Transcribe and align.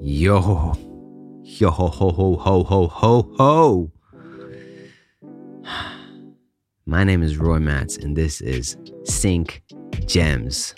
Yo, 0.00 0.74
yo 1.42 1.70
ho 1.70 1.86
ho 1.88 2.10
ho 2.10 2.36
ho 2.36 2.62
ho 2.64 2.86
ho 2.88 3.34
ho. 3.36 3.92
My 6.86 7.04
name 7.04 7.22
is 7.22 7.38
Roy 7.38 7.58
Matz, 7.58 7.96
and 7.96 8.16
this 8.16 8.40
is 8.40 8.76
Sync 9.04 9.62
Gems. 10.06 10.74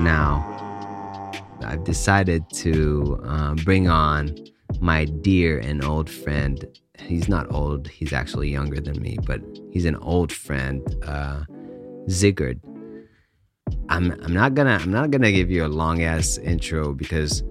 Now, 0.00 1.32
I've 1.62 1.84
decided 1.84 2.44
to 2.54 3.18
uh, 3.24 3.54
bring 3.64 3.88
on 3.88 4.36
my 4.80 5.04
dear 5.04 5.58
and 5.58 5.82
old 5.84 6.10
friend. 6.10 6.66
He's 6.98 7.28
not 7.28 7.50
old; 7.52 7.88
he's 7.88 8.12
actually 8.12 8.50
younger 8.50 8.80
than 8.80 9.00
me, 9.00 9.16
but 9.24 9.40
he's 9.70 9.84
an 9.84 9.96
old 9.96 10.32
friend, 10.32 10.82
uh, 11.04 11.44
Sigurd. 12.08 12.60
I'm 13.88 14.12
I'm 14.22 14.32
not 14.32 14.54
gonna 14.54 14.78
I'm 14.80 14.90
not 14.90 15.10
gonna 15.10 15.32
give 15.32 15.50
you 15.50 15.64
a 15.64 15.68
long 15.68 16.02
ass 16.02 16.38
intro 16.38 16.92
because 16.92 17.42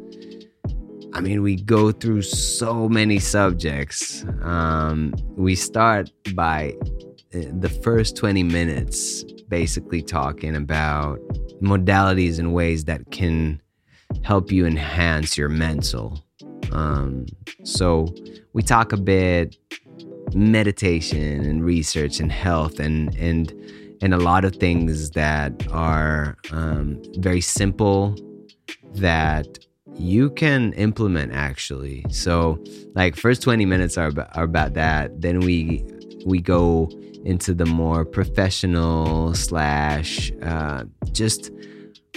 I 1.15 1.21
mean 1.21 1.41
we 1.41 1.55
go 1.55 1.93
through 1.93 2.23
so 2.23 2.89
many 2.89 3.19
subjects. 3.19 4.25
Um, 4.41 5.13
we 5.37 5.55
start 5.55 6.11
by 6.33 6.75
uh, 7.33 7.39
the 7.53 7.69
first 7.69 8.17
20 8.17 8.43
minutes 8.43 9.23
basically 9.47 10.01
talking 10.01 10.57
about 10.57 11.19
modalities 11.61 12.37
and 12.37 12.53
ways 12.53 12.83
that 12.85 13.11
can 13.11 13.61
help 14.23 14.51
you 14.51 14.65
enhance 14.65 15.37
your 15.37 15.47
mental. 15.47 16.21
Um, 16.73 17.27
so 17.63 18.13
we 18.51 18.61
talk 18.61 18.91
a 18.91 18.97
bit 18.97 19.55
meditation 20.33 21.45
and 21.45 21.63
research 21.63 22.19
and 22.19 22.29
health 22.29 22.81
and 22.81 23.15
and 23.15 23.53
and 24.01 24.13
a 24.13 24.17
lot 24.17 24.43
of 24.43 24.57
things 24.57 25.11
that 25.11 25.53
are 25.71 26.35
um, 26.51 27.01
very 27.19 27.39
simple 27.39 28.17
that 28.95 29.64
you 29.97 30.29
can 30.31 30.73
implement 30.73 31.33
actually. 31.33 32.05
So 32.09 32.63
like 32.95 33.15
first 33.15 33.41
20 33.41 33.65
minutes 33.65 33.97
are 33.97 34.07
about, 34.07 34.35
are 34.35 34.43
about 34.43 34.73
that. 34.73 35.21
Then 35.21 35.39
we 35.39 35.83
we 36.25 36.41
go 36.41 36.89
into 37.23 37.53
the 37.53 37.65
more 37.65 38.05
professional 38.05 39.33
slash 39.33 40.31
uh, 40.41 40.85
just 41.11 41.51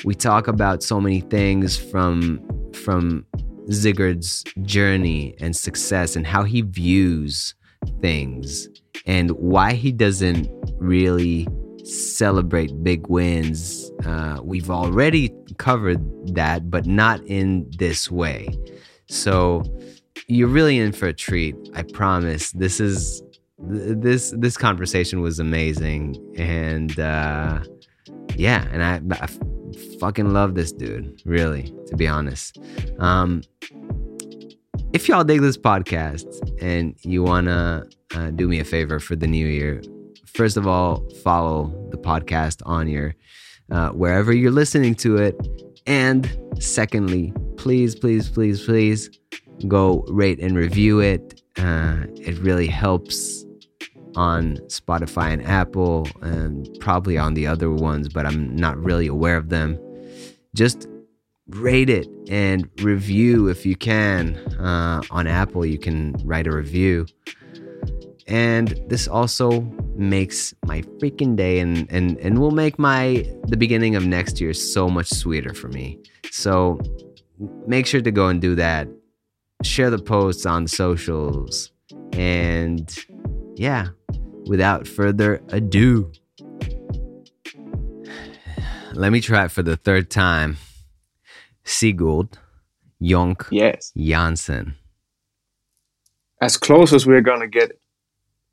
we 0.05 0.15
talk 0.15 0.49
about 0.49 0.83
so 0.83 1.01
many 1.01 1.21
things 1.21 1.77
from 1.77 2.41
from 2.73 3.25
Sigurd's 3.71 4.45
journey 4.63 5.35
and 5.41 5.55
success 5.55 6.17
and 6.17 6.27
how 6.27 6.45
he 6.45 6.63
views 6.63 7.55
things 8.01 8.69
and 9.07 9.31
why 9.33 9.75
he 9.75 9.93
doesn't 9.93 10.49
really 10.79 11.47
celebrate 11.89 12.83
big 12.83 13.07
wins. 13.09 13.91
Uh, 14.05 14.41
we've 14.43 14.71
already 14.71 15.35
covered 15.57 16.01
that, 16.35 16.71
but 16.71 16.87
not 16.87 17.25
in 17.27 17.71
this 17.79 18.11
way. 18.11 18.49
So 19.09 19.63
you're 20.27 20.49
really 20.49 20.79
in 20.79 20.93
for 20.93 21.07
a 21.07 21.15
treat. 21.15 21.57
I 21.75 21.83
promise. 21.83 22.53
This 22.53 22.81
is 22.81 23.23
this 23.59 24.33
this 24.37 24.57
conversation 24.57 25.21
was 25.21 25.41
amazing, 25.41 26.17
and 26.37 26.99
uh, 26.99 27.61
yeah, 28.37 28.69
and 28.71 28.85
I, 28.85 29.23
I 29.23 29.27
fucking 29.99 30.33
love 30.33 30.55
this 30.55 30.73
dude. 30.73 31.21
Really, 31.25 31.75
to 31.87 31.97
be 31.97 32.07
honest. 32.07 32.59
Um, 32.99 33.43
if 34.93 35.09
y'all 35.09 35.25
dig 35.25 35.41
this 35.41 35.59
podcast 35.59 36.27
and 36.63 36.95
you 37.03 37.23
wanna 37.23 37.85
uh, 38.15 38.31
do 38.31 38.49
me 38.49 38.59
a 38.59 38.65
favor 38.65 39.01
for 39.01 39.17
the 39.17 39.27
new 39.27 39.47
year, 39.47 39.83
first 40.35 40.57
of 40.57 40.67
all, 40.67 41.09
follow 41.23 41.73
the 41.91 41.99
podcast 41.99 42.63
on 42.67 42.89
your 42.89 43.15
uh, 43.71 43.91
wherever 43.91 44.33
you're 44.33 44.51
listening 44.51 44.95
to 44.95 45.17
it, 45.19 45.37
and 45.87 46.37
secondly, 46.59 47.33
please, 47.57 47.95
please, 47.95 48.29
please, 48.29 48.65
please 48.65 49.11
go 49.67 50.05
rate 50.09 50.39
and 50.41 50.57
review 50.57 51.01
it. 51.01 51.43
Uh, 51.59 52.05
it 52.17 52.39
really 52.39 52.69
helps 52.69 53.45
on 54.17 54.57
Spotify 54.67 55.33
and 55.33 55.45
Apple, 55.47 56.09
and 56.23 56.69
probably 56.81 57.19
on 57.19 57.35
the 57.35 57.47
other 57.47 57.71
ones, 57.71 58.09
but 58.09 58.27
I'm 58.27 58.55
not 58.57 58.77
really 58.83 59.07
aware 59.07 59.37
of 59.37 59.49
them. 59.49 59.79
Just 60.55 60.89
rate 61.49 61.89
it 61.89 62.09
and 62.29 62.69
review 62.83 63.49
if 63.49 63.65
you 63.65 63.77
can. 63.77 64.37
Uh, 64.59 65.03
on 65.11 65.27
Apple, 65.27 65.65
you 65.65 65.79
can 65.79 66.15
write 66.25 66.47
a 66.47 66.53
review. 66.53 67.07
And 68.27 68.79
this 68.89 69.09
also 69.09 69.61
makes 69.99 70.55
my 70.65 70.83
freaking 71.01 71.37
day 71.37 71.59
and, 71.59 71.91
and, 71.91 72.17
and 72.19 72.39
will 72.39 72.53
make 72.53 72.79
my 72.79 73.27
the 73.49 73.57
beginning 73.57 73.97
of 73.97 74.07
next 74.07 74.41
year 74.41 74.55
so 74.55 74.89
much 74.89 75.09
sweeter 75.09 75.53
for 75.53 75.69
me. 75.69 75.99
So 76.31 76.81
make 77.67 77.87
sure 77.87 78.01
to 78.01 78.11
go 78.11 78.29
and 78.29 78.41
do 78.41 78.55
that. 78.55 78.89
Share 79.65 79.91
the 79.91 79.99
posts 79.99 80.47
on 80.47 80.69
socials. 80.69 81.73
And 82.13 82.97
yeah, 83.57 83.89
without 84.47 84.87
further 84.87 85.43
ado, 85.49 86.13
let 88.95 89.13
me 89.13 89.21
try 89.21 89.45
it 89.47 89.51
for 89.51 89.63
the 89.63 89.77
third 89.77 90.11
time. 90.11 90.57
Sigurd 91.65 92.39
Jonk 93.03 93.47
Yes. 93.51 93.93
Janssen. 93.97 94.75
As 96.41 96.57
close 96.57 96.93
as 96.93 97.05
we're 97.05 97.21
gonna 97.21 97.49
get 97.49 97.71
it. 97.71 97.81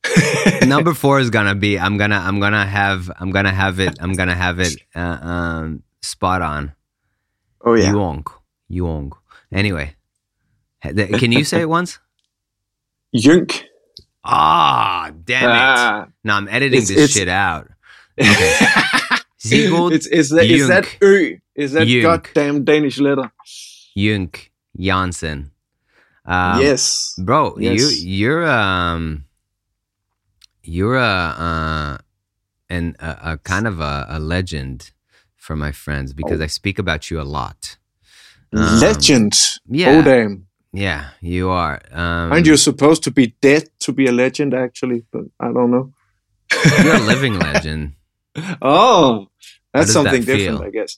Number 0.68 0.94
four 0.94 1.20
is 1.20 1.30
gonna 1.30 1.56
be 1.56 1.78
I'm 1.80 1.98
gonna 1.98 2.18
I'm 2.18 2.40
gonna 2.40 2.66
have 2.66 3.12
I'm 3.20 3.32
gonna 3.32 3.52
have 3.54 3.80
it 3.80 3.98
I'm 4.00 4.14
gonna 4.14 4.36
have 4.36 4.60
it 4.60 4.76
uh, 4.96 5.00
um, 5.22 5.84
spot 6.02 6.42
on. 6.42 6.74
Oh 7.62 7.74
yeah. 7.76 7.92
Jonk 7.92 8.26
Jonk. 8.72 9.12
Anyway, 9.52 9.96
can 10.82 11.32
you 11.32 11.44
say 11.44 11.62
it 11.62 11.70
once? 11.70 12.00
Yunk. 13.14 13.64
Ah, 14.24 15.12
damn 15.24 15.44
it! 15.50 15.54
Ah. 15.54 16.08
No, 16.24 16.34
I'm 16.34 16.48
editing 16.48 16.82
It's- 16.82 16.88
this 16.90 16.98
it's- 16.98 17.12
shit 17.12 17.30
out. 17.30 17.70
Sigurd 19.38 19.94
it's, 19.94 20.08
is 20.08 20.30
that 20.30 20.46
is 20.46 20.68
that 20.68 20.84
Junk. 20.86 21.00
Ø? 21.02 21.40
Is 21.56 21.74
that 21.74 21.86
Junk. 21.88 22.32
goddamn 22.34 22.64
Danish 22.64 22.98
letter? 23.00 23.32
Junk 23.96 24.52
Janssen. 24.80 25.52
Um, 26.26 26.60
yes. 26.62 27.14
bro 27.24 27.56
Yes. 27.60 27.80
you 28.02 28.10
you're 28.18 28.50
um 28.50 29.25
you're 30.68 30.98
a 30.98 31.02
uh 31.48 31.98
and 32.70 32.96
a, 33.00 33.32
a 33.34 33.38
kind 33.38 33.68
of 33.68 33.80
a, 33.80 34.06
a 34.10 34.20
legend 34.20 34.92
for 35.36 35.56
my 35.56 35.72
friends 35.72 36.14
because 36.14 36.40
Oh. 36.42 36.44
i 36.44 36.48
speak 36.48 36.80
about 36.80 37.10
you 37.12 37.20
a 37.22 37.28
lot 37.40 37.78
Um, 38.54 38.80
Legend. 38.80 39.34
yeah 39.68 40.00
Oh 40.00 40.02
damn. 40.04 40.48
yeah 40.74 41.02
you 41.22 41.50
are 41.50 41.80
um 41.92 42.32
Aren't 42.32 42.48
you 42.48 42.58
supposed 42.58 43.04
to 43.04 43.12
be 43.12 43.26
dead 43.42 43.64
to 43.80 43.92
be 43.94 44.06
a 44.08 44.12
legend 44.12 44.54
actually? 44.54 45.04
But 45.12 45.26
I 45.40 45.48
don't 45.56 45.72
know. 45.72 45.86
you're 46.84 46.96
a 46.96 47.08
living 47.14 47.36
legend 47.48 47.94
Oh, 48.62 49.28
that's 49.74 49.92
something 49.94 50.22
that 50.26 50.38
different? 50.38 50.62
I 50.68 50.70
guess. 50.78 50.98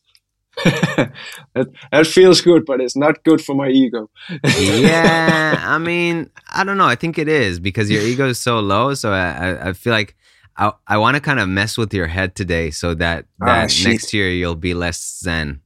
That, 0.63 1.67
that 1.91 2.07
feels 2.07 2.41
good, 2.41 2.65
but 2.65 2.81
it's 2.81 2.95
not 2.95 3.23
good 3.23 3.41
for 3.41 3.55
my 3.55 3.69
ego. 3.69 4.09
yeah 4.57 5.63
i 5.67 5.77
mean 5.77 6.29
i 6.53 6.63
don't 6.63 6.77
know 6.77 6.85
i 6.87 6.95
think 6.95 7.17
it 7.17 7.27
is 7.27 7.59
because 7.59 7.89
your 7.89 8.01
ego 8.03 8.27
is 8.27 8.37
so 8.39 8.59
low 8.59 8.93
so 8.93 9.11
i 9.11 9.69
i, 9.69 9.73
feel 9.73 9.93
like 9.93 10.15
i, 10.57 10.71
I 10.87 10.97
want 10.97 11.15
to 11.15 11.21
kind 11.21 11.39
of 11.39 11.47
mess 11.47 11.77
with 11.77 11.93
your 11.93 12.07
head 12.07 12.35
today 12.35 12.71
so 12.71 12.93
that 12.95 13.25
Ah, 13.41 13.45
that 13.45 13.71
shit. 13.71 13.87
next 13.87 14.13
year 14.13 14.29
you'll 14.29 14.55
be 14.55 14.73
less 14.73 15.19
zen 15.23 15.61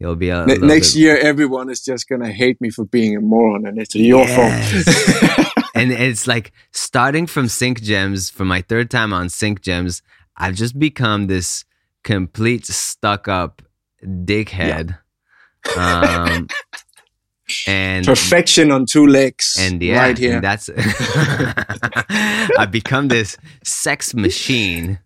you'll 0.00 0.16
be 0.16 0.30
a, 0.30 0.44
Ne- 0.46 0.58
next 0.58 0.92
bit- 0.94 1.00
year, 1.00 1.16
everyone 1.18 1.70
is 1.70 1.80
just 1.80 2.08
gonna 2.08 2.32
hate 2.32 2.60
me 2.60 2.68
for 2.70 2.84
being 2.84 3.16
a 3.16 3.20
moron, 3.20 3.64
and 3.66 3.78
it's 3.78 3.94
your 3.94 4.24
Yes. 4.26 4.84
fault. 4.84 5.64
and 5.74 5.92
it's 6.06 6.26
like 6.26 6.52
starting 6.72 7.26
from 7.26 7.48
sync 7.48 7.80
gems 7.80 8.28
for 8.30 8.44
my 8.44 8.60
third 8.62 8.90
time 8.90 9.12
on 9.12 9.28
sync 9.28 9.60
gems 9.60 10.02
i've 10.36 10.54
just 10.56 10.78
become 10.78 11.26
this 11.28 11.64
complete 12.02 12.66
stuck 12.66 13.28
up 13.28 13.62
dickhead 14.04 14.98
um 15.76 16.48
and 17.66 18.06
Perfection 18.06 18.70
on 18.70 18.86
two 18.86 19.06
legs, 19.06 19.56
and 19.58 19.82
yeah 19.82 19.98
right 20.00 20.18
here. 20.18 20.34
and 20.34 20.44
that's 20.44 20.68
i've 22.58 22.70
become 22.70 23.08
this 23.08 23.36
sex 23.62 24.14
machine 24.14 24.98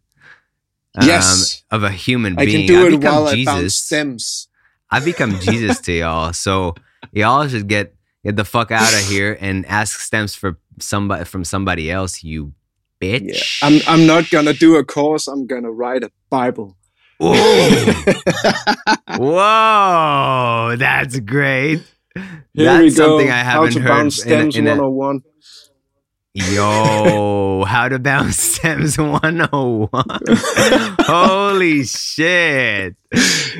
um, 0.96 1.06
Yes. 1.06 1.64
of 1.70 1.82
a 1.84 1.90
human 1.90 2.34
being. 2.36 2.48
I 2.48 2.52
can 2.52 2.66
do 2.66 2.80
I've 2.80 2.86
it 2.88 2.90
become 2.90 3.14
while 3.14 3.26
I 3.28 3.36
bounce 3.44 3.62
jesus 3.62 3.74
stems. 3.76 4.48
i've 4.90 5.04
become 5.04 5.38
jesus 5.38 5.80
to 5.82 5.92
y'all 5.92 6.32
so 6.32 6.74
y'all 7.12 7.46
should 7.48 7.68
get 7.68 7.94
get 8.24 8.36
the 8.36 8.44
fuck 8.44 8.70
out 8.72 8.94
of 8.94 9.04
here 9.04 9.36
and 9.40 9.64
ask 9.66 10.00
stems 10.00 10.34
for 10.34 10.58
somebody 10.80 11.24
from 11.24 11.44
somebody 11.44 11.90
else 11.90 12.24
you 12.24 12.52
Yeah, 13.18 13.34
bitch 13.34 13.58
I'm. 13.62 13.80
I'm 13.86 14.06
not 14.06 14.30
gonna 14.30 14.54
do 14.54 14.76
a 14.76 14.84
course. 14.84 15.28
I'm 15.28 15.46
gonna 15.46 15.70
write 15.72 16.02
a 16.04 16.10
Bible. 16.30 16.76
Whoa. 17.18 17.84
Whoa, 19.18 20.76
that's 20.76 21.18
great. 21.20 21.80
Here 22.14 22.64
that's 22.64 22.82
we 22.82 22.90
go. 22.90 22.94
something 23.18 23.30
I 23.30 23.38
haven't 23.38 23.72
to 23.72 23.80
heard. 23.80 23.88
bounce 23.88 24.24
in 24.24 24.32
a- 24.32 24.36
stems 24.52 24.56
in 24.56 24.66
a- 24.66 24.88
101. 24.88 25.20
Yo, 26.34 27.64
how 27.66 27.88
to 27.88 27.98
bounce 27.98 28.38
stems 28.40 28.96
101. 28.98 29.88
Holy 31.00 31.84
shit. 31.84 32.96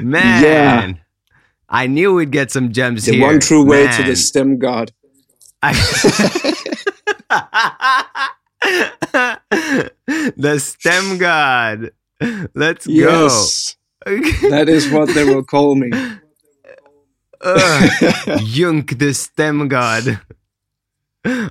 Man. 0.01 1.01
I 1.69 1.87
knew 1.89 2.15
we'd 2.15 2.31
get 2.31 2.51
some 2.53 2.73
gems 2.73 3.05
the 3.07 3.13
here. 3.15 3.23
one 3.27 3.41
true 3.41 3.65
way 3.67 3.89
to 3.89 4.03
the 4.05 4.15
STEM 4.17 4.59
god. 4.59 4.93
the 10.37 10.59
STEM 10.59 11.19
god. 11.19 11.91
Let's 12.55 12.87
Yes, 12.87 13.77
go. 14.05 14.11
that 14.51 14.69
is 14.69 14.91
what 14.91 15.09
they 15.15 15.25
will 15.25 15.45
call 15.45 15.75
me. 15.77 15.91
Ugh. 17.41 18.41
Yunk, 18.43 18.99
the 18.99 19.15
STEM 19.15 19.69
god. 19.69 20.21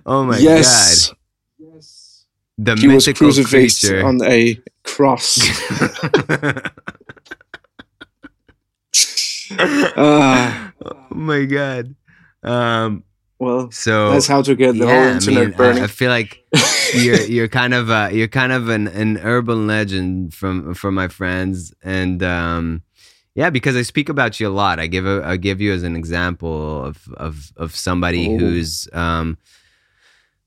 Oh 0.05 0.23
my 0.25 0.37
yes, 0.37 1.09
god. 1.09 1.17
Yes. 1.59 2.25
The 2.57 2.75
he 2.75 2.87
was 2.87 3.07
mythical 3.07 3.27
crucifixed 3.27 3.81
creature. 3.81 4.05
on 4.05 4.21
a 4.23 4.59
cross. 4.83 5.39
Ah, 9.95 10.73
oh 10.83 11.07
my 11.15 11.45
god. 11.45 11.95
Um 12.43 13.03
well, 13.39 13.69
so 13.71 14.11
that's 14.11 14.27
how 14.27 14.41
to 14.41 14.55
get 14.55 14.73
the 14.73 14.85
yeah, 14.85 14.85
whole 14.85 15.03
I 15.03 15.11
internet 15.13 15.43
mean, 15.45 15.53
I- 15.53 15.57
burning. 15.57 15.83
I 15.83 15.87
feel 15.87 16.09
like 16.09 16.43
you're 16.95 17.21
you're 17.35 17.47
kind 17.47 17.73
of 17.73 17.89
uh, 17.89 18.09
you're 18.11 18.27
kind 18.27 18.51
of 18.51 18.69
an, 18.69 18.87
an 18.87 19.17
urban 19.19 19.67
legend 19.67 20.33
from 20.33 20.73
from 20.73 20.95
my 20.95 21.07
friends 21.07 21.73
and 21.83 22.23
um 22.23 22.81
yeah 23.35 23.49
because 23.51 23.75
I 23.75 23.83
speak 23.83 24.09
about 24.09 24.39
you 24.39 24.47
a 24.47 24.49
lot 24.49 24.79
I 24.79 24.87
give 24.87 25.05
a, 25.05 25.21
I 25.23 25.37
give 25.37 25.61
you 25.61 25.71
as 25.73 25.83
an 25.83 25.95
example 25.95 26.83
of 26.85 27.07
of 27.17 27.51
of 27.57 27.75
somebody 27.75 28.27
Ooh. 28.33 28.37
who's 28.39 28.87
um 28.93 29.37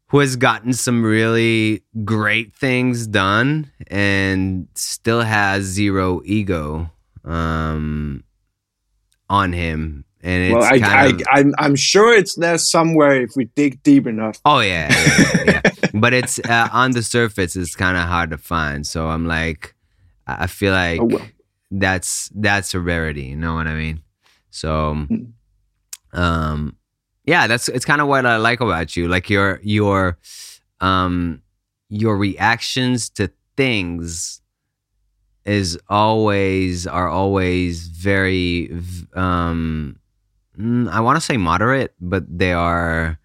who 0.09 0.19
has 0.19 0.35
gotten 0.35 0.73
some 0.73 1.05
really 1.05 1.85
great 2.05 2.53
things 2.53 3.07
done 3.07 3.71
and 3.87 4.67
still 4.75 5.21
has 5.21 5.63
zero 5.65 6.21
ego 6.25 6.91
um 7.25 8.25
on 9.29 9.53
him 9.53 10.05
and 10.23 10.43
it's 10.45 10.55
well, 10.55 10.65
I, 10.65 10.79
kind 10.79 11.21
of, 11.21 11.27
I, 11.29 11.39
I'm, 11.41 11.55
I'm 11.59 11.77
sure 11.77 12.15
it's 12.15 12.35
there 12.35 12.59
somewhere 12.59 13.23
if 13.23 13.33
we 13.37 13.47
dig 13.47 13.83
deep 13.83 14.07
enough. 14.07 14.41
Oh 14.45 14.61
yeah, 14.61 14.93
yeah, 14.93 15.45
yeah, 15.45 15.61
yeah. 15.65 15.91
but 15.95 16.13
it's 16.13 16.39
uh, 16.41 16.69
on 16.73 16.93
the 16.93 17.03
surface. 17.03 17.57
It's 17.57 17.75
kind 17.75 17.97
of 17.97 18.05
hard 18.05 18.31
to 18.31 18.39
find. 18.39 18.87
So 18.87 19.09
I'm 19.09 19.27
like, 19.27 19.75
I 20.27 20.47
feel 20.47 20.73
like 20.73 21.01
Oh, 21.01 21.05
well. 21.07 21.27
that's 21.71 22.31
that's 22.35 22.75
a 22.75 22.81
rarity. 22.81 23.25
You 23.25 23.37
know 23.37 23.55
what 23.55 23.67
I 23.67 23.75
mean? 23.75 24.03
So, 24.51 25.07
um, 26.13 26.77
yeah, 27.25 27.47
that's 27.47 27.69
it's 27.69 27.85
kind 27.85 28.01
of 28.01 28.09
what 28.09 28.27
I 28.27 28.37
like 28.37 28.61
about 28.61 28.97
you. 28.97 29.09
Like 29.09 29.31
your 29.31 29.61
your 29.63 30.19
um 30.81 31.43
your 31.89 32.17
reactions 32.17 33.09
to 33.11 33.31
things 33.57 34.41
is 35.45 35.79
always 35.89 36.87
are 36.87 37.09
always 37.09 37.87
very 37.87 38.71
um 39.15 39.97
mm, 40.61 40.89
I 40.91 41.01
want 41.01 41.17
to 41.17 41.21
say 41.23 41.39
moderate, 41.39 41.95
but 42.01 42.25
they 42.29 42.53
are 42.53 43.19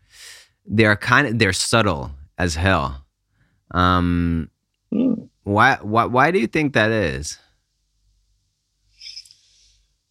they 0.66 0.86
are 0.86 0.96
kind 0.98 1.28
of 1.28 1.40
they're 1.40 1.54
subtle 1.54 2.12
as 2.38 2.56
hell. 2.56 3.06
Um, 3.72 4.50
Hmm. 4.92 5.14
why 5.44 5.78
why 5.82 6.06
why 6.06 6.32
do 6.32 6.40
you 6.40 6.48
think 6.48 6.74
that 6.74 6.92
is? 6.92 7.40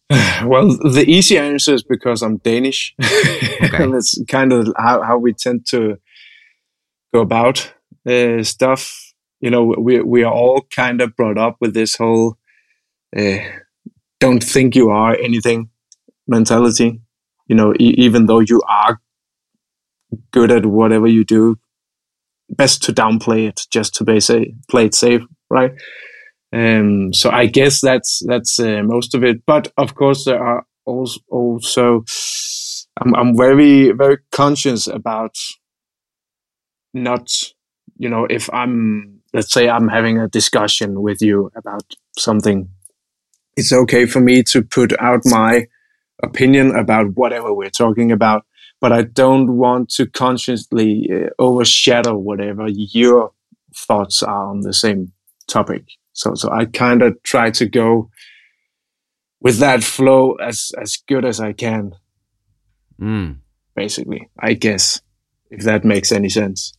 Well, 0.45 0.77
the 0.77 1.05
easy 1.07 1.37
answer 1.37 1.73
is 1.73 1.83
because 1.83 2.21
I'm 2.21 2.37
Danish. 2.37 2.95
and 2.99 3.95
it's 3.95 4.21
kind 4.27 4.53
of 4.53 4.67
how, 4.77 5.01
how 5.01 5.17
we 5.17 5.33
tend 5.33 5.65
to 5.67 5.97
go 7.13 7.21
about 7.21 7.73
uh, 8.07 8.43
stuff. 8.43 9.13
You 9.41 9.51
know, 9.51 9.75
we, 9.77 10.01
we 10.01 10.23
are 10.23 10.33
all 10.33 10.67
kind 10.75 11.01
of 11.01 11.15
brought 11.15 11.37
up 11.37 11.57
with 11.61 11.73
this 11.73 11.95
whole 11.95 12.37
uh, 13.17 13.37
don't 14.19 14.43
think 14.43 14.75
you 14.75 14.89
are 14.89 15.15
anything 15.15 15.69
mentality. 16.27 17.01
You 17.47 17.55
know, 17.55 17.73
e- 17.79 17.95
even 17.97 18.25
though 18.25 18.39
you 18.39 18.61
are 18.67 18.99
good 20.31 20.51
at 20.51 20.65
whatever 20.65 21.07
you 21.07 21.23
do, 21.23 21.57
best 22.49 22.83
to 22.83 22.93
downplay 22.93 23.47
it 23.47 23.61
just 23.71 23.95
to 23.95 24.21
say, 24.21 24.55
play 24.69 24.85
it 24.85 24.95
safe, 24.95 25.21
right? 25.49 25.71
Um, 26.53 27.13
so 27.13 27.29
I 27.29 27.47
guess 27.47 27.81
that's 27.81 28.21
that's 28.25 28.59
uh, 28.59 28.81
most 28.83 29.13
of 29.15 29.23
it. 29.23 29.45
But 29.45 29.71
of 29.77 29.95
course, 29.95 30.25
there 30.25 30.41
are 30.41 30.65
also 30.85 31.19
also 31.29 32.05
I'm 33.01 33.15
I'm 33.15 33.37
very 33.37 33.91
very 33.91 34.19
conscious 34.31 34.87
about 34.87 35.35
not 36.93 37.29
you 37.97 38.09
know 38.09 38.25
if 38.29 38.49
I'm 38.53 39.21
let's 39.33 39.51
say 39.51 39.67
I'm 39.67 39.89
having 39.89 40.17
a 40.17 40.29
discussion 40.29 41.01
with 41.01 41.21
you 41.21 41.51
about 41.57 41.83
something, 42.17 42.69
it's 43.57 43.73
okay 43.73 44.05
for 44.05 44.21
me 44.21 44.43
to 44.43 44.61
put 44.61 44.97
out 44.99 45.21
my 45.25 45.65
opinion 46.23 46.75
about 46.75 47.15
whatever 47.15 47.53
we're 47.53 47.69
talking 47.69 48.11
about, 48.11 48.45
but 48.81 48.91
I 48.91 49.03
don't 49.03 49.57
want 49.57 49.89
to 49.91 50.05
consciously 50.07 51.09
uh, 51.13 51.29
overshadow 51.39 52.17
whatever 52.17 52.67
your 52.67 53.31
thoughts 53.75 54.23
are 54.23 54.47
on 54.49 54.61
the 54.61 54.73
same 54.73 55.11
topic. 55.47 55.83
So 56.13 56.33
so 56.35 56.51
I 56.51 56.65
kind 56.65 57.01
of 57.01 57.21
try 57.23 57.51
to 57.51 57.65
go 57.67 58.09
with 59.41 59.59
that 59.59 59.83
flow 59.83 60.33
as 60.35 60.71
as 60.81 60.97
good 61.07 61.25
as 61.25 61.39
I 61.39 61.53
can 61.53 61.91
Mm. 63.01 63.39
basically 63.75 64.29
i 64.39 64.53
guess 64.53 65.01
if 65.51 65.63
that 65.63 65.83
makes 65.83 66.13
any 66.13 66.29
sense 66.29 66.71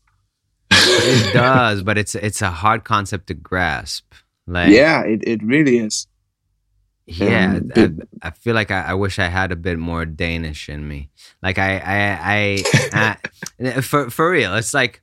It 0.70 1.32
does, 1.34 1.82
but 1.82 1.98
it's 1.98 2.14
it's 2.14 2.40
a 2.40 2.50
hard 2.50 2.84
concept 2.84 3.26
to 3.26 3.34
grasp. 3.34 4.14
Like 4.46 4.70
yeah 4.70 5.02
it, 5.04 5.20
it 5.26 5.42
really 5.42 5.76
is 5.76 6.06
Yeah, 7.06 7.56
Um, 7.56 7.72
I, 7.76 7.80
it- 7.80 8.08
I 8.22 8.30
feel 8.30 8.54
like 8.54 8.70
I, 8.70 8.82
I 8.82 8.94
wish 8.94 9.18
I 9.18 9.26
had 9.28 9.52
a 9.52 9.56
bit 9.56 9.78
more 9.78 10.04
Danish 10.04 10.68
in 10.68 10.88
me. 10.88 11.10
Like 11.42 11.58
I, 11.58 11.78
I, 11.78 12.64
I, 12.92 13.16
I 13.64 13.80
for 13.80 14.10
for 14.10 14.30
real, 14.30 14.54
it's 14.56 14.74
like 14.74 15.02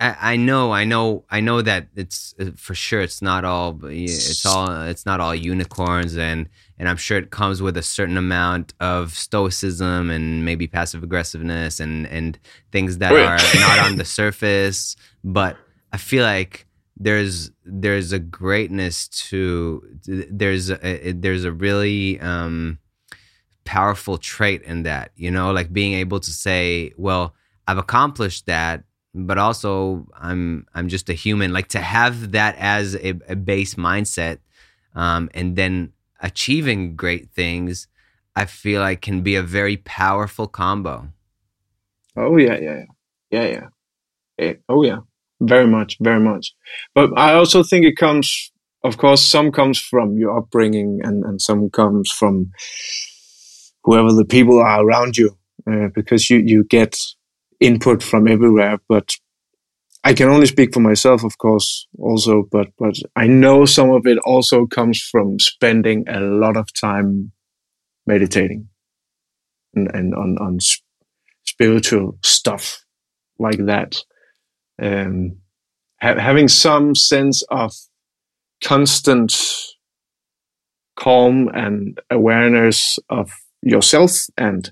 I, 0.00 0.32
I 0.32 0.36
know, 0.36 0.72
I 0.72 0.84
know, 0.84 1.24
I 1.28 1.40
know 1.40 1.60
that 1.60 1.88
it's 1.94 2.34
uh, 2.40 2.52
for 2.56 2.74
sure. 2.74 3.02
It's 3.02 3.20
not 3.20 3.44
all. 3.44 3.78
It's 3.84 4.46
all. 4.46 4.70
It's 4.84 5.04
not 5.04 5.20
all 5.20 5.34
unicorns, 5.34 6.16
and 6.16 6.48
and 6.78 6.88
I'm 6.88 6.96
sure 6.96 7.18
it 7.18 7.30
comes 7.30 7.60
with 7.60 7.76
a 7.76 7.82
certain 7.82 8.16
amount 8.16 8.72
of 8.80 9.12
stoicism 9.12 10.08
and 10.08 10.42
maybe 10.46 10.66
passive 10.66 11.02
aggressiveness 11.02 11.80
and 11.80 12.06
and 12.06 12.38
things 12.72 12.96
that 12.98 13.12
Oh, 13.12 13.16
yeah. 13.16 13.34
are 13.36 13.60
not 13.60 13.78
on 13.90 13.96
the 13.96 14.04
surface. 14.20 14.96
But 15.22 15.58
I 15.92 15.98
feel 15.98 16.24
like 16.24 16.66
there's 17.00 17.50
there's 17.64 18.12
a 18.12 18.18
greatness 18.18 19.08
to 19.08 19.82
there's 20.06 20.70
a, 20.70 21.12
there's 21.12 21.44
a 21.44 21.50
really 21.50 22.20
um, 22.20 22.78
powerful 23.64 24.18
trait 24.18 24.62
in 24.62 24.82
that 24.82 25.10
you 25.16 25.30
know 25.30 25.50
like 25.50 25.72
being 25.72 25.94
able 25.94 26.20
to 26.20 26.30
say 26.30 26.92
well 26.98 27.34
i've 27.66 27.78
accomplished 27.78 28.44
that 28.44 28.84
but 29.14 29.38
also 29.38 30.06
i'm 30.20 30.66
i'm 30.74 30.88
just 30.88 31.08
a 31.08 31.14
human. 31.14 31.52
Like 31.52 31.68
to 31.68 31.80
have 31.80 32.32
that 32.32 32.54
as 32.58 32.94
a, 32.96 33.14
a 33.28 33.34
base 33.34 33.74
mindset 33.76 34.38
um, 34.94 35.30
and 35.32 35.56
then 35.56 35.92
achieving 36.20 36.96
great 36.96 37.30
things 37.30 37.88
i 38.36 38.44
feel 38.44 38.82
like 38.82 39.00
can 39.00 39.22
be 39.22 39.36
a 39.36 39.42
very 39.42 39.78
powerful 39.78 40.46
combo. 40.46 41.08
Oh 42.14 42.36
yeah 42.36 42.58
yeah 42.58 42.76
yeah. 42.76 42.84
Yeah 43.30 43.46
yeah. 43.46 43.66
Eh, 44.38 44.54
oh 44.68 44.82
yeah 44.82 44.98
very 45.40 45.66
much 45.66 45.96
very 46.00 46.20
much. 46.20 46.52
But 46.94 47.10
i 47.18 47.34
also 47.34 47.62
think 47.62 47.84
it 47.84 47.96
comes 47.96 48.52
of 48.84 48.96
course 48.98 49.22
some 49.22 49.52
comes 49.52 49.78
from 49.78 50.16
your 50.16 50.36
upbringing 50.38 51.00
and 51.02 51.24
and 51.24 51.40
some 51.40 51.70
comes 51.70 52.10
from 52.10 52.50
whoever 53.84 54.12
the 54.12 54.24
people 54.24 54.60
are 54.60 54.84
around 54.84 55.16
you 55.16 55.36
uh, 55.70 55.88
because 55.94 56.30
you 56.30 56.38
you 56.38 56.64
get 56.64 56.96
input 57.60 58.02
from 58.02 58.26
everywhere. 58.26 58.78
But 58.88 59.12
I 60.02 60.14
can 60.14 60.28
only 60.28 60.46
speak 60.46 60.72
for 60.72 60.80
myself, 60.80 61.24
of 61.24 61.36
course, 61.38 61.86
also, 61.98 62.44
but 62.50 62.68
but 62.78 62.94
I 63.16 63.26
know 63.26 63.66
some 63.66 63.90
of 63.90 64.06
it 64.06 64.18
also 64.24 64.66
comes 64.66 65.00
from 65.00 65.38
spending 65.38 66.08
a 66.08 66.20
lot 66.20 66.56
of 66.56 66.72
time 66.72 67.32
meditating 68.06 68.68
and, 69.74 69.90
and 69.94 70.14
on 70.14 70.38
on 70.38 70.58
spiritual 71.44 72.18
stuff 72.24 72.84
like 73.38 73.64
that. 73.66 74.02
Um, 74.80 75.36
ha- 76.00 76.18
having 76.18 76.48
some 76.48 76.94
sense 76.94 77.42
of 77.50 77.72
constant 78.62 79.34
calm 80.98 81.48
and 81.54 81.98
awareness 82.10 82.98
of 83.08 83.32
yourself 83.62 84.12
and 84.36 84.70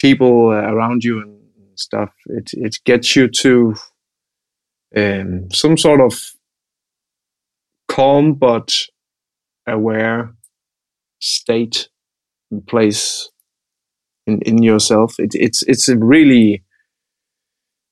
people 0.00 0.50
uh, 0.50 0.72
around 0.72 1.04
you 1.04 1.20
and 1.20 1.40
stuff. 1.76 2.10
It 2.26 2.50
it 2.52 2.76
gets 2.84 3.14
you 3.16 3.28
to 3.28 3.74
um, 4.96 5.50
some 5.52 5.76
sort 5.76 6.00
of 6.00 6.14
calm 7.88 8.34
but 8.34 8.74
aware 9.66 10.34
state 11.20 11.88
and 12.50 12.66
place 12.66 13.30
in, 14.26 14.40
in 14.42 14.62
yourself. 14.62 15.14
It, 15.18 15.30
it's 15.34 15.62
it's 15.62 15.88
really 15.88 16.64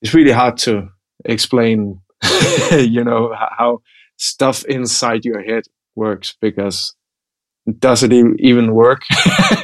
it's 0.03 0.15
really 0.15 0.33
hard 0.33 0.57
to 0.59 0.89
explain, 1.25 2.01
you 2.73 3.05
know, 3.05 3.35
how 3.35 3.83
stuff 4.17 4.65
inside 4.65 5.25
your 5.25 5.43
head 5.43 5.65
works 5.95 6.35
because 6.41 6.95
does 7.79 8.03
it 8.03 8.13
even 8.13 8.75
work? 8.75 9.03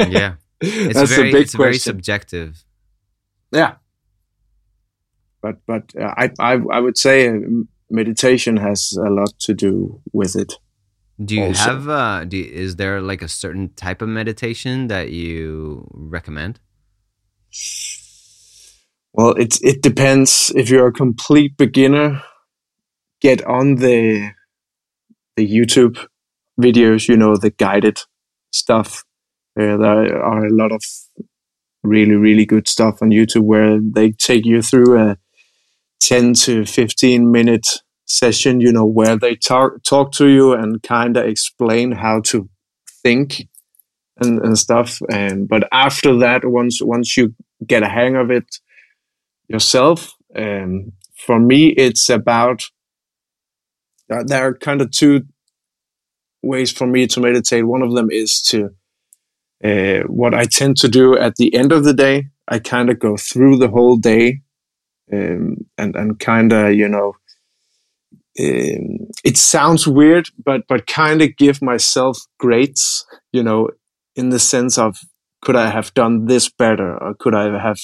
yeah, 0.09 0.35
it's 0.61 0.95
That's 0.95 1.11
very, 1.11 1.31
a 1.31 1.33
big 1.33 1.43
it's 1.43 1.55
question. 1.55 1.65
very 1.65 1.79
subjective. 1.79 2.65
Yeah, 3.53 3.77
but 5.41 5.57
but 5.67 5.93
uh, 5.99 6.15
I, 6.17 6.31
I 6.39 6.53
I 6.73 6.81
would 6.81 6.99
say 6.99 7.31
meditation 7.91 8.57
has 8.57 8.97
a 8.99 9.11
lot 9.11 9.33
to 9.41 9.55
do 9.55 10.01
with 10.13 10.37
it. 10.37 10.55
Do 11.25 11.37
you 11.37 11.45
also. 11.45 11.63
have? 11.63 11.89
Uh, 11.89 12.25
do, 12.25 12.43
is 12.43 12.77
there 12.77 13.01
like 13.01 13.23
a 13.23 13.29
certain 13.29 13.73
type 13.75 14.03
of 14.03 14.09
meditation 14.09 14.89
that 14.89 15.11
you 15.11 15.89
recommend? 15.93 16.61
Well, 19.15 19.31
it 19.35 19.61
it 19.63 19.81
depends. 19.81 20.53
If 20.57 20.71
you're 20.71 20.89
a 20.89 20.93
complete 20.93 21.57
beginner, 21.57 22.23
get 23.21 23.45
on 23.47 23.77
the 23.77 24.33
the 25.37 25.47
YouTube 25.49 26.05
videos. 26.61 27.09
You 27.09 27.17
know 27.17 27.37
the 27.37 27.51
guided 27.51 28.01
stuff. 28.53 29.05
Uh, 29.59 29.77
there 29.77 30.21
are 30.23 30.47
a 30.47 30.53
lot 30.53 30.73
of 30.73 30.83
really 31.85 32.17
really 32.17 32.45
good 32.45 32.67
stuff 32.69 33.01
on 33.03 33.11
YouTube 33.11 33.43
where 33.45 33.79
they 33.81 34.11
take 34.11 34.45
you 34.45 34.63
through 34.63 34.99
a 34.99 35.17
10 36.01 36.35
to 36.35 36.67
15 36.67 37.31
minute 37.31 37.67
session, 38.07 38.61
you 38.61 38.73
know, 38.73 38.85
where 38.85 39.17
they 39.17 39.37
talk 39.37 39.83
talk 39.85 40.13
to 40.13 40.29
you 40.29 40.53
and 40.55 40.83
kind 40.83 41.17
of 41.17 41.25
explain 41.27 41.93
how 41.93 42.21
to 42.23 42.49
think 43.03 43.49
and, 44.19 44.41
and 44.41 44.59
stuff. 44.59 44.99
And 45.11 45.49
but 45.49 45.69
after 45.73 46.19
that, 46.19 46.43
once 46.45 46.81
once 46.83 47.17
you 47.17 47.35
get 47.65 47.85
a 47.85 47.89
hang 47.89 48.17
of 48.17 48.31
it 48.33 48.45
yourself, 49.49 50.15
um, 50.37 50.93
for 51.27 51.39
me, 51.39 51.69
it's 51.69 52.09
about 52.09 52.65
uh, 54.11 54.23
there 54.25 54.47
are 54.47 54.55
kind 54.55 54.81
of 54.81 54.91
two 54.91 55.23
ways 56.43 56.71
for 56.71 56.87
me 56.87 57.07
to 57.07 57.21
meditate. 57.21 57.67
One 57.67 57.83
of 57.83 57.95
them 57.95 58.11
is 58.11 58.43
to 58.43 58.71
uh, 59.65 60.07
what 60.07 60.35
I 60.35 60.45
tend 60.45 60.77
to 60.79 60.89
do 60.89 61.17
at 61.17 61.37
the 61.37 61.55
end 61.55 61.73
of 61.73 61.85
the 61.85 61.95
day. 61.95 62.29
I 62.47 62.59
kind 62.59 62.91
of 62.91 62.99
go 62.99 63.17
through 63.17 63.57
the 63.57 63.69
whole 63.69 63.97
day 63.97 64.43
um, 65.13 65.57
and 65.79 65.97
and 65.97 66.19
kind 66.19 66.53
of 66.53 66.75
you 66.75 66.89
know 66.89 67.15
um, 68.41 69.09
it 69.25 69.37
sounds 69.37 69.87
weird, 69.87 70.29
but 70.45 70.63
but 70.69 70.87
kind 70.87 71.23
of 71.23 71.37
give 71.37 71.63
myself 71.63 72.19
grades, 72.39 73.07
you 73.33 73.43
know, 73.43 73.71
in 74.17 74.31
the 74.31 74.39
sense 74.39 74.77
of 74.77 74.99
could 75.41 75.57
I 75.57 75.71
have 75.71 75.95
done 75.95 76.27
this 76.27 76.49
better, 76.49 76.97
or 77.03 77.15
could 77.15 77.35
I 77.35 77.59
have 77.61 77.79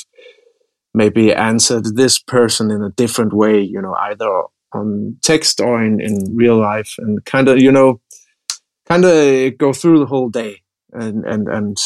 maybe 0.95 1.33
answered 1.33 1.97
this 1.97 2.19
person 2.19 2.71
in 2.71 2.83
a 2.83 2.91
different 2.91 3.33
way, 3.33 3.61
you 3.61 3.81
know, 3.81 3.95
either 3.95 4.43
on 4.73 5.17
text 5.23 5.61
or 5.61 5.83
in 5.83 6.01
in 6.01 6.37
real 6.37 6.59
life, 6.59 6.95
and 6.99 7.25
kind 7.25 7.49
of 7.49 7.59
you 7.59 7.73
know, 7.73 8.01
kind 8.87 9.05
of 9.05 9.59
go 9.59 9.73
through 9.73 9.99
the 9.99 10.07
whole 10.07 10.31
day 10.31 10.63
and 10.93 11.25
and 11.25 11.49
and 11.49 11.77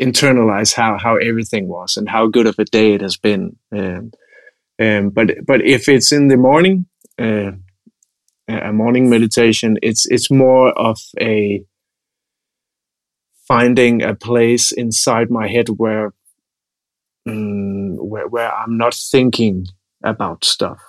internalize 0.00 0.74
how 0.74 0.98
how 0.98 1.16
everything 1.16 1.68
was 1.68 1.96
and 1.96 2.08
how 2.08 2.26
good 2.26 2.46
of 2.46 2.58
a 2.58 2.64
day 2.64 2.94
it 2.94 3.00
has 3.00 3.16
been. 3.16 3.56
Um, 3.74 4.12
um, 4.80 5.10
but 5.10 5.30
but 5.46 5.62
if 5.64 5.88
it's 5.88 6.12
in 6.12 6.28
the 6.28 6.36
morning, 6.36 6.86
uh, 7.18 7.52
a 8.48 8.72
morning 8.72 9.08
meditation. 9.08 9.78
It's 9.82 10.06
it's 10.06 10.30
more 10.30 10.72
of 10.78 10.98
a 11.20 11.64
finding 13.46 14.02
a 14.02 14.14
place 14.14 14.72
inside 14.72 15.30
my 15.30 15.48
head 15.48 15.68
where 15.76 16.12
um, 17.26 17.96
where 17.96 18.28
where 18.28 18.52
I'm 18.52 18.76
not 18.76 18.94
thinking 18.94 19.66
about 20.04 20.44
stuff. 20.44 20.80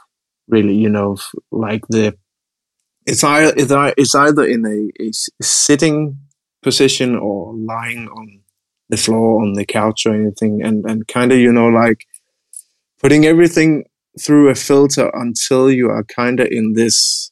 Really, 0.47 0.75
you 0.75 0.89
know, 0.89 1.17
like 1.51 1.87
the 1.87 2.17
it's 3.05 3.23
either 3.23 3.93
it's 3.97 4.15
either 4.15 4.45
in 4.45 4.65
a, 4.65 5.03
a 5.03 5.11
sitting 5.41 6.19
position 6.61 7.15
or 7.15 7.53
lying 7.53 8.07
on 8.07 8.41
the 8.89 8.97
floor 8.97 9.41
on 9.41 9.53
the 9.53 9.65
couch 9.65 10.05
or 10.05 10.13
anything 10.13 10.61
and 10.63 10.85
and 10.85 11.07
kind 11.07 11.31
of 11.31 11.37
you 11.37 11.51
know 11.51 11.67
like 11.67 12.05
putting 13.01 13.25
everything 13.25 13.83
through 14.19 14.49
a 14.49 14.55
filter 14.55 15.09
until 15.13 15.71
you 15.71 15.89
are 15.89 16.03
kind 16.03 16.39
of 16.39 16.47
in 16.49 16.73
this 16.73 17.31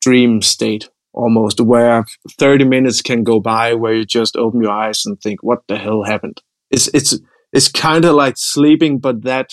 dream 0.00 0.40
state 0.42 0.88
almost 1.12 1.60
where 1.60 2.04
30 2.38 2.64
minutes 2.64 3.02
can 3.02 3.22
go 3.22 3.40
by 3.40 3.74
where 3.74 3.94
you 3.94 4.04
just 4.04 4.36
open 4.36 4.62
your 4.62 4.70
eyes 4.70 5.04
and 5.06 5.20
think 5.20 5.42
what 5.42 5.62
the 5.68 5.76
hell 5.76 6.02
happened 6.04 6.40
it's 6.70 6.88
it's 6.88 7.18
it's 7.56 7.68
kind 7.68 8.04
of 8.04 8.14
like 8.14 8.36
sleeping 8.36 8.98
but 8.98 9.22
that 9.22 9.50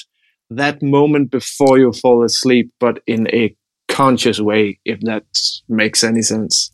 that 0.50 0.84
moment 0.84 1.32
before 1.32 1.80
you 1.80 1.92
fall 1.94 2.24
asleep 2.24 2.72
but 2.80 3.02
in 3.08 3.28
a 3.34 3.56
conscious 3.88 4.40
way 4.40 4.80
if 4.86 5.00
that 5.02 5.24
makes 5.70 6.04
any 6.04 6.22
sense. 6.22 6.72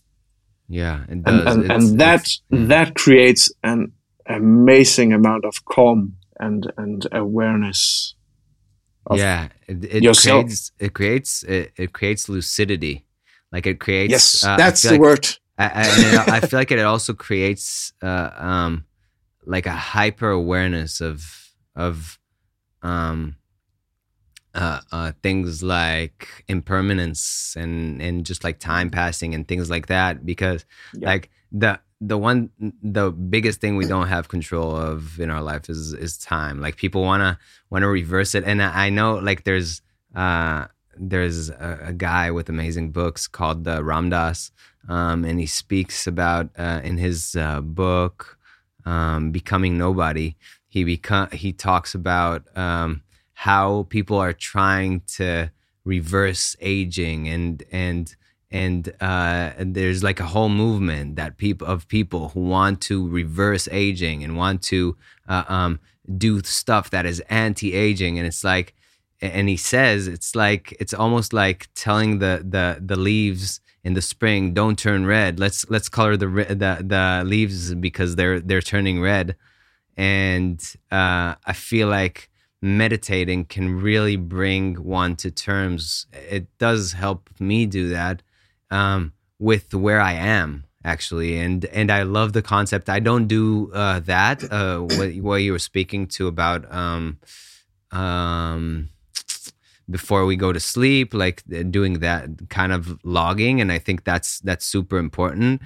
Yeah 0.68 1.06
and 1.08 1.28
and, 1.28 1.72
and 1.72 2.00
that 2.00 2.26
mm. 2.52 2.68
that 2.68 2.96
creates 2.96 3.52
an 3.64 3.92
amazing 4.28 5.14
amount 5.14 5.46
of 5.46 5.66
calm 5.66 6.16
and 6.40 6.72
and 6.78 7.08
awareness 7.12 8.16
yeah 9.16 9.48
it, 9.68 9.86
it 9.86 10.18
creates 10.18 10.72
it 10.80 10.94
creates 10.94 11.44
it, 11.44 11.72
it, 11.78 11.94
creates 11.94 12.30
lucidity. 12.30 13.06
Like 13.52 13.66
it 13.66 13.80
creates 13.80 14.12
yes 14.12 14.44
uh, 14.44 14.58
that's 14.58 14.84
the 14.84 14.92
like, 14.92 15.02
word. 15.02 15.28
I, 15.58 15.66
I, 15.66 16.36
I, 16.38 16.40
feel 16.40 16.60
like 16.60 16.72
it 16.72 16.80
also 16.80 17.14
creates 17.14 17.92
uh, 18.02 18.30
um 18.38 18.86
like 19.46 19.66
a 19.66 19.72
hyper 19.72 20.30
awareness 20.30 21.02
of 21.02 21.54
of 21.76 22.20
um 22.82 23.36
uh, 24.56 24.82
uh, 24.92 25.12
things 25.22 25.62
like 25.62 26.44
impermanence 26.48 27.56
and 27.58 28.02
and 28.02 28.26
just 28.26 28.44
like 28.44 28.60
time 28.60 28.90
passing 28.90 29.36
and 29.36 29.48
things 29.48 29.70
like 29.70 29.88
that 29.88 30.26
because 30.26 30.66
yeah. 30.94 31.08
like 31.08 31.30
the 31.52 31.80
the 32.02 32.18
one 32.18 32.50
the 32.82 33.12
biggest 33.12 33.62
thing 33.62 33.76
we 33.76 33.86
don't 33.86 34.08
have 34.08 34.28
control 34.28 34.76
of 34.76 35.20
in 35.20 35.30
our 35.30 35.42
life 35.42 35.70
is 35.70 35.94
is 35.94 36.18
time 36.18 36.62
like 36.62 36.78
people 36.78 37.02
want 37.04 37.22
to 37.22 37.38
want 37.70 37.84
to 37.84 37.88
reverse 37.88 38.34
it 38.34 38.44
and 38.44 38.62
I, 38.62 38.86
I, 38.86 38.90
know 38.90 39.16
like 39.16 39.44
there's 39.44 39.82
uh 40.16 40.66
there's 40.98 41.50
a, 41.50 41.80
a, 41.88 41.94
guy 41.94 42.32
with 42.32 42.50
amazing 42.50 42.92
books 42.92 43.28
called 43.28 43.66
the 43.66 43.84
Ram 43.84 44.10
Dass 44.10 44.52
um 44.88 45.26
and 45.26 45.40
he 45.40 45.46
speaks 45.46 46.08
about 46.08 46.50
uh 46.58 46.82
in 46.84 46.98
his 46.98 47.36
uh, 47.36 47.62
book 47.62 48.39
um 48.90 49.32
becoming 49.40 49.74
nobody. 49.78 50.30
He 50.76 50.82
become 50.84 51.28
he 51.44 51.52
talks 51.68 51.92
about 52.02 52.40
um 52.66 52.90
how 53.48 53.66
people 53.96 54.18
are 54.26 54.34
trying 54.54 55.02
to 55.18 55.50
reverse 55.86 56.56
aging 56.60 57.28
and 57.36 57.64
and 57.72 58.16
and 58.52 58.90
uh, 59.00 59.52
and 59.58 59.76
there's 59.76 60.04
like 60.04 60.20
a 60.20 60.26
whole 60.26 60.50
movement 60.50 61.16
that 61.18 61.38
people 61.38 61.68
of 61.68 61.88
people 61.88 62.30
who 62.30 62.42
want 62.42 62.82
to 62.82 63.08
reverse 63.08 63.68
aging 63.72 64.24
and 64.24 64.36
want 64.36 64.62
to 64.64 64.98
uh, 65.28 65.44
um, 65.48 65.80
do 66.18 66.42
stuff 66.42 66.90
that 66.90 67.06
is 67.06 67.20
anti-aging. 67.30 68.18
And 68.18 68.26
it's 68.26 68.44
like 68.44 68.74
and 69.22 69.50
he 69.50 69.58
says 69.58 70.08
it's 70.08 70.36
like 70.36 70.76
it's 70.80 70.94
almost 70.94 71.34
like 71.34 71.68
telling 71.76 72.20
the 72.20 72.44
the 72.48 72.82
the 72.84 72.96
leaves 72.96 73.60
in 73.84 73.94
the 73.94 74.02
spring 74.02 74.54
don't 74.54 74.78
turn 74.78 75.06
red 75.06 75.40
let's 75.40 75.70
let's 75.70 75.90
color 75.90 76.18
the 76.18 76.28
the 76.28 76.84
the 76.86 77.24
leaves 77.26 77.74
because 77.76 78.16
they're 78.16 78.40
they're 78.40 78.62
turning 78.62 79.02
red 79.02 79.36
and 79.98 80.76
uh, 80.92 81.36
i 81.46 81.54
feel 81.54 81.88
like 81.88 82.30
meditating 82.62 83.46
can 83.46 83.82
really 83.82 84.18
bring 84.18 84.76
one 84.76 85.16
to 85.16 85.32
terms 85.32 86.08
it 86.12 86.46
does 86.58 86.94
help 86.94 87.30
me 87.40 87.66
do 87.66 87.90
that 87.90 88.22
um, 88.72 89.14
with 89.40 89.74
where 89.74 90.00
I 90.00 90.14
am 90.14 90.66
actually, 90.84 91.40
and 91.40 91.66
and 91.66 91.92
I 91.92 92.04
love 92.04 92.34
the 92.34 92.42
concept. 92.42 92.90
I 92.90 93.00
don't 93.00 93.28
do 93.28 93.72
uh, 93.74 94.00
that. 94.02 94.52
Uh, 94.52 94.80
what, 94.80 95.16
what 95.16 95.36
you 95.38 95.52
were 95.52 95.60
speaking 95.60 96.08
to 96.08 96.28
about 96.28 96.72
um, 96.72 97.20
um, 97.92 98.90
before 99.90 100.26
we 100.26 100.36
go 100.36 100.54
to 100.54 100.60
sleep, 100.60 101.14
like 101.14 101.44
doing 101.72 102.00
that 102.00 102.50
kind 102.50 102.72
of 102.72 103.00
logging, 103.04 103.62
and 103.62 103.72
I 103.72 103.80
think 103.80 104.04
that's 104.04 104.40
that's 104.42 104.66
super 104.66 104.98
important. 104.98 105.62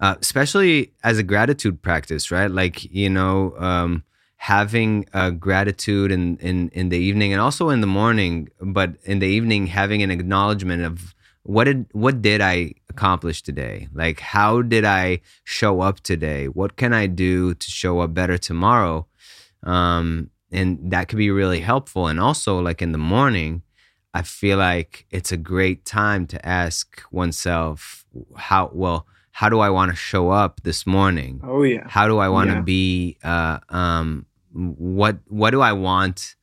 Uh, 0.00 0.16
especially 0.20 0.92
as 1.04 1.18
a 1.18 1.22
gratitude 1.22 1.80
practice, 1.80 2.30
right? 2.30 2.50
Like 2.50 2.84
you 2.92 3.08
know, 3.08 3.54
um, 3.58 4.04
having 4.36 5.06
a 5.12 5.30
gratitude 5.30 6.10
in, 6.10 6.36
in 6.38 6.68
in 6.70 6.88
the 6.88 6.98
evening 6.98 7.32
and 7.32 7.40
also 7.40 7.68
in 7.68 7.80
the 7.80 7.86
morning, 7.86 8.48
but 8.60 8.96
in 9.04 9.20
the 9.20 9.26
evening 9.26 9.68
having 9.68 10.02
an 10.02 10.10
acknowledgement 10.10 10.82
of 10.82 11.14
what 11.44 11.64
did 11.64 11.86
what 11.92 12.22
did 12.22 12.40
I 12.40 12.74
accomplish 12.88 13.42
today? 13.42 13.88
Like 13.94 14.18
how 14.18 14.62
did 14.62 14.84
I 14.84 15.20
show 15.44 15.80
up 15.80 16.00
today? 16.00 16.46
What 16.46 16.76
can 16.76 16.92
I 16.92 17.06
do 17.06 17.54
to 17.54 17.70
show 17.70 18.00
up 18.00 18.14
better 18.14 18.38
tomorrow? 18.38 19.06
Um, 19.62 20.30
and 20.52 20.78
that 20.90 21.08
could 21.08 21.18
be 21.18 21.30
really 21.30 21.60
helpful. 21.60 22.06
And 22.06 22.20
also, 22.20 22.60
like 22.60 22.82
in 22.82 22.92
the 22.92 22.98
morning, 22.98 23.62
I 24.14 24.22
feel 24.22 24.58
like 24.58 25.06
it's 25.10 25.32
a 25.32 25.36
great 25.36 25.84
time 25.84 26.26
to 26.28 26.46
ask 26.46 27.02
oneself 27.10 28.04
how 28.36 28.70
well 28.72 29.06
how 29.32 29.48
do 29.48 29.60
I 29.60 29.70
want 29.70 29.90
to 29.90 29.96
show 29.96 30.30
up 30.30 30.60
this 30.62 30.86
morning? 30.86 31.40
Oh 31.42 31.62
yeah. 31.62 31.84
How 31.88 32.06
do 32.06 32.18
I 32.18 32.28
want 32.28 32.50
to 32.50 32.56
yeah. 32.56 32.62
be? 32.62 33.16
Uh, 33.24 33.58
um, 33.70 34.26
what 34.52 35.18
what 35.28 35.50
do 35.50 35.60
I 35.60 35.72
want? 35.72 36.36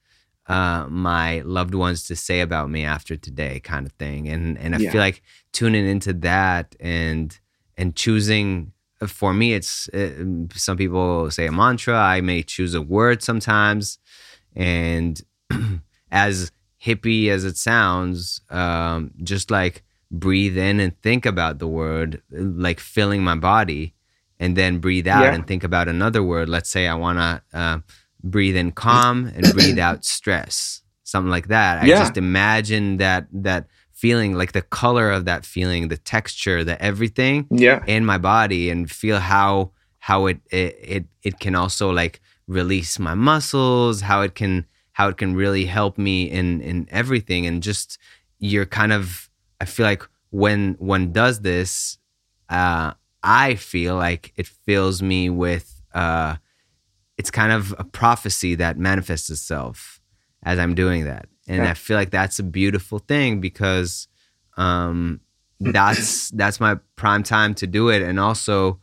uh, 0.50 0.88
my 0.90 1.42
loved 1.42 1.76
ones 1.76 2.06
to 2.08 2.16
say 2.16 2.42
about 2.42 2.70
me 2.70 2.84
after 2.84 3.16
today 3.16 3.60
kind 3.60 3.86
of 3.86 3.94
thing 3.94 4.28
and 4.28 4.58
and 4.58 4.76
i 4.76 4.80
yeah. 4.80 4.92
feel 4.92 5.00
like 5.00 5.22
tuning 5.54 5.88
into 5.88 6.12
that 6.12 6.76
and 6.80 7.40
and 7.78 7.96
choosing 7.96 8.74
for 9.08 9.34
me 9.34 9.54
it's 9.54 9.88
it, 9.94 10.26
some 10.54 10.78
people 10.78 11.32
say 11.32 11.46
a 11.46 11.52
mantra 11.52 11.96
i 11.96 12.22
may 12.22 12.44
choose 12.44 12.74
a 12.74 12.82
word 12.82 13.24
sometimes 13.24 13.98
and 14.56 15.22
as 16.12 16.52
hippie 16.84 17.30
as 17.30 17.46
it 17.46 17.58
sounds 17.58 18.42
um, 18.50 19.12
just 19.24 19.52
like 19.52 19.84
breathe 20.12 20.58
in 20.58 20.80
and 20.80 21.00
think 21.02 21.26
about 21.26 21.60
the 21.60 21.68
word 21.68 22.22
like 22.32 22.80
filling 22.80 23.24
my 23.24 23.36
body 23.36 23.94
and 24.40 24.56
then 24.56 24.80
breathe 24.80 25.08
out 25.08 25.24
yeah. 25.24 25.34
and 25.34 25.46
think 25.46 25.64
about 25.64 25.88
another 25.88 26.24
word 26.24 26.50
let's 26.50 26.70
say 26.70 26.88
i 26.88 26.96
want 26.96 27.20
to 27.20 27.58
uh, 27.58 27.80
breathe 28.24 28.56
in 28.56 28.72
calm 28.72 29.32
and 29.36 29.54
breathe 29.54 29.80
out 29.80 30.04
stress 30.18 30.82
something 31.04 31.30
like 31.30 31.48
that 31.48 31.84
i 31.84 31.86
yeah. 31.86 32.00
just 32.00 32.18
imagine 32.18 32.98
that 32.98 33.28
that 33.32 33.68
feeling 34.00 34.34
like 34.34 34.54
the 34.54 34.62
color 34.62 35.12
of 35.12 35.26
that 35.26 35.46
feeling 35.46 35.90
the 35.90 35.98
texture 35.98 36.64
the 36.64 36.82
everything 36.82 37.46
yeah. 37.52 37.84
in 37.86 38.06
my 38.06 38.18
body 38.18 38.70
and 38.70 38.90
feel 38.90 39.20
how 39.20 39.72
how 39.98 40.26
it, 40.28 40.40
it 40.52 40.78
it 40.82 41.06
it 41.22 41.40
can 41.42 41.54
also 41.54 41.92
like 41.92 42.22
release 42.48 42.98
my 42.98 43.14
muscles 43.14 44.00
how 44.00 44.22
it 44.22 44.36
can 44.36 44.66
how 44.94 45.10
it 45.10 45.18
can 45.18 45.36
really 45.36 45.66
help 45.66 45.98
me 45.98 46.24
in 46.24 46.62
in 46.62 46.88
everything 46.90 47.46
and 47.46 47.62
just 47.62 47.98
you're 48.40 48.66
kind 48.66 48.94
of 48.94 49.30
i 49.60 49.66
feel 49.66 49.86
like 49.86 50.08
when 50.30 50.76
one 50.80 51.12
does 51.12 51.42
this 51.42 51.98
uh 52.48 52.94
i 53.22 53.56
feel 53.56 53.96
like 53.96 54.32
it 54.38 54.48
fills 54.48 55.02
me 55.02 55.30
with 55.30 55.82
uh 55.94 56.38
it's 57.18 57.30
kind 57.30 57.52
of 57.52 57.76
a 57.78 57.84
prophecy 57.84 58.56
that 58.56 58.78
manifests 58.78 59.30
itself 59.30 59.99
as 60.44 60.60
i'm 60.60 60.76
doing 60.76 61.06
that 61.06 61.28
and 61.50 61.64
yeah. 61.64 61.72
I 61.72 61.74
feel 61.74 61.98
like 61.98 62.12
that's 62.12 62.38
a 62.38 62.44
beautiful 62.44 63.00
thing 63.00 63.42
because 63.42 64.08
um, 64.56 65.20
that's 65.60 66.30
that's 66.34 66.60
my 66.60 66.78
prime 66.96 67.24
time 67.24 67.56
to 67.56 67.68
do 67.68 67.90
it, 67.90 68.04
and 68.04 68.20
also 68.20 68.80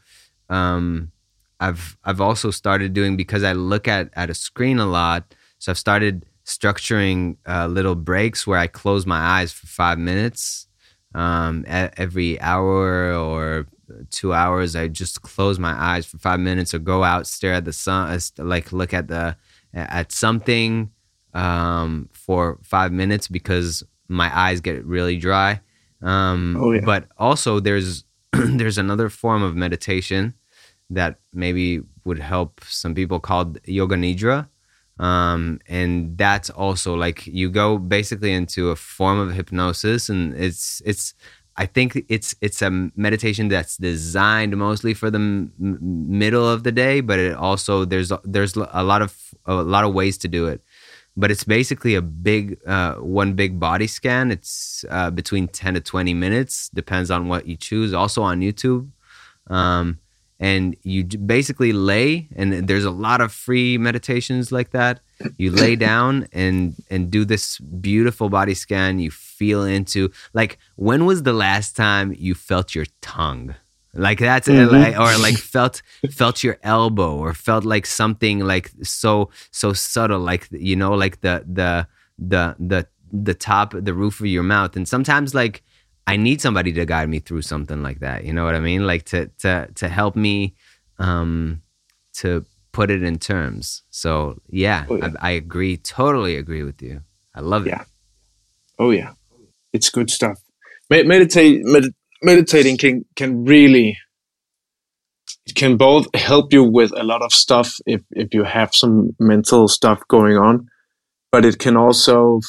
um, 0.51 1.13
I've 1.61 1.97
I've 2.05 2.21
also 2.21 2.51
started 2.51 2.93
doing 2.93 3.17
because 3.17 3.45
I 3.45 3.53
look 3.53 3.87
at 3.87 4.11
at 4.15 4.31
a 4.31 4.35
screen 4.35 4.81
a 4.81 4.87
lot, 4.87 5.35
so 5.59 5.71
I've 5.71 5.79
started 5.79 6.27
structuring 6.45 7.37
uh, 7.47 7.69
little 7.69 7.95
breaks 7.95 8.47
where 8.47 8.59
I 8.59 8.67
close 8.67 9.07
my 9.07 9.19
eyes 9.19 9.53
for 9.53 9.67
five 9.69 9.99
minutes 9.99 10.67
um, 11.15 11.65
every 11.69 12.41
hour 12.41 13.15
or 13.15 13.67
two 14.11 14.33
hours. 14.33 14.75
I 14.75 14.89
just 14.89 15.23
close 15.23 15.61
my 15.61 15.73
eyes 15.73 16.05
for 16.05 16.19
five 16.19 16.41
minutes 16.41 16.75
or 16.75 16.81
go 16.81 17.05
out, 17.05 17.29
stare 17.29 17.55
at 17.55 17.65
the 17.65 17.73
sun, 17.73 18.19
like 18.39 18.73
look 18.73 18.93
at 18.93 19.07
the 19.07 19.37
at 19.73 20.11
something 20.11 20.91
um, 21.37 22.09
for 22.13 22.59
five 22.63 22.93
minutes 22.93 23.29
because 23.29 23.85
my 24.09 24.37
eyes 24.37 24.61
get 24.61 24.85
really 24.85 25.19
dry. 25.19 25.61
Um, 26.03 26.57
oh, 26.59 26.73
yeah. 26.73 26.81
But 26.85 27.09
also, 27.19 27.61
there's 27.61 28.05
there's 28.33 28.79
another 28.79 29.09
form 29.09 29.43
of 29.43 29.55
meditation 29.55 30.35
that 30.89 31.19
maybe 31.33 31.83
would 32.05 32.19
help 32.19 32.63
some 32.65 32.95
people 32.95 33.21
called 33.21 33.59
yoga 33.65 33.97
nidra. 33.97 34.49
Um, 34.99 35.61
and 35.69 36.17
that's 36.17 36.49
also 36.49 36.95
like 36.95 37.27
you 37.27 37.51
go 37.51 37.77
basically 37.77 38.33
into 38.33 38.71
a 38.71 38.77
form 38.77 39.19
of 39.19 39.35
hypnosis, 39.35 40.09
and 40.09 40.35
it's 40.35 40.81
it's 40.87 41.13
I 41.59 41.67
think 41.67 42.03
it's 42.09 42.35
it's 42.41 42.63
a 42.63 42.71
meditation 42.97 43.49
that's 43.49 43.77
designed 43.77 44.57
mostly 44.57 44.95
for 44.95 45.11
the 45.11 45.19
m- 45.19 45.53
middle 45.59 46.49
of 46.49 46.63
the 46.63 46.73
day, 46.73 47.03
but 47.03 47.19
it 47.19 47.35
also 47.35 47.85
there's 47.85 48.11
there's 48.25 48.57
a 48.57 48.83
lot 48.83 49.03
of 49.03 49.35
a 49.45 49.55
lot 49.57 49.85
of 49.85 49.93
ways 49.93 50.17
to 50.19 50.29
do 50.29 50.47
it 50.47 50.63
but 51.17 51.31
it's 51.31 51.45
basically 51.45 51.95
a 51.95 52.03
big 52.03 52.59
uh, 52.67 52.95
one 52.95 53.35
big 53.35 53.59
body 53.59 53.87
scan. 53.87 54.31
It's 54.31 54.85
uh, 54.91 55.11
between 55.11 55.49
10 55.49 55.75
to 55.75 55.81
20 55.81 56.15
minutes 56.15 56.69
depends 56.69 57.11
on 57.11 57.29
what 57.29 57.47
you 57.47 57.57
choose 57.57 57.95
also 57.95 58.23
on 58.23 58.41
youtube. 58.41 58.91
Um, 59.49 59.99
and 60.39 60.77
you 60.83 61.05
basically 61.05 61.73
lay 61.73 62.29
and 62.37 62.69
there's 62.69 62.85
a 62.85 62.91
lot 62.91 63.23
of 63.23 63.33
free 63.33 63.79
meditations 63.79 64.53
like 64.53 64.71
that. 64.71 65.01
You 65.39 65.51
lay 65.51 65.77
down 65.89 66.29
and 66.33 66.75
and 66.91 67.11
do 67.11 67.25
this 67.25 67.59
beautiful 67.59 68.29
body 68.29 68.55
scan. 68.55 68.99
You 68.99 69.11
feel 69.11 69.65
into 69.65 70.11
like 70.35 70.59
when 70.77 71.07
was 71.07 71.23
the 71.23 71.33
last 71.33 71.75
time 71.75 72.15
you 72.19 72.35
felt 72.35 72.75
your 72.75 72.87
tongue 73.01 73.55
like 73.97 74.19
that's 74.19 74.49
mm-hmm. 74.49 74.75
like 74.75 74.99
or 74.99 75.19
like 75.19 75.37
felt 75.37 75.83
felt 76.11 76.43
your 76.43 76.59
elbow 76.63 77.17
or 77.17 77.35
felt 77.35 77.65
like 77.65 77.87
something 77.87 78.41
like 78.41 78.71
so 78.83 79.31
so 79.51 79.73
subtle 79.73 80.21
like 80.21 80.49
you 80.51 80.77
know 80.77 80.93
like 80.93 81.21
the 81.21 81.45
the 81.47 81.87
the 82.19 82.57
the 82.59 82.87
the 83.13 83.35
top 83.35 83.75
the 83.77 83.95
roof 83.95 84.21
of 84.21 84.27
your 84.27 84.43
mouth. 84.43 84.77
And 84.77 84.89
sometimes 84.89 85.35
like 85.35 85.63
i 86.07 86.17
need 86.17 86.41
somebody 86.41 86.73
to 86.73 86.85
guide 86.85 87.09
me 87.09 87.19
through 87.19 87.43
something 87.43 87.83
like 87.83 87.99
that 87.99 88.25
you 88.25 88.33
know 88.33 88.45
what 88.45 88.55
i 88.55 88.61
mean? 88.61 88.87
Like 88.87 89.05
to 89.07 89.27
to 89.39 89.69
to 89.75 89.89
help 89.89 90.17
me 90.17 90.55
um 90.99 91.63
to 92.15 92.47
put 92.77 92.91
it 92.91 93.03
in 93.03 93.19
terms. 93.19 93.83
So 93.89 94.41
yeah, 94.51 94.85
oh, 94.91 94.97
yeah. 94.97 95.11
I, 95.21 95.29
I, 95.29 95.31
agree 95.31 95.79
totally 95.79 96.37
agree 96.37 96.63
with 96.63 96.83
you. 96.83 97.01
I 97.35 97.41
love 97.41 97.67
it. 97.67 97.71
Yeah. 97.71 97.85
Oh 98.79 98.91
yeah. 98.91 99.13
It's 99.73 99.89
good 99.89 100.11
stuff. 100.11 100.39
Meditate 100.91 101.63
med- 101.65 101.95
meditating 102.27 102.77
can 102.77 103.05
can 103.17 103.45
really 103.45 103.99
it 105.47 105.55
can 105.55 105.77
both 105.77 106.07
help 106.15 106.53
you 106.53 106.65
with 106.65 106.93
a 106.99 107.05
lot 107.05 107.23
of 107.23 107.33
stuff 107.33 107.75
if 107.87 108.03
if 108.11 108.35
you 108.35 108.45
have 108.45 108.75
some 108.75 109.11
mental 109.19 109.69
stuff 109.69 110.01
going 110.09 110.37
on 110.37 110.69
but 111.33 111.45
it 111.45 111.59
can 111.59 111.77
also 111.77 112.41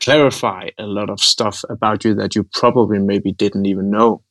clarify 0.00 0.68
a 0.78 0.84
lot 0.84 1.10
of 1.10 1.20
stuff 1.20 1.62
about 1.68 2.04
you 2.04 2.14
that 2.14 2.34
you 2.34 2.44
probably 2.54 2.98
maybe 2.98 3.32
didn't 3.32 3.66
even 3.66 3.90
know. 3.90 4.22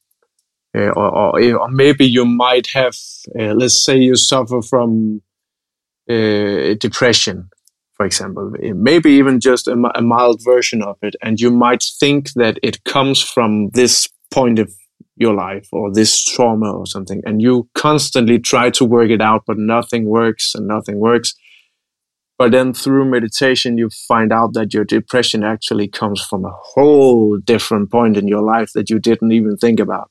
Uh, 0.77 0.89
or, 0.89 1.09
or, 1.39 1.55
or 1.57 1.69
maybe 1.69 2.05
you 2.05 2.25
might 2.25 2.67
have 2.67 2.95
uh, 3.39 3.53
let's 3.55 3.83
say 3.83 3.97
you 3.97 4.15
suffer 4.15 4.61
from 4.61 5.19
uh, 6.07 6.75
depression 6.79 7.49
for 7.99 8.05
example, 8.05 8.53
eh, 8.63 8.71
maybe 8.73 9.11
even 9.11 9.41
just 9.41 9.67
a, 9.67 9.75
a, 9.93 10.01
mild 10.01 10.41
version 10.41 10.81
of 10.81 10.95
it. 11.01 11.17
And 11.21 11.37
you 11.37 11.51
might 11.51 11.83
think 11.99 12.31
that 12.35 12.57
it 12.63 12.81
comes 12.85 13.21
from 13.21 13.71
this 13.71 14.07
point 14.31 14.57
of 14.57 14.73
your 15.17 15.33
life 15.33 15.67
or 15.73 15.91
this 15.91 16.23
trauma 16.23 16.71
or 16.71 16.85
something. 16.85 17.21
And 17.25 17.41
you 17.41 17.67
constantly 17.75 18.39
try 18.39 18.69
to 18.69 18.85
work 18.85 19.09
it 19.09 19.19
out, 19.19 19.43
but 19.45 19.57
nothing 19.57 20.05
works 20.05 20.55
and 20.55 20.65
nothing 20.65 20.97
works. 20.97 21.35
But 22.37 22.53
then 22.53 22.73
through 22.73 23.03
meditation, 23.03 23.77
you 23.77 23.89
find 24.07 24.31
out 24.31 24.53
that 24.53 24.73
your 24.73 24.85
depression 24.85 25.43
actually 25.43 25.89
comes 25.89 26.21
from 26.23 26.45
a 26.45 26.55
whole 26.57 27.37
different 27.37 27.91
point 27.91 28.15
in 28.15 28.29
your 28.29 28.41
life 28.41 28.71
that 28.75 28.89
you 28.89 28.97
didn't 28.97 29.33
even 29.33 29.57
think 29.57 29.77
about. 29.77 30.09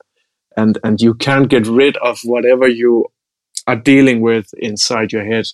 And, 0.55 0.77
and 0.83 1.01
you 1.01 1.15
can't 1.15 1.49
get 1.49 1.65
rid 1.65 1.97
of 1.97 2.19
whatever 2.23 2.67
you 2.67 3.07
are 3.65 3.75
dealing 3.75 4.21
with 4.21 4.53
inside 4.59 5.11
your 5.11 5.25
head 5.25 5.47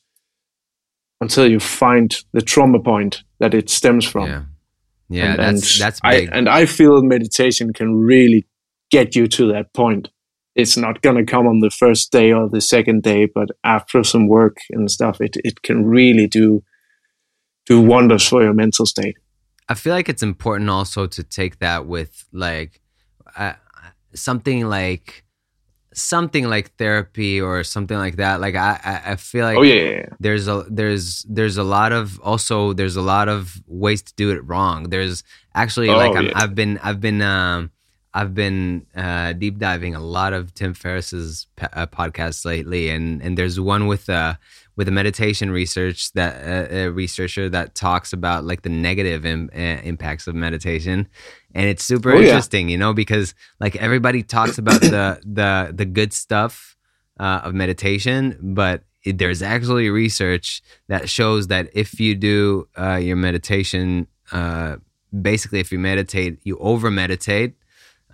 until 1.26 1.50
you 1.50 1.60
find 1.60 2.16
the 2.34 2.42
trauma 2.42 2.80
point 2.80 3.24
that 3.40 3.54
it 3.54 3.70
stems 3.70 4.06
from. 4.06 4.28
Yeah, 4.28 4.44
yeah, 5.10 5.30
and, 5.32 5.40
that's 5.40 5.76
and 5.76 5.86
that's 5.86 6.00
big. 6.00 6.30
I, 6.30 6.38
and 6.38 6.50
I 6.50 6.66
feel 6.66 7.02
meditation 7.02 7.74
can 7.74 7.96
really 7.96 8.48
get 8.92 9.16
you 9.16 9.28
to 9.28 9.52
that 9.54 9.74
point. 9.74 10.10
It's 10.56 10.78
not 10.78 11.02
gonna 11.02 11.26
come 11.26 11.48
on 11.48 11.60
the 11.60 11.70
first 11.70 12.12
day 12.12 12.32
or 12.32 12.50
the 12.50 12.62
second 12.62 13.04
day, 13.04 13.26
but 13.26 13.50
after 13.64 14.04
some 14.04 14.28
work 14.28 14.58
and 14.72 14.90
stuff, 14.90 15.20
it 15.20 15.38
it 15.44 15.62
can 15.64 15.86
really 15.86 16.28
do 16.28 16.64
do 17.66 17.82
wonders 17.82 18.28
for 18.28 18.44
your 18.44 18.54
mental 18.54 18.86
state. 18.86 19.18
I 19.68 19.74
feel 19.74 19.94
like 19.94 20.10
it's 20.10 20.24
important 20.24 20.70
also 20.70 21.08
to 21.08 21.24
take 21.24 21.60
that 21.60 21.88
with 21.88 22.26
like 22.32 22.82
uh, 23.36 23.54
something 24.14 24.70
like 24.70 25.25
something 25.96 26.50
like 26.50 26.76
therapy 26.76 27.40
or 27.40 27.64
something 27.64 27.98
like 27.98 28.18
that 28.18 28.42
like 28.42 28.54
i 28.54 29.02
i 29.06 29.16
feel 29.16 29.46
like 29.46 29.58
oh 29.58 29.62
yeah, 29.62 29.74
yeah, 29.74 29.90
yeah, 29.92 30.06
there's 30.20 30.48
a 30.48 30.66
there's 30.70 31.26
there's 31.30 31.58
a 31.58 31.64
lot 31.64 31.94
of 31.94 32.20
also 32.20 32.74
there's 32.74 32.98
a 32.98 33.02
lot 33.02 33.30
of 33.30 33.64
ways 33.66 34.02
to 34.02 34.14
do 34.16 34.30
it 34.32 34.46
wrong. 34.46 34.90
There's 34.90 35.24
actually 35.54 35.90
oh, 35.90 35.98
like 35.98 36.36
i 36.36 36.40
have 36.40 36.54
been 36.54 36.78
i've 36.84 37.00
been 37.00 37.22
um 37.22 37.72
I've 38.16 38.34
been 38.34 38.86
uh, 38.96 39.34
deep 39.34 39.58
diving 39.58 39.94
a 39.94 40.00
lot 40.00 40.32
of 40.32 40.54
Tim 40.54 40.74
Ferriss's 40.74 41.48
uh, 41.60 41.86
podcasts 41.88 42.46
lately, 42.46 42.88
and 42.88 43.22
and 43.22 43.38
there's 43.38 43.60
one 43.60 43.88
with 43.88 44.10
uh 44.10 44.36
with 44.76 44.88
a 44.88 44.92
meditation 44.92 45.52
research 45.52 46.12
that 46.14 46.36
uh, 46.72 46.76
a 46.76 46.88
researcher 46.90 47.50
that 47.50 47.76
talks 47.76 48.14
about 48.14 48.44
like 48.44 48.62
the 48.64 48.70
negative 48.70 49.26
Im- 49.26 49.50
uh, 49.54 49.60
impacts 49.60 50.28
of 50.28 50.36
meditation, 50.36 51.08
and 51.54 51.68
it's 51.68 51.84
super 51.84 52.12
oh, 52.12 52.22
interesting, 52.22 52.68
yeah. 52.68 52.74
you 52.74 52.78
know, 52.78 52.94
because 52.94 53.34
like 53.60 53.76
everybody 53.78 54.24
talks 54.24 54.58
about 54.58 54.82
the 54.82 55.20
the 55.26 55.72
the 55.74 55.86
good 55.86 56.14
stuff 56.14 56.76
uh, 57.20 57.42
of 57.44 57.54
meditation, 57.54 58.38
but 58.42 58.84
it, 59.04 59.18
there's 59.18 59.42
actually 59.42 59.90
research 59.90 60.62
that 60.88 61.10
shows 61.10 61.48
that 61.48 61.70
if 61.74 62.00
you 62.00 62.16
do 62.16 62.68
your 63.00 63.16
meditation, 63.16 64.08
basically 65.22 65.60
if 65.60 65.72
you 65.72 65.80
meditate, 65.80 66.40
you 66.44 66.58
over 66.58 66.92
meditate 66.92 67.56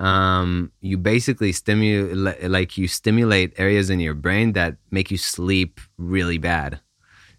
um, 0.02 0.72
you 0.82 0.98
basically 0.98 1.52
stimulate 1.52 2.50
like 2.50 2.78
you 2.78 2.88
stimulate 2.88 3.54
areas 3.58 3.90
in 3.90 4.00
your 4.00 4.16
brain 4.16 4.54
that 4.54 4.78
make 4.90 5.12
you 5.12 5.18
sleep 5.18 5.80
really 5.98 6.40
bad 6.40 6.80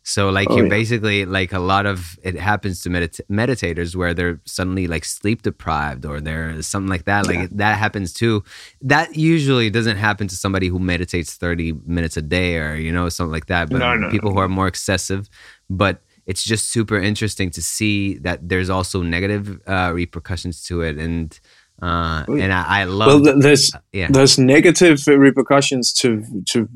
So 0.05 0.31
like 0.31 0.51
oh, 0.51 0.57
you 0.57 0.63
yeah. 0.65 0.69
basically 0.69 1.25
like 1.25 1.53
a 1.53 1.61
lot 1.61 1.87
of 1.87 2.19
it 2.23 2.35
happens 2.35 2.83
to 2.83 2.89
medit- 2.91 3.21
meditators 3.31 3.95
where 3.95 4.13
they're 4.15 4.41
suddenly 4.45 4.89
like 4.89 5.05
sleep 5.05 5.43
deprived 5.43 6.05
or 6.05 6.21
they're 6.21 6.61
something 6.63 6.91
like 6.91 7.05
that. 7.05 7.27
Like 7.27 7.39
yeah. 7.39 7.47
that 7.53 7.79
happens 7.79 8.13
too. 8.13 8.43
That 8.81 9.17
usually 9.17 9.71
doesn't 9.71 9.99
happen 9.99 10.27
to 10.29 10.37
somebody 10.37 10.67
who 10.67 10.79
meditates 10.81 11.35
30 11.35 11.73
minutes 11.87 12.17
a 12.17 12.23
day 12.23 12.59
or 12.59 12.75
you 12.75 12.91
know 12.91 13.09
something 13.09 13.33
like 13.33 13.47
that. 13.47 13.71
But 13.71 13.79
no, 13.79 13.95
no, 13.95 14.11
people 14.11 14.31
no. 14.31 14.35
who 14.35 14.41
are 14.41 14.49
more 14.49 14.67
excessive, 14.67 15.29
but 15.71 16.03
it's 16.27 16.43
just 16.43 16.71
super 16.71 16.99
interesting 16.99 17.51
to 17.51 17.63
see 17.63 18.19
that 18.19 18.49
there's 18.49 18.71
also 18.71 19.03
negative 19.03 19.61
uh, 19.67 19.93
repercussions 19.95 20.63
to 20.65 20.83
it 20.83 20.99
and 20.99 21.39
uh, 21.83 22.25
and 22.29 22.53
I, 22.53 22.83
I 22.83 22.85
love. 22.85 23.23
Well, 23.23 23.39
there's 23.41 23.75
uh, 23.75 23.79
yeah. 23.93 24.09
there's 24.09 24.39
negative 24.39 25.05
repercussions 25.07 25.93
to 25.95 26.23
to 26.51 26.69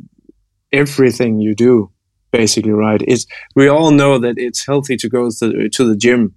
everything 0.72 1.40
you 1.40 1.54
do, 1.54 1.92
basically, 2.32 2.72
right? 2.72 3.00
It's 3.06 3.24
we 3.54 3.68
all 3.68 3.92
know 3.92 4.18
that 4.18 4.34
it's 4.36 4.66
healthy 4.66 4.96
to 4.96 5.08
go 5.08 5.30
to 5.30 5.68
to 5.68 5.84
the 5.84 5.96
gym, 5.96 6.34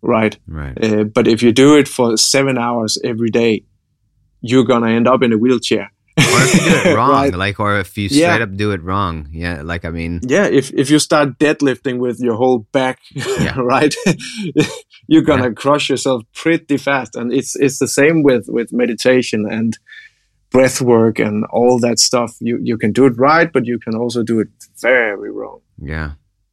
right? 0.00 0.38
Right. 0.46 0.82
Uh, 0.82 1.04
but 1.04 1.26
if 1.26 1.42
you 1.42 1.52
do 1.52 1.76
it 1.76 1.88
for 1.88 2.16
seven 2.16 2.56
hours 2.56 2.96
every 3.02 3.30
day, 3.30 3.64
you're 4.40 4.64
gonna 4.64 4.90
end 4.90 5.08
up 5.08 5.22
in 5.22 5.32
a 5.32 5.38
wheelchair 5.38 5.90
or 6.16 6.22
if 6.24 6.54
you 6.54 6.60
do 6.60 6.90
it 6.90 6.94
wrong, 6.96 7.10
right? 7.10 7.34
like, 7.34 7.60
or 7.60 7.78
if 7.78 7.96
you 7.98 8.08
straight 8.08 8.20
yeah. 8.20 8.42
up 8.42 8.56
do 8.56 8.70
it 8.70 8.82
wrong, 8.82 9.28
yeah, 9.32 9.62
like 9.62 9.84
I 9.84 9.90
mean, 9.90 10.20
yeah, 10.22 10.46
if 10.46 10.72
if 10.72 10.90
you 10.90 10.98
start 10.98 11.38
deadlifting 11.38 11.98
with 11.98 12.20
your 12.20 12.36
whole 12.36 12.60
back, 12.72 13.00
yeah. 13.12 13.58
right, 13.58 13.94
you're 15.06 15.22
gonna 15.22 15.48
yeah. 15.48 15.54
crush 15.54 15.90
yourself 15.90 16.22
pretty 16.34 16.76
fast, 16.76 17.16
and 17.16 17.32
it's 17.32 17.56
it's 17.56 17.78
the 17.78 17.88
same 17.88 18.22
with 18.22 18.46
with 18.48 18.72
meditation 18.72 19.46
and 19.50 19.78
breath 20.50 20.80
work 20.80 21.18
and 21.18 21.44
all 21.46 21.80
that 21.80 21.98
stuff. 21.98 22.36
You 22.40 22.58
you 22.62 22.78
can 22.78 22.92
do 22.92 23.06
it 23.06 23.18
right, 23.18 23.52
but 23.52 23.66
you 23.66 23.78
can 23.78 23.96
also 23.96 24.22
do 24.22 24.38
it 24.40 24.48
very 24.80 25.32
wrong. 25.32 25.60
Yeah, 25.78 26.12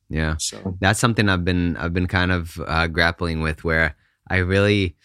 yeah. 0.09 0.35
So 0.39 0.75
that's 0.79 0.99
something 0.99 1.29
I've 1.29 1.45
been 1.45 1.77
I've 1.77 1.93
been 1.93 2.07
kind 2.07 2.31
of 2.31 2.59
uh, 2.65 2.87
grappling 2.87 3.41
with, 3.41 3.63
where 3.63 3.95
I 4.27 4.37
really 4.37 4.95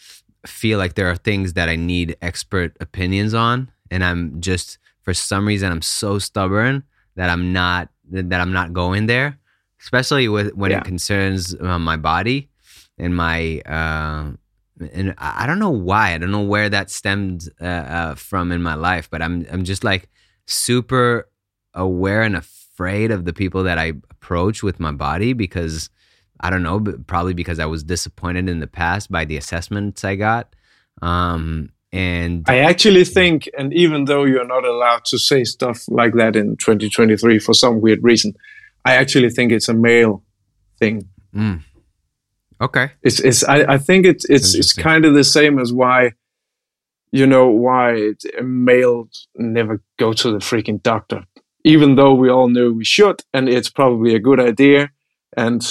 feel 0.47 0.79
like 0.79 0.95
there 0.95 1.11
are 1.11 1.17
things 1.17 1.55
that 1.55 1.69
I 1.69 1.77
need 1.77 2.17
expert 2.23 2.77
opinions 2.81 3.35
on 3.35 3.71
and 3.91 4.05
I'm 4.05 4.41
just 4.41 4.79
for 5.03 5.15
some 5.15 5.47
reason 5.47 5.71
I'm 5.71 5.83
so 5.83 6.19
stubborn 6.19 6.83
that 7.15 7.31
I'm 7.31 7.53
not 7.53 7.89
that 8.11 8.41
I'm 8.41 8.53
not 8.53 8.73
going 8.73 9.07
there, 9.07 9.39
especially 9.81 10.29
with 10.29 10.55
when 10.55 10.71
yeah. 10.71 10.79
it 10.79 10.85
concerns 10.85 11.55
uh, 11.61 11.79
my 11.79 11.97
body 11.97 12.49
and 12.99 13.15
my 13.17 13.61
uh, 13.61 14.33
and 14.93 15.15
I 15.19 15.47
don't 15.47 15.59
know 15.59 15.71
why 15.71 16.15
I 16.15 16.19
don't 16.19 16.31
know 16.31 16.43
where 16.43 16.69
that 16.69 16.91
stemmed 16.91 17.49
uh, 17.61 17.65
uh, 17.65 18.15
from 18.15 18.53
in 18.53 18.63
my 18.63 18.75
life, 18.75 19.09
but 19.11 19.23
I'm 19.23 19.47
I'm 19.51 19.65
just 19.65 19.85
like 19.85 20.09
super 20.47 21.29
aware 21.75 22.23
and 22.23 22.37
afraid 22.37 23.11
of 23.11 23.25
the 23.25 23.33
people 23.33 23.65
that 23.65 23.79
I 23.79 23.95
approach 24.11 24.63
with 24.63 24.81
my 24.81 24.93
body 24.93 25.33
because 25.33 25.91
I 26.41 26.51
don't 26.51 26.63
know, 26.63 26.79
but 26.79 27.07
probably 27.07 27.35
because 27.35 27.59
I 27.59 27.67
was 27.67 27.83
disappointed 27.83 28.49
in 28.49 28.61
the 28.61 28.67
past 28.67 29.11
by 29.11 29.25
the 29.25 29.37
assessments 29.37 30.05
I 30.05 30.17
got. 30.17 30.55
Um, 31.01 31.71
and 31.93 32.45
I 32.49 32.59
actually 32.59 33.05
think, 33.05 33.49
and 33.57 33.73
even 33.73 34.05
though 34.05 34.25
you're 34.25 34.47
not 34.47 34.65
allowed 34.65 35.05
to 35.07 35.19
say 35.19 35.45
stuff 35.45 35.85
like 35.89 36.15
that 36.15 36.37
in 36.37 36.57
2023 36.57 37.39
for 37.39 37.55
some 37.55 37.81
weird 37.81 38.03
reason, 38.03 38.35
I 38.85 38.97
actually 38.97 39.31
think 39.31 39.53
it's 39.53 39.69
a 39.69 39.75
male 39.75 40.23
thing. 40.79 41.09
Mm. 41.35 41.63
Okay. 42.61 42.91
It's 43.03 43.21
it's 43.21 43.45
I, 43.45 43.75
I 43.75 43.79
think 43.79 44.07
it's 44.07 44.25
it's 44.29 44.55
it's 44.55 44.73
kind 44.73 45.05
of 45.05 45.15
the 45.15 45.25
same 45.25 45.59
as 45.59 45.73
why 45.73 46.13
you 47.13 47.27
know 47.27 47.49
why 47.49 48.13
males 48.43 49.29
never 49.37 49.83
go 49.99 50.13
to 50.13 50.31
the 50.31 50.39
freaking 50.39 50.83
doctor, 50.83 51.25
even 51.65 51.95
though 51.95 52.15
we 52.15 52.31
all 52.31 52.49
know 52.49 52.73
we 52.73 52.85
should, 52.85 53.23
and 53.33 53.49
it's 53.49 53.71
probably 53.71 54.15
a 54.15 54.21
good 54.21 54.41
idea, 54.41 54.91
and 55.37 55.63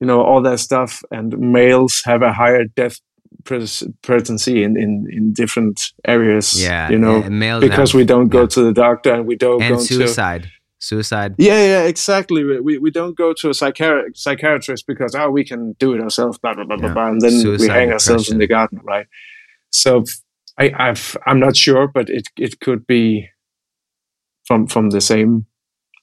you 0.00 0.06
know 0.06 0.22
all 0.22 0.42
that 0.42 0.60
stuff. 0.60 1.02
And 1.10 1.38
males 1.38 2.02
have 2.04 2.22
a 2.22 2.32
higher 2.32 2.64
death 2.64 3.00
potency 3.44 4.62
in, 4.62 4.76
in, 4.76 5.06
in 5.10 5.32
different 5.32 5.80
areas. 6.04 6.62
Yeah, 6.62 6.90
you 6.90 6.98
know, 6.98 7.22
because 7.60 7.94
we 7.94 8.04
don't 8.04 8.28
go 8.28 8.42
yeah. 8.42 8.48
to 8.48 8.62
the 8.64 8.72
doctor 8.72 9.14
and 9.14 9.26
we 9.26 9.36
don't 9.36 9.62
and 9.62 9.76
go 9.76 9.82
suicide. 9.82 10.44
To, 10.44 10.48
suicide. 10.78 11.34
Yeah, 11.38 11.64
yeah, 11.64 11.82
exactly. 11.84 12.42
We, 12.44 12.78
we 12.78 12.90
don't 12.90 13.16
go 13.16 13.32
to 13.34 13.50
a 13.50 13.54
psychiatrist, 13.54 14.22
psychiatrist 14.22 14.86
because 14.86 15.14
oh 15.14 15.30
we 15.30 15.44
can 15.44 15.72
do 15.78 15.94
it 15.94 16.00
ourselves, 16.00 16.38
blah 16.38 16.54
blah 16.54 16.64
blah 16.64 16.76
yeah. 16.76 16.82
blah, 16.82 16.92
blah 16.94 17.08
and 17.08 17.20
then 17.20 17.40
suicide, 17.40 17.64
we 17.64 17.68
hang 17.68 17.92
ourselves 17.92 18.30
in 18.30 18.38
the 18.38 18.46
garden, 18.46 18.80
right? 18.82 19.06
So 19.70 20.04
I, 20.58 20.72
I've 20.76 21.16
I'm 21.26 21.40
not 21.40 21.56
sure, 21.56 21.88
but 21.88 22.08
it 22.10 22.28
it 22.36 22.60
could 22.60 22.86
be 22.86 23.28
from 24.44 24.66
from 24.66 24.90
the 24.90 25.00
same 25.00 25.46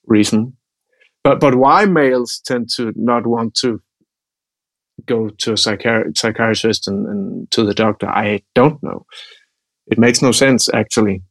reason. 0.06 0.54
But 1.23 1.39
but 1.39 1.56
why 1.56 1.86
males 1.86 2.41
tend 2.45 2.69
to 2.76 2.93
not 2.95 3.28
want 3.28 3.54
to 3.56 3.82
go 5.05 5.29
to 5.29 5.51
a 5.51 5.55
psychiat- 5.55 6.17
psychiatrist 6.17 6.88
and, 6.88 7.05
and 7.07 7.51
to 7.51 7.63
the 7.63 7.73
doctor? 7.73 8.07
I 8.07 8.43
don't 8.55 8.81
know. 8.81 9.05
It 9.88 9.97
makes 9.97 10.21
no 10.21 10.31
sense, 10.31 10.69
actually. 10.73 11.23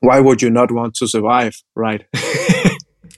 Why 0.00 0.20
would 0.20 0.42
you 0.42 0.50
not 0.50 0.70
want 0.70 0.94
to 0.96 1.08
survive, 1.08 1.56
right? 1.74 2.04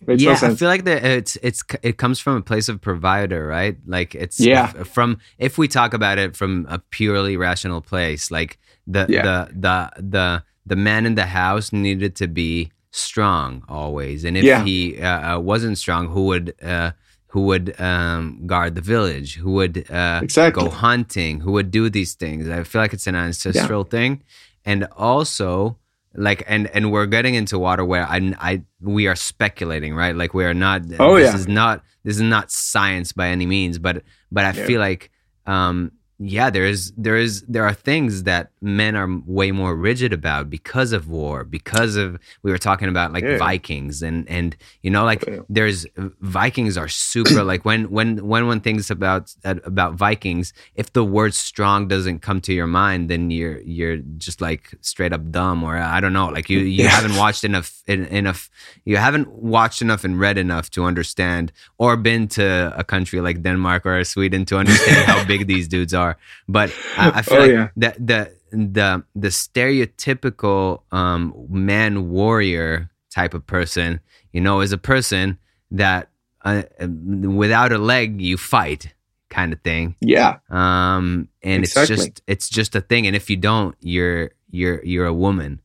yeah, 0.06 0.38
I 0.42 0.54
feel 0.54 0.68
like 0.68 0.84
that 0.84 1.04
it's 1.04 1.36
it's 1.42 1.62
it 1.82 1.98
comes 1.98 2.18
from 2.18 2.36
a 2.36 2.42
place 2.42 2.68
of 2.68 2.80
provider, 2.80 3.46
right? 3.46 3.76
Like 3.86 4.14
it's 4.14 4.40
yeah. 4.40 4.68
from 4.68 5.18
if 5.38 5.58
we 5.58 5.68
talk 5.68 5.94
about 5.94 6.18
it 6.18 6.36
from 6.36 6.66
a 6.68 6.78
purely 6.78 7.36
rational 7.36 7.80
place, 7.80 8.30
like 8.30 8.58
the 8.86 9.06
yeah. 9.08 9.22
the 9.22 9.50
the 9.52 10.02
the 10.02 10.44
the 10.66 10.76
man 10.76 11.06
in 11.06 11.14
the 11.14 11.26
house 11.26 11.72
needed 11.72 12.16
to 12.16 12.28
be 12.28 12.72
strong 12.92 13.62
always, 13.68 14.24
and 14.24 14.36
if 14.36 14.44
yeah. 14.44 14.64
he 14.64 15.00
uh, 15.00 15.36
uh 15.36 15.38
wasn't 15.38 15.76
strong, 15.76 16.08
who 16.08 16.26
would 16.26 16.54
uh, 16.62 16.92
who 17.31 17.43
would 17.43 17.81
um, 17.81 18.45
guard 18.47 18.75
the 18.75 18.81
village, 18.81 19.37
who 19.37 19.53
would 19.53 19.88
uh, 19.90 20.21
exactly. 20.23 20.64
go 20.64 20.71
hunting, 20.71 21.40
who 21.40 21.53
would 21.53 21.71
do 21.71 21.88
these 21.88 22.14
things. 22.14 22.49
I 22.49 22.64
feel 22.64 22.81
like 22.81 22.93
it's 22.93 23.07
an 23.07 23.14
ancestral 23.14 23.85
yeah. 23.87 23.90
thing, 23.90 24.23
and 24.64 24.88
also 24.97 25.79
like 26.14 26.43
and 26.49 26.66
and 26.75 26.90
we're 26.90 27.07
getting 27.07 27.37
into 27.37 27.57
water 27.57 27.85
where 27.85 28.05
I 28.05 28.35
I 28.40 28.62
we 28.81 29.07
are 29.07 29.14
speculating, 29.14 29.95
right? 29.95 30.14
Like 30.16 30.35
we 30.35 30.45
are 30.45 30.55
not. 30.55 30.83
Oh 30.99 31.16
this 31.16 31.33
yeah. 31.33 31.37
is 31.37 31.47
not 31.47 31.85
this 32.03 32.16
is 32.16 32.23
not 32.23 32.51
science 32.51 33.12
by 33.12 33.29
any 33.29 33.47
means, 33.47 33.79
but 33.79 34.03
but 34.33 34.45
I 34.45 34.53
yeah. 34.53 34.66
feel 34.66 34.81
like 34.81 35.11
um 35.47 35.93
yeah, 36.22 36.50
there 36.50 36.66
is 36.66 36.92
there 36.98 37.16
is 37.16 37.40
there 37.48 37.64
are 37.64 37.72
things 37.72 38.24
that 38.24 38.50
men 38.61 38.94
are 38.94 39.09
way 39.24 39.52
more 39.52 39.74
rigid 39.74 40.12
about 40.12 40.50
because 40.50 40.92
of 40.92 41.09
war, 41.09 41.44
because 41.44 41.96
of 41.96 42.18
we 42.42 42.50
were 42.50 42.59
talking 42.59 42.90
about 42.90 43.11
like 43.14 43.24
yeah. 43.24 43.38
Vikings 43.38 44.02
and 44.02 44.28
and 44.28 44.54
you 44.83 44.90
know 44.90 45.02
like 45.02 45.24
yeah. 45.26 45.38
there's 45.48 45.87
Vikings 46.20 46.76
are 46.76 46.88
super 46.88 47.42
like 47.42 47.64
when 47.64 47.90
when 47.90 48.18
when 48.26 48.46
one 48.46 48.61
thinks 48.61 48.90
about 48.90 49.35
about 49.44 49.94
Vikings, 49.94 50.52
if 50.74 50.92
the 50.92 51.02
word 51.02 51.33
strong 51.33 51.88
doesn't 51.88 52.18
come 52.18 52.42
to 52.42 52.52
your 52.52 52.66
mind, 52.66 53.09
then 53.09 53.30
you're 53.30 53.61
you're 53.61 53.96
just 54.18 54.42
like 54.42 54.74
straight 54.83 55.14
up 55.14 55.30
dumb 55.30 55.64
or 55.64 55.78
I 55.78 56.00
don't 56.00 56.12
know, 56.12 56.28
like 56.28 56.50
you 56.50 56.59
you 56.59 56.85
yeah. 56.85 56.90
haven't 56.90 57.16
watched 57.16 57.44
enough 57.44 57.83
enough 57.87 58.50
you 58.85 58.98
haven't 58.98 59.28
watched 59.33 59.80
enough 59.80 60.04
and 60.04 60.20
read 60.20 60.37
enough 60.37 60.68
to 60.72 60.85
understand 60.85 61.50
or 61.78 61.96
been 61.96 62.28
to 62.28 62.74
a 62.76 62.85
country 62.85 63.22
like 63.22 63.42
Denmark 63.42 63.87
or 63.87 64.04
Sweden 64.04 64.44
to 64.44 64.59
understand 64.59 65.06
how 65.06 65.24
big 65.24 65.46
these 65.46 65.66
dudes 65.66 65.94
are 65.94 66.10
are. 66.11 66.18
But 66.49 66.73
I, 66.96 67.11
I 67.18 67.23
feel 67.23 67.38
oh, 67.38 67.40
like 67.40 67.51
yeah. 67.51 67.68
the 67.77 67.94
the 67.99 68.37
the 68.53 69.05
the 69.14 69.29
stereotypical 69.29 70.83
um, 70.92 71.35
man 71.49 72.11
warrior 72.11 72.90
type 73.11 73.35
of 73.35 73.46
person, 73.46 74.01
you 74.33 74.40
know, 74.40 74.61
is 74.61 74.73
a 74.73 74.79
person 74.79 75.38
that 75.70 76.09
uh, 76.44 76.62
without 76.81 77.73
a 77.73 77.79
leg 77.79 78.20
you 78.20 78.37
fight 78.37 78.94
kind 79.29 79.53
of 79.53 79.61
thing. 79.61 79.94
Yeah. 80.01 80.38
Um, 80.51 81.29
and 81.42 81.64
exactly. 81.64 81.94
it's 81.94 82.05
just 82.05 82.23
it's 82.27 82.49
just 82.49 82.75
a 82.75 82.81
thing, 82.81 83.07
and 83.07 83.16
if 83.16 83.31
you 83.31 83.37
don't, 83.37 83.77
you're 83.81 84.31
you're 84.51 84.85
you're 84.85 85.07
a 85.07 85.14
woman 85.14 85.61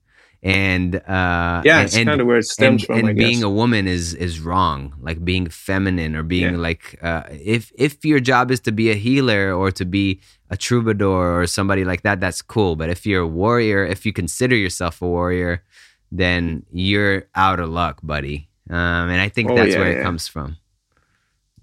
and 0.45 0.97
uh, 0.97 1.63
yeah, 1.65 1.81
it's 1.81 1.95
kind 1.95 2.21
of 2.21 2.27
where 2.27 2.37
it 2.37 2.45
stems 2.45 2.83
and, 2.83 2.99
from. 2.99 3.09
And 3.09 3.17
being 3.17 3.41
a 3.41 3.49
woman 3.49 3.87
is 3.87 4.13
is 4.13 4.39
wrong. 4.39 4.93
Like 5.01 5.25
being 5.25 5.49
feminine 5.49 6.15
or 6.15 6.21
being 6.21 6.53
yeah. 6.53 6.67
like 6.67 6.99
uh, 7.01 7.23
if 7.31 7.71
if 7.75 8.05
your 8.05 8.19
job 8.19 8.51
is 8.51 8.59
to 8.61 8.71
be 8.71 8.91
a 8.91 8.93
healer 8.93 9.51
or 9.51 9.71
to 9.71 9.85
be 9.85 10.21
a 10.51 10.55
troubadour 10.55 11.41
or 11.41 11.47
somebody 11.47 11.83
like 11.83 12.03
that, 12.03 12.19
that's 12.19 12.43
cool. 12.43 12.75
But 12.75 12.91
if 12.91 13.07
you're 13.07 13.23
a 13.23 13.27
warrior, 13.27 13.83
if 13.83 14.05
you 14.05 14.13
consider 14.13 14.55
yourself 14.55 15.01
a 15.01 15.07
warrior, 15.07 15.63
then 16.11 16.63
you're 16.71 17.25
out 17.33 17.59
of 17.59 17.69
luck, 17.69 17.99
buddy. 18.03 18.47
Um, 18.69 19.09
and 19.09 19.19
I 19.19 19.29
think 19.29 19.49
oh, 19.49 19.55
that's 19.55 19.73
yeah, 19.73 19.79
where 19.79 19.93
yeah. 19.93 19.99
it 19.99 20.03
comes 20.03 20.27
from. 20.27 20.57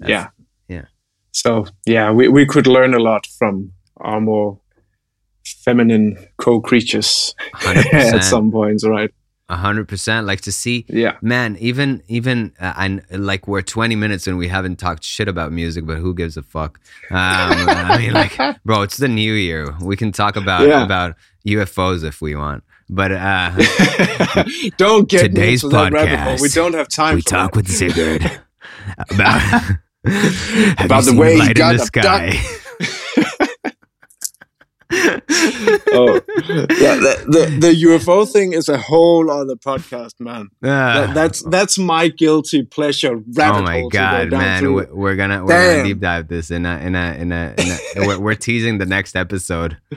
That's, 0.01 0.11
yeah, 0.11 0.29
yeah. 0.67 0.87
So 1.31 1.67
yeah, 1.87 2.11
we 2.11 2.27
we 2.27 2.47
could 2.47 2.67
learn 2.67 2.95
a 2.95 2.99
lot 2.99 3.29
from 3.29 3.75
our 3.99 4.21
more 4.21 4.59
feminine 5.63 6.17
co-creatures 6.39 7.35
at 7.67 8.21
some 8.21 8.51
points, 8.51 8.87
right? 8.87 9.11
A 9.49 9.57
hundred 9.57 9.87
percent. 9.87 10.27
Like 10.27 10.41
to 10.43 10.53
see, 10.53 10.87
yeah, 10.89 11.19
man. 11.21 11.57
Even 11.59 12.03
even 12.09 12.53
uh, 12.59 12.73
and 12.77 13.05
like 13.11 13.47
we're 13.47 13.61
twenty 13.61 13.97
minutes 13.97 14.27
and 14.27 14.39
we 14.39 14.49
haven't 14.49 14.77
talked 14.77 15.05
shit 15.05 15.29
about 15.29 15.53
music, 15.53 15.85
but 15.85 15.99
who 15.99 16.15
gives 16.15 16.39
a 16.39 16.43
fuck? 16.43 16.81
Um, 17.11 17.17
I 17.19 17.99
mean, 17.99 18.13
like, 18.15 18.39
bro, 18.65 18.83
it's 18.83 18.97
the 18.97 19.09
new 19.09 19.35
year. 19.35 19.75
We 19.83 19.97
can 19.97 20.11
talk 20.11 20.37
about 20.37 20.67
yeah. 20.67 20.83
about 20.83 21.17
UFOs 21.47 22.03
if 22.03 22.23
we 22.23 22.35
want. 22.35 22.65
But 22.89 23.13
uh, 23.13 23.51
don't 24.79 25.09
get 25.09 25.23
today's 25.23 25.63
podcast. 25.63 26.41
We 26.41 26.49
don't 26.49 26.75
have 26.75 26.89
time. 26.89 27.17
We 27.17 27.23
talk 27.23 27.53
that. 27.53 27.57
with 27.57 27.69
Sigurd. 27.69 28.23
about 29.11 29.63
about 30.79 31.05
the 31.05 31.15
way 31.15 31.39
he 31.39 31.53
got 31.53 31.77
the 31.77 31.85
sky. 31.85 32.41
Oh, 34.93 36.21
yeah. 36.49 36.97
The, 36.97 37.25
the, 37.27 37.57
the 37.61 37.83
UFO 37.87 38.31
thing 38.31 38.53
is 38.53 38.69
a 38.69 38.79
whole 38.79 39.31
other 39.31 39.57
podcast, 39.57 40.21
man. 40.21 40.49
Uh, 40.63 40.67
that, 40.67 41.15
that's 41.15 41.43
that's 41.45 41.79
my 41.79 42.09
guilty 42.09 42.63
pleasure. 42.63 43.17
oh 43.17 43.63
my 43.63 43.85
god, 43.91 44.31
man! 44.31 44.75
We're, 44.75 44.95
we're, 44.95 45.17
gonna 45.17 45.45
we're 45.45 45.77
gonna 45.77 45.85
deep 45.85 46.01
dive 46.01 46.29
this 46.29 46.51
in 46.51 46.67
a 46.67 46.79
in 46.79 46.95
a 46.95 47.15
in 47.15 47.33
a, 47.33 47.55
in 47.57 47.69
a 47.69 47.79
we're, 48.07 48.19
we're, 48.21 48.35
teasing 48.35 48.79
the 48.79 48.87
next 48.87 49.17
episode. 49.17 49.79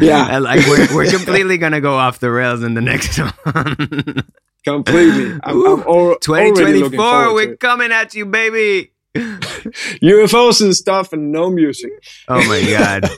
Yeah, 0.00 0.38
like 0.38 0.66
we're 0.66 0.94
we're 0.94 1.10
completely 1.10 1.58
gonna 1.58 1.80
go 1.80 1.94
off 1.94 2.20
the 2.20 2.30
rails 2.30 2.62
in 2.62 2.74
the 2.74 2.80
next 2.80 3.18
one. 3.18 4.22
completely. 4.64 5.38
I'm, 5.42 5.66
I'm 5.66 5.80
al- 5.82 6.18
2024, 6.20 7.34
we're 7.34 7.56
coming 7.56 7.90
at 7.90 8.14
you, 8.14 8.26
baby. 8.26 8.92
UFOs 9.16 10.60
and 10.62 10.74
stuff, 10.76 11.12
and 11.12 11.32
no 11.32 11.50
music. 11.50 11.90
Oh 12.28 12.46
my 12.46 12.62
god. 12.70 13.10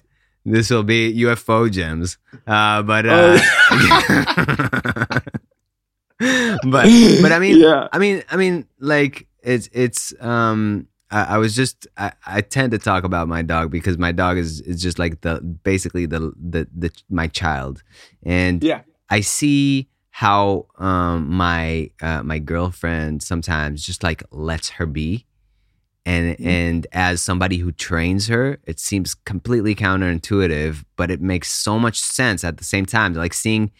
This 0.44 0.70
will 0.70 0.82
be 0.82 1.14
UFO 1.22 1.70
gems. 1.70 2.18
Uh, 2.46 2.82
but 2.82 3.06
uh, 3.06 3.38
oh. 3.38 5.18
but 6.64 6.86
but 7.22 7.32
I 7.32 7.38
mean 7.38 7.58
yeah. 7.58 7.88
I 7.92 7.98
mean 7.98 8.22
I 8.30 8.36
mean 8.36 8.66
like 8.78 9.26
it's 9.42 9.68
it's 9.72 10.14
um 10.20 10.86
I, 11.10 11.34
I 11.34 11.38
was 11.38 11.54
just 11.54 11.86
I, 11.96 12.12
I 12.26 12.40
tend 12.40 12.72
to 12.72 12.78
talk 12.78 13.04
about 13.04 13.28
my 13.28 13.42
dog 13.42 13.70
because 13.70 13.98
my 13.98 14.12
dog 14.12 14.38
is 14.38 14.60
is 14.60 14.80
just 14.82 14.98
like 14.98 15.20
the 15.22 15.40
basically 15.40 16.06
the 16.06 16.32
the, 16.36 16.66
the 16.74 16.90
my 17.10 17.26
child 17.26 17.82
and 18.22 18.62
yeah 18.62 18.82
I 19.08 19.20
see 19.20 19.88
how 20.10 20.66
um 20.78 21.30
my 21.30 21.90
uh, 22.02 22.22
my 22.22 22.38
girlfriend 22.38 23.22
sometimes 23.22 23.84
just 23.84 24.02
like 24.02 24.22
lets 24.30 24.70
her 24.70 24.86
be 24.86 25.26
and 26.06 26.36
mm-hmm. 26.36 26.48
and 26.48 26.86
as 26.92 27.22
somebody 27.22 27.58
who 27.58 27.72
trains 27.72 28.28
her 28.28 28.58
it 28.66 28.78
seems 28.78 29.14
completely 29.14 29.74
counterintuitive 29.74 30.84
but 30.96 31.10
it 31.10 31.20
makes 31.20 31.50
so 31.50 31.78
much 31.78 32.00
sense 32.00 32.44
at 32.44 32.56
the 32.56 32.64
same 32.64 32.86
time 32.86 33.14
like 33.14 33.34
seeing 33.34 33.70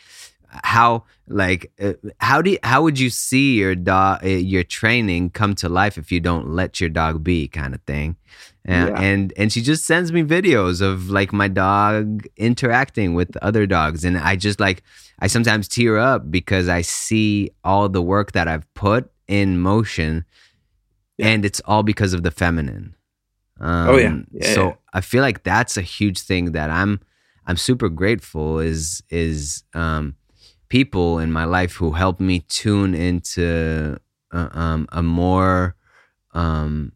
how 0.65 1.05
like 1.29 1.71
uh, 1.81 1.93
how 2.19 2.43
do 2.43 2.51
you, 2.51 2.59
how 2.63 2.83
would 2.83 2.99
you 2.99 3.09
see 3.09 3.55
your 3.55 3.75
dog 3.75 4.25
uh, 4.25 4.29
your 4.29 4.65
training 4.65 5.31
come 5.31 5.55
to 5.55 5.69
life 5.69 5.97
if 5.97 6.11
you 6.11 6.21
don't 6.21 6.49
let 6.49 6.81
your 6.81 6.91
dog 6.91 7.23
be 7.23 7.47
kind 7.47 7.75
of 7.75 7.81
thing 7.83 8.17
and, 8.65 8.89
yeah. 8.89 9.01
and 9.01 9.33
and 9.37 9.53
she 9.53 9.63
just 9.63 9.85
sends 9.85 10.13
me 10.13 10.23
videos 10.23 10.81
of 10.81 11.09
like 11.09 11.33
my 11.33 11.49
dog 11.49 12.27
interacting 12.37 13.15
with 13.15 13.37
other 13.39 13.67
dogs 13.67 14.05
and 14.05 14.19
i 14.19 14.35
just 14.35 14.59
like 14.59 14.83
i 15.21 15.27
sometimes 15.27 15.69
tear 15.69 15.99
up 15.99 16.31
because 16.31 16.69
i 16.69 16.83
see 16.83 17.51
all 17.63 17.89
the 17.89 18.03
work 18.03 18.33
that 18.33 18.49
i've 18.49 18.73
put 18.75 19.11
in 19.29 19.59
motion 19.61 20.25
yeah. 21.21 21.29
and 21.29 21.45
it's 21.45 21.61
all 21.65 21.83
because 21.83 22.13
of 22.13 22.23
the 22.23 22.31
feminine. 22.31 22.95
Um, 23.61 23.89
oh 23.91 23.97
yeah. 23.97 24.17
yeah 24.33 24.55
so 24.55 24.67
yeah. 24.69 24.75
I 24.95 25.01
feel 25.01 25.23
like 25.23 25.43
that's 25.43 25.77
a 25.77 25.83
huge 25.83 26.21
thing 26.21 26.53
that 26.53 26.71
I'm 26.71 27.01
I'm 27.47 27.57
super 27.57 27.89
grateful 27.89 28.59
is 28.59 29.03
is 29.11 29.65
um, 29.75 30.17
people 30.69 31.19
in 31.19 31.31
my 31.31 31.45
life 31.45 31.75
who 31.75 31.93
help 31.93 32.21
me 32.21 32.41
tune 32.49 32.95
into 32.95 33.99
uh, 34.33 34.49
um, 34.53 34.87
a 34.93 35.03
more 35.03 35.77
um, 36.33 36.93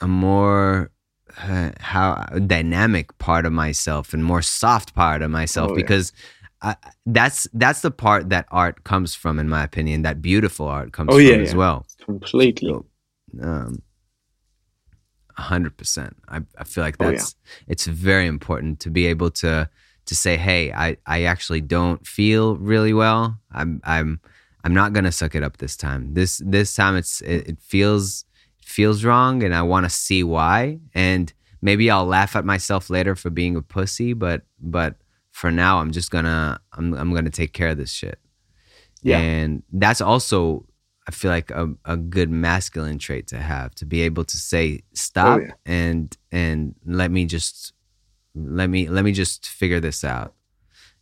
a 0.00 0.08
more 0.08 0.90
uh, 1.36 1.70
how 1.80 2.24
dynamic 2.46 3.16
part 3.18 3.46
of 3.46 3.52
myself 3.52 4.14
and 4.14 4.24
more 4.24 4.42
soft 4.42 4.94
part 4.94 5.22
of 5.22 5.30
myself 5.30 5.70
oh, 5.72 5.74
because 5.74 6.12
I, 6.62 6.76
that's 7.06 7.46
that's 7.52 7.82
the 7.82 7.90
part 7.90 8.30
that 8.30 8.46
art 8.50 8.84
comes 8.84 9.14
from 9.14 9.38
in 9.38 9.48
my 9.48 9.64
opinion 9.64 10.02
that 10.02 10.20
beautiful 10.22 10.66
art 10.66 10.92
comes 10.92 11.10
oh, 11.10 11.16
from 11.16 11.26
yeah, 11.26 11.36
as 11.36 11.54
well 11.54 11.86
completely 12.04 12.70
so, 12.70 12.86
um, 13.42 13.82
hundred 15.36 15.76
percent. 15.76 16.16
I, 16.28 16.40
I 16.58 16.64
feel 16.64 16.84
like 16.84 16.98
that's 16.98 17.34
oh, 17.34 17.38
yeah. 17.66 17.72
it's 17.72 17.86
very 17.86 18.26
important 18.26 18.80
to 18.80 18.90
be 18.90 19.06
able 19.06 19.30
to 19.30 19.68
to 20.06 20.14
say, 20.16 20.36
hey, 20.36 20.72
I, 20.72 20.96
I 21.06 21.22
actually 21.24 21.60
don't 21.60 22.04
feel 22.06 22.56
really 22.56 22.92
well. 22.92 23.38
I'm 23.52 23.80
I'm 23.84 24.20
I'm 24.64 24.74
not 24.74 24.92
gonna 24.92 25.12
suck 25.12 25.34
it 25.34 25.42
up 25.42 25.58
this 25.58 25.76
time. 25.76 26.14
This 26.14 26.42
this 26.44 26.74
time 26.74 26.96
it's 26.96 27.20
it, 27.22 27.48
it 27.48 27.58
feels 27.60 28.24
feels 28.62 29.04
wrong, 29.04 29.42
and 29.42 29.54
I 29.54 29.62
want 29.62 29.84
to 29.84 29.90
see 29.90 30.22
why. 30.22 30.80
And 30.94 31.32
maybe 31.62 31.90
I'll 31.90 32.06
laugh 32.06 32.36
at 32.36 32.44
myself 32.44 32.90
later 32.90 33.14
for 33.14 33.30
being 33.30 33.56
a 33.56 33.62
pussy, 33.62 34.12
but 34.12 34.42
but 34.60 34.96
for 35.30 35.50
now, 35.50 35.78
I'm 35.78 35.92
just 35.92 36.10
gonna 36.10 36.60
I'm 36.72 36.94
I'm 36.94 37.14
gonna 37.14 37.30
take 37.30 37.52
care 37.52 37.68
of 37.68 37.78
this 37.78 37.92
shit. 37.92 38.18
Yeah. 39.02 39.18
And 39.18 39.62
that's 39.72 40.00
also 40.00 40.66
I 41.10 41.12
feel 41.12 41.32
like 41.32 41.50
a, 41.50 41.74
a 41.84 41.96
good 41.96 42.30
masculine 42.30 42.96
trait 42.96 43.26
to 43.28 43.38
have 43.38 43.74
to 43.74 43.84
be 43.84 44.02
able 44.02 44.22
to 44.22 44.36
say 44.36 44.82
stop 44.92 45.40
oh, 45.40 45.42
yeah. 45.42 45.52
and 45.66 46.16
and 46.30 46.76
let 46.86 47.10
me 47.10 47.24
just 47.24 47.72
let 48.36 48.70
me 48.70 48.88
let 48.88 49.04
me 49.04 49.10
just 49.10 49.48
figure 49.48 49.80
this 49.80 50.04
out. 50.04 50.34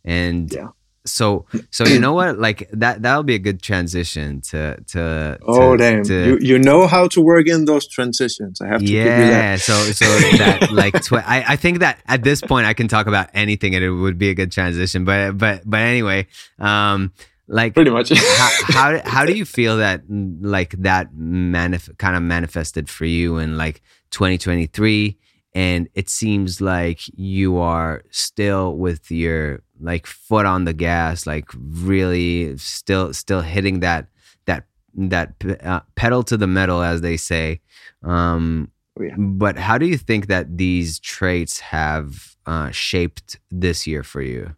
And 0.03 0.51
yeah. 0.51 0.69
so 1.05 1.45
so 1.69 1.85
you 1.85 1.99
know 1.99 2.13
what? 2.13 2.39
Like 2.39 2.71
that 2.71 3.03
that'll 3.03 3.21
be 3.21 3.35
a 3.35 3.39
good 3.39 3.61
transition 3.61 4.41
to 4.49 4.81
to 4.87 5.37
oh 5.43 5.73
to, 5.73 5.77
damn. 5.77 6.03
to, 6.05 6.29
you 6.31 6.37
you 6.41 6.57
know 6.57 6.87
how 6.87 7.07
to 7.09 7.21
work 7.21 7.47
in 7.47 7.65
those 7.65 7.87
transitions. 7.87 8.59
I 8.59 8.65
have 8.65 8.79
to 8.79 8.91
yeah 8.91 9.57
so 9.57 9.73
so 9.91 10.05
that 10.39 10.71
like 10.71 10.99
tw- 11.03 11.13
I, 11.13 11.45
I 11.49 11.55
think 11.55 11.81
that 11.81 11.99
at 12.07 12.23
this 12.23 12.41
point 12.41 12.65
i 12.65 12.73
can 12.73 12.87
talk 12.87 13.05
about 13.05 13.29
anything 13.35 13.75
and 13.75 13.83
it 13.83 13.91
would 13.91 14.17
be 14.17 14.29
a 14.29 14.33
good 14.33 14.51
transition 14.51 15.05
but 15.05 15.37
but 15.37 15.61
but 15.65 15.79
anyway 15.79 16.27
um 16.57 17.11
like 17.49 17.73
pretty 17.73 17.91
much. 17.91 18.09
how, 18.09 18.49
how, 18.67 19.01
how 19.03 19.25
do 19.25 19.33
you 19.33 19.43
feel 19.43 19.77
that 19.77 20.03
like 20.07 20.71
that 20.77 21.13
manif- 21.15 21.97
kind 21.97 22.15
of 22.15 22.21
manifested 22.21 22.89
for 22.89 23.05
you 23.05 23.37
in 23.37 23.57
like 23.57 23.81
2023 24.11 25.17
and 25.55 25.89
it 25.95 26.09
seems 26.09 26.61
like 26.61 27.01
you 27.17 27.57
are 27.57 28.03
still 28.11 28.77
with 28.77 29.09
your 29.09 29.63
like 29.81 30.05
foot 30.05 30.45
on 30.45 30.65
the 30.65 30.73
gas 30.73 31.25
like 31.25 31.45
really 31.55 32.55
still 32.57 33.13
still 33.13 33.41
hitting 33.41 33.79
that 33.79 34.07
that 34.45 34.65
that 34.93 35.33
uh, 35.63 35.79
pedal 35.95 36.21
to 36.23 36.37
the 36.37 36.47
metal 36.47 36.83
as 36.83 37.01
they 37.01 37.17
say. 37.17 37.61
Um 38.03 38.71
oh, 38.99 39.03
yeah. 39.03 39.15
but 39.17 39.57
how 39.57 39.79
do 39.79 39.87
you 39.87 39.97
think 39.97 40.27
that 40.27 40.57
these 40.57 40.99
traits 40.99 41.59
have 41.59 42.35
uh, 42.45 42.71
shaped 42.71 43.39
this 43.49 43.87
year 43.87 44.03
for 44.03 44.21
you? 44.21 44.55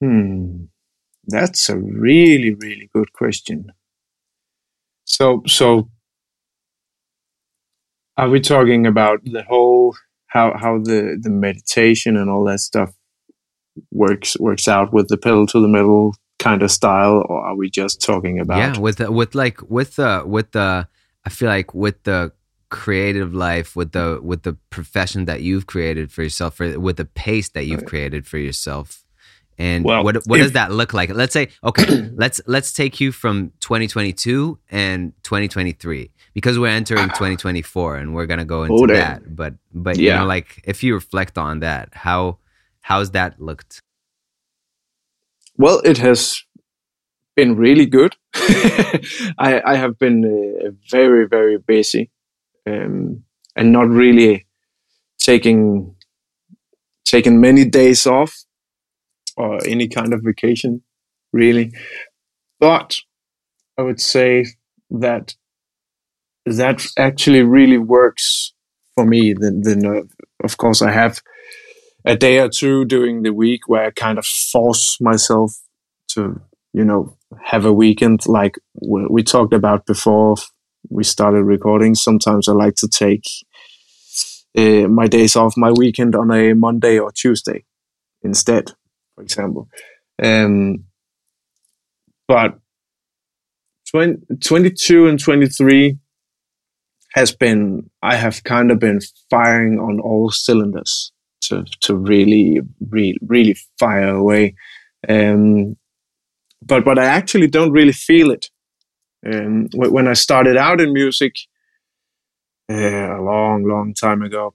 Hmm 0.00 0.64
that's 1.26 1.68
a 1.68 1.78
really, 1.78 2.54
really 2.54 2.90
good 2.94 3.12
question. 3.12 3.72
So, 5.04 5.42
so 5.46 5.90
are 8.16 8.28
we 8.28 8.40
talking 8.40 8.86
about 8.86 9.20
the 9.24 9.42
whole 9.42 9.96
how 10.26 10.56
how 10.56 10.78
the 10.78 11.18
the 11.20 11.30
meditation 11.30 12.16
and 12.16 12.30
all 12.30 12.44
that 12.44 12.60
stuff 12.60 12.92
works 13.90 14.38
works 14.38 14.68
out 14.68 14.92
with 14.92 15.08
the 15.08 15.16
pedal 15.16 15.46
to 15.46 15.60
the 15.60 15.68
metal 15.68 16.14
kind 16.38 16.62
of 16.62 16.70
style, 16.70 17.24
or 17.28 17.44
are 17.44 17.56
we 17.56 17.70
just 17.70 18.00
talking 18.00 18.38
about 18.40 18.58
yeah 18.58 18.78
with 18.78 18.96
the, 18.96 19.10
with 19.10 19.34
like 19.34 19.60
with 19.70 19.96
the 19.96 20.22
with 20.26 20.52
the 20.52 20.88
I 21.24 21.30
feel 21.30 21.48
like 21.48 21.74
with 21.74 22.02
the 22.04 22.32
creative 22.70 23.32
life 23.32 23.76
with 23.76 23.92
the 23.92 24.18
with 24.22 24.42
the 24.42 24.56
profession 24.70 25.26
that 25.26 25.42
you've 25.42 25.66
created 25.66 26.10
for 26.10 26.22
yourself 26.22 26.56
for, 26.56 26.78
with 26.80 26.96
the 26.96 27.04
pace 27.04 27.50
that 27.50 27.66
you've 27.66 27.84
created 27.84 28.26
for 28.26 28.38
yourself 28.38 29.03
and 29.58 29.84
well, 29.84 30.02
what 30.02 30.16
what 30.26 30.40
if, 30.40 30.46
does 30.46 30.52
that 30.52 30.72
look 30.72 30.92
like? 30.92 31.10
Let's 31.10 31.32
say 31.32 31.48
okay, 31.62 32.10
let's 32.14 32.40
let's 32.46 32.72
take 32.72 33.00
you 33.00 33.12
from 33.12 33.52
2022 33.60 34.58
and 34.70 35.12
2023 35.22 36.10
because 36.32 36.58
we're 36.58 36.68
entering 36.68 37.08
2024 37.08 37.96
and 37.96 38.14
we're 38.14 38.26
gonna 38.26 38.44
go 38.44 38.64
into 38.64 38.92
that. 38.92 39.34
But 39.34 39.54
but 39.72 39.96
yeah. 39.96 40.14
you 40.14 40.18
know, 40.20 40.26
like 40.26 40.60
if 40.64 40.82
you 40.82 40.94
reflect 40.94 41.38
on 41.38 41.60
that, 41.60 41.90
how 41.92 42.38
how's 42.80 43.12
that 43.12 43.40
looked? 43.40 43.80
Well, 45.56 45.80
it 45.84 45.98
has 45.98 46.42
been 47.36 47.56
really 47.56 47.86
good. 47.86 48.16
I 48.34 49.62
I 49.64 49.76
have 49.76 49.98
been 49.98 50.24
uh, 50.24 50.70
very 50.90 51.28
very 51.28 51.58
busy, 51.58 52.10
um, 52.66 53.22
and 53.54 53.72
not 53.72 53.88
really 53.88 54.46
taking 55.18 55.94
taking 57.04 57.40
many 57.40 57.64
days 57.64 58.06
off 58.06 58.44
or 59.36 59.58
any 59.66 59.88
kind 59.88 60.12
of 60.12 60.22
vacation, 60.22 60.82
really. 61.32 61.72
But 62.60 62.96
I 63.78 63.82
would 63.82 64.00
say 64.00 64.46
that 64.90 65.34
that 66.46 66.86
actually 66.98 67.42
really 67.42 67.78
works 67.78 68.52
for 68.94 69.04
me. 69.04 69.34
Then, 69.38 69.84
uh, 69.84 70.02
of 70.42 70.56
course, 70.56 70.82
I 70.82 70.92
have 70.92 71.20
a 72.04 72.16
day 72.16 72.38
or 72.38 72.48
two 72.48 72.84
during 72.84 73.22
the 73.22 73.32
week 73.32 73.62
where 73.66 73.86
I 73.86 73.90
kind 73.90 74.18
of 74.18 74.26
force 74.26 74.98
myself 75.00 75.52
to, 76.08 76.40
you 76.72 76.84
know, 76.84 77.16
have 77.42 77.64
a 77.64 77.72
weekend 77.72 78.20
like 78.26 78.56
we 78.74 79.22
talked 79.22 79.54
about 79.54 79.86
before 79.86 80.36
we 80.90 81.02
started 81.02 81.44
recording. 81.44 81.94
Sometimes 81.94 82.48
I 82.48 82.52
like 82.52 82.74
to 82.76 82.88
take 82.88 83.24
uh, 84.56 84.86
my 84.88 85.06
days 85.06 85.34
off, 85.34 85.54
my 85.56 85.72
weekend 85.72 86.14
on 86.14 86.30
a 86.30 86.52
Monday 86.52 86.98
or 86.98 87.10
Tuesday 87.10 87.64
instead 88.22 88.72
for 89.14 89.22
example. 89.22 89.68
Um, 90.22 90.84
but 92.26 92.58
20, 93.90 94.36
22 94.40 95.06
and 95.06 95.20
23 95.20 95.98
has 97.14 97.32
been 97.32 97.88
I 98.02 98.16
have 98.16 98.42
kind 98.44 98.70
of 98.70 98.78
been 98.78 99.00
firing 99.30 99.78
on 99.78 100.00
all 100.00 100.30
cylinders 100.30 101.12
to 101.42 101.64
to 101.80 101.94
really 101.94 102.60
really 102.90 103.18
really 103.26 103.56
fire 103.78 104.08
away. 104.08 104.54
Um, 105.08 105.76
but 106.60 106.84
but 106.84 106.98
I 106.98 107.04
actually 107.04 107.46
don't 107.46 107.72
really 107.72 107.92
feel 107.92 108.30
it. 108.30 108.50
Um, 109.24 109.68
when 109.74 110.08
I 110.08 110.14
started 110.14 110.56
out 110.56 110.80
in 110.80 110.92
music 110.92 111.34
uh, 112.70 113.16
a 113.16 113.22
long 113.22 113.64
long 113.64 113.94
time 113.94 114.22
ago, 114.22 114.54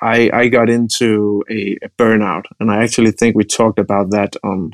I 0.00 0.30
I 0.32 0.48
got 0.48 0.70
into 0.70 1.44
a, 1.50 1.76
a 1.82 1.88
burnout, 1.98 2.44
and 2.60 2.70
I 2.70 2.82
actually 2.82 3.12
think 3.12 3.36
we 3.36 3.44
talked 3.44 3.78
about 3.78 4.10
that 4.10 4.36
on 4.44 4.72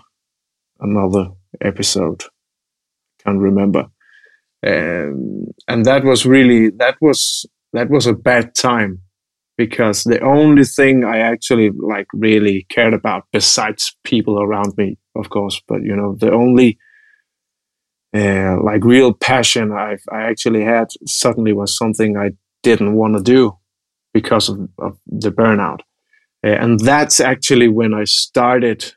another 0.81 1.31
episode. 1.61 2.25
Can't 3.25 3.39
remember. 3.39 3.87
Um, 4.67 5.47
and 5.69 5.85
that 5.85 6.05
was 6.05 6.25
really 6.25 6.71
that 6.71 6.97
was 7.01 7.47
that 7.73 7.91
was 7.91 8.07
a 8.07 8.15
bad 8.15 8.55
time 8.55 9.03
because 9.57 10.05
the 10.05 10.21
only 10.21 10.65
thing 10.65 11.05
I 11.05 11.19
actually 11.19 11.71
like 11.71 12.07
really 12.13 12.67
cared 12.69 12.95
about 12.95 13.25
besides 13.33 13.97
people 14.05 14.41
around 14.41 14.75
me, 14.77 14.99
of 15.15 15.31
course, 15.31 15.61
but 15.69 15.83
you 15.83 15.95
know, 15.95 16.17
the 16.19 16.33
only 16.33 16.79
uh, 18.15 18.57
like 18.63 18.85
real 18.85 19.13
passion 19.13 19.73
I 19.73 19.97
I 20.11 20.23
actually 20.23 20.65
had 20.65 20.89
suddenly 21.07 21.53
was 21.53 21.77
something 21.77 22.17
I 22.17 22.31
didn't 22.63 22.95
want 22.95 23.17
to 23.17 23.23
do 23.23 23.59
because 24.15 24.49
of, 24.49 24.71
of 24.79 24.99
the 25.07 25.31
burnout, 25.31 25.81
uh, 26.47 26.49
and 26.49 26.81
that's 26.81 27.21
actually 27.21 27.69
when 27.69 27.93
I 27.93 28.05
started, 28.05 28.95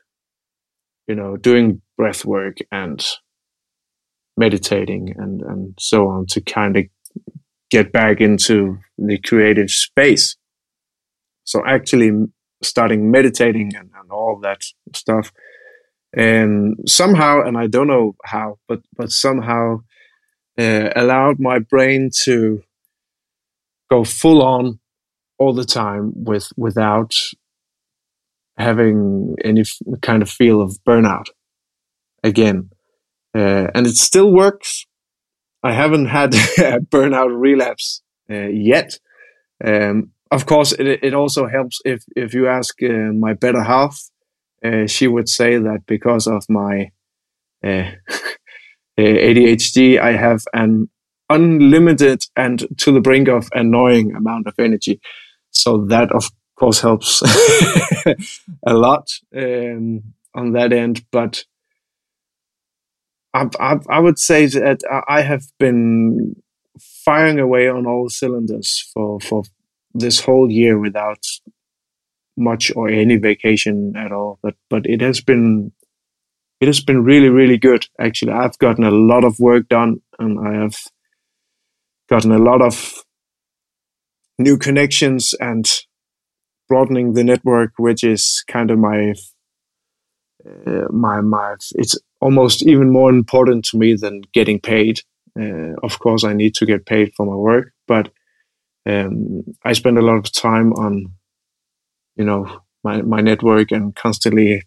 you 1.06 1.14
know, 1.14 1.36
doing 1.36 1.82
breath 1.98 2.24
work 2.24 2.56
and 2.72 3.04
meditating 4.38 5.14
and 5.18 5.42
and 5.42 5.74
so 5.78 6.08
on 6.08 6.24
to 6.26 6.40
kind 6.40 6.76
of 6.76 6.84
get 7.70 7.92
back 7.92 8.20
into 8.20 8.78
the 8.96 9.18
creative 9.18 9.70
space. 9.70 10.36
So 11.44 11.62
actually 11.66 12.12
starting 12.62 13.10
meditating 13.10 13.72
and, 13.76 13.90
and 13.98 14.10
all 14.10 14.38
that 14.42 14.62
stuff. 14.94 15.32
And 16.16 16.78
somehow 16.86 17.42
and 17.42 17.58
i 17.58 17.66
don't 17.66 17.86
know 17.86 18.16
how 18.24 18.58
but 18.66 18.80
but 18.96 19.12
somehow 19.12 19.80
uh, 20.58 20.88
allowed 20.96 21.38
my 21.38 21.58
brain 21.58 22.08
to 22.24 22.62
go 23.90 24.04
full 24.04 24.42
on 24.42 24.80
all 25.38 25.52
the 25.52 25.64
time 25.64 26.12
with 26.14 26.48
without 26.56 27.12
having 28.56 29.36
any 29.44 29.62
kind 30.02 30.22
of 30.22 30.28
feel 30.28 30.60
of 30.60 30.78
burnout 30.86 31.26
again 32.24 32.70
uh, 33.34 33.68
and 33.74 33.86
it 33.86 33.96
still 33.96 34.32
works. 34.32 34.86
I 35.62 35.72
haven't 35.72 36.06
had 36.06 36.34
a 36.58 36.80
burnout 36.80 37.38
relapse 37.38 38.02
uh, 38.30 38.48
yet. 38.48 38.98
Um, 39.64 40.12
of 40.30 40.46
course, 40.46 40.72
it, 40.72 40.86
it 41.02 41.14
also 41.14 41.46
helps 41.46 41.80
if 41.84 42.02
if 42.16 42.34
you 42.34 42.48
ask 42.48 42.82
uh, 42.82 43.12
my 43.12 43.34
better 43.34 43.62
half, 43.62 43.98
uh, 44.64 44.86
she 44.86 45.08
would 45.08 45.28
say 45.28 45.58
that 45.58 45.86
because 45.86 46.26
of 46.26 46.44
my 46.48 46.90
uh, 47.64 47.90
ADHD, 48.98 50.00
I 50.00 50.12
have 50.12 50.42
an 50.52 50.88
unlimited 51.30 52.22
and 52.36 52.66
to 52.78 52.92
the 52.92 53.00
brink 53.00 53.28
of 53.28 53.48
annoying 53.52 54.14
amount 54.14 54.46
of 54.46 54.54
energy. 54.58 55.00
So 55.58 55.84
that, 55.86 56.12
of 56.12 56.30
course, 56.56 56.80
helps 56.80 57.22
a 58.66 58.74
lot 58.74 59.08
um, 59.36 60.02
on 60.34 60.52
that 60.52 60.72
end. 60.72 61.04
But 61.10 61.44
I, 63.34 63.48
I, 63.60 63.76
I 63.88 64.00
would 64.00 64.18
say 64.18 64.46
that 64.46 64.80
I 65.08 65.22
have 65.22 65.42
been 65.58 66.36
firing 66.80 67.38
away 67.38 67.68
on 67.68 67.86
all 67.86 68.08
cylinders 68.08 68.90
for, 68.92 69.20
for 69.20 69.42
this 69.94 70.20
whole 70.20 70.50
year 70.50 70.78
without 70.78 71.24
much 72.36 72.70
or 72.76 72.88
any 72.88 73.16
vacation 73.16 73.94
at 73.96 74.12
all. 74.12 74.38
But 74.42 74.54
but 74.70 74.86
it 74.86 75.00
has 75.00 75.20
been 75.20 75.72
it 76.60 76.66
has 76.66 76.80
been 76.80 77.02
really 77.02 77.28
really 77.28 77.58
good. 77.58 77.86
Actually, 78.00 78.32
I've 78.32 78.58
gotten 78.58 78.84
a 78.84 78.90
lot 78.90 79.24
of 79.24 79.38
work 79.40 79.68
done, 79.68 80.00
and 80.18 80.38
I 80.46 80.62
have 80.62 80.76
gotten 82.08 82.32
a 82.32 82.38
lot 82.38 82.62
of 82.62 83.04
new 84.38 84.56
connections 84.56 85.34
and 85.40 85.68
broadening 86.68 87.14
the 87.14 87.24
network, 87.24 87.72
which 87.78 88.04
is 88.04 88.44
kind 88.48 88.70
of 88.70 88.78
my 88.78 89.14
uh, 90.46 90.86
my 90.90 91.20
my 91.20 91.56
it's 91.74 91.98
almost 92.20 92.62
even 92.62 92.92
more 92.92 93.10
important 93.10 93.64
to 93.66 93.78
me 93.78 93.94
than 93.94 94.22
getting 94.32 94.60
paid. 94.60 95.00
Uh, 95.38 95.74
of 95.82 95.98
course, 95.98 96.24
I 96.24 96.32
need 96.32 96.54
to 96.54 96.66
get 96.66 96.86
paid 96.86 97.12
for 97.16 97.26
my 97.26 97.34
work, 97.34 97.72
but 97.86 98.10
um, 98.88 99.44
I 99.64 99.74
spend 99.74 99.98
a 99.98 100.02
lot 100.02 100.16
of 100.16 100.32
time 100.32 100.72
on, 100.72 101.12
you 102.16 102.24
know, 102.24 102.62
my, 102.82 103.02
my 103.02 103.20
network 103.20 103.70
and 103.70 103.94
constantly 103.94 104.62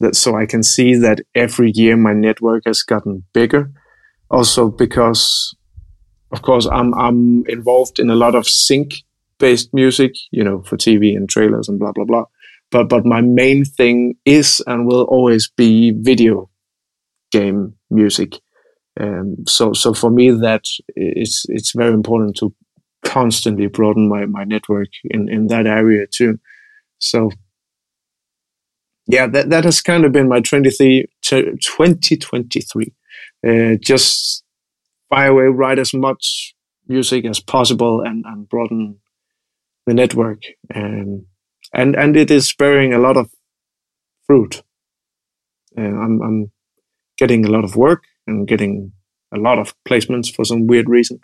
that 0.00 0.14
so 0.14 0.36
I 0.36 0.46
can 0.46 0.62
see 0.62 0.94
that 0.96 1.22
every 1.34 1.72
year 1.74 1.96
my 1.96 2.12
network 2.12 2.64
has 2.66 2.82
gotten 2.82 3.24
bigger. 3.32 3.70
Also 4.30 4.68
because, 4.70 5.54
of 6.30 6.42
course, 6.42 6.66
I'm 6.66 6.94
I'm 6.94 7.44
involved 7.46 7.98
in 7.98 8.10
a 8.10 8.14
lot 8.14 8.34
of 8.34 8.46
sync 8.46 8.94
based 9.38 9.72
music, 9.72 10.12
you 10.30 10.44
know, 10.44 10.62
for 10.62 10.76
TV 10.76 11.16
and 11.16 11.28
trailers 11.28 11.68
and 11.68 11.78
blah 11.78 11.92
blah 11.92 12.04
blah. 12.04 12.24
But 12.70 12.88
but 12.88 13.06
my 13.06 13.20
main 13.20 13.64
thing 13.64 14.14
is 14.24 14.62
and 14.66 14.86
will 14.86 15.04
always 15.04 15.48
be 15.48 15.92
video 15.92 16.50
game 17.30 17.74
music. 17.90 18.34
Um, 19.00 19.36
so 19.46 19.72
so 19.72 19.94
for 19.94 20.10
me 20.10 20.30
that 20.30 20.64
it's 20.96 21.46
it's 21.48 21.72
very 21.72 21.94
important 21.94 22.36
to 22.36 22.54
constantly 23.04 23.68
broaden 23.68 24.08
my, 24.08 24.26
my 24.26 24.44
network 24.44 24.88
in, 25.04 25.28
in 25.28 25.46
that 25.48 25.66
area 25.66 26.06
too. 26.06 26.38
So 26.98 27.30
yeah, 29.06 29.26
that, 29.28 29.48
that 29.50 29.64
has 29.64 29.80
kind 29.80 30.04
of 30.04 30.12
been 30.12 30.28
my 30.28 30.40
23, 30.40 31.06
2023. 31.22 32.92
Uh, 33.46 33.76
just 33.80 34.44
fire 35.08 35.30
away, 35.30 35.44
write 35.44 35.78
as 35.78 35.94
much 35.94 36.54
music 36.86 37.24
as 37.24 37.40
possible 37.40 38.00
and, 38.00 38.24
and 38.26 38.48
broaden 38.48 38.98
the 39.86 39.94
network. 39.94 40.42
Um, 40.74 41.26
and, 41.72 41.96
and 41.96 42.16
it 42.16 42.30
is 42.30 42.52
bearing 42.54 42.92
a 42.92 42.98
lot 42.98 43.16
of 43.16 43.30
fruit. 44.26 44.62
Uh, 45.76 45.82
I'm, 45.82 46.22
I'm 46.22 46.52
getting 47.18 47.44
a 47.44 47.50
lot 47.50 47.64
of 47.64 47.76
work 47.76 48.04
and 48.26 48.46
getting 48.46 48.92
a 49.32 49.38
lot 49.38 49.58
of 49.58 49.74
placements 49.86 50.34
for 50.34 50.44
some 50.44 50.66
weird 50.66 50.88
reason. 50.88 51.20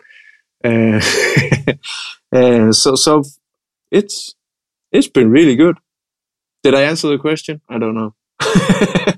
Uh, 0.63 0.99
uh, 2.35 2.71
so 2.71 2.95
so 2.95 3.23
it's 3.91 4.35
it's 4.91 5.07
been 5.07 5.29
really 5.29 5.55
good. 5.55 5.77
Did 6.63 6.73
I 6.73 6.81
answer 6.81 7.07
the 7.07 7.17
question? 7.17 7.61
I 7.69 7.77
don't 7.77 7.95
know. 7.95 8.15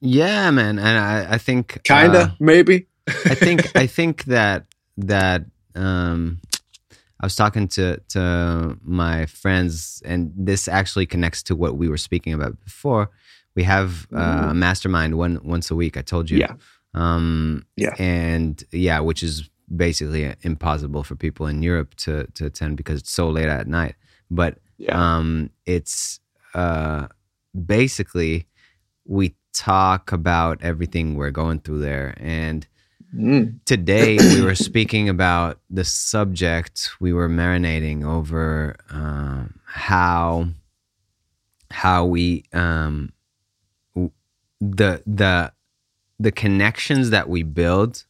yeah, 0.00 0.50
man, 0.50 0.78
and 0.78 0.98
I 0.98 1.34
I 1.34 1.38
think 1.38 1.82
kinda 1.84 2.18
uh, 2.18 2.30
maybe. 2.38 2.86
I 3.06 3.34
think 3.34 3.76
I 3.76 3.86
think 3.86 4.24
that 4.24 4.66
that 4.96 5.44
um 5.74 6.40
I 7.20 7.26
was 7.26 7.34
talking 7.34 7.68
to 7.68 7.98
to 8.10 8.78
my 8.82 9.26
friends, 9.26 10.02
and 10.04 10.32
this 10.36 10.68
actually 10.68 11.06
connects 11.06 11.42
to 11.44 11.56
what 11.56 11.76
we 11.76 11.88
were 11.88 11.96
speaking 11.96 12.34
about 12.34 12.62
before. 12.64 13.10
We 13.54 13.62
have 13.62 14.06
uh, 14.14 14.48
a 14.50 14.54
mastermind 14.54 15.16
one 15.16 15.40
once 15.42 15.70
a 15.70 15.74
week. 15.74 15.96
I 15.96 16.02
told 16.02 16.28
you. 16.28 16.38
Yeah. 16.38 16.54
Um, 16.92 17.64
yeah. 17.76 17.94
And 17.98 18.62
yeah, 18.70 19.00
which 19.00 19.22
is 19.22 19.48
basically 19.74 20.34
impossible 20.42 21.02
for 21.02 21.16
people 21.16 21.46
in 21.46 21.62
Europe 21.62 21.94
to 21.96 22.26
to 22.34 22.46
attend 22.46 22.76
because 22.76 23.00
it's 23.00 23.12
so 23.12 23.30
late 23.30 23.48
at 23.48 23.66
night. 23.66 23.94
But 24.30 24.58
yeah. 24.76 25.16
um, 25.16 25.50
it's 25.64 26.20
uh, 26.54 27.08
basically 27.64 28.46
we 29.06 29.34
talk 29.54 30.12
about 30.12 30.62
everything 30.62 31.14
we're 31.14 31.30
going 31.30 31.60
through 31.60 31.80
there 31.80 32.14
and. 32.18 32.66
Mm. 33.14 33.60
Today 33.64 34.18
we 34.18 34.42
were 34.42 34.54
speaking 34.54 35.08
about 35.08 35.60
the 35.70 35.84
subject. 35.84 36.90
We 37.00 37.12
were 37.12 37.28
marinating 37.28 38.04
over 38.04 38.76
um, 38.90 39.58
how 39.64 40.48
how 41.70 42.04
we 42.04 42.44
um, 42.52 43.12
the 44.60 45.02
the 45.06 45.52
the 46.18 46.32
connections 46.32 47.10
that 47.10 47.28
we 47.28 47.42
build 47.42 48.04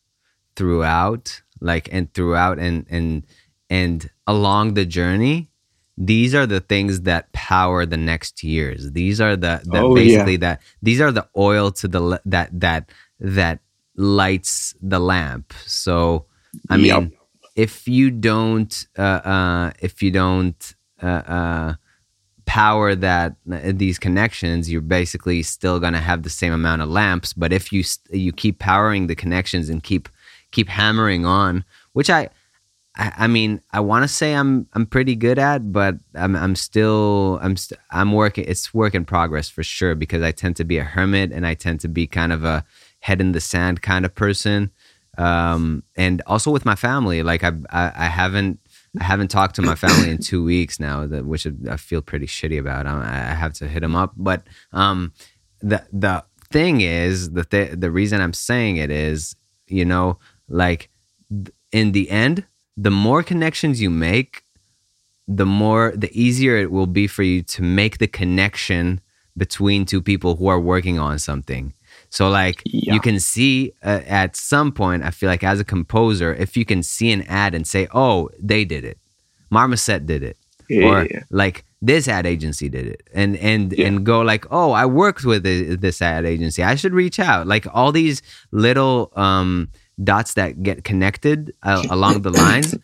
throughout 0.54 1.42
like 1.60 1.88
and 1.92 2.12
throughout 2.14 2.58
and 2.58 2.86
and 2.88 3.26
and 3.68 4.10
along 4.26 4.74
the 4.74 4.86
journey 4.86 5.50
these 5.98 6.34
are 6.34 6.46
the 6.46 6.60
things 6.60 7.02
that 7.02 7.32
power 7.32 7.86
the 7.86 7.96
next 7.96 8.42
years 8.42 8.92
these 8.92 9.20
are 9.20 9.34
the 9.34 9.60
that 9.64 9.82
oh, 9.82 9.94
basically 9.94 10.32
yeah. 10.32 10.38
that 10.38 10.62
these 10.82 11.00
are 11.00 11.10
the 11.10 11.26
oil 11.36 11.70
to 11.70 11.88
the 11.88 12.20
that 12.24 12.48
that 12.52 12.90
that 13.18 13.60
lights 13.96 14.74
the 14.80 14.98
lamp 14.98 15.52
so 15.64 16.26
i 16.70 16.76
yep. 16.76 17.02
mean 17.02 17.12
if 17.54 17.88
you 17.88 18.10
don't 18.10 18.86
uh 18.98 19.02
uh 19.02 19.70
if 19.80 20.02
you 20.02 20.10
don't 20.10 20.74
uh 21.02 21.06
uh 21.06 21.74
power 22.44 22.94
that 22.94 23.34
uh, 23.50 23.72
these 23.74 23.98
connections 23.98 24.70
you're 24.70 24.80
basically 24.80 25.42
still 25.42 25.80
going 25.80 25.92
to 25.92 25.98
have 25.98 26.22
the 26.22 26.30
same 26.30 26.52
amount 26.52 26.80
of 26.80 26.88
lamps 26.88 27.32
but 27.32 27.52
if 27.52 27.72
you 27.72 27.82
you 28.10 28.32
keep 28.32 28.58
powering 28.58 29.06
the 29.06 29.14
connections 29.16 29.68
and 29.68 29.82
keep 29.82 30.08
keep 30.52 30.68
hammering 30.68 31.26
on 31.26 31.64
which 31.92 32.08
i 32.08 32.28
I, 32.96 33.12
I 33.18 33.26
mean, 33.26 33.60
I 33.72 33.80
want 33.80 34.04
to 34.04 34.08
say 34.08 34.34
I'm 34.34 34.66
I'm 34.72 34.86
pretty 34.86 35.14
good 35.14 35.38
at, 35.38 35.72
but 35.72 35.96
I'm 36.14 36.34
I'm 36.34 36.56
still 36.56 37.38
I'm 37.42 37.52
i 37.52 37.54
st- 37.54 37.80
I'm 37.90 38.12
working. 38.12 38.44
It's 38.48 38.72
work 38.72 38.94
in 38.94 39.04
progress 39.04 39.48
for 39.48 39.62
sure 39.62 39.94
because 39.94 40.22
I 40.22 40.32
tend 40.32 40.56
to 40.56 40.64
be 40.64 40.78
a 40.78 40.84
hermit 40.84 41.32
and 41.32 41.46
I 41.46 41.54
tend 41.54 41.80
to 41.80 41.88
be 41.88 42.06
kind 42.06 42.32
of 42.32 42.44
a 42.44 42.64
head 43.06 43.20
in 43.20 43.32
the 43.32 43.40
sand 43.40 43.82
kind 43.82 44.04
of 44.04 44.14
person. 44.14 44.70
Um, 45.18 45.82
and 45.96 46.22
also 46.26 46.50
with 46.50 46.64
my 46.64 46.76
family, 46.76 47.22
like 47.22 47.42
I, 47.42 47.52
I 47.70 47.84
I 48.06 48.08
haven't 48.20 48.58
I 49.00 49.04
haven't 49.04 49.30
talked 49.30 49.54
to 49.56 49.62
my 49.62 49.74
family 49.84 50.10
in 50.10 50.18
two 50.18 50.42
weeks 50.44 50.78
now, 50.78 51.06
that 51.06 51.24
which 51.24 51.46
I 51.70 51.76
feel 51.76 52.02
pretty 52.02 52.26
shitty 52.26 52.58
about. 52.58 52.86
I, 52.86 53.32
I 53.32 53.34
have 53.42 53.54
to 53.54 53.68
hit 53.68 53.80
them 53.80 53.96
up, 53.96 54.12
but 54.16 54.40
um, 54.72 55.12
the 55.60 55.80
the 55.92 56.24
thing 56.50 56.82
is 56.82 57.30
the 57.30 57.44
th- 57.44 57.74
the 57.84 57.90
reason 57.90 58.20
I'm 58.20 58.34
saying 58.34 58.76
it 58.76 58.90
is, 58.90 59.36
you 59.68 59.84
know, 59.84 60.18
like 60.48 60.90
in 61.72 61.92
the 61.92 62.10
end 62.10 62.44
the 62.76 62.90
more 62.90 63.22
connections 63.22 63.80
you 63.80 63.90
make, 63.90 64.42
the 65.26 65.46
more 65.46 65.92
the 65.96 66.10
easier 66.12 66.56
it 66.56 66.70
will 66.70 66.86
be 66.86 67.06
for 67.06 67.22
you 67.22 67.42
to 67.42 67.62
make 67.62 67.98
the 67.98 68.06
connection 68.06 69.00
between 69.36 69.84
two 69.84 70.02
people 70.02 70.36
who 70.36 70.46
are 70.48 70.60
working 70.60 70.98
on 70.98 71.18
something. 71.18 71.72
So 72.16 72.30
like 72.30 72.62
yeah. 72.64 72.94
you 72.94 73.00
can 73.00 73.20
see 73.20 73.72
uh, 73.84 74.00
at 74.06 74.36
some 74.36 74.72
point 74.72 75.02
I 75.02 75.10
feel 75.10 75.28
like 75.28 75.44
as 75.44 75.60
a 75.60 75.64
composer 75.64 76.32
if 76.32 76.56
you 76.56 76.64
can 76.64 76.82
see 76.82 77.12
an 77.12 77.22
ad 77.28 77.54
and 77.54 77.66
say 77.66 77.88
oh 77.92 78.30
they 78.38 78.64
did 78.64 78.84
it. 78.86 78.98
Marmoset 79.50 80.06
did 80.06 80.22
it. 80.22 80.38
Yeah, 80.70 80.86
or 80.88 81.08
like 81.30 81.64
this 81.82 82.08
ad 82.08 82.26
agency 82.26 82.70
did 82.70 82.86
it 82.86 83.02
and 83.14 83.36
and 83.36 83.74
and 83.74 84.04
go 84.06 84.22
like 84.22 84.46
oh 84.50 84.72
I 84.72 84.86
worked 84.86 85.24
with 85.26 85.42
this 85.42 86.00
ad 86.00 86.24
agency. 86.24 86.62
I 86.62 86.74
should 86.74 86.94
reach 86.94 87.18
out. 87.20 87.46
Like 87.46 87.66
all 87.74 87.92
these 87.92 88.22
little 88.50 89.12
um 89.14 89.68
dots 90.02 90.32
that 90.34 90.62
get 90.62 90.84
connected 90.84 91.52
uh, 91.64 91.82
along 91.90 92.22
the 92.22 92.30
lines 92.30 92.74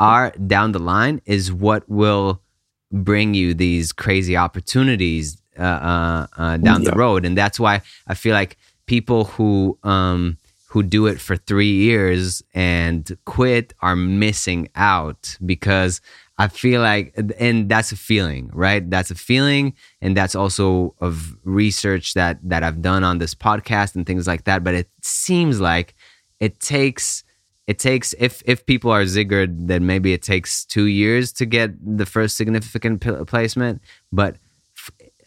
are 0.00 0.32
down 0.48 0.72
the 0.72 0.80
line 0.80 1.22
is 1.26 1.52
what 1.52 1.88
will 1.88 2.42
bring 2.90 3.34
you 3.34 3.54
these 3.54 3.92
crazy 3.92 4.36
opportunities 4.36 5.40
uh, 5.56 5.62
uh, 5.62 6.26
uh 6.36 6.56
down 6.56 6.82
yeah. 6.82 6.90
the 6.90 6.96
road, 6.96 7.24
and 7.24 7.38
that's 7.38 7.60
why 7.60 7.82
I 8.08 8.14
feel 8.14 8.34
like 8.34 8.56
people 8.90 9.22
who 9.36 9.78
um, 9.84 10.36
who 10.66 10.82
do 10.82 11.06
it 11.06 11.20
for 11.20 11.36
three 11.36 11.74
years 11.88 12.42
and 12.54 13.16
quit 13.24 13.72
are 13.82 13.94
missing 13.94 14.68
out 14.74 15.38
because 15.46 16.00
I 16.38 16.48
feel 16.48 16.80
like, 16.80 17.14
and 17.38 17.68
that's 17.68 17.92
a 17.92 17.96
feeling, 17.96 18.50
right? 18.52 18.82
That's 18.90 19.12
a 19.12 19.14
feeling, 19.14 19.74
and 20.00 20.16
that's 20.16 20.34
also 20.34 20.96
of 21.00 21.36
research 21.44 22.14
that 22.14 22.38
that 22.42 22.64
I've 22.64 22.82
done 22.82 23.04
on 23.04 23.18
this 23.18 23.32
podcast 23.32 23.94
and 23.94 24.04
things 24.04 24.26
like 24.26 24.42
that. 24.44 24.64
But 24.64 24.74
it 24.74 24.88
seems 25.02 25.60
like 25.60 25.94
it 26.40 26.58
takes 26.58 27.22
it 27.68 27.78
takes 27.78 28.12
if 28.18 28.42
if 28.44 28.66
people 28.66 28.90
are 28.90 29.06
Sigurd 29.06 29.68
then 29.68 29.86
maybe 29.86 30.12
it 30.12 30.22
takes 30.22 30.64
two 30.64 30.86
years 30.86 31.30
to 31.38 31.46
get 31.46 31.70
the 31.98 32.06
first 32.06 32.36
significant 32.36 33.00
placement 33.28 33.80
but 34.10 34.36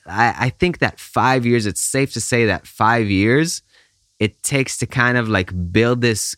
I, 0.06 0.36
I 0.38 0.50
think 0.50 0.80
that 0.80 1.00
five 1.00 1.46
years 1.46 1.66
it's 1.66 1.82
safe 1.82 2.14
to 2.14 2.22
say 2.22 2.46
that 2.46 2.68
five 2.68 3.10
years 3.10 3.62
it 4.20 4.42
takes 4.44 4.78
to 4.78 4.86
kind 4.86 5.18
of 5.18 5.30
like 5.30 5.52
build 5.72 6.02
this 6.02 6.36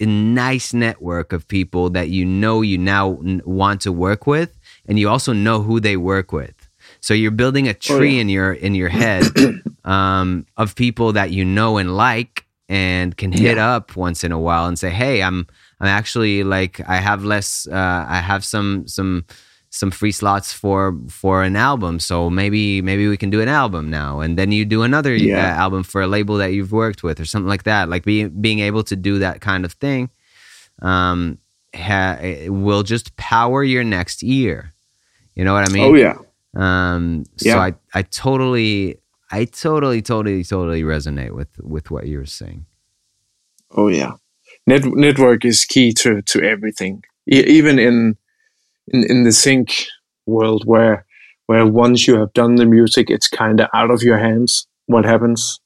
nice 0.00 0.74
network 0.74 1.32
of 1.32 1.48
people 1.48 1.88
that 1.90 2.10
you 2.10 2.26
know 2.26 2.60
you 2.60 2.76
now 2.76 3.18
want 3.44 3.80
to 3.80 3.90
work 3.90 4.26
with 4.26 4.58
and 4.86 4.98
you 4.98 5.08
also 5.08 5.32
know 5.32 5.62
who 5.62 5.80
they 5.80 5.96
work 5.96 6.30
with 6.30 6.68
so 7.00 7.14
you're 7.14 7.30
building 7.30 7.68
a 7.68 7.74
tree 7.74 7.96
oh, 7.96 8.02
yeah. 8.02 8.20
in 8.20 8.28
your 8.28 8.52
in 8.52 8.74
your 8.74 8.88
head 8.88 9.24
um, 9.84 10.46
of 10.56 10.74
people 10.74 11.12
that 11.14 11.30
you 11.30 11.44
know 11.44 11.78
and 11.78 11.96
like 11.96 12.44
and 12.68 13.16
can 13.16 13.32
hit 13.32 13.56
yeah. 13.56 13.74
up 13.74 13.96
once 13.96 14.24
in 14.24 14.32
a 14.32 14.38
while 14.38 14.66
and 14.66 14.78
say, 14.78 14.90
"Hey, 14.90 15.22
I'm 15.22 15.46
I'm 15.80 15.88
actually 15.88 16.44
like 16.44 16.80
I 16.88 16.96
have 16.96 17.24
less 17.24 17.66
uh, 17.66 18.06
I 18.08 18.20
have 18.20 18.44
some 18.44 18.86
some 18.86 19.24
some 19.74 19.90
free 19.90 20.12
slots 20.12 20.52
for 20.52 20.96
for 21.08 21.42
an 21.42 21.56
album, 21.56 21.98
so 21.98 22.30
maybe 22.30 22.82
maybe 22.82 23.08
we 23.08 23.16
can 23.16 23.30
do 23.30 23.40
an 23.40 23.48
album 23.48 23.90
now." 23.90 24.20
And 24.20 24.38
then 24.38 24.52
you 24.52 24.64
do 24.64 24.82
another 24.82 25.14
uh, 25.14 25.16
yeah. 25.16 25.56
album 25.56 25.82
for 25.82 26.00
a 26.02 26.06
label 26.06 26.36
that 26.36 26.52
you've 26.52 26.72
worked 26.72 27.02
with 27.02 27.18
or 27.18 27.24
something 27.24 27.48
like 27.48 27.64
that. 27.64 27.88
Like 27.88 28.04
being 28.04 28.28
being 28.40 28.60
able 28.60 28.84
to 28.84 28.96
do 28.96 29.18
that 29.18 29.40
kind 29.40 29.64
of 29.64 29.72
thing 29.72 30.10
um 30.80 31.38
ha- 31.74 32.18
will 32.48 32.82
just 32.82 33.16
power 33.16 33.62
your 33.62 33.84
next 33.84 34.22
year. 34.22 34.72
You 35.34 35.44
know 35.44 35.54
what 35.54 35.68
I 35.68 35.72
mean? 35.72 35.84
Oh 35.84 35.94
yeah. 35.94 36.18
Um, 36.54 37.24
so 37.38 37.48
yeah. 37.48 37.58
I, 37.58 37.74
I 37.94 38.02
totally 38.02 38.98
I 39.30 39.46
totally, 39.46 40.02
totally, 40.02 40.44
totally 40.44 40.82
resonate 40.82 41.32
with 41.32 41.48
with 41.60 41.90
what 41.90 42.06
you 42.06 42.18
were 42.18 42.26
saying. 42.26 42.66
Oh 43.70 43.88
yeah, 43.88 44.12
Net- 44.66 44.84
network 44.84 45.44
is 45.44 45.64
key 45.64 45.92
to 45.94 46.20
to 46.22 46.42
everything. 46.42 47.04
E- 47.30 47.44
even 47.46 47.78
in 47.78 48.16
in 48.88 49.04
in 49.04 49.24
the 49.24 49.32
sync 49.32 49.86
world, 50.26 50.64
where 50.64 51.04
where 51.46 51.66
once 51.66 52.06
you 52.06 52.18
have 52.18 52.32
done 52.32 52.56
the 52.56 52.66
music, 52.66 53.10
it's 53.10 53.28
kind 53.28 53.60
of 53.60 53.68
out 53.74 53.90
of 53.90 54.02
your 54.02 54.18
hands. 54.18 54.66
What 54.86 55.04
happens, 55.04 55.60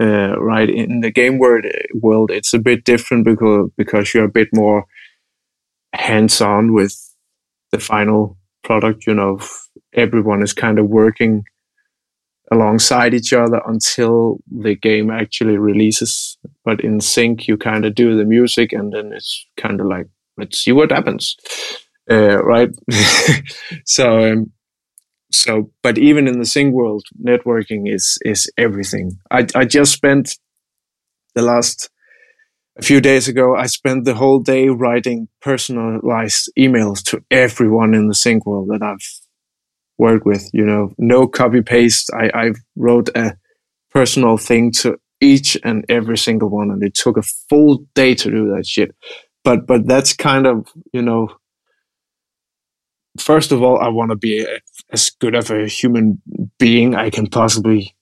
uh, 0.00 0.38
right? 0.38 0.68
In 0.68 1.00
the 1.00 1.10
game 1.10 1.38
world, 1.38 1.64
world, 1.94 2.30
it's 2.30 2.54
a 2.54 2.58
bit 2.58 2.84
different 2.84 3.24
because 3.24 3.70
because 3.76 4.14
you're 4.14 4.24
a 4.24 4.38
bit 4.40 4.48
more 4.52 4.86
hands 5.94 6.40
on 6.40 6.72
with 6.72 6.94
the 7.72 7.78
final 7.78 8.36
product. 8.62 9.06
You 9.06 9.14
know, 9.14 9.40
everyone 9.92 10.42
is 10.42 10.52
kind 10.52 10.78
of 10.78 10.88
working 10.88 11.44
alongside 12.52 13.14
each 13.14 13.32
other 13.32 13.60
until 13.66 14.38
the 14.50 14.74
game 14.74 15.10
actually 15.10 15.56
releases. 15.56 16.36
But 16.64 16.80
in 16.80 17.00
sync, 17.00 17.48
you 17.48 17.56
kind 17.56 17.84
of 17.84 17.94
do 17.94 18.16
the 18.16 18.24
music, 18.24 18.72
and 18.72 18.92
then 18.92 19.12
it's 19.12 19.46
kind 19.56 19.80
of 19.80 19.86
like 19.86 20.08
let's 20.36 20.58
see 20.58 20.72
what 20.72 20.90
happens, 20.90 21.36
uh, 22.10 22.42
right? 22.42 22.70
so, 23.86 24.32
um, 24.32 24.52
so, 25.32 25.70
but 25.82 25.98
even 25.98 26.28
in 26.28 26.38
the 26.38 26.46
sync 26.46 26.74
world, 26.74 27.04
networking 27.22 27.92
is 27.92 28.18
is 28.24 28.50
everything. 28.56 29.18
I 29.30 29.46
I 29.54 29.64
just 29.64 29.92
spent 29.92 30.36
the 31.34 31.42
last 31.42 31.90
a 32.78 32.82
few 32.82 33.00
days 33.00 33.28
ago. 33.28 33.54
I 33.56 33.66
spent 33.66 34.04
the 34.04 34.14
whole 34.14 34.40
day 34.40 34.68
writing 34.68 35.28
personalized 35.40 36.50
emails 36.58 37.02
to 37.04 37.22
everyone 37.30 37.94
in 37.94 38.08
the 38.08 38.14
sync 38.14 38.46
world 38.46 38.68
that 38.68 38.82
I've 38.82 39.06
worked 39.98 40.26
with. 40.26 40.48
You 40.52 40.64
know, 40.64 40.92
no 40.98 41.26
copy 41.26 41.62
paste. 41.62 42.10
I, 42.12 42.30
I 42.34 42.50
wrote 42.76 43.10
a 43.14 43.36
personal 43.90 44.36
thing 44.36 44.72
to 44.72 44.98
each 45.20 45.56
and 45.64 45.84
every 45.88 46.18
single 46.18 46.50
one, 46.50 46.70
and 46.70 46.82
it 46.82 46.94
took 46.94 47.16
a 47.16 47.22
full 47.22 47.84
day 47.94 48.14
to 48.14 48.30
do 48.30 48.54
that 48.54 48.66
shit. 48.66 48.94
But 49.42 49.66
but 49.66 49.86
that's 49.86 50.14
kind 50.14 50.46
of 50.46 50.68
you 50.92 51.02
know. 51.02 51.28
First 53.18 53.52
of 53.52 53.62
all, 53.62 53.78
I 53.78 53.88
want 53.88 54.10
to 54.10 54.16
be 54.16 54.42
a, 54.42 54.60
as 54.90 55.10
good 55.10 55.34
of 55.34 55.50
a 55.50 55.68
human 55.68 56.20
being 56.58 56.94
I 56.94 57.10
can 57.10 57.26
possibly 57.28 57.94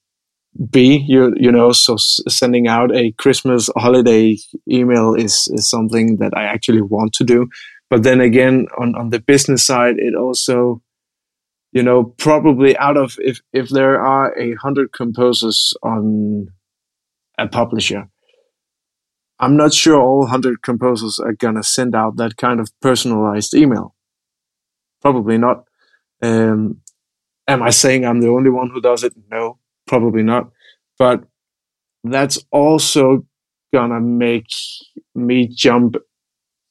be. 0.71 1.05
You 1.09 1.35
you 1.37 1.53
know, 1.53 1.73
so 1.73 1.97
sending 1.97 2.67
out 2.69 2.95
a 2.95 3.13
Christmas 3.13 3.69
holiday 3.77 4.39
email 4.71 5.15
is 5.15 5.49
is 5.53 5.69
something 5.69 6.17
that 6.19 6.33
I 6.37 6.45
actually 6.45 6.83
want 6.83 7.13
to 7.15 7.25
do. 7.25 7.49
But 7.91 8.03
then 8.05 8.21
again, 8.21 8.69
on 8.79 8.95
on 8.95 9.11
the 9.11 9.21
business 9.21 9.67
side, 9.67 9.97
it 9.99 10.15
also 10.15 10.83
you 11.73 11.83
know, 11.83 12.05
probably 12.05 12.77
out 12.77 12.97
of 12.97 13.17
if 13.19 13.41
if 13.53 13.71
there 13.71 14.01
are 14.01 14.39
a 14.39 14.55
hundred 14.55 14.93
composers 14.93 15.75
on 15.83 16.49
a 17.39 17.49
publisher, 17.49 18.09
I'm 19.39 19.57
not 19.57 19.73
sure 19.73 20.01
all 20.01 20.27
hundred 20.27 20.63
composers 20.63 21.19
are 21.19 21.33
gonna 21.33 21.63
send 21.63 21.95
out 21.95 22.17
that 22.17 22.37
kind 22.37 22.61
of 22.61 22.69
personalized 22.81 23.55
email. 23.55 23.95
Probably 25.03 25.39
not. 25.39 25.65
Um, 26.23 26.81
am 27.47 27.63
I 27.63 27.71
saying 27.71 28.05
I'm 28.05 28.21
the 28.21 28.29
only 28.29 28.51
one 28.51 28.71
who 28.71 28.81
does 28.81 29.05
it? 29.05 29.13
No, 29.31 29.59
probably 29.87 30.23
not. 30.23 30.51
But 30.99 31.25
that's 32.05 32.39
also 32.51 33.27
gonna 33.75 34.01
make 34.01 34.47
me 35.15 35.49
jump 35.49 35.97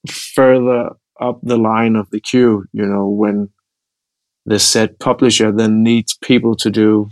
further 0.09 0.91
up 1.19 1.39
the 1.43 1.57
line 1.57 1.95
of 1.95 2.09
the 2.09 2.19
queue. 2.19 2.65
You 2.71 2.85
know, 2.85 3.07
when 3.07 3.49
the 4.45 4.59
said 4.59 4.99
publisher 4.99 5.51
then 5.51 5.83
needs 5.83 6.17
people 6.21 6.55
to 6.55 6.69
do 6.69 7.09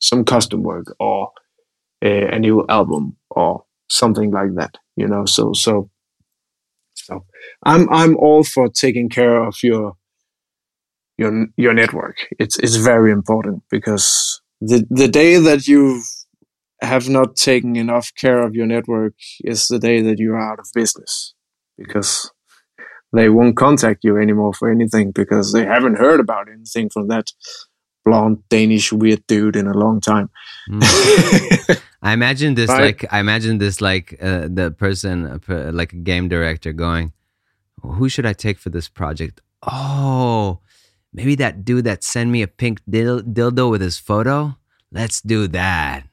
some 0.00 0.24
custom 0.24 0.62
work 0.62 0.94
or 0.98 1.30
a, 2.02 2.34
a, 2.34 2.38
new 2.38 2.64
album 2.68 3.16
or 3.30 3.64
something 3.88 4.30
like 4.30 4.54
that 4.56 4.76
you 4.96 5.06
know 5.06 5.24
so 5.24 5.52
so 5.52 5.88
so 6.94 7.24
i'm 7.64 7.88
i'm 7.92 8.16
all 8.16 8.42
for 8.42 8.68
taking 8.68 9.08
care 9.08 9.42
of 9.42 9.56
your 9.62 9.96
your 11.18 11.46
your 11.56 11.72
network 11.72 12.16
it's 12.38 12.58
it's 12.58 12.76
very 12.76 13.10
important 13.12 13.62
because 13.70 14.40
the 14.60 14.86
the 14.90 15.08
day 15.08 15.38
that 15.38 15.66
you 15.66 16.02
have 16.82 17.08
not 17.08 17.36
taken 17.36 17.74
enough 17.76 18.12
care 18.16 18.42
of 18.42 18.54
your 18.54 18.66
network 18.66 19.14
is 19.44 19.66
the 19.68 19.78
day 19.78 20.02
that 20.02 20.18
you're 20.18 20.40
out 20.40 20.58
of 20.58 20.66
business 20.74 21.34
because 21.78 22.30
they 23.12 23.28
won't 23.28 23.56
contact 23.56 24.04
you 24.04 24.18
anymore 24.18 24.52
for 24.52 24.70
anything 24.70 25.10
because 25.10 25.52
they 25.52 25.64
haven't 25.64 25.98
heard 25.98 26.20
about 26.20 26.48
anything 26.48 26.90
from 26.90 27.08
that 27.08 27.32
blonde 28.04 28.42
Danish 28.48 28.92
weird 28.92 29.26
dude 29.26 29.56
in 29.56 29.66
a 29.66 29.74
long 29.74 30.00
time. 30.00 30.30
Mm. 30.70 31.80
I 32.02 32.12
imagine 32.12 32.54
this 32.54 32.68
right? 32.68 32.80
like 32.80 33.04
I 33.12 33.18
imagine 33.18 33.58
this 33.58 33.80
like 33.80 34.16
uh, 34.22 34.48
the 34.48 34.70
person 34.70 35.40
uh, 35.48 35.70
like 35.72 35.92
a 35.92 35.96
game 35.96 36.28
director 36.28 36.72
going, 36.72 37.12
who 37.82 38.08
should 38.08 38.26
I 38.26 38.32
take 38.32 38.58
for 38.58 38.70
this 38.70 38.88
project? 38.88 39.40
Oh, 39.62 40.60
maybe 41.16 41.34
that 41.36 41.64
dude 41.64 41.84
that 41.84 42.04
sent 42.04 42.30
me 42.30 42.42
a 42.42 42.46
pink 42.46 42.80
dil- 42.88 43.22
dildo 43.22 43.70
with 43.70 43.80
his 43.80 43.98
photo. 43.98 44.56
Let's 44.92 45.20
do 45.20 45.48
that. 45.48 46.04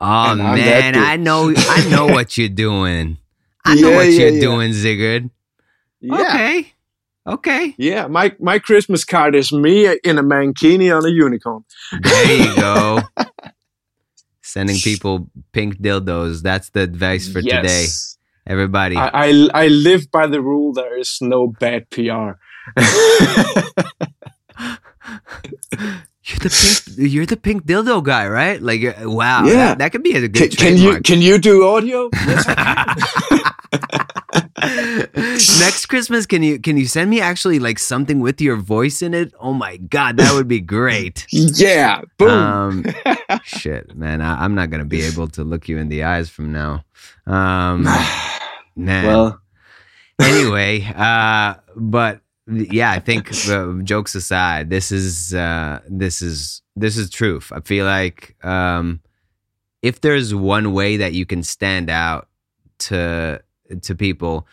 Oh 0.00 0.34
man, 0.34 0.96
I 0.96 1.16
know, 1.16 1.52
I 1.56 1.88
know 1.88 2.06
what 2.16 2.36
you're 2.36 2.48
doing. 2.48 3.18
I 3.64 3.76
know 3.76 3.92
what 3.92 4.06
yeah, 4.08 4.18
you're 4.18 4.28
yeah. 4.30 4.40
doing, 4.40 4.72
Sigurd. 4.72 5.30
Yeah. 6.00 6.20
Okay. 6.20 6.72
Okay. 7.26 7.74
Yeah, 7.78 8.06
my 8.08 8.34
my 8.38 8.58
Christmas 8.58 9.04
card 9.04 9.34
is 9.34 9.52
me 9.52 9.86
in 10.04 10.18
a 10.18 10.22
mankini 10.22 10.94
on 10.94 11.06
a 11.06 11.08
unicorn. 11.08 11.64
There 12.02 12.36
you 12.36 12.56
go. 12.56 13.00
Sending 14.42 14.76
people 14.76 15.30
pink 15.52 15.78
dildos. 15.78 16.42
That's 16.42 16.68
the 16.70 16.80
advice 16.80 17.32
for 17.32 17.40
yes. 17.40 17.62
today. 17.62 17.86
Everybody. 18.46 18.96
I, 18.96 19.08
I, 19.08 19.48
I 19.54 19.68
live 19.68 20.10
by 20.10 20.26
the 20.26 20.42
rule 20.42 20.74
there 20.74 20.98
is 20.98 21.16
no 21.22 21.46
bad 21.46 21.88
PR. 21.88 22.32
you're 26.24 26.38
the 26.40 26.84
pink 26.86 27.12
you're 27.12 27.26
the 27.26 27.36
pink 27.36 27.64
dildo 27.64 28.02
guy, 28.02 28.26
right? 28.28 28.60
Like 28.60 28.82
wow. 29.00 29.44
Yeah. 29.44 29.54
That, 29.54 29.78
that 29.78 29.92
could 29.92 30.02
be 30.02 30.16
a 30.16 30.28
good 30.28 30.56
can, 30.56 30.76
can 30.76 30.76
you 30.76 31.00
can 31.00 31.20
you 31.22 31.38
do 31.38 31.66
audio? 31.66 32.10
Yes, 32.12 32.46
Next 35.60 35.86
Christmas, 35.86 36.26
can 36.26 36.42
you 36.42 36.58
can 36.58 36.76
you 36.76 36.86
send 36.86 37.10
me 37.10 37.20
actually 37.20 37.58
like 37.58 37.78
something 37.78 38.20
with 38.20 38.40
your 38.40 38.56
voice 38.56 39.02
in 39.02 39.12
it? 39.12 39.34
Oh 39.38 39.52
my 39.52 39.76
god, 39.76 40.16
that 40.16 40.32
would 40.32 40.48
be 40.48 40.60
great. 40.60 41.26
yeah, 41.30 42.02
boom. 42.18 42.30
Um, 42.30 42.84
shit, 43.44 43.94
man, 43.94 44.20
I, 44.20 44.44
am 44.44 44.54
not 44.54 44.70
gonna 44.70 44.84
be 44.84 45.02
able 45.02 45.28
to 45.28 45.44
look 45.44 45.68
you 45.68 45.78
in 45.78 45.88
the 45.88 46.04
eyes 46.04 46.30
from 46.30 46.52
now. 46.52 46.84
Um, 47.26 47.82
man. 48.76 49.06
Well, 49.06 49.40
anyway, 50.20 50.90
uh, 50.96 51.54
but 51.76 52.20
yeah, 52.46 52.90
I 52.90 52.98
think 52.98 53.30
uh, 53.48 53.72
jokes 53.82 54.14
aside, 54.14 54.70
this 54.70 54.92
is 54.92 55.34
uh, 55.34 55.80
this 55.88 56.20
is 56.22 56.62
this 56.76 56.96
is 56.96 57.10
truth. 57.10 57.52
I 57.54 57.60
feel 57.60 57.86
like 57.86 58.36
um, 58.44 59.00
if 59.82 60.00
there's 60.00 60.34
one 60.34 60.72
way 60.72 60.96
that 60.98 61.14
you 61.14 61.26
can 61.26 61.42
stand 61.42 61.90
out 61.90 62.28
to 62.78 63.42
to 63.82 63.94
people. 63.94 64.46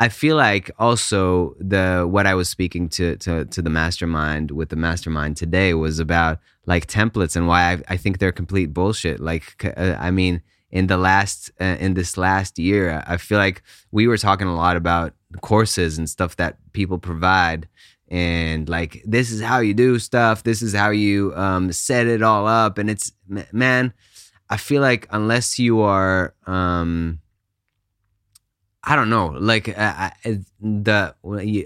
I 0.00 0.08
feel 0.08 0.36
like 0.36 0.70
also 0.78 1.56
the 1.58 2.06
what 2.08 2.26
I 2.26 2.34
was 2.34 2.48
speaking 2.48 2.88
to 2.90 3.16
to 3.16 3.44
to 3.46 3.62
the 3.62 3.70
mastermind 3.70 4.50
with 4.50 4.68
the 4.68 4.76
mastermind 4.76 5.36
today 5.36 5.74
was 5.74 5.98
about 5.98 6.38
like 6.66 6.86
templates 6.86 7.34
and 7.34 7.48
why 7.48 7.72
I, 7.72 7.82
I 7.88 7.96
think 7.96 8.18
they're 8.18 8.32
complete 8.32 8.72
bullshit. 8.72 9.20
Like 9.20 9.64
uh, 9.64 9.96
I 9.98 10.10
mean, 10.10 10.42
in 10.70 10.86
the 10.86 10.98
last 10.98 11.50
uh, 11.60 11.76
in 11.80 11.94
this 11.94 12.16
last 12.16 12.58
year, 12.58 13.02
I 13.06 13.16
feel 13.16 13.38
like 13.38 13.62
we 13.90 14.06
were 14.06 14.18
talking 14.18 14.46
a 14.46 14.54
lot 14.54 14.76
about 14.76 15.14
courses 15.40 15.98
and 15.98 16.08
stuff 16.08 16.36
that 16.36 16.56
people 16.72 16.98
provide. 16.98 17.68
And 18.10 18.68
like 18.68 19.02
this 19.04 19.30
is 19.30 19.42
how 19.42 19.58
you 19.58 19.74
do 19.74 19.98
stuff. 19.98 20.42
This 20.42 20.62
is 20.62 20.74
how 20.74 20.90
you 20.90 21.34
um, 21.34 21.72
set 21.72 22.06
it 22.06 22.22
all 22.22 22.46
up. 22.46 22.78
And 22.78 22.88
it's 22.90 23.12
man 23.52 23.92
i 24.50 24.56
feel 24.56 24.80
like 24.80 25.06
unless 25.10 25.58
you 25.58 25.82
are 25.82 26.34
um, 26.46 27.20
I 28.88 28.96
don't 28.96 29.10
know. 29.10 29.26
Like 29.38 29.68
uh, 29.76 30.10
the 30.60 31.14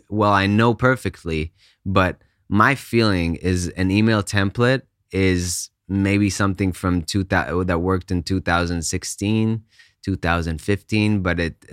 well, 0.08 0.32
I 0.32 0.46
know 0.46 0.74
perfectly, 0.74 1.52
but 1.86 2.20
my 2.48 2.74
feeling 2.74 3.36
is 3.36 3.68
an 3.68 3.92
email 3.92 4.24
template 4.24 4.82
is 5.12 5.70
maybe 5.88 6.30
something 6.30 6.72
from 6.72 7.02
2000 7.02 7.66
that 7.68 7.80
worked 7.80 8.10
in 8.10 8.24
2016, 8.24 9.62
2015, 10.02 11.22
but 11.22 11.38
it 11.38 11.64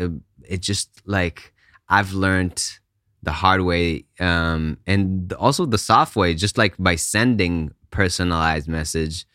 it 0.48 0.62
just 0.62 1.02
like 1.06 1.52
I've 1.90 2.14
learned 2.14 2.80
the 3.24 3.32
hard 3.32 3.62
way 3.62 4.06
um, 4.20 4.78
and 4.88 5.34
also 5.34 5.66
the 5.66 5.78
soft 5.78 6.16
way 6.16 6.34
just 6.34 6.58
like 6.58 6.76
by 6.78 6.96
sending 6.96 7.72
personalized 7.92 8.68
message 8.68 9.26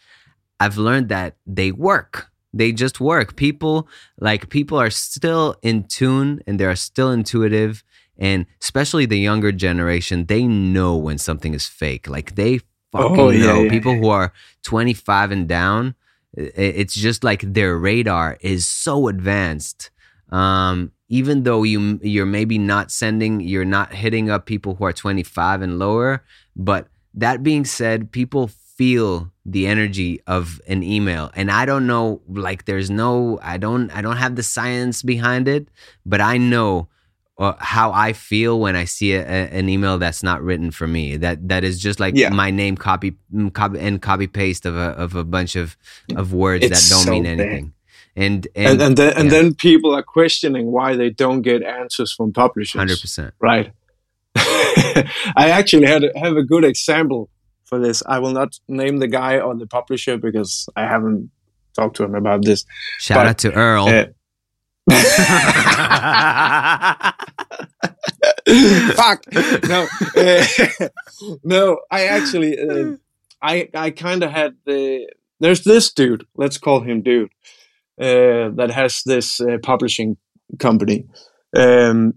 I've 0.61 0.79
learned 0.79 1.09
that 1.11 1.37
they 1.47 1.73
work 1.73 2.31
they 2.55 2.73
just 2.73 3.01
work. 3.01 3.37
People 3.37 3.89
like 4.19 4.49
people 4.49 4.79
are 4.79 4.91
still 4.91 5.57
in 5.63 5.85
tune 5.85 6.41
and 6.47 6.59
they 6.59 6.65
are 6.65 6.77
still 6.77 7.11
intuitive. 7.11 7.83
And 8.17 8.47
especially 8.63 9.07
the 9.07 9.19
younger 9.19 9.51
generation, 9.51 10.27
they 10.27 10.47
know 10.47 10.97
when 10.97 11.19
something 11.19 11.53
is 11.53 11.67
fake. 11.67 12.09
Like 12.09 12.37
they 12.37 12.61
fucking 12.93 13.19
oh, 13.19 13.31
yeah, 13.31 13.47
know. 13.47 13.63
Yeah. 13.63 13.71
People 13.71 13.95
who 13.97 14.09
are 14.09 14.33
25 14.63 15.33
and 15.33 15.49
down, 15.49 15.97
it's 16.33 16.95
just 16.95 17.25
like 17.25 17.41
their 17.43 17.77
radar 17.77 18.39
is 18.41 18.67
so 18.67 19.09
advanced. 19.09 19.91
Um, 20.35 20.91
even 21.09 21.45
though 21.45 21.63
you 21.63 22.01
you're 22.03 22.27
maybe 22.27 22.59
not 22.59 22.91
sending, 22.91 23.41
you're 23.41 23.65
not 23.65 23.93
hitting 23.93 24.31
up 24.31 24.47
people 24.47 24.75
who 24.75 24.85
are 24.85 24.93
25 24.93 25.63
and 25.63 25.79
lower. 25.79 26.25
But 26.57 26.89
that 27.15 27.43
being 27.43 27.65
said, 27.65 28.11
people 28.11 28.49
feel 28.49 29.31
the 29.47 29.67
energy 29.67 30.21
of 30.27 30.61
an 30.67 30.83
email 30.83 31.31
and 31.35 31.51
i 31.51 31.67
don't 31.67 31.87
know 31.87 32.21
like 32.29 32.65
there's 32.65 32.91
no 32.91 33.39
i 33.43 33.59
don't 33.59 33.91
i 33.91 34.01
don't 34.01 34.17
have 34.17 34.37
the 34.37 34.43
science 34.43 35.03
behind 35.03 35.47
it 35.47 35.69
but 36.07 36.21
i 36.21 36.39
know 36.39 36.89
uh, 37.39 37.53
how 37.59 37.93
i 37.93 38.13
feel 38.13 38.59
when 38.59 38.75
i 38.75 38.85
see 38.85 39.13
a, 39.13 39.21
a, 39.21 39.49
an 39.51 39.69
email 39.69 39.99
that's 39.99 40.23
not 40.23 40.43
written 40.43 40.71
for 40.71 40.87
me 40.87 41.17
that 41.19 41.47
that 41.47 41.63
is 41.63 41.79
just 41.79 42.01
like 42.01 42.15
yeah. 42.17 42.31
my 42.31 42.51
name 42.51 42.75
copy, 42.75 43.15
copy 43.53 43.79
and 43.79 44.01
copy 44.01 44.27
paste 44.27 44.65
of 44.65 44.77
a 44.77 44.91
of 44.97 45.15
a 45.15 45.25
bunch 45.25 45.57
of 45.57 45.77
of 46.17 46.33
words 46.33 46.65
it's 46.65 46.89
that 46.89 46.95
don't 46.95 47.05
so 47.05 47.11
mean 47.11 47.27
anything 47.27 47.74
and 48.17 48.47
and 48.55 48.57
and, 48.57 48.83
and, 48.83 48.97
then, 48.97 49.13
yeah. 49.13 49.21
and 49.21 49.31
then 49.31 49.55
people 49.55 49.95
are 49.95 50.03
questioning 50.03 50.71
why 50.71 50.97
they 50.97 51.11
don't 51.11 51.43
get 51.43 51.63
answers 51.63 52.13
from 52.13 52.33
publishers 52.33 52.81
100% 52.81 53.33
right 53.41 53.73
i 54.37 55.51
actually 55.51 55.87
had 55.87 56.05
a, 56.05 56.19
have 56.19 56.37
a 56.37 56.43
good 56.43 56.65
example 56.65 57.29
for 57.65 57.79
this. 57.79 58.03
I 58.07 58.19
will 58.19 58.33
not 58.33 58.59
name 58.69 58.99
the 58.99 59.09
guy 59.09 59.41
or 59.41 59.57
the 59.57 59.67
publisher 59.67 60.17
because 60.17 60.69
I 60.77 60.83
haven't 60.83 61.31
talked 61.75 61.97
to 61.97 62.05
him 62.05 62.15
about 62.15 62.45
this. 62.45 62.65
Shout 62.99 63.19
but, 63.19 63.27
out 63.27 63.39
to 63.39 63.53
Earl. 63.53 63.87
Uh, 63.87 64.07
Fuck 68.95 69.25
no, 69.67 69.89
uh, 70.17 70.45
no. 71.45 71.79
I 71.91 72.05
actually, 72.05 72.61
uh, 72.61 72.97
I 73.41 73.71
I 73.75 73.91
kind 73.91 74.23
of 74.23 74.31
had 74.31 74.57
the. 74.67 75.11
There's 75.41 75.65
this 75.65 75.91
dude. 75.91 76.27
Let's 76.37 76.59
call 76.59 76.81
him 76.81 77.01
dude. 77.01 77.31
Uh, 78.01 78.51
that 78.57 78.71
has 78.73 79.03
this 79.07 79.41
uh, 79.41 79.57
publishing 79.63 80.17
company, 80.59 81.07
um, 81.57 82.15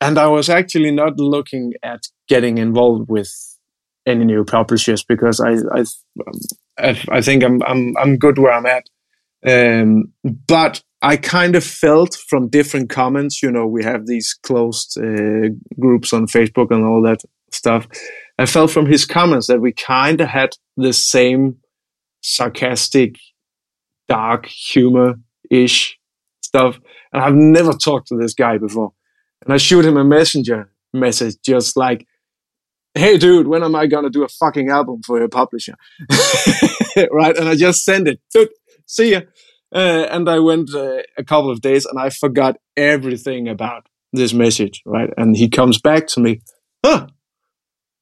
and 0.00 0.18
I 0.18 0.26
was 0.26 0.48
actually 0.48 0.90
not 0.90 1.18
looking 1.18 1.74
at 1.82 2.00
getting 2.28 2.58
involved 2.58 3.08
with 3.08 3.30
any 4.04 4.24
new 4.24 4.44
publishers 4.44 5.04
because 5.04 5.40
I 5.40 5.58
I 6.78 6.96
I 7.10 7.20
think 7.20 7.44
I'm 7.44 7.62
I'm 7.62 7.96
I'm 7.98 8.18
good 8.18 8.38
where 8.38 8.52
I'm 8.52 8.66
at. 8.66 8.88
Um, 9.46 10.12
but 10.24 10.82
I 11.02 11.16
kind 11.16 11.54
of 11.54 11.64
felt 11.64 12.16
from 12.28 12.48
different 12.48 12.90
comments, 12.90 13.42
you 13.42 13.50
know, 13.50 13.66
we 13.66 13.84
have 13.84 14.06
these 14.06 14.36
closed 14.42 14.98
uh, 14.98 15.50
groups 15.78 16.12
on 16.12 16.26
Facebook 16.26 16.70
and 16.70 16.84
all 16.84 17.02
that 17.02 17.20
stuff. 17.52 17.86
I 18.38 18.46
felt 18.46 18.70
from 18.70 18.86
his 18.86 19.04
comments 19.04 19.46
that 19.46 19.60
we 19.60 19.72
kind 19.72 20.20
of 20.20 20.28
had 20.28 20.50
the 20.76 20.92
same 20.92 21.56
sarcastic, 22.22 23.16
dark 24.08 24.46
humor 24.46 25.14
ish 25.50 25.98
stuff. 26.42 26.78
And 27.12 27.22
I've 27.22 27.34
never 27.34 27.72
talked 27.72 28.08
to 28.08 28.16
this 28.16 28.34
guy 28.34 28.58
before. 28.58 28.92
And 29.44 29.52
I 29.52 29.58
shoot 29.58 29.84
him 29.84 29.96
a 29.96 30.04
messenger 30.04 30.70
message 30.92 31.36
just 31.44 31.76
like, 31.76 32.06
hey 32.94 33.18
dude 33.18 33.46
when 33.46 33.62
am 33.62 33.74
i 33.74 33.86
gonna 33.86 34.08
do 34.08 34.24
a 34.24 34.28
fucking 34.28 34.70
album 34.70 35.02
for 35.02 35.18
your 35.18 35.28
publisher? 35.28 35.74
Right? 37.12 37.36
And 37.36 37.46
i 37.46 37.54
just 37.54 37.84
send 37.84 38.08
it 38.08 38.20
dude 38.32 38.48
see 38.86 39.12
ya. 39.12 39.20
Uh, 39.74 40.06
and 40.10 40.30
i 40.30 40.38
went 40.38 40.74
uh, 40.74 41.02
a 41.18 41.24
couple 41.24 41.50
of 41.50 41.60
days 41.60 41.84
and 41.84 42.00
i 42.00 42.08
forgot 42.08 42.56
everything 42.74 43.48
about 43.48 43.86
this 44.14 44.32
message 44.32 44.80
right? 44.86 45.10
And 45.18 45.36
he 45.36 45.50
comes 45.50 45.78
back 45.78 46.06
to 46.08 46.20
me 46.20 46.40
huh 46.82 47.08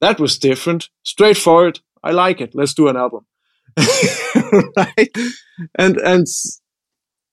that 0.01 0.19
was 0.19 0.37
different. 0.37 0.89
Straightforward. 1.03 1.79
I 2.03 2.11
like 2.11 2.39
it. 2.39 2.53
Let's 2.53 2.73
do 2.73 2.87
an 2.87 2.97
album 2.97 3.25
right 4.77 5.15
and 5.77 5.97
and 5.97 6.27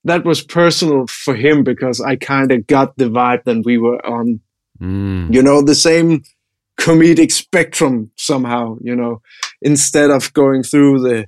that 0.05 0.24
was 0.24 0.43
personal 0.43 1.07
for 1.07 1.34
him 1.34 1.62
because 1.62 2.01
i 2.01 2.16
kind 2.16 2.51
of 2.51 2.66
got 2.66 2.97
the 2.97 3.05
vibe 3.05 3.45
that 3.45 3.62
we 3.64 3.78
were 3.78 4.05
on 4.05 4.40
mm. 4.80 5.32
you 5.32 5.43
know 5.43 5.62
the 5.62 5.74
same 5.74 6.22
comedic 6.78 7.30
spectrum 7.30 8.11
somehow, 8.16 8.76
you 8.80 8.97
know, 8.97 9.22
instead 9.61 10.11
of 10.11 10.32
going 10.32 10.62
through 10.62 11.01
the 11.01 11.26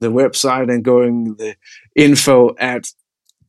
the 0.00 0.08
website 0.08 0.72
and 0.72 0.84
going 0.84 1.34
the 1.38 1.56
info 1.96 2.54
at 2.58 2.84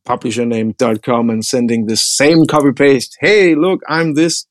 publishername.com 0.04 1.30
and 1.30 1.44
sending 1.44 1.86
the 1.86 1.96
same 1.96 2.44
copy 2.46 2.72
paste. 2.72 3.16
Hey, 3.20 3.54
look, 3.54 3.82
I'm 3.88 4.14
this 4.14 4.46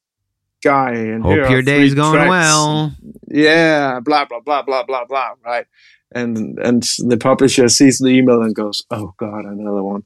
guy 0.63 0.91
and 0.91 1.23
hope 1.23 1.49
your 1.49 1.61
day's 1.61 1.93
going 1.93 2.13
tracks. 2.13 2.29
well. 2.29 2.95
Yeah, 3.27 3.99
blah 3.99 4.25
blah 4.25 4.39
blah 4.39 4.63
blah 4.63 4.83
blah 4.83 5.05
blah. 5.05 5.33
Right. 5.45 5.65
And 6.13 6.57
and 6.59 6.83
the 6.99 7.17
publisher 7.17 7.69
sees 7.69 7.99
the 7.99 8.07
email 8.07 8.41
and 8.41 8.55
goes, 8.55 8.83
"Oh 8.89 9.13
God, 9.17 9.45
another 9.45 9.83
one." 9.83 10.03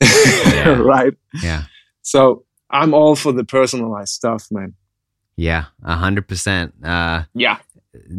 Yeah. 0.00 0.68
right. 0.80 1.14
Yeah. 1.42 1.64
So 2.02 2.44
I'm 2.70 2.92
all 2.92 3.16
for 3.16 3.32
the 3.32 3.44
personalized 3.44 4.12
stuff, 4.12 4.46
man. 4.50 4.74
Yeah, 5.36 5.66
a 5.82 5.96
hundred 5.96 6.28
percent. 6.28 6.74
Uh, 6.84 7.22
yeah, 7.32 7.58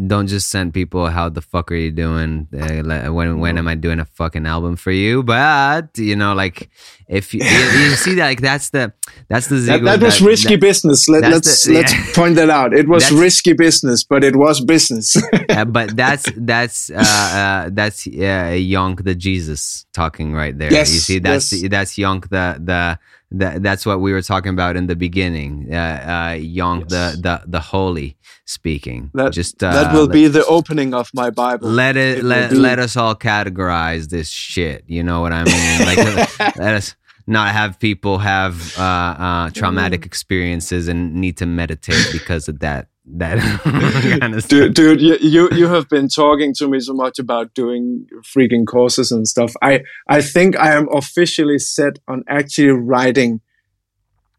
don't 0.07 0.27
just 0.27 0.49
send 0.49 0.73
people 0.73 1.07
how 1.07 1.29
the 1.29 1.41
fuck 1.41 1.71
are 1.71 1.75
you 1.75 1.91
doing 1.91 2.47
uh, 2.53 3.11
when 3.11 3.39
when 3.39 3.57
am 3.57 3.67
i 3.67 3.75
doing 3.75 3.99
a 3.99 4.05
fucking 4.05 4.45
album 4.45 4.75
for 4.75 4.91
you 4.91 5.21
but 5.23 5.89
you 5.97 6.15
know 6.15 6.33
like 6.33 6.69
if 7.09 7.33
you, 7.33 7.43
you, 7.43 7.95
see 7.95 8.13
that 8.13 8.25
like 8.25 8.39
that's 8.39 8.69
the 8.69 8.93
that's 9.27 9.47
the 9.47 9.55
that, 9.55 9.83
that, 9.83 10.01
was 10.01 10.19
that, 10.19 10.25
risky 10.25 10.55
that, 10.55 10.61
business 10.61 11.09
Let, 11.09 11.23
us 11.23 11.33
let's, 11.33 11.65
the, 11.65 11.73
let's 11.73 12.15
point 12.15 12.35
that 12.35 12.51
out 12.51 12.73
it 12.73 12.87
was 12.87 13.11
risky 13.11 13.53
business 13.53 14.03
but 14.03 14.23
it 14.23 14.35
was 14.35 14.61
business 14.61 15.17
uh, 15.49 15.65
but 15.77 15.95
that's 15.95 16.31
that's 16.37 16.91
uh, 16.91 16.95
uh, 16.99 17.69
that's 17.73 18.05
uh, 18.05 18.55
young 18.55 18.95
the 18.95 19.15
jesus 19.15 19.87
talking 19.91 20.33
right 20.33 20.55
there 20.57 20.71
yes, 20.71 20.93
you 20.93 20.99
see 20.99 21.19
that's 21.19 21.51
yes. 21.51 21.69
that's 21.69 21.97
young 21.97 22.21
the 22.21 22.61
the 22.63 22.99
that 23.31 23.61
that's 23.61 23.85
what 23.85 24.01
we 24.01 24.11
were 24.11 24.21
talking 24.21 24.49
about 24.49 24.75
in 24.75 24.87
the 24.87 24.95
beginning. 24.95 25.67
Uh, 25.71 25.75
uh, 25.75 26.33
Young, 26.33 26.81
yes. 26.81 26.89
the 26.89 27.21
the 27.21 27.41
the 27.45 27.59
holy 27.59 28.17
speaking. 28.45 29.11
That 29.13 29.33
just 29.33 29.63
uh, 29.63 29.71
that 29.71 29.93
will 29.93 30.07
be 30.07 30.27
the 30.27 30.45
opening 30.45 30.93
of 30.93 31.11
my 31.13 31.29
Bible. 31.29 31.69
Let 31.69 31.95
it, 31.95 32.19
it 32.19 32.23
let 32.23 32.51
let 32.51 32.79
us 32.79 32.97
all 32.97 33.15
categorize 33.15 34.09
this 34.09 34.29
shit. 34.29 34.83
You 34.87 35.03
know 35.03 35.21
what 35.21 35.31
I 35.31 35.43
mean? 35.43 35.85
Like 35.85 35.97
let 36.57 36.73
us 36.75 36.95
not 37.29 37.53
have 37.53 37.79
people 37.79 38.17
have 38.17 38.77
uh, 38.77 38.81
uh, 38.81 39.49
traumatic 39.51 40.05
experiences 40.05 40.87
and 40.87 41.13
need 41.13 41.37
to 41.37 41.45
meditate 41.45 42.09
because 42.11 42.47
of 42.47 42.59
that 42.59 42.87
that 43.11 43.37
kind 44.19 44.35
of 44.35 44.47
dude, 44.47 44.73
dude 44.75 45.01
you, 45.01 45.17
you 45.21 45.49
you 45.51 45.67
have 45.67 45.89
been 45.89 46.07
talking 46.07 46.53
to 46.53 46.67
me 46.67 46.79
so 46.79 46.93
much 46.93 47.17
about 47.17 47.53
doing 47.53 48.05
freaking 48.23 48.67
courses 48.67 49.11
and 49.11 49.27
stuff. 49.27 49.53
I 49.61 49.81
i 50.07 50.21
think 50.21 50.57
i 50.57 50.73
am 50.73 50.87
officially 50.91 51.57
set 51.57 51.97
on 52.07 52.23
actually 52.27 52.69
writing 52.69 53.41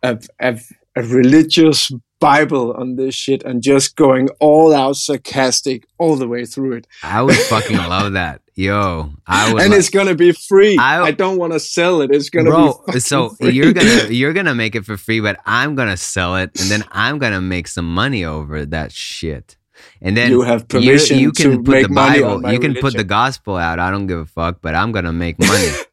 a, 0.03 0.19
a, 0.39 0.59
a 0.97 1.03
religious 1.03 1.91
bible 2.21 2.73
on 2.75 2.97
this 2.97 3.15
shit 3.15 3.43
and 3.45 3.63
just 3.63 3.97
going 3.97 4.29
all 4.39 4.75
out 4.75 4.95
sarcastic 4.97 5.87
all 5.99 6.17
the 6.17 6.29
way 6.29 6.45
through 6.45 6.73
it. 6.73 6.87
I 7.03 7.23
would 7.23 7.35
fucking 7.35 7.77
love 7.77 8.13
that 8.13 8.43
Yo, 8.61 9.11
I 9.27 9.51
would 9.55 9.63
and 9.63 9.71
like, 9.71 9.79
it's 9.79 9.89
gonna 9.89 10.15
be 10.15 10.33
free. 10.33 10.77
I, 10.77 11.05
I 11.05 11.11
don't 11.13 11.39
want 11.39 11.55
to 11.55 11.59
sell 11.59 12.03
it. 12.03 12.11
It's 12.11 12.29
gonna 12.29 12.51
bro, 12.51 12.85
be 12.93 13.01
so 13.01 13.31
free. 13.31 13.53
you're 13.53 13.73
gonna 13.73 14.09
you're 14.11 14.35
gonna 14.35 14.55
make 14.55 14.75
it 14.75 14.85
for 14.85 14.99
free, 14.99 15.21
but 15.21 15.41
I'm 15.47 15.77
gonna 15.77 15.97
sell 15.97 16.37
it, 16.37 16.61
and 16.61 16.71
then 16.71 16.85
I'm 16.93 17.19
gonna 17.19 17.41
make 17.41 17.69
some 17.69 17.91
money 17.95 18.23
over 18.23 18.67
that 18.67 18.93
shit. 18.93 19.57
And 20.03 20.15
then 20.15 20.31
you 20.31 20.43
have 20.43 20.69
permission 20.69 21.17
you, 21.17 21.29
you 21.29 21.33
can 21.33 21.65
put 21.65 21.85
the 21.85 21.89
Bible, 21.89 22.37
you 22.53 22.59
can 22.59 22.73
religion. 22.73 22.83
put 22.83 22.97
the 22.99 23.05
gospel 23.05 23.57
out. 23.57 23.79
I 23.79 23.91
don't 23.91 24.07
give 24.07 24.19
a 24.19 24.27
fuck, 24.27 24.61
but 24.61 24.75
I'm 24.75 24.93
gonna 24.93 25.15
make 25.15 25.39
money. 25.39 25.71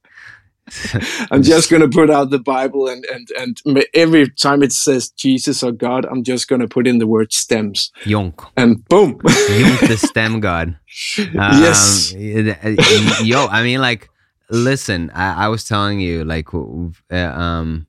I'm 1.32 1.44
just 1.44 1.70
going 1.70 1.82
to 1.82 1.90
put 1.90 2.10
out 2.10 2.30
the 2.30 2.40
Bible 2.40 2.88
and, 2.88 3.06
and, 3.06 3.30
and 3.38 3.86
every 3.94 4.30
time 4.30 4.64
it 4.64 4.72
says 4.72 5.10
Jesus 5.10 5.64
or 5.64 5.72
God, 5.72 6.06
I'm 6.06 6.24
just 6.24 6.48
going 6.48 6.62
to 6.62 6.68
put 6.68 6.88
in 6.88 6.98
the 6.98 7.08
word 7.08 7.34
stems. 7.34 7.92
Yonk. 8.04 8.50
And 8.58 8.88
boom. 8.88 9.20
Yonk 9.20 9.88
the 9.88 9.98
stem 10.08 10.40
God. 10.40 10.78
Um, 11.20 11.62
yes. 11.62 12.14
Yo, 12.14 13.48
I 13.48 13.64
mean, 13.64 13.82
like, 13.82 14.10
listen, 14.50 15.10
I, 15.12 15.46
I 15.46 15.48
was 15.48 15.64
telling 15.64 16.00
you, 16.00 16.24
like, 16.24 16.54
uh, 16.54 17.16
um, 17.16 17.88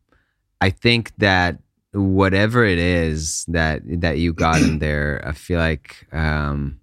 I 0.61 0.71
think 0.71 1.13
that 1.19 1.59
whatever 1.93 2.65
it 2.65 2.79
is 2.79 3.45
that 3.49 3.81
that 4.01 4.19
you 4.19 4.33
got 4.33 4.61
in 4.61 4.79
there, 4.79 5.23
I 5.25 5.33
feel 5.33 5.59
like 5.59 6.07
um, 6.13 6.81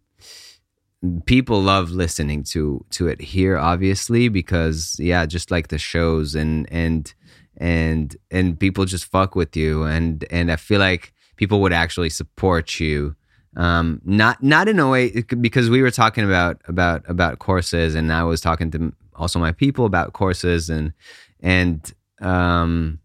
people 1.25 1.61
love 1.61 1.91
listening 1.91 2.43
to 2.43 2.83
to 2.91 3.07
it 3.07 3.21
here 3.21 3.57
obviously 3.57 4.29
because 4.29 4.95
yeah 4.99 5.25
just 5.25 5.51
like 5.51 5.67
the 5.69 5.77
shows 5.77 6.35
and 6.35 6.67
and 6.71 7.13
and 7.57 8.17
and 8.31 8.59
people 8.59 8.85
just 8.85 9.05
fuck 9.05 9.35
with 9.35 9.55
you. 9.55 9.83
And 9.83 10.25
and 10.29 10.51
i 10.51 10.55
feel 10.55 10.79
like 10.79 11.13
people 11.35 11.61
would 11.61 11.73
actually 11.73 12.09
support 12.09 12.79
you. 12.79 13.15
Um 13.55 14.01
not 14.03 14.43
not 14.43 14.67
in 14.67 14.79
a 14.79 14.89
way 14.89 15.23
because 15.39 15.69
we 15.69 15.81
were 15.81 15.91
talking 15.91 16.25
about 16.25 16.61
about 16.67 17.09
about 17.09 17.39
courses 17.39 17.95
and 17.95 18.11
i 18.11 18.23
was 18.23 18.41
talking 18.41 18.69
to 18.71 18.93
also 19.15 19.39
my 19.39 19.53
people 19.53 19.85
about 19.85 20.11
courses 20.11 20.69
and 20.69 20.91
and 21.39 21.93
um 22.19 22.99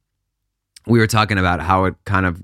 we 0.87 0.99
were 0.99 1.07
talking 1.07 1.39
about 1.39 1.61
how 1.61 1.85
it 1.85 1.95
kind 2.05 2.27
of 2.27 2.43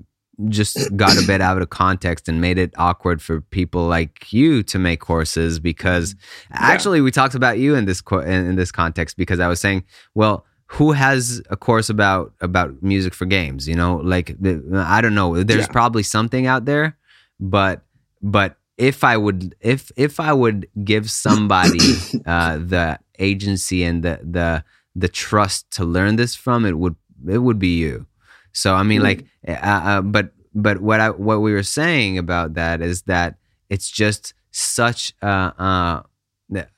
just 0.49 0.95
got 0.95 1.17
a 1.17 1.25
bit 1.25 1.41
out 1.41 1.61
of 1.61 1.69
context 1.69 2.29
and 2.29 2.39
made 2.39 2.57
it 2.57 2.71
awkward 2.77 3.21
for 3.21 3.41
people 3.41 3.87
like 3.87 4.31
you 4.31 4.61
to 4.63 4.77
make 4.77 4.99
courses 4.99 5.59
because 5.59 6.15
yeah. 6.51 6.57
actually 6.59 7.01
we 7.01 7.09
talked 7.09 7.33
about 7.33 7.57
you 7.57 7.75
in 7.75 7.85
this 7.85 8.01
co- 8.01 8.19
in, 8.19 8.45
in 8.45 8.55
this 8.55 8.71
context 8.71 9.17
because 9.17 9.39
I 9.39 9.47
was 9.47 9.59
saying, 9.59 9.83
well, 10.13 10.45
who 10.67 10.91
has 10.91 11.41
a 11.49 11.57
course 11.57 11.89
about 11.89 12.33
about 12.41 12.83
music 12.83 13.13
for 13.13 13.25
games? 13.25 13.67
You 13.67 13.75
know, 13.75 13.97
like 13.97 14.35
I 14.73 15.01
don't 15.01 15.15
know. 15.15 15.43
There's 15.43 15.61
yeah. 15.61 15.71
probably 15.71 16.03
something 16.03 16.45
out 16.45 16.65
there, 16.65 16.97
but 17.39 17.83
but 18.21 18.57
if 18.77 19.03
I 19.03 19.17
would 19.17 19.55
if 19.61 19.91
if 19.95 20.19
I 20.19 20.33
would 20.33 20.67
give 20.83 21.09
somebody 21.09 21.79
uh, 22.25 22.57
the 22.57 22.99
agency 23.17 23.83
and 23.83 24.03
the 24.03 24.19
the 24.23 24.63
the 24.95 25.07
trust 25.07 25.71
to 25.71 25.85
learn 25.85 26.15
this 26.17 26.35
from, 26.35 26.65
it 26.65 26.77
would 26.77 26.95
it 27.27 27.39
would 27.39 27.59
be 27.59 27.77
you. 27.77 28.05
So 28.53 28.73
I 28.73 28.83
mean, 28.83 29.01
like, 29.01 29.25
uh, 29.47 29.51
uh, 29.51 30.01
but 30.01 30.31
but 30.53 30.81
what 30.81 30.99
I 30.99 31.09
what 31.09 31.41
we 31.41 31.53
were 31.53 31.63
saying 31.63 32.17
about 32.17 32.55
that 32.55 32.81
is 32.81 33.03
that 33.03 33.35
it's 33.69 33.89
just 33.89 34.33
such 34.51 35.13
uh, 35.21 35.51
uh 35.57 36.01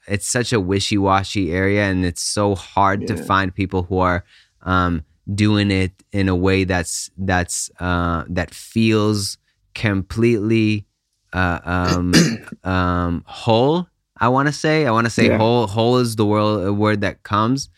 it's 0.07 0.27
such 0.27 0.51
a 0.51 0.59
wishy 0.59 0.97
washy 0.97 1.51
area, 1.51 1.83
and 1.83 2.05
it's 2.05 2.21
so 2.21 2.55
hard 2.55 3.01
yeah. 3.01 3.07
to 3.07 3.23
find 3.23 3.53
people 3.53 3.83
who 3.83 3.99
are 3.99 4.23
um, 4.63 5.03
doing 5.33 5.71
it 5.71 5.91
in 6.11 6.27
a 6.27 6.35
way 6.35 6.63
that's 6.63 7.09
that's 7.17 7.69
uh, 7.79 8.23
that 8.27 8.53
feels 8.53 9.37
completely 9.75 10.85
uh, 11.33 11.59
um, 11.63 12.13
um, 12.63 13.23
whole. 13.27 13.87
I 14.21 14.27
want 14.27 14.47
to 14.47 14.53
say. 14.53 14.85
I 14.85 14.91
want 14.91 15.05
to 15.05 15.11
say 15.11 15.27
yeah. 15.27 15.37
whole. 15.37 15.67
Whole 15.67 15.97
is 15.97 16.15
the 16.15 16.25
word 16.25 16.71
word 16.71 17.01
that 17.01 17.23
comes 17.23 17.69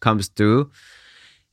comes 0.00 0.28
through, 0.28 0.70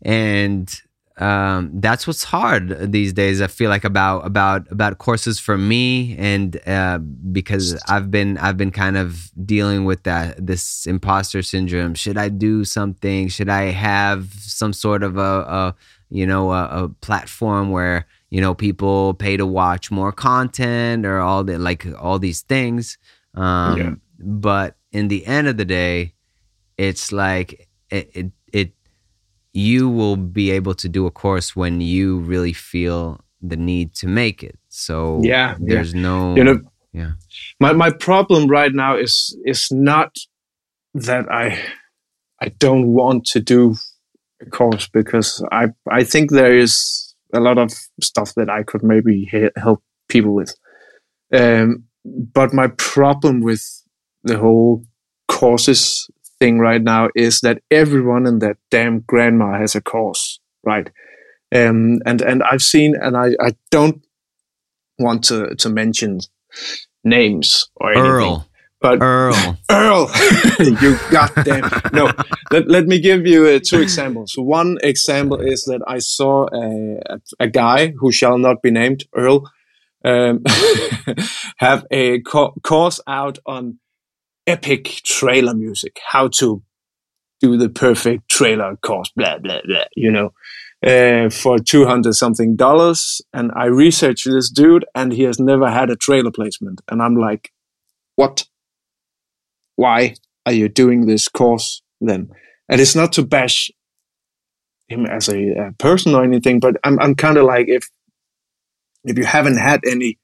and 0.01 0.81
um, 1.18 1.72
that's 1.74 2.05
what's 2.05 2.24
hard 2.24 2.91
these 2.91 3.11
days. 3.11 3.41
I 3.41 3.47
feel 3.47 3.70
like 3.70 3.84
about 3.84 4.26
about 4.26 4.72
about 4.72 4.99
courses 4.99 5.39
for 5.39 5.57
me, 5.57 6.15
and 6.18 6.59
uh, 6.68 6.99
because 6.99 7.76
I've 7.88 8.11
been 8.11 8.38
I've 8.38 8.57
been 8.57 8.72
kind 8.72 8.97
of 8.97 9.32
dealing 9.43 9.86
with 9.86 10.03
that 10.03 10.45
this 10.45 10.86
imposter 10.86 11.41
syndrome. 11.41 11.95
Should 11.95 12.20
I 12.20 12.30
do 12.30 12.63
something? 12.63 13.30
Should 13.30 13.49
I 13.49 13.63
have 13.72 14.32
some 14.34 14.74
sort 14.74 15.01
of 15.01 15.18
a, 15.18 15.22
a 15.22 15.76
you 16.09 16.28
know 16.28 16.51
a, 16.51 16.84
a, 16.84 16.89
platform 17.01 17.72
where 17.72 18.05
you 18.30 18.39
know 18.39 18.53
people 18.53 19.15
pay 19.15 19.38
to 19.38 19.45
watch 19.45 19.89
more 19.89 20.11
content 20.11 21.03
or 21.03 21.20
all 21.20 21.43
the 21.43 21.57
like 21.57 21.88
all 21.99 22.20
these 22.20 22.41
things? 22.41 22.99
Um, 23.34 23.78
yeah. 23.78 23.91
But 24.20 24.78
in 24.91 25.07
the 25.07 25.26
end 25.26 25.47
of 25.47 25.57
the 25.57 25.65
day, 25.65 26.13
it's 26.78 27.11
like 27.11 27.68
it, 27.89 28.11
it 28.13 28.26
it 28.26 28.32
you 29.53 29.89
will 29.89 30.17
be 30.17 30.51
able 30.51 30.75
to 30.75 30.89
do 30.89 31.05
a 31.05 31.11
course 31.11 31.55
when 31.55 31.81
you 31.81 32.19
really 32.19 32.53
feel 32.53 33.21
the 33.41 33.57
need 33.57 33.93
to 33.95 34.07
make 34.07 34.43
it. 34.43 34.57
So 34.69 35.21
yeah, 35.23 35.55
there's 35.59 35.93
yeah. 35.93 36.01
no 36.01 36.35
you 36.35 36.43
know 36.43 36.59
yeah. 36.93 37.11
My 37.59 37.73
my 37.73 37.91
problem 37.91 38.47
right 38.47 38.73
now 38.73 38.97
is 38.97 39.37
is 39.45 39.67
not 39.71 40.15
that 40.93 41.31
I 41.31 41.59
I 42.41 42.49
don't 42.59 42.87
want 42.93 43.25
to 43.25 43.39
do 43.39 43.75
a 44.41 44.49
course 44.49 44.87
because 44.87 45.43
I 45.51 45.67
I 45.89 46.03
think 46.03 46.31
there 46.31 46.55
is 46.55 47.15
a 47.33 47.39
lot 47.39 47.57
of 47.57 47.71
stuff 48.01 48.33
that 48.35 48.49
I 48.49 48.63
could 48.63 48.83
maybe 48.83 49.29
help 49.55 49.83
people 50.07 50.33
with. 50.33 50.55
Um, 51.33 51.83
but 52.05 52.53
my 52.53 52.67
problem 52.77 53.41
with 53.41 53.63
the 54.23 54.37
whole 54.37 54.85
courses 55.27 56.09
thing 56.39 56.59
right 56.59 56.81
now 56.81 57.09
is 57.15 57.41
that 57.41 57.61
everyone 57.71 58.25
and 58.25 58.41
that 58.41 58.57
damn 58.69 58.99
grandma 59.01 59.59
has 59.59 59.75
a 59.75 59.81
course, 59.81 60.39
right? 60.63 60.89
Um, 61.53 61.99
and 62.05 62.21
and 62.21 62.43
I've 62.43 62.61
seen, 62.61 62.95
and 62.99 63.15
I, 63.15 63.31
I 63.41 63.55
don't 63.71 64.03
want 64.99 65.23
to 65.25 65.55
to 65.55 65.69
mention 65.69 66.19
names 67.03 67.69
or 67.75 67.91
anything. 67.91 68.11
Earl. 68.11 68.47
But 68.79 69.01
Earl, 69.01 69.57
Earl, 69.71 70.11
you 70.59 70.97
goddamn 71.09 71.69
no. 71.93 72.11
Let, 72.51 72.67
let 72.67 72.85
me 72.85 72.99
give 72.99 73.25
you 73.25 73.47
uh, 73.47 73.59
two 73.63 73.81
examples. 73.81 74.35
One 74.38 74.77
example 74.83 75.39
is 75.39 75.63
that 75.63 75.81
I 75.88 75.97
saw 75.97 76.47
a, 76.53 76.99
a, 77.15 77.19
a 77.39 77.47
guy 77.47 77.93
who 77.97 78.11
shall 78.11 78.38
not 78.38 78.61
be 78.61 78.69
named, 78.69 79.05
Earl, 79.15 79.49
um, 80.05 80.43
have 81.57 81.85
a 81.89 82.21
co- 82.21 82.53
course 82.63 82.99
out 83.07 83.39
on 83.45 83.79
epic 84.47 85.01
trailer 85.03 85.53
music, 85.53 85.99
how 86.07 86.29
to 86.39 86.63
do 87.41 87.57
the 87.57 87.69
perfect 87.69 88.29
trailer 88.29 88.75
course, 88.77 89.11
blah, 89.15 89.37
blah, 89.37 89.59
blah, 89.65 89.83
you 89.95 90.11
know, 90.11 90.31
uh, 90.85 91.29
for 91.29 91.59
200 91.59 92.13
something 92.13 92.55
dollars. 92.55 93.21
And 93.33 93.51
I 93.55 93.65
researched 93.65 94.25
this 94.25 94.49
dude 94.49 94.85
and 94.95 95.13
he 95.13 95.23
has 95.23 95.39
never 95.39 95.69
had 95.69 95.89
a 95.89 95.95
trailer 95.95 96.31
placement. 96.31 96.81
And 96.89 97.01
I'm 97.01 97.15
like, 97.15 97.51
what? 98.15 98.47
Why 99.75 100.15
are 100.45 100.53
you 100.53 100.69
doing 100.69 101.05
this 101.05 101.27
course 101.27 101.83
then? 102.01 102.29
And 102.69 102.81
it's 102.81 102.95
not 102.95 103.13
to 103.13 103.23
bash 103.23 103.69
him 104.87 105.05
as 105.05 105.29
a, 105.29 105.51
a 105.51 105.71
person 105.73 106.15
or 106.15 106.23
anything, 106.23 106.59
but 106.59 106.77
I'm 106.83 106.99
I'm 106.99 107.15
kind 107.15 107.37
of 107.37 107.45
like 107.45 107.67
if 107.67 107.89
if 109.03 109.17
you 109.17 109.25
haven't 109.25 109.57
had 109.57 109.81
any 109.85 110.17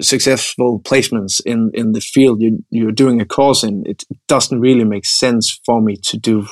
successful 0.00 0.80
placements 0.80 1.40
in 1.44 1.70
in 1.74 1.92
the 1.92 2.00
field 2.00 2.40
you, 2.40 2.64
you're 2.70 2.92
doing 2.92 3.20
a 3.20 3.26
course 3.26 3.62
in, 3.62 3.82
it 3.86 4.04
doesn't 4.28 4.60
really 4.60 4.84
make 4.84 5.04
sense 5.04 5.60
for 5.64 5.80
me 5.80 5.96
to 5.96 6.16
do. 6.16 6.46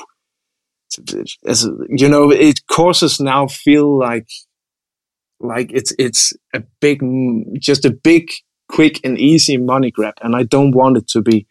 As 1.45 1.67
you 1.89 2.07
know, 2.07 2.31
it 2.31 2.67
courses 2.67 3.19
now 3.19 3.47
feel 3.47 3.97
like 3.97 4.27
like 5.39 5.71
it's 5.73 5.93
it's 5.97 6.33
a 6.53 6.63
big 6.79 7.01
just 7.59 7.85
a 7.85 7.91
big 7.91 8.29
quick 8.69 8.99
and 9.03 9.19
easy 9.19 9.57
money 9.57 9.91
grab 9.91 10.13
and 10.21 10.35
i 10.35 10.43
don't 10.43 10.71
want 10.71 10.97
it 10.97 11.07
to 11.07 11.21
be 11.21 11.45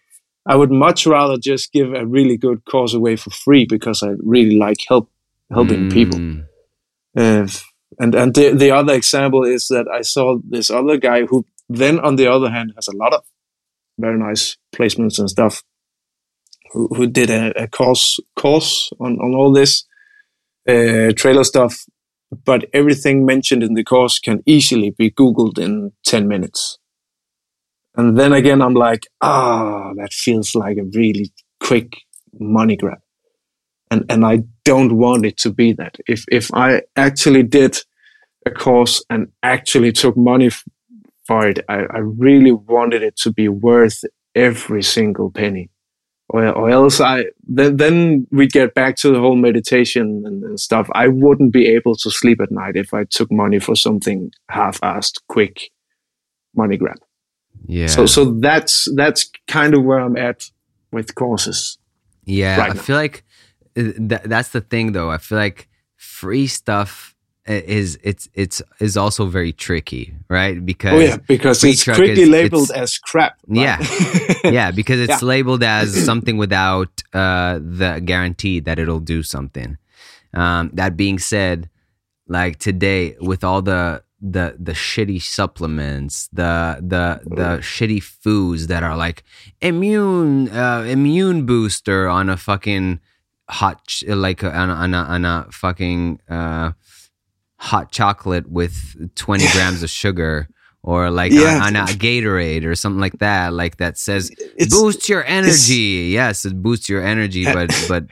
i 0.47 0.57
would 0.57 0.71
much 0.71 1.07
rather 1.07 1.37
just 1.37 1.73
give 1.73 1.93
a 1.93 2.07
really 2.07 2.37
good 2.37 2.65
course 2.65 2.95
away 2.95 3.17
for 3.17 3.31
free 3.31 3.67
because 3.69 4.03
i 4.03 4.11
really 4.21 4.57
like 4.57 4.79
help 4.89 5.11
helping 5.51 5.89
mm. 5.89 5.93
people 5.93 6.19
uh, 7.17 7.47
and 8.01 8.15
and 8.15 8.35
the, 8.35 8.51
the 8.51 8.71
other 8.71 8.95
example 8.95 9.45
is 9.45 9.69
that 9.69 9.87
i 9.93 10.01
saw 10.01 10.37
this 10.49 10.71
other 10.71 10.97
guy 10.97 11.25
who 11.25 11.47
then 11.69 11.99
on 12.01 12.17
the 12.17 12.27
other 12.27 12.51
hand 12.51 12.73
has 12.77 12.89
a 12.89 12.97
lot 12.97 13.13
of 13.13 13.25
very 13.99 14.19
nice 14.19 14.57
placements 14.75 15.19
and 15.19 15.31
stuff 15.31 15.63
who, 16.73 16.89
who 16.89 17.07
did 17.07 17.31
a, 17.31 17.63
a 17.63 17.69
course 17.69 18.19
course 18.37 18.91
on, 19.01 19.19
on 19.19 19.35
all 19.35 19.53
this 19.53 19.85
uh, 20.69 21.13
trailer 21.17 21.45
stuff 21.45 21.85
but 22.45 22.65
everything 22.73 23.25
mentioned 23.25 23.63
in 23.63 23.75
the 23.75 23.85
course 23.85 24.19
can 24.19 24.43
easily 24.47 24.91
be 24.91 25.11
Googled 25.11 25.59
in 25.59 25.93
10 26.05 26.27
minutes. 26.27 26.79
And 27.97 28.19
then 28.19 28.33
again, 28.33 28.61
I'm 28.61 28.75
like, 28.75 29.07
ah, 29.21 29.93
that 29.97 30.13
feels 30.13 30.55
like 30.55 30.79
a 30.79 30.85
really 30.95 31.33
quick 31.61 31.93
money 32.39 32.77
grab. 32.77 32.99
And, 33.91 34.05
and 34.09 34.25
I 34.25 34.43
don't 34.65 34.97
want 34.97 35.25
it 35.25 35.37
to 35.39 35.53
be 35.53 35.73
that. 35.75 35.97
If, 36.09 36.25
if 36.29 36.53
I 36.53 36.83
actually 36.97 37.45
did 37.45 37.79
a 38.45 38.51
course 38.51 39.05
and 39.09 39.29
actually 39.43 39.93
took 39.93 40.17
money 40.17 40.51
for 41.27 41.47
it, 41.49 41.65
I, 41.69 41.85
I 41.91 41.99
really 41.99 42.53
wanted 42.53 43.03
it 43.03 43.17
to 43.19 43.33
be 43.33 43.49
worth 43.49 44.05
every 44.35 44.83
single 44.83 45.31
penny 45.31 45.71
or, 46.29 46.49
or 46.49 46.71
else 46.71 47.01
I 47.01 47.27
then 47.47 47.77
then 47.77 48.27
we 48.31 48.47
get 48.47 48.75
back 48.75 48.97
to 48.97 49.11
the 49.11 49.21
whole 49.21 49.37
meditation 49.37 50.23
and, 50.25 50.43
and, 50.43 50.59
stuff. 50.59 50.89
I 50.95 51.09
wouldn't 51.09 51.53
be 51.53 51.67
able 51.69 51.95
to 51.97 52.11
sleep 52.11 52.41
at 52.41 52.51
night 52.51 52.77
if 52.77 52.95
I 52.95 53.05
took 53.05 53.31
money 53.31 53.59
for 53.59 53.77
something 53.77 54.31
half-assed, 54.51 55.21
quick 55.29 55.71
money 56.57 56.77
grab. 56.77 56.99
Yeah. 57.67 57.87
So 57.87 58.07
so 58.07 58.33
that's 58.41 58.89
that's 58.97 59.31
kind 59.47 59.75
of 59.75 59.85
where 59.85 59.99
I'm 59.99 60.17
at 60.17 60.51
with 60.93 61.15
courses. 61.15 61.79
Yeah, 62.25 62.59
right 62.59 62.71
I 62.71 62.75
now. 62.75 62.81
feel 62.81 62.97
like 62.97 63.25
uh, 63.77 63.83
th- 63.83 64.23
that's 64.25 64.49
the 64.49 64.61
thing 64.61 64.93
though. 64.93 65.11
I 65.11 65.19
feel 65.19 65.39
like 65.39 65.69
free 65.97 66.47
stuff 66.47 67.14
is 67.47 67.99
it's 68.03 68.29
it's 68.35 68.63
is 68.81 68.97
also 68.97 69.27
very 69.27 69.53
tricky, 69.53 70.15
right? 70.29 70.65
Because 70.65 70.93
oh 70.95 70.99
yeah, 70.99 71.17
because 71.17 71.63
it's 71.63 71.85
quickly 71.85 72.23
is, 72.23 72.29
labeled 72.29 72.71
it's, 72.71 72.79
as 72.79 72.99
crap. 72.99 73.39
Right? 73.47 73.81
Yeah, 74.45 74.51
yeah, 74.51 74.71
because 74.71 75.01
it's 75.01 75.23
yeah. 75.23 75.29
labeled 75.29 75.63
as 75.63 76.05
something 76.05 76.37
without 76.37 77.03
uh, 77.13 77.59
the 77.59 78.01
guarantee 78.05 78.61
that 78.61 78.79
it'll 78.79 79.01
do 79.01 79.23
something. 79.23 79.77
Um, 80.33 80.71
that 80.73 80.97
being 80.97 81.19
said, 81.19 81.69
like 82.29 82.59
today 82.59 83.17
with 83.21 83.45
all 83.45 83.61
the 83.61 84.03
the 84.21 84.57
the 84.59 84.73
shitty 84.73 85.21
supplements, 85.21 86.29
the 86.33 86.79
the 86.81 87.21
the 87.25 87.59
shitty 87.59 88.03
foods 88.03 88.69
that 88.69 88.83
are 88.83 88.97
like 88.97 89.23
immune 89.61 90.49
uh, 90.49 90.85
immune 90.89 91.45
booster 91.45 92.09
on 92.09 92.31
a 92.31 92.39
fucking 92.39 93.01
hot 93.51 94.01
like 94.07 94.43
on 94.43 94.71
a, 94.71 94.73
on 94.73 94.95
a, 94.95 94.99
on 94.99 95.25
a 95.27 95.47
fucking 95.51 96.21
uh, 96.31 96.73
hot 97.65 97.91
chocolate 97.91 98.47
with 98.51 99.15
20 99.15 99.47
grams 99.53 99.83
of 99.83 99.89
sugar 99.89 100.49
or 100.83 101.11
like 101.11 101.33
yeah. 101.33 101.63
on, 101.63 101.77
on, 101.77 101.89
a 101.89 101.93
Gatorade 101.93 102.67
or 102.67 102.75
something 102.75 103.01
like 103.01 103.19
that, 103.21 103.55
like 103.55 103.79
that 103.79 103.97
says 103.97 104.31
it's, 104.39 104.69
boost 104.69 105.09
your 105.09 105.25
energy. 105.25 106.11
Yes, 106.13 106.45
it 106.45 106.63
boosts 106.63 106.91
your 106.91 107.03
energy, 107.03 107.45
but 107.45 107.71
but 107.89 108.05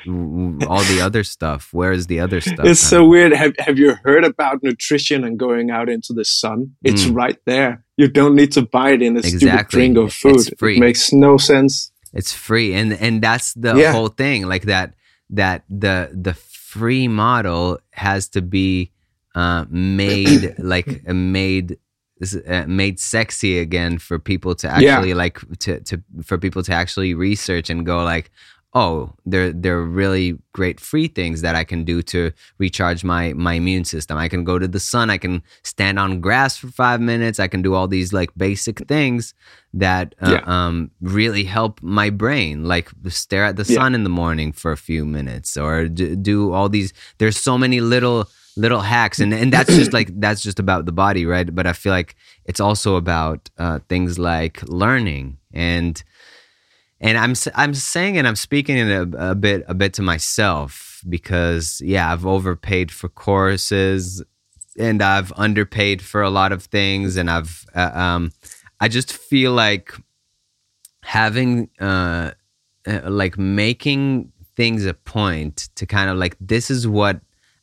all 0.67 0.83
the 0.85 1.03
other 1.03 1.23
stuff. 1.23 1.69
Where 1.75 1.93
is 1.93 2.07
the 2.07 2.21
other 2.21 2.41
stuff? 2.51 2.65
It's 2.65 2.81
so 2.81 3.05
weird. 3.05 3.35
Have 3.35 3.53
Have 3.59 3.79
you 3.79 3.97
heard 4.05 4.25
about 4.25 4.63
nutrition 4.63 5.23
and 5.23 5.39
going 5.39 5.71
out 5.71 5.91
into 5.91 6.15
the 6.15 6.25
sun? 6.25 6.75
It's 6.83 7.05
mm. 7.05 7.15
right 7.15 7.39
there. 7.45 7.85
You 7.99 8.09
don't 8.09 8.35
need 8.35 8.53
to 8.53 8.63
buy 8.63 8.93
it 8.93 9.03
in 9.03 9.17
a 9.17 9.19
exactly. 9.19 9.49
stupid 9.49 9.69
drink 9.69 9.99
or 9.99 10.09
food. 10.09 10.49
It 10.49 10.81
makes 10.81 11.13
no 11.13 11.37
sense. 11.37 11.93
It's 12.15 12.33
free, 12.33 12.73
and 12.73 12.95
and 12.95 13.21
that's 13.21 13.53
the 13.53 13.75
yeah. 13.77 13.93
whole 13.93 14.09
thing. 14.09 14.47
Like 14.47 14.63
that 14.63 14.95
that 15.29 15.65
the 15.69 16.09
the 16.11 16.33
free 16.33 17.07
model 17.07 17.81
has 17.91 18.31
to 18.31 18.41
be 18.41 18.93
uh, 19.35 19.65
made 19.71 20.55
like 20.59 21.07
made 21.07 21.79
uh, 22.47 22.65
made 22.67 23.01
sexy 23.01 23.59
again 23.59 23.99
for 23.99 24.19
people 24.19 24.55
to 24.55 24.69
actually 24.69 25.11
yeah. 25.11 25.15
like 25.15 25.59
to 25.59 25.81
to 25.81 26.03
for 26.23 26.39
people 26.39 26.63
to 26.63 26.73
actually 26.73 27.15
research 27.15 27.69
and 27.71 27.85
go 27.85 28.05
like 28.05 28.31
oh 28.75 29.13
there 29.27 29.53
there 29.53 29.77
are 29.77 29.85
really 29.85 30.39
great 30.53 30.81
free 30.81 31.09
things 31.09 31.43
that 31.43 31.55
I 31.55 31.65
can 31.65 31.85
do 31.85 32.03
to 32.03 32.33
recharge 32.59 33.05
my 33.05 33.33
my 33.33 33.55
immune 33.55 33.85
system. 33.85 34.17
I 34.17 34.29
can 34.29 34.45
go 34.45 34.59
to 34.59 34.69
the 34.69 34.81
sun, 34.81 35.11
I 35.11 35.19
can 35.19 35.43
stand 35.63 35.99
on 35.99 36.21
grass 36.21 36.57
for 36.57 36.69
5 36.69 37.01
minutes, 37.01 37.41
I 37.41 37.49
can 37.49 37.63
do 37.63 37.75
all 37.75 37.89
these 37.89 38.13
like 38.13 38.31
basic 38.37 38.87
things 38.87 39.35
that 39.75 40.15
uh, 40.21 40.39
yeah. 40.39 40.43
um 40.47 40.91
really 41.01 41.45
help 41.45 41.83
my 41.83 42.09
brain 42.11 42.65
like 42.65 42.91
stare 43.09 43.45
at 43.45 43.57
the 43.57 43.65
yeah. 43.65 43.77
sun 43.77 43.95
in 43.95 44.05
the 44.05 44.11
morning 44.11 44.53
for 44.53 44.73
a 44.73 44.77
few 44.77 45.05
minutes 45.05 45.57
or 45.57 45.89
do, 45.89 46.15
do 46.15 46.53
all 46.53 46.69
these 46.69 46.93
there's 47.19 47.37
so 47.37 47.59
many 47.59 47.81
little 47.81 48.29
little 48.57 48.81
hacks 48.81 49.19
and 49.21 49.33
and 49.33 49.53
that's 49.53 49.75
just 49.75 49.93
like 49.93 50.09
that's 50.21 50.43
just 50.43 50.59
about 50.59 50.85
the 50.85 50.93
body 50.93 51.25
right? 51.27 51.55
But 51.55 51.67
i 51.67 51.73
feel 51.73 51.93
like 51.93 52.15
it's 52.45 52.61
also 52.61 52.97
about 52.97 53.49
uh, 53.59 53.79
things 53.89 54.19
like 54.19 54.63
learning 54.69 55.39
and 55.53 56.03
and 57.03 57.19
i'm 57.19 57.35
i'm 57.55 57.75
saying 57.75 58.17
and 58.17 58.27
i'm 58.27 58.37
speaking 58.37 58.79
it 58.79 58.91
a, 58.91 59.31
a 59.31 59.35
bit 59.35 59.65
a 59.69 59.75
bit 59.75 59.93
to 59.95 60.03
myself 60.03 61.03
because 61.09 61.83
yeah 61.85 62.11
i've 62.13 62.25
overpaid 62.25 62.91
for 62.91 63.09
courses 63.09 64.23
and 64.79 65.03
i've 65.03 65.33
underpaid 65.37 66.01
for 66.01 66.23
a 66.23 66.31
lot 66.31 66.53
of 66.53 66.63
things 66.65 67.17
and 67.17 67.29
i've 67.31 67.67
uh, 67.75 67.91
um 67.93 68.33
i 68.81 68.89
just 68.89 69.13
feel 69.13 69.53
like 69.53 69.95
having 71.03 71.69
uh, 71.81 72.31
uh 72.87 73.11
like 73.11 73.37
making 73.37 74.33
things 74.55 74.87
a 74.87 74.95
point 74.95 75.69
to 75.75 75.85
kind 75.87 76.09
of 76.09 76.17
like 76.17 76.37
this 76.41 76.71
is 76.71 76.87
what 76.87 77.21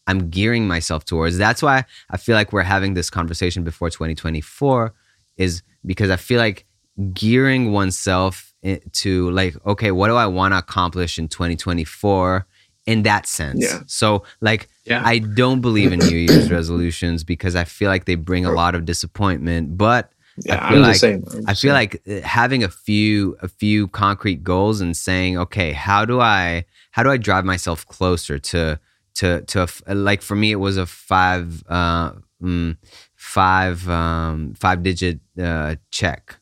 I'm 0.09 0.31
gearing 0.31 0.67
myself 0.67 1.05
towards. 1.05 1.37
That's 1.37 1.61
why 1.61 1.85
I 2.09 2.17
feel 2.17 2.35
like 2.35 2.51
we're 2.51 2.63
having 2.63 2.95
this 2.95 3.11
conversation 3.11 3.63
before 3.63 3.91
2024 3.91 4.91
is 5.37 5.61
because 5.85 6.09
I 6.09 6.15
feel 6.15 6.39
like 6.39 6.65
gearing 7.13 7.71
oneself 7.71 8.55
to 8.91 9.29
like, 9.29 9.55
okay, 9.67 9.91
what 9.91 10.07
do 10.07 10.15
I 10.15 10.25
want 10.25 10.53
to 10.55 10.57
accomplish 10.57 11.19
in 11.19 11.27
2024 11.27 12.47
in 12.87 13.03
that 13.03 13.27
sense? 13.27 13.59
Yeah. 13.61 13.81
So, 13.85 14.23
like, 14.41 14.67
yeah. 14.83 15.03
I 15.05 15.19
don't 15.19 15.61
believe 15.61 15.93
in 15.93 15.99
New 15.99 16.17
Year's 16.17 16.49
resolutions 16.59 17.23
because 17.23 17.55
I 17.55 17.65
feel 17.65 17.89
like 17.89 18.05
they 18.05 18.15
bring 18.15 18.47
a 18.47 18.51
lot 18.51 18.73
of 18.73 18.85
disappointment, 18.85 19.77
but 19.77 20.11
yeah, 20.43 20.65
I 20.65 20.69
feel 20.69 20.77
I'm 20.77 20.83
like, 20.83 20.95
same. 20.95 21.23
I 21.45 21.53
feel 21.53 21.73
like 21.73 22.01
uh, 22.09 22.21
having 22.21 22.63
a 22.63 22.69
few 22.69 23.37
a 23.41 23.47
few 23.47 23.89
concrete 23.89 24.43
goals 24.43 24.81
and 24.81 24.97
saying, 24.97 25.37
okay, 25.37 25.73
how 25.73 26.03
do 26.03 26.19
I 26.19 26.65
how 26.91 27.03
do 27.03 27.11
I 27.11 27.17
drive 27.17 27.45
myself 27.45 27.85
closer 27.85 28.39
to 28.39 28.79
to 29.15 29.41
to 29.41 29.67
like 29.87 30.21
for 30.21 30.35
me 30.35 30.51
it 30.51 30.57
was 30.57 30.77
a 30.77 30.85
five 30.85 31.63
uh, 31.67 32.13
mm, 32.41 32.77
five 33.15 33.87
um, 33.89 34.53
five 34.55 34.83
digit 34.83 35.19
uh, 35.41 35.75
check. 35.91 36.35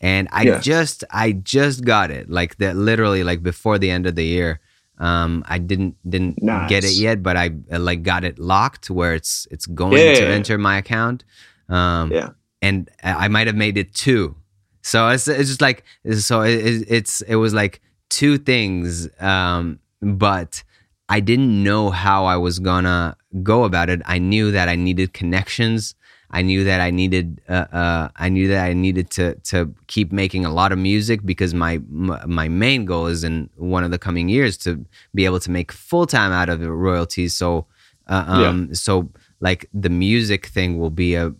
And 0.00 0.26
i 0.32 0.42
yeah. 0.42 0.58
just 0.58 1.04
i 1.12 1.30
just 1.30 1.84
got 1.84 2.10
it 2.10 2.28
like 2.28 2.56
that 2.56 2.74
literally 2.74 3.22
like 3.22 3.40
before 3.40 3.78
the 3.78 3.90
end 3.90 4.06
of 4.06 4.16
the 4.16 4.24
year. 4.24 4.60
Um 4.98 5.44
i 5.46 5.58
didn't 5.58 5.96
didn't 6.08 6.42
nice. 6.42 6.68
get 6.68 6.84
it 6.84 6.94
yet 6.94 7.22
but 7.22 7.36
i 7.36 7.50
uh, 7.72 7.78
like 7.78 8.02
got 8.02 8.24
it 8.24 8.38
locked 8.38 8.90
where 8.90 9.14
it's 9.14 9.46
it's 9.50 9.66
going 9.66 9.98
yeah, 9.98 10.14
to 10.14 10.22
yeah, 10.22 10.34
enter 10.34 10.58
my 10.58 10.78
account. 10.78 11.24
Um 11.68 12.10
yeah. 12.12 12.30
and 12.60 12.90
i 13.04 13.28
might 13.28 13.46
have 13.46 13.56
made 13.56 13.76
it 13.78 13.94
two. 13.94 14.34
So 14.82 15.08
it's, 15.08 15.28
it's 15.28 15.48
just 15.48 15.60
like 15.60 15.84
so 16.18 16.42
it, 16.42 16.84
it's 16.88 17.20
it 17.22 17.36
was 17.36 17.54
like 17.54 17.80
two 18.08 18.38
things 18.38 19.08
um 19.20 19.78
but 20.00 20.64
I 21.08 21.20
didn't 21.20 21.62
know 21.62 21.90
how 21.90 22.24
I 22.24 22.36
was 22.36 22.58
gonna 22.58 23.16
go 23.42 23.64
about 23.64 23.90
it. 23.90 24.02
I 24.06 24.18
knew 24.18 24.50
that 24.52 24.68
I 24.68 24.76
needed 24.76 25.12
connections. 25.12 25.94
I 26.30 26.40
knew 26.40 26.64
that 26.64 26.80
I 26.80 26.90
needed 26.90 27.42
uh, 27.48 27.66
uh, 27.72 28.08
I 28.16 28.28
knew 28.30 28.48
that 28.48 28.64
I 28.64 28.72
needed 28.72 29.10
to 29.10 29.34
to 29.50 29.74
keep 29.86 30.12
making 30.12 30.46
a 30.46 30.52
lot 30.52 30.72
of 30.72 30.78
music 30.78 31.20
because 31.24 31.52
my 31.52 31.80
my 31.88 32.48
main 32.48 32.86
goal 32.86 33.06
is 33.06 33.22
in 33.22 33.50
one 33.56 33.84
of 33.84 33.90
the 33.90 33.98
coming 33.98 34.28
years 34.28 34.56
to 34.58 34.84
be 35.14 35.26
able 35.26 35.40
to 35.40 35.50
make 35.50 35.70
full 35.70 36.06
time 36.06 36.32
out 36.32 36.48
of 36.48 36.60
royalties. 36.62 37.34
So 37.34 37.66
uh, 38.08 38.24
um, 38.26 38.66
yeah. 38.68 38.74
so 38.74 39.10
like 39.40 39.68
the 39.74 39.90
music 39.90 40.46
thing 40.46 40.78
will 40.78 40.90
be 40.90 41.14
a 41.14 41.32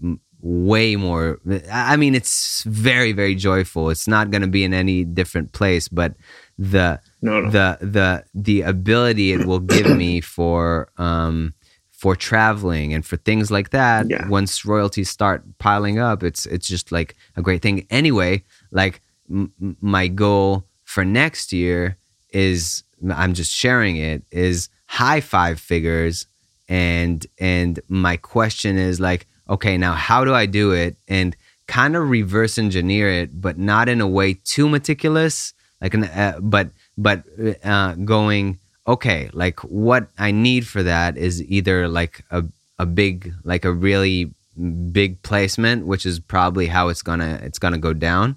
way 0.45 0.97
more 0.97 1.41
i 1.71 1.97
mean 1.97 2.17
it's 2.17 2.65
very 2.65 3.13
very 3.13 3.35
joyful 3.37 3.91
it's 3.91 4.09
not 4.09 4.33
going 4.33 4.43
to 4.43 4.49
be 4.49 4.65
in 4.65 4.75
any 4.75 5.05
different 5.05 5.53
place 5.53 5.87
but 5.87 6.15
the 6.59 7.01
no, 7.23 7.41
no. 7.41 7.51
the 7.51 7.79
the 7.81 8.25
the 8.35 8.63
ability 8.63 9.33
it 9.33 9.47
will 9.47 9.61
give 9.61 9.97
me 9.97 10.21
for 10.37 10.89
um 10.99 11.55
for 11.91 12.17
traveling 12.17 12.93
and 12.93 13.07
for 13.07 13.17
things 13.17 13.51
like 13.51 13.71
that 13.71 14.11
yeah. 14.11 14.27
once 14.29 14.65
royalties 14.65 15.09
start 15.09 15.45
piling 15.59 15.99
up 15.99 16.23
it's 16.23 16.47
it's 16.47 16.67
just 16.67 16.91
like 16.91 17.15
a 17.37 17.43
great 17.43 17.63
thing 17.63 17.87
anyway 17.91 18.43
like 18.73 19.01
m- 19.31 19.53
my 19.81 20.09
goal 20.09 20.65
for 20.85 21.05
next 21.05 21.53
year 21.53 21.97
is 22.31 22.83
i'm 23.15 23.35
just 23.35 23.53
sharing 23.53 23.97
it 23.97 24.25
is 24.33 24.69
high 24.87 25.21
five 25.21 25.61
figures 25.61 26.27
and 26.69 27.27
and 27.39 27.79
my 27.89 28.17
question 28.17 28.77
is 28.77 28.99
like 28.99 29.27
okay 29.49 29.79
now 29.79 29.93
how 29.93 30.25
do 30.25 30.35
i 30.35 30.45
do 30.45 30.73
it 30.73 30.97
and 31.07 31.37
kind 31.69 31.95
of 31.95 32.11
reverse 32.11 32.59
engineer 32.59 33.09
it 33.09 33.41
but 33.41 33.59
not 33.59 33.89
in 33.89 34.01
a 34.01 34.09
way 34.09 34.35
too 34.35 34.69
meticulous 34.69 35.55
like 35.81 35.95
an 35.95 36.05
uh, 36.05 36.39
but 36.41 36.71
but 36.97 37.25
uh, 37.65 37.95
going 37.95 38.59
okay 38.87 39.31
like 39.33 39.61
what 39.61 40.09
i 40.19 40.31
need 40.31 40.67
for 40.67 40.83
that 40.83 41.17
is 41.17 41.43
either 41.45 41.87
like 41.89 42.25
a, 42.31 42.45
a 42.79 42.87
big 42.87 43.33
like 43.45 43.65
a 43.65 43.73
really 43.73 44.33
big 44.93 45.23
placement 45.23 45.87
which 45.87 46.05
is 46.05 46.21
probably 46.21 46.67
how 46.67 46.89
it's 46.89 47.03
gonna 47.03 47.41
it's 47.43 47.59
gonna 47.59 47.79
go 47.79 47.93
down. 47.93 48.37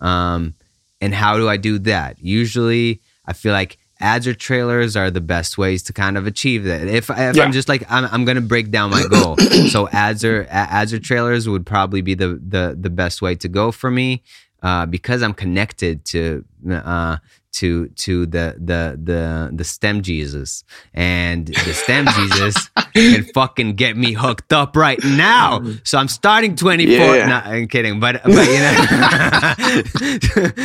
Um 0.00 0.54
and 1.00 1.14
how 1.14 1.36
do 1.36 1.48
i 1.48 1.56
do 1.56 1.78
that? 1.80 2.18
Usually 2.20 3.00
i 3.26 3.32
feel 3.32 3.52
like 3.52 3.78
ads 3.98 4.26
or 4.26 4.34
trailers 4.34 4.94
are 4.94 5.10
the 5.10 5.22
best 5.22 5.56
ways 5.56 5.82
to 5.84 5.92
kind 5.92 6.16
of 6.16 6.26
achieve 6.26 6.64
that. 6.64 6.86
If, 6.86 7.10
if 7.10 7.36
yeah. 7.36 7.42
i'm 7.42 7.52
just 7.52 7.68
like 7.68 7.90
i'm, 7.90 8.04
I'm 8.12 8.24
gonna 8.24 8.40
break 8.40 8.70
down 8.70 8.90
my 8.90 9.06
goal. 9.08 9.36
So 9.70 9.88
ads 9.88 10.24
or 10.24 10.46
ads 10.50 10.92
or 10.92 10.98
trailers 10.98 11.48
would 11.48 11.66
probably 11.66 12.02
be 12.02 12.14
the 12.14 12.28
the, 12.28 12.76
the 12.78 12.90
best 12.90 13.20
way 13.20 13.34
to 13.36 13.48
go 13.48 13.72
for 13.72 13.90
me 13.90 14.22
uh, 14.62 14.86
because 14.86 15.22
i'm 15.22 15.34
connected 15.34 16.04
to 16.06 16.44
uh, 16.70 17.16
to 17.56 17.88
to 17.88 18.26
the 18.26 18.54
the 18.58 18.98
the 19.02 19.50
the 19.52 19.64
stem 19.64 20.02
Jesus, 20.02 20.62
and 20.92 21.46
the 21.46 21.72
stem 21.72 22.06
Jesus 22.14 22.68
can 22.94 23.24
fucking 23.34 23.76
get 23.76 23.96
me 23.96 24.12
hooked 24.12 24.52
up 24.52 24.76
right 24.76 25.02
now. 25.02 25.62
So 25.82 25.96
I'm 25.96 26.08
starting 26.08 26.54
24. 26.54 26.96
Yeah. 26.96 27.26
No, 27.26 27.36
I'm 27.36 27.68
kidding, 27.68 27.98
but 27.98 28.22
but 28.22 28.46
you 28.46 28.58
know, 28.58 29.54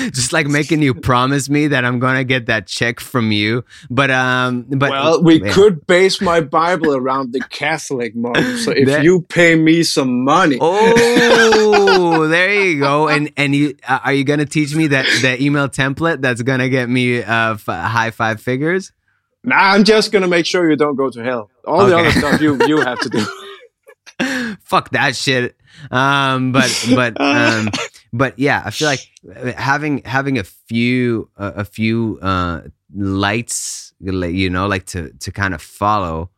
just 0.12 0.34
like 0.34 0.48
making 0.48 0.82
you 0.82 0.94
promise 0.94 1.50
me 1.50 1.68
that 1.68 1.86
I'm 1.86 2.00
gonna 2.00 2.26
get 2.26 2.48
that 2.48 2.68
check 2.68 3.00
from 3.00 3.32
you. 3.32 3.64
But 3.90 4.12
um, 4.12 4.64
but 4.64 4.90
well, 4.90 5.24
we 5.24 5.42
yeah. 5.42 5.54
could 5.54 5.88
base 5.88 6.20
my 6.20 6.42
Bible 6.42 6.94
around 6.94 7.32
the 7.32 7.40
Catholic 7.40 8.16
model. 8.16 8.58
So 8.58 8.72
if 8.72 8.88
that, 8.88 9.04
you 9.04 9.22
pay 9.22 9.56
me 9.56 9.84
some 9.84 10.26
money, 10.26 10.58
oh, 10.60 12.28
there 12.28 12.54
you 12.54 12.80
go. 12.80 13.08
And 13.08 13.32
and 13.38 13.56
you 13.56 13.78
uh, 13.88 14.00
are 14.04 14.14
you 14.14 14.26
gonna 14.26 14.46
teach 14.46 14.76
me 14.76 14.88
that 14.88 15.06
that 15.22 15.40
email 15.40 15.70
template 15.70 16.22
that's 16.22 16.42
gonna 16.42 16.68
get 16.68 16.81
get 16.82 16.90
me 16.90 17.24
uh, 17.24 17.54
f- 17.54 17.66
high 17.66 18.12
five 18.12 18.42
figures? 18.42 18.92
Nah, 19.44 19.56
I'm 19.56 19.84
just 19.84 20.12
gonna 20.12 20.28
make 20.28 20.46
sure 20.46 20.70
you 20.70 20.76
don't 20.76 20.96
go 20.96 21.10
to 21.10 21.24
hell. 21.24 21.50
All 21.66 21.82
okay. 21.82 21.90
the 21.90 21.98
other 21.98 22.12
stuff 22.12 22.42
you 22.42 22.58
you 22.68 22.82
have 22.82 23.00
to 23.00 23.10
do. 23.10 23.26
Fuck 24.64 24.92
that 24.92 25.16
shit. 25.16 25.56
Um, 25.90 26.52
but 26.52 26.86
but 26.96 27.20
um, 27.20 27.70
but 28.14 28.38
yeah, 28.38 28.62
I 28.66 28.72
feel 28.72 28.88
like 28.88 29.08
having 29.56 30.04
having 30.04 30.38
a 30.38 30.44
few 30.44 31.30
uh, 31.38 31.54
a 31.56 31.66
few 31.66 32.20
uh, 32.22 32.62
lights, 32.96 33.94
you 34.00 34.50
know, 34.50 34.68
like 34.68 34.86
to 34.88 35.12
to 35.12 35.32
kind 35.32 35.54
of 35.54 35.62
follow, 35.62 36.30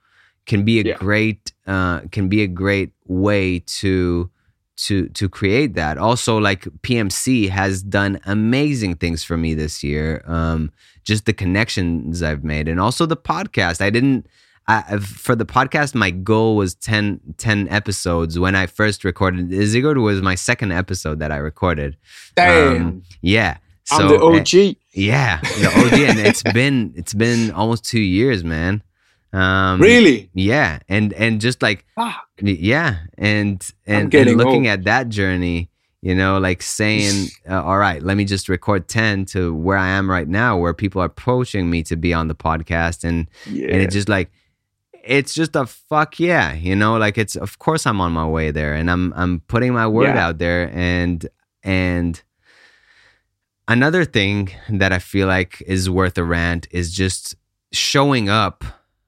can 0.45 0.63
be 0.63 0.79
a 0.79 0.83
yeah. 0.83 0.97
great 0.97 1.51
uh, 1.67 2.01
can 2.11 2.29
be 2.29 2.43
a 2.43 2.47
great 2.47 2.91
way 3.05 3.59
to 3.59 4.29
to 4.75 5.07
to 5.09 5.29
create 5.29 5.75
that. 5.75 5.97
Also, 5.97 6.37
like 6.37 6.63
PMC 6.81 7.49
has 7.49 7.81
done 7.83 8.19
amazing 8.25 8.95
things 8.95 9.23
for 9.23 9.37
me 9.37 9.53
this 9.53 9.83
year. 9.83 10.23
Um, 10.25 10.71
just 11.03 11.25
the 11.25 11.33
connections 11.33 12.23
I've 12.23 12.43
made, 12.43 12.67
and 12.67 12.79
also 12.79 13.05
the 13.05 13.17
podcast. 13.17 13.81
I 13.81 13.89
didn't. 13.89 14.27
I, 14.65 14.97
for 14.99 15.35
the 15.35 15.45
podcast, 15.45 15.93
my 15.93 16.09
goal 16.09 16.55
was 16.55 16.73
10, 16.75 17.19
10 17.37 17.67
episodes. 17.67 18.39
When 18.39 18.55
I 18.55 18.65
first 18.65 19.03
recorded, 19.03 19.51
Sigurd 19.51 19.97
was 19.97 20.21
my 20.21 20.35
second 20.35 20.71
episode 20.71 21.19
that 21.19 21.33
I 21.33 21.35
recorded. 21.35 21.97
Damn. 22.35 22.75
Um, 22.77 23.03
yeah. 23.21 23.57
So, 23.83 23.97
I'm 23.97 24.07
the 24.07 24.21
OG. 24.21 24.69
Uh, 24.69 24.79
yeah, 24.93 25.41
the 25.41 25.67
OG, 25.67 25.93
and 26.09 26.19
it's 26.19 26.43
been 26.43 26.93
it's 26.95 27.13
been 27.13 27.51
almost 27.51 27.83
two 27.83 27.99
years, 27.99 28.43
man. 28.43 28.81
Um, 29.33 29.81
really? 29.81 30.29
Yeah, 30.33 30.79
and 30.87 31.11
and 31.13 31.41
just 31.41 31.61
like 31.61 31.85
Fuck. 31.95 32.27
yeah, 32.39 32.99
and 33.17 33.67
and, 33.87 34.13
and 34.13 34.37
looking 34.37 34.67
old. 34.67 34.79
at 34.79 34.83
that 34.85 35.09
journey, 35.09 35.71
you 36.01 36.13
know, 36.13 36.37
like 36.37 36.61
saying, 36.61 37.29
uh, 37.49 37.63
all 37.63 37.79
right, 37.79 38.01
let 38.03 38.15
me 38.15 38.25
just 38.25 38.47
record 38.47 38.87
ten 38.87 39.25
to 39.25 39.53
where 39.55 39.77
I 39.77 39.89
am 39.89 40.09
right 40.09 40.27
now, 40.27 40.57
where 40.57 40.73
people 40.75 41.01
are 41.01 41.05
approaching 41.05 41.69
me 41.71 41.81
to 41.83 41.95
be 41.95 42.13
on 42.13 42.27
the 42.27 42.35
podcast, 42.35 43.03
and 43.03 43.27
yeah. 43.49 43.69
and 43.69 43.81
it's 43.81 43.95
just 43.95 44.07
like 44.07 44.31
it's 45.03 45.33
just 45.33 45.55
a 45.55 45.65
fuck 45.65 46.19
yeah, 46.19 46.53
you 46.53 46.75
know, 46.75 46.97
like 46.97 47.17
it's 47.17 47.35
of 47.35 47.57
course 47.57 47.87
I'm 47.87 47.99
on 48.01 48.11
my 48.11 48.27
way 48.27 48.51
there, 48.51 48.75
and 48.75 48.91
I'm 48.91 49.13
I'm 49.15 49.39
putting 49.47 49.73
my 49.73 49.87
word 49.87 50.15
yeah. 50.15 50.27
out 50.27 50.37
there, 50.37 50.69
and 50.75 51.27
and 51.63 52.21
another 53.67 54.05
thing 54.05 54.51
that 54.69 54.93
I 54.93 54.99
feel 54.99 55.27
like 55.27 55.63
is 55.65 55.89
worth 55.89 56.19
a 56.19 56.23
rant 56.23 56.67
is 56.69 56.93
just 56.93 57.35
showing 57.71 58.29
up 58.29 58.63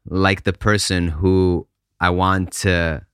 like 0.08 0.44
the 0.44 0.54
person 0.54 1.08
who 1.08 1.68
I 2.00 2.10
want 2.10 2.52
to 2.64 3.06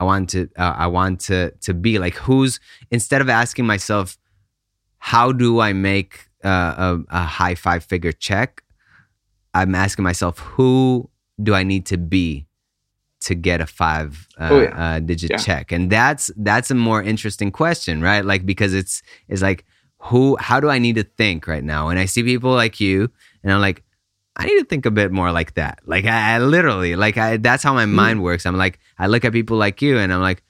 I 0.00 0.04
want 0.04 0.30
to 0.30 0.48
uh, 0.56 0.74
I 0.76 0.86
want 0.86 1.20
to 1.22 1.50
to 1.62 1.74
be. 1.74 1.98
Like 1.98 2.14
who's 2.14 2.60
instead 2.90 3.20
of 3.20 3.28
asking 3.28 3.66
myself 3.66 4.16
how 4.98 5.32
do 5.32 5.60
I 5.60 5.72
make 5.72 6.28
uh, 6.44 6.48
a, 6.48 6.98
a 7.10 7.22
high 7.22 7.54
five 7.54 7.84
figure 7.84 8.12
check? 8.12 8.62
I'm 9.54 9.74
asking 9.74 10.04
myself 10.04 10.38
who 10.38 11.10
do 11.42 11.54
I 11.54 11.62
need 11.62 11.86
to 11.86 11.98
be 11.98 12.46
to 13.20 13.34
get 13.34 13.60
a 13.60 13.66
five 13.66 14.28
uh, 14.38 14.48
oh, 14.50 14.60
yeah. 14.60 14.94
uh, 14.96 15.00
digit 15.00 15.30
yeah. 15.30 15.36
check? 15.38 15.72
And 15.72 15.90
that's 15.90 16.30
that's 16.36 16.70
a 16.70 16.74
more 16.74 17.02
interesting 17.02 17.50
question 17.50 18.00
right? 18.00 18.24
Like 18.24 18.46
because 18.46 18.74
it's 18.74 19.02
it's 19.26 19.42
like 19.42 19.64
who 19.98 20.36
how 20.36 20.60
do 20.60 20.68
I 20.68 20.78
need 20.78 20.94
to 20.94 21.04
think 21.04 21.48
right 21.48 21.64
now? 21.64 21.88
And 21.88 21.98
I 21.98 22.04
see 22.04 22.22
people 22.22 22.52
like 22.52 22.78
you 22.78 23.10
and 23.42 23.52
I'm 23.52 23.60
like 23.60 23.82
I 24.38 24.46
need 24.46 24.58
to 24.58 24.64
think 24.64 24.86
a 24.86 24.90
bit 24.90 25.10
more 25.10 25.32
like 25.32 25.54
that. 25.54 25.80
Like 25.84 26.04
I, 26.04 26.34
I 26.34 26.38
literally, 26.38 26.94
like 26.94 27.16
I, 27.16 27.38
that's 27.38 27.62
how 27.62 27.74
my 27.74 27.84
mm. 27.84 27.90
mind 27.90 28.22
works. 28.22 28.46
I'm 28.46 28.56
like, 28.56 28.78
I 28.98 29.08
look 29.08 29.24
at 29.24 29.32
people 29.32 29.56
like 29.56 29.82
you, 29.82 29.98
and 29.98 30.12
I'm 30.12 30.20
like, 30.20 30.42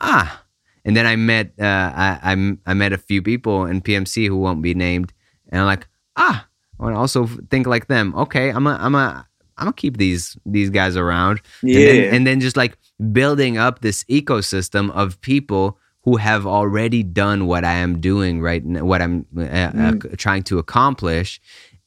ah. 0.00 0.44
And 0.84 0.96
then 0.96 1.06
I 1.06 1.16
met, 1.16 1.52
uh, 1.60 1.64
I, 1.64 2.18
I, 2.22 2.52
I 2.66 2.74
met 2.74 2.92
a 2.92 2.98
few 2.98 3.22
people 3.22 3.66
in 3.66 3.82
PMC 3.82 4.26
who 4.26 4.36
won't 4.36 4.62
be 4.62 4.74
named, 4.74 5.12
and 5.48 5.60
I'm 5.60 5.66
like, 5.66 5.88
ah. 6.16 6.46
I 6.78 6.84
want 6.84 6.96
to 6.96 6.98
also 6.98 7.26
think 7.50 7.66
like 7.66 7.86
them. 7.86 8.14
Okay, 8.16 8.50
I'm 8.50 8.66
a, 8.66 8.76
I'm 8.80 8.94
a, 8.94 9.26
I'm 9.58 9.66
gonna 9.66 9.72
keep 9.72 9.98
these 9.98 10.36
these 10.44 10.70
guys 10.70 10.96
around. 10.96 11.40
Yeah. 11.62 11.78
And 11.78 11.88
then, 11.88 12.14
and 12.14 12.26
then 12.26 12.40
just 12.40 12.56
like 12.56 12.76
building 13.12 13.58
up 13.58 13.80
this 13.80 14.02
ecosystem 14.04 14.90
of 14.90 15.20
people 15.20 15.78
who 16.02 16.16
have 16.16 16.46
already 16.46 17.04
done 17.04 17.46
what 17.46 17.64
I 17.64 17.74
am 17.74 18.00
doing 18.00 18.40
right 18.40 18.64
now, 18.64 18.84
what 18.84 19.00
I'm 19.00 19.26
uh, 19.36 19.40
mm. 19.40 20.12
uh, 20.12 20.16
trying 20.16 20.42
to 20.44 20.58
accomplish, 20.58 21.40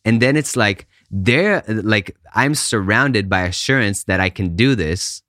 and 0.05 0.21
then 0.21 0.37
it's 0.37 0.55
like 0.55 0.87
they're 1.11 1.63
like 1.67 2.15
i'm 2.33 2.55
surrounded 2.55 3.29
by 3.29 3.43
assurance 3.43 4.03
that 4.05 4.19
i 4.19 4.29
can 4.29 4.55
do 4.55 4.75
this. 4.75 5.21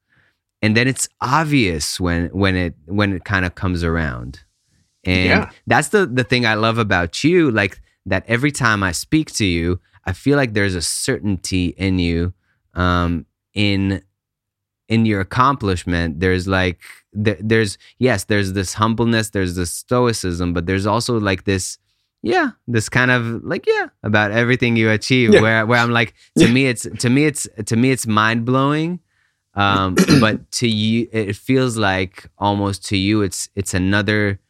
And 0.63 0.77
then 0.77 0.89
it's 0.89 1.09
obvious 1.21 2.01
when 2.01 2.29
when 2.29 2.57
it 2.57 2.75
when 2.87 3.13
it 3.13 3.25
kind 3.25 3.45
of 3.45 3.55
comes 3.55 3.85
around. 3.85 4.41
And 5.05 5.29
yeah. 5.29 5.51
that's 5.67 5.89
the 5.89 6.07
the 6.07 6.25
thing 6.25 6.47
i 6.47 6.55
love 6.55 6.79
about 6.79 7.23
you 7.23 7.51
like 7.51 7.81
that 8.07 8.25
every 8.27 8.53
time 8.53 8.83
i 8.83 8.93
speak 8.93 9.33
to 9.35 9.45
you 9.45 9.81
i 10.05 10.13
feel 10.13 10.37
like 10.37 10.55
there's 10.55 10.75
a 10.75 10.83
certainty 10.83 11.67
in 11.77 11.99
you 11.99 12.33
um 12.75 13.27
in 13.55 14.03
in 14.89 15.07
your 15.07 15.21
accomplishment. 15.21 16.21
There's 16.21 16.47
like 16.47 16.81
there's 17.13 17.79
yes 17.99 18.25
there's 18.25 18.53
this 18.53 18.75
humbleness 18.75 19.31
there's 19.31 19.57
this 19.57 19.71
stoicism 19.71 20.53
but 20.53 20.67
there's 20.67 20.87
also 20.87 21.19
like 21.19 21.45
this 21.45 21.79
yeah 22.23 22.51
this 22.67 22.89
kind 22.89 23.11
of 23.11 23.45
like 23.45 23.67
yeah 23.67 23.87
about 24.03 24.31
everything 24.31 24.77
you 24.77 24.91
achieve 24.91 25.33
yeah. 25.33 25.41
where 25.41 25.67
where 25.67 25.79
i'm 25.79 25.91
like 25.91 26.15
to 26.37 26.47
yeah. 26.47 26.53
me 26.53 26.67
it's 26.67 26.87
to 26.99 27.09
me 27.09 27.25
it's 27.25 27.47
to 27.65 27.77
me 27.77 27.91
it's 27.91 28.07
mind-blowing 28.07 29.01
um 29.55 29.95
but 30.21 30.51
to 30.51 30.69
you 30.69 31.09
it 31.13 31.37
feels 31.37 31.77
like 31.77 32.29
almost 32.39 32.85
to 32.85 32.97
you 32.97 33.23
it's 33.23 33.49
it's 33.55 33.75
another 33.75 34.41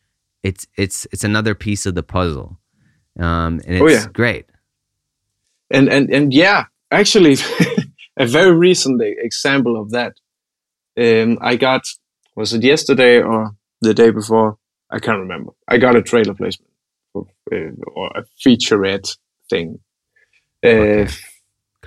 it's 0.43 0.67
it's 0.77 1.07
it's 1.13 1.25
another 1.25 1.55
piece 1.55 1.87
of 1.87 1.95
the 1.95 2.03
puzzle 2.03 2.59
um 3.19 3.61
and 3.67 3.83
oh, 3.83 3.87
it's 3.87 4.05
oh, 4.05 4.07
yeah. 4.07 4.07
great 4.13 4.47
and 5.71 5.89
and 5.89 6.11
and 6.11 6.33
yeah 6.33 6.65
actually 6.91 7.37
a 8.17 8.27
very 8.27 8.55
recent 8.57 9.03
example 9.03 9.81
of 9.81 9.91
that 9.91 10.15
um 10.99 11.39
i 11.41 11.57
got 11.57 11.83
was 12.35 12.53
it 12.53 12.63
yesterday 12.63 13.21
or 13.21 13.51
the 13.81 13.93
day 13.93 14.11
before 14.11 14.57
i 14.91 14.99
can't 14.99 15.21
remember 15.21 15.53
i 15.69 15.77
got 15.77 15.97
a 15.97 16.03
trailer 16.03 16.35
placement 16.35 16.71
or 17.53 18.11
a 18.15 18.25
featurette 18.45 19.17
thing. 19.49 19.79
Uh, 20.65 20.69
okay. 20.69 21.13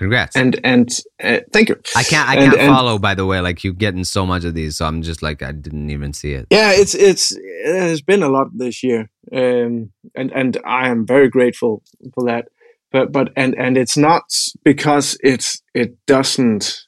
Congrats. 0.00 0.34
And 0.34 0.58
and 0.64 0.88
uh, 1.22 1.40
thank 1.52 1.68
you. 1.68 1.78
I 1.94 2.02
can't 2.04 2.26
I 2.26 2.36
can't 2.36 2.56
and, 2.56 2.74
follow 2.74 2.98
by 2.98 3.14
the 3.14 3.26
way. 3.26 3.40
Like 3.40 3.62
you're 3.62 3.74
getting 3.74 4.04
so 4.04 4.24
much 4.24 4.44
of 4.44 4.54
these, 4.54 4.78
so 4.78 4.86
I'm 4.86 5.02
just 5.02 5.22
like 5.22 5.42
I 5.42 5.52
didn't 5.52 5.90
even 5.90 6.14
see 6.14 6.32
it. 6.32 6.46
Yeah, 6.50 6.72
it's 6.72 6.94
it's 6.94 7.36
it 7.36 7.78
has 7.78 8.00
been 8.00 8.22
a 8.22 8.30
lot 8.30 8.46
this 8.54 8.82
year, 8.82 9.10
um, 9.30 9.92
and 10.14 10.32
and 10.32 10.56
I 10.64 10.88
am 10.88 11.06
very 11.06 11.28
grateful 11.28 11.82
for 12.14 12.24
that. 12.24 12.46
But 12.90 13.12
but 13.12 13.28
and 13.36 13.54
and 13.58 13.76
it's 13.76 13.98
not 13.98 14.22
because 14.64 15.18
it's 15.22 15.60
it 15.74 15.98
doesn't 16.06 16.86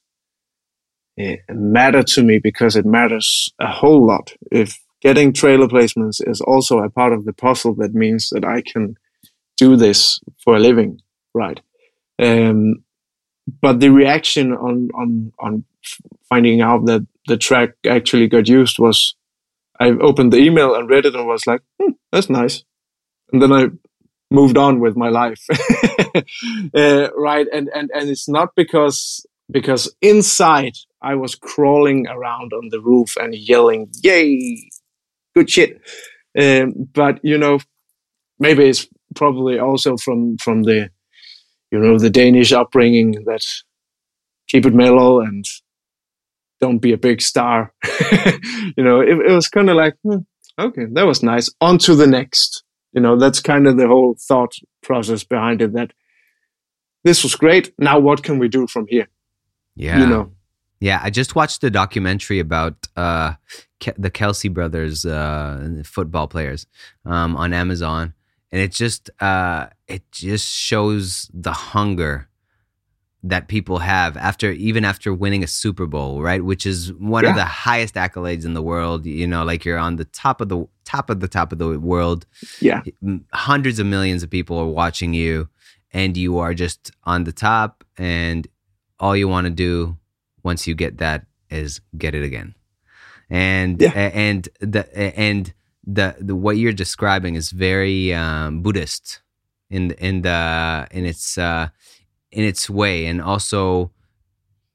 eh, 1.18 1.36
matter 1.50 2.02
to 2.02 2.22
me 2.22 2.38
because 2.42 2.76
it 2.76 2.86
matters 2.86 3.52
a 3.60 3.66
whole 3.66 4.06
lot. 4.06 4.32
If 4.50 4.81
getting 5.02 5.32
trailer 5.32 5.66
placements 5.66 6.26
is 6.26 6.40
also 6.40 6.78
a 6.78 6.90
part 6.90 7.12
of 7.12 7.24
the 7.24 7.32
puzzle, 7.32 7.74
that 7.76 7.94
means 7.94 8.30
that 8.30 8.44
I 8.44 8.62
can 8.62 8.96
do 9.58 9.76
this 9.76 10.20
for 10.42 10.56
a 10.56 10.60
living, 10.60 11.00
right? 11.34 11.60
Um, 12.18 12.84
but 13.60 13.80
the 13.80 13.90
reaction 13.90 14.52
on 14.52 14.88
on 14.94 15.32
on 15.40 15.64
finding 16.28 16.60
out 16.60 16.86
that 16.86 17.06
the 17.26 17.36
track 17.36 17.70
actually 17.86 18.28
got 18.28 18.48
used 18.48 18.78
was 18.78 19.14
I 19.78 19.90
opened 19.90 20.32
the 20.32 20.38
email 20.38 20.74
and 20.74 20.88
read 20.88 21.06
it 21.06 21.14
and 21.14 21.26
was 21.26 21.46
like, 21.46 21.60
hmm, 21.80 21.92
that's 22.12 22.30
nice. 22.30 22.62
And 23.32 23.42
then 23.42 23.52
I 23.52 23.66
moved 24.30 24.56
on 24.56 24.80
with 24.80 24.96
my 24.96 25.08
life. 25.08 25.44
uh, 26.74 27.08
right. 27.16 27.46
And, 27.52 27.68
and, 27.74 27.90
and 27.92 28.08
it's 28.08 28.28
not 28.28 28.54
because, 28.54 29.26
because 29.50 29.92
inside 30.00 30.74
I 31.02 31.16
was 31.16 31.34
crawling 31.34 32.06
around 32.06 32.52
on 32.52 32.68
the 32.70 32.80
roof 32.80 33.16
and 33.16 33.34
yelling, 33.34 33.90
yay, 34.02 34.70
good 35.34 35.50
shit. 35.50 35.80
Um, 36.38 36.88
but 36.92 37.20
you 37.22 37.38
know, 37.38 37.58
maybe 38.38 38.68
it's 38.68 38.86
probably 39.14 39.58
also 39.58 39.96
from, 39.96 40.38
from 40.38 40.62
the, 40.62 40.90
you 41.70 41.78
know, 41.78 41.98
the 41.98 42.10
Danish 42.10 42.52
upbringing 42.52 43.12
that 43.26 43.44
keep 44.48 44.66
it 44.66 44.74
mellow 44.74 45.20
and 45.20 45.44
don't 46.60 46.78
be 46.78 46.92
a 46.92 46.98
big 46.98 47.20
star. 47.20 47.72
you 48.76 48.84
know, 48.84 49.00
it, 49.00 49.18
it 49.26 49.32
was 49.32 49.48
kind 49.48 49.68
of 49.68 49.76
like, 49.76 49.94
hmm, 50.02 50.18
okay, 50.58 50.86
that 50.92 51.06
was 51.06 51.22
nice. 51.22 51.50
On 51.60 51.78
to 51.78 51.94
the 51.94 52.06
next. 52.06 52.62
You 52.92 53.00
know, 53.00 53.18
that's 53.18 53.40
kind 53.40 53.66
of 53.66 53.78
the 53.78 53.88
whole 53.88 54.16
thought 54.18 54.52
process 54.82 55.24
behind 55.24 55.62
it 55.62 55.72
that 55.72 55.92
this 57.04 57.22
was 57.22 57.34
great. 57.34 57.72
Now, 57.78 57.98
what 57.98 58.22
can 58.22 58.38
we 58.38 58.48
do 58.48 58.66
from 58.66 58.86
here? 58.86 59.08
Yeah. 59.74 60.00
You 60.00 60.06
know, 60.06 60.32
yeah, 60.82 61.00
I 61.02 61.10
just 61.10 61.34
watched 61.34 61.64
a 61.64 61.70
documentary 61.70 62.40
about 62.40 62.74
uh, 62.96 63.32
Ke- 63.80 63.96
the 63.96 64.10
Kelce 64.10 64.52
brothers, 64.52 65.06
uh, 65.06 65.82
football 65.84 66.28
players, 66.28 66.66
um, 67.04 67.36
on 67.36 67.52
Amazon 67.52 68.14
and 68.52 68.60
it 68.60 68.70
just 68.70 69.10
uh, 69.20 69.66
it 69.88 70.02
just 70.12 70.46
shows 70.46 71.30
the 71.32 71.52
hunger 71.52 72.28
that 73.24 73.48
people 73.48 73.78
have 73.78 74.16
after 74.16 74.52
even 74.52 74.84
after 74.84 75.14
winning 75.14 75.42
a 75.42 75.46
Super 75.46 75.86
Bowl, 75.86 76.20
right? 76.20 76.44
Which 76.44 76.66
is 76.66 76.92
one 76.92 77.24
yeah. 77.24 77.30
of 77.30 77.36
the 77.36 77.44
highest 77.44 77.94
accolades 77.94 78.44
in 78.44 78.52
the 78.52 78.62
world. 78.62 79.06
You 79.06 79.26
know, 79.26 79.42
like 79.42 79.64
you're 79.64 79.78
on 79.78 79.96
the 79.96 80.04
top 80.04 80.40
of 80.40 80.50
the 80.50 80.66
top 80.84 81.08
of 81.08 81.20
the 81.20 81.28
top 81.28 81.50
of 81.52 81.58
the 81.58 81.80
world. 81.80 82.26
Yeah, 82.60 82.82
hundreds 83.32 83.78
of 83.78 83.86
millions 83.86 84.22
of 84.22 84.28
people 84.28 84.58
are 84.58 84.66
watching 84.66 85.14
you, 85.14 85.48
and 85.90 86.16
you 86.16 86.38
are 86.38 86.52
just 86.52 86.90
on 87.04 87.24
the 87.24 87.32
top, 87.32 87.84
and 87.96 88.46
all 89.00 89.16
you 89.16 89.28
want 89.28 89.46
to 89.46 89.50
do 89.50 89.96
once 90.42 90.66
you 90.66 90.74
get 90.74 90.98
that 90.98 91.26
is 91.50 91.80
get 91.96 92.14
it 92.14 92.22
again, 92.22 92.54
and 93.30 93.80
yeah. 93.80 93.90
and 93.92 94.48
the 94.60 94.86
and 94.96 95.52
the, 95.84 96.16
the 96.20 96.36
what 96.36 96.56
you're 96.56 96.72
describing 96.72 97.34
is 97.34 97.50
very 97.50 98.14
um, 98.14 98.62
Buddhist 98.62 99.20
in 99.70 99.92
in 99.92 100.22
the 100.22 100.86
in 100.90 101.04
its 101.04 101.38
uh, 101.38 101.68
in 102.30 102.44
its 102.44 102.70
way, 102.70 103.06
and 103.06 103.20
also 103.20 103.90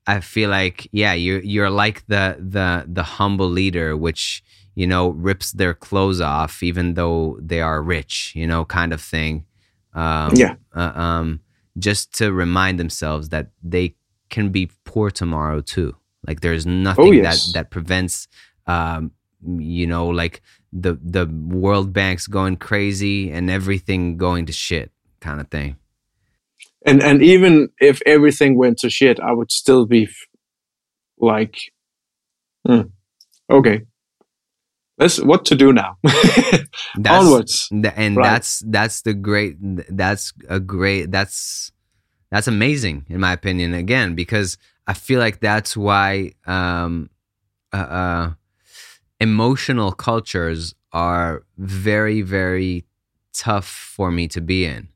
I 0.06 0.22
feel 0.22 0.50
like 0.50 0.88
yeah, 0.92 1.14
you're 1.14 1.42
you're 1.42 1.70
like 1.70 2.06
the 2.08 2.38
the 2.40 2.86
the 2.88 3.04
humble 3.04 3.50
leader, 3.50 3.96
which 3.96 4.44
you 4.76 4.88
know 4.88 5.10
rips 5.10 5.52
their 5.52 5.74
clothes 5.74 6.22
off 6.22 6.64
even 6.64 6.94
though 6.94 7.38
they 7.42 7.62
are 7.62 7.82
rich, 7.82 8.34
you 8.36 8.48
know, 8.48 8.64
kind 8.66 8.94
of 8.94 9.02
thing. 9.02 9.46
Um, 9.94 10.34
yeah. 10.36 10.56
Uh, 10.76 10.92
um, 10.96 11.40
just 11.78 12.14
to 12.16 12.32
remind 12.32 12.80
themselves 12.80 13.30
that 13.30 13.50
they 13.64 13.96
can 14.30 14.50
be 14.50 14.70
poor 14.86 15.10
tomorrow 15.10 15.62
too. 15.62 15.96
Like 16.26 16.42
there's 16.42 16.66
nothing 16.66 17.06
oh, 17.06 17.12
yes. 17.12 17.48
that 17.48 17.54
that 17.54 17.72
prevents 17.72 18.28
um, 18.66 19.12
you 19.46 19.88
know 19.88 20.08
like 20.08 20.42
the 20.74 20.98
the 21.02 21.26
World 21.26 21.94
Bank's 21.94 22.28
going 22.28 22.58
crazy 22.58 23.32
and 23.32 23.50
everything 23.50 24.18
going 24.18 24.46
to 24.48 24.54
shit 24.54 24.92
kind 25.20 25.40
of 25.40 25.50
thing. 25.50 25.78
And 26.86 27.02
and 27.02 27.22
even 27.22 27.70
if 27.80 28.02
everything 28.06 28.58
went 28.58 28.80
to 28.80 28.90
shit, 28.90 29.20
I 29.20 29.32
would 29.32 29.52
still 29.52 29.86
be 29.86 30.08
like, 31.20 31.58
hmm, 32.66 32.82
okay, 33.50 33.82
let's 34.98 35.22
what 35.22 35.46
to 35.46 35.56
do 35.56 35.74
now. 35.74 35.98
Onwards, 37.10 37.68
and 37.72 38.16
right. 38.16 38.24
that's 38.24 38.64
that's 38.66 39.02
the 39.02 39.14
great. 39.14 39.58
That's 39.90 40.34
a 40.50 40.60
great. 40.60 41.12
That's 41.12 41.72
that's 42.32 42.48
amazing 42.48 43.06
in 43.10 43.20
my 43.20 43.34
opinion. 43.34 43.74
Again, 43.74 44.16
because 44.16 44.58
I 44.86 44.94
feel 44.94 45.20
like 45.20 45.40
that's 45.40 45.76
why 45.76 46.34
um, 46.46 47.10
uh, 47.74 47.78
uh 47.78 48.32
emotional 49.20 49.92
cultures 49.92 50.76
are 50.92 51.44
very, 51.58 52.22
very 52.22 52.86
tough 53.34 53.68
for 53.68 54.12
me 54.12 54.28
to 54.30 54.42
be 54.42 54.66
in. 54.66 54.90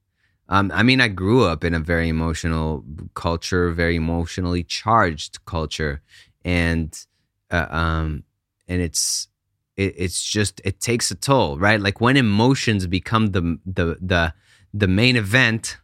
Um, 0.49 0.71
I 0.73 0.83
mean, 0.83 0.99
I 0.99 1.07
grew 1.07 1.45
up 1.45 1.63
in 1.63 1.73
a 1.73 1.79
very 1.79 2.09
emotional 2.09 2.83
culture, 3.13 3.71
very 3.71 3.95
emotionally 3.95 4.63
charged 4.63 5.43
culture, 5.45 6.01
and 6.43 7.05
uh, 7.49 7.67
um, 7.69 8.23
and 8.67 8.81
it's 8.81 9.29
it, 9.77 9.93
it's 9.97 10.21
just 10.21 10.59
it 10.65 10.81
takes 10.81 11.09
a 11.09 11.15
toll, 11.15 11.57
right? 11.57 11.79
Like 11.79 12.01
when 12.01 12.17
emotions 12.17 12.85
become 12.87 13.27
the 13.27 13.59
the 13.65 13.97
the 14.01 14.33
the 14.73 14.87
main 14.87 15.15
event, 15.15 15.77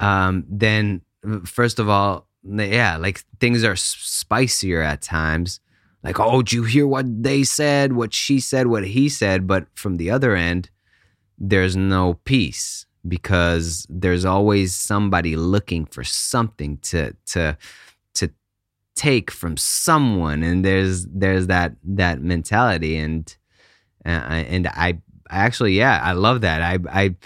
um, 0.00 0.44
then 0.48 1.02
first 1.44 1.78
of 1.78 1.88
all, 1.88 2.26
yeah, 2.42 2.96
like 2.96 3.22
things 3.38 3.62
are 3.64 3.76
spicier 3.76 4.80
at 4.80 5.02
times, 5.02 5.60
like, 6.02 6.18
oh, 6.18 6.42
did 6.42 6.52
you 6.54 6.64
hear 6.64 6.86
what 6.86 7.22
they 7.22 7.44
said, 7.44 7.92
what 7.92 8.14
she 8.14 8.40
said, 8.40 8.66
what 8.66 8.86
he 8.86 9.08
said? 9.08 9.46
But 9.46 9.66
from 9.74 9.98
the 9.98 10.10
other 10.10 10.34
end, 10.34 10.70
there's 11.38 11.76
no 11.76 12.14
peace 12.24 12.86
because 13.06 13.86
there's 13.90 14.24
always 14.24 14.74
somebody 14.74 15.36
looking 15.36 15.84
for 15.86 16.04
something 16.04 16.78
to 16.78 17.14
to 17.26 17.56
to 18.14 18.30
take 18.94 19.30
from 19.30 19.56
someone, 19.56 20.42
and 20.42 20.64
there's 20.64 21.06
there's 21.06 21.46
that 21.48 21.74
that 21.84 22.22
mentality, 22.22 22.96
and 22.96 23.36
uh, 24.06 24.08
and 24.08 24.66
I, 24.68 25.00
I 25.30 25.36
actually 25.36 25.74
yeah, 25.74 26.00
I 26.02 26.12
love 26.12 26.40
that. 26.40 26.62
I 26.62 26.78
I 26.90 27.16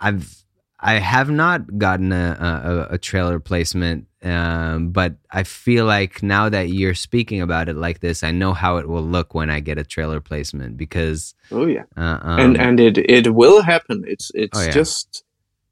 I've 0.00 0.44
I 0.82 0.94
have 0.94 1.30
not 1.30 1.78
gotten 1.78 2.10
a, 2.12 2.86
a, 2.90 2.94
a 2.94 2.98
trailer 2.98 3.38
placement, 3.38 4.06
um, 4.22 4.90
but 4.90 5.16
I 5.30 5.42
feel 5.42 5.84
like 5.84 6.22
now 6.22 6.48
that 6.48 6.70
you're 6.70 6.94
speaking 6.94 7.42
about 7.42 7.68
it 7.68 7.76
like 7.76 8.00
this, 8.00 8.22
I 8.22 8.30
know 8.30 8.54
how 8.54 8.78
it 8.78 8.88
will 8.88 9.02
look 9.02 9.34
when 9.34 9.50
I 9.50 9.60
get 9.60 9.76
a 9.76 9.84
trailer 9.84 10.20
placement 10.20 10.78
because 10.78 11.34
oh 11.50 11.66
yeah, 11.66 11.84
uh, 11.96 12.18
um, 12.22 12.40
and 12.40 12.60
and 12.60 12.80
it 12.80 12.96
it 12.96 13.34
will 13.34 13.62
happen. 13.62 14.04
It's 14.06 14.30
it's 14.34 14.58
oh, 14.58 14.62
yeah. 14.62 14.70
just 14.70 15.22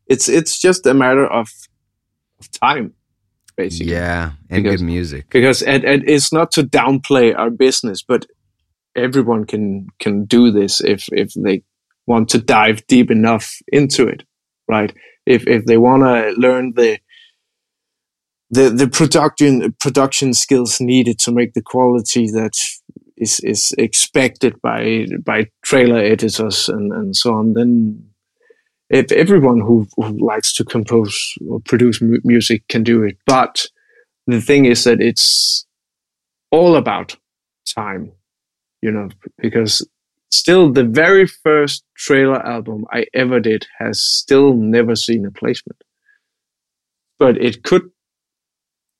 it's 0.06 0.28
it's 0.28 0.58
just 0.58 0.86
a 0.86 0.92
matter 0.92 1.26
of 1.26 1.48
of 2.38 2.50
time, 2.50 2.92
basically. 3.56 3.92
Yeah, 3.92 4.32
and 4.50 4.62
because, 4.62 4.80
good 4.80 4.86
music 4.86 5.30
because 5.30 5.62
and, 5.62 5.84
and 5.84 6.08
it's 6.08 6.32
not 6.34 6.50
to 6.52 6.62
downplay 6.64 7.34
our 7.36 7.50
business, 7.50 8.02
but 8.02 8.26
everyone 8.94 9.46
can 9.46 9.88
can 10.00 10.26
do 10.26 10.50
this 10.50 10.82
if 10.82 11.08
if 11.12 11.32
they 11.32 11.62
want 12.06 12.28
to 12.30 12.38
dive 12.38 12.86
deep 12.86 13.10
enough 13.10 13.56
into 13.72 14.06
it 14.06 14.24
right? 14.68 14.92
If 15.26 15.46
if 15.46 15.64
they 15.64 15.78
want 15.78 16.02
to 16.02 16.34
learn 16.40 16.72
the 16.74 16.98
the 18.50 18.70
the 18.70 18.88
production 18.88 19.74
production 19.80 20.34
skills 20.34 20.80
needed 20.80 21.18
to 21.20 21.32
make 21.32 21.54
the 21.54 21.62
quality 21.62 22.30
that 22.30 22.56
is 23.16 23.40
is 23.40 23.74
expected 23.78 24.60
by 24.62 25.06
by 25.24 25.46
trailer 25.62 25.98
editors 25.98 26.68
and 26.68 26.92
and 26.92 27.14
so 27.14 27.34
on, 27.34 27.54
then 27.54 28.08
if 28.90 29.12
everyone 29.12 29.60
who, 29.60 29.86
who 29.96 30.24
likes 30.24 30.52
to 30.54 30.64
compose 30.64 31.34
or 31.48 31.60
produce 31.60 32.00
mu- 32.00 32.20
music 32.24 32.66
can 32.68 32.82
do 32.82 33.02
it. 33.02 33.18
But 33.26 33.66
the 34.26 34.40
thing 34.40 34.64
is 34.64 34.84
that 34.84 35.00
it's 35.00 35.66
all 36.50 36.76
about 36.76 37.16
time, 37.74 38.12
you 38.80 38.90
know, 38.90 39.10
because 39.38 39.86
still 40.30 40.72
the 40.72 40.84
very 40.84 41.26
first 41.26 41.84
trailer 41.96 42.44
album 42.46 42.84
I 42.92 43.06
ever 43.14 43.40
did 43.40 43.66
has 43.78 44.00
still 44.00 44.54
never 44.54 44.94
seen 44.94 45.26
a 45.26 45.30
placement. 45.30 45.82
But 47.18 47.36
it 47.38 47.62
could 47.62 47.90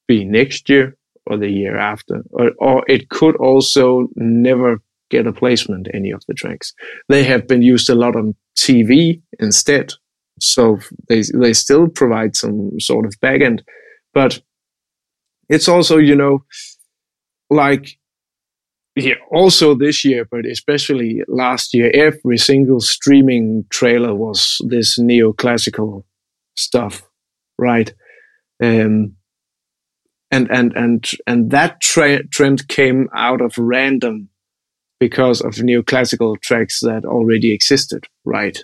be 0.06 0.24
next 0.24 0.68
year 0.68 0.96
or 1.26 1.36
the 1.36 1.50
year 1.50 1.76
after, 1.76 2.24
or, 2.30 2.52
or 2.58 2.84
it 2.88 3.10
could 3.10 3.36
also 3.36 4.08
never 4.16 4.80
get 5.10 5.26
a 5.26 5.32
placement, 5.32 5.88
any 5.94 6.10
of 6.10 6.22
the 6.26 6.34
tracks. 6.34 6.72
They 7.08 7.22
have 7.24 7.46
been 7.46 7.62
used 7.62 7.88
a 7.88 7.94
lot 7.94 8.16
on 8.16 8.34
TV 8.56 9.20
instead, 9.38 9.92
so 10.40 10.78
they 11.08 11.22
they 11.34 11.52
still 11.52 11.88
provide 11.88 12.36
some 12.36 12.80
sort 12.80 13.06
of 13.06 13.14
backend, 13.20 13.60
but 14.14 14.40
it's 15.48 15.68
also 15.68 15.98
you 15.98 16.16
know 16.16 16.44
like 17.50 17.98
yeah, 18.98 19.14
also 19.30 19.74
this 19.74 20.04
year, 20.04 20.26
but 20.30 20.46
especially 20.46 21.22
last 21.28 21.74
year, 21.74 21.90
every 21.94 22.38
single 22.38 22.80
streaming 22.80 23.64
trailer 23.70 24.14
was 24.14 24.58
this 24.66 24.98
neoclassical 24.98 26.04
stuff, 26.56 27.02
right? 27.58 27.92
Um, 28.62 29.16
and 30.30 30.50
and 30.50 30.76
and 30.76 31.10
and 31.26 31.50
that 31.50 31.80
tra- 31.80 32.26
trend 32.26 32.68
came 32.68 33.08
out 33.14 33.40
of 33.40 33.56
random 33.56 34.28
because 35.00 35.40
of 35.40 35.54
neoclassical 35.54 36.40
tracks 36.40 36.80
that 36.80 37.04
already 37.04 37.52
existed, 37.52 38.04
right? 38.24 38.58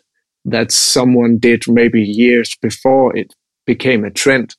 That 0.45 0.73
someone 0.73 1.39
did 1.39 1.63
maybe 1.69 2.03
years 2.03 2.57
before 2.61 3.17
it 3.17 3.35
became 3.67 4.05
a 4.05 4.11
trend. 4.11 4.57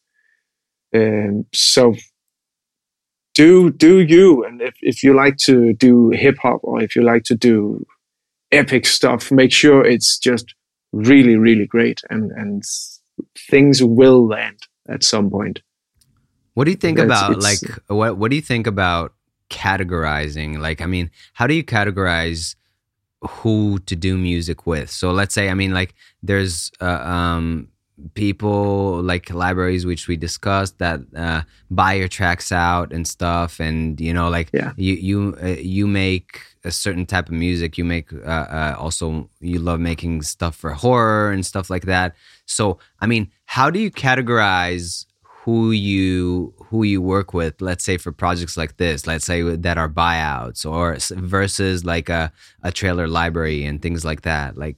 Um, 0.95 1.45
so 1.53 1.95
do 3.35 3.69
do 3.69 3.99
you. 3.99 4.43
And 4.43 4.61
if, 4.61 4.73
if 4.81 5.03
you 5.03 5.13
like 5.13 5.37
to 5.49 5.73
do 5.73 6.09
hip 6.09 6.37
hop 6.41 6.61
or 6.63 6.81
if 6.81 6.95
you 6.95 7.03
like 7.03 7.23
to 7.25 7.35
do 7.35 7.85
epic 8.51 8.85
stuff 8.85 9.31
make 9.31 9.51
sure 9.51 9.85
it's 9.85 10.17
just 10.17 10.53
really 10.93 11.35
really 11.35 11.65
great 11.65 12.01
and 12.09 12.31
and 12.31 12.63
things 13.49 13.83
will 13.83 14.27
land 14.27 14.59
at 14.87 15.03
some 15.03 15.29
point. 15.29 15.61
What 16.53 16.65
do 16.65 16.71
you 16.71 16.77
think 16.77 16.99
about 16.99 17.41
like 17.41 17.59
what 17.87 18.17
what 18.17 18.29
do 18.29 18.35
you 18.35 18.41
think 18.41 18.65
about 18.65 19.13
categorizing? 19.49 20.59
Like 20.59 20.81
i 20.81 20.85
mean 20.85 21.11
how 21.33 21.47
do 21.47 21.53
you 21.53 21.63
categorize 21.63 22.55
who 23.21 23.79
to 23.79 23.95
do 23.95 24.17
music 24.17 24.65
with? 24.65 24.89
So 24.89 25.11
let's 25.11 25.33
say 25.33 25.49
i 25.49 25.53
mean 25.53 25.73
like 25.73 25.93
there's 26.23 26.71
uh, 26.79 26.85
um 26.85 27.67
people 28.13 29.01
like 29.01 29.33
libraries 29.33 29.85
which 29.85 30.07
we 30.07 30.17
discussed 30.17 30.79
that 30.79 30.99
uh, 31.15 31.41
buy 31.71 31.93
your 31.93 32.07
tracks 32.09 32.51
out 32.51 32.91
and 32.91 33.07
stuff 33.07 33.59
and 33.59 34.01
you 34.01 34.13
know 34.13 34.29
like 34.29 34.49
yeah. 34.53 34.73
you 34.75 34.93
you 34.95 35.37
uh, 35.41 35.47
you 35.59 35.87
make 35.87 36.41
a 36.65 36.71
certain 36.71 37.05
type 37.05 37.27
of 37.27 37.33
music. 37.33 37.77
You 37.77 37.85
make 37.85 38.11
uh, 38.11 38.17
uh, 38.25 38.75
also 38.77 39.29
you 39.39 39.59
love 39.59 39.79
making 39.79 40.23
stuff 40.23 40.55
for 40.55 40.71
horror 40.71 41.31
and 41.31 41.45
stuff 41.45 41.69
like 41.69 41.85
that. 41.85 42.15
So 42.45 42.79
i 42.99 43.07
mean 43.07 43.31
how 43.45 43.69
do 43.69 43.79
you 43.79 43.91
categorize 43.91 45.05
who 45.23 45.71
you 45.71 46.53
who 46.57 46.83
you 46.83 47.01
work 47.01 47.33
with 47.33 47.61
let's 47.61 47.83
say 47.83 47.97
for 47.97 48.11
projects 48.11 48.57
like 48.57 48.77
this? 48.77 49.07
Let's 49.07 49.25
say 49.25 49.41
that 49.41 49.77
are 49.77 49.89
buyouts 49.89 50.65
or 50.69 50.97
versus 51.15 51.85
like 51.85 52.09
a, 52.09 52.31
a 52.63 52.71
trailer 52.71 53.07
library 53.07 53.63
and 53.63 53.81
things 53.81 54.03
like 54.03 54.23
that 54.23 54.57
like 54.57 54.77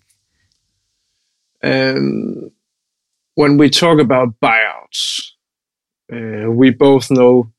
um 1.63 2.51
when 3.37 3.57
we 3.57 3.69
talk 3.69 3.99
about 3.99 4.33
buyouts, 4.43 5.21
uh, 6.11 6.49
we 6.49 6.71
both 6.71 7.11
know 7.11 7.51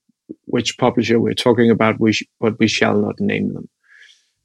which 0.46 0.76
publisher 0.76 1.20
we're 1.20 1.34
talking 1.34 1.70
about, 1.70 2.00
we 2.00 2.12
sh- 2.12 2.26
but 2.40 2.58
we 2.58 2.66
shall 2.66 2.98
not 3.00 3.20
name 3.20 3.54
them. 3.54 3.68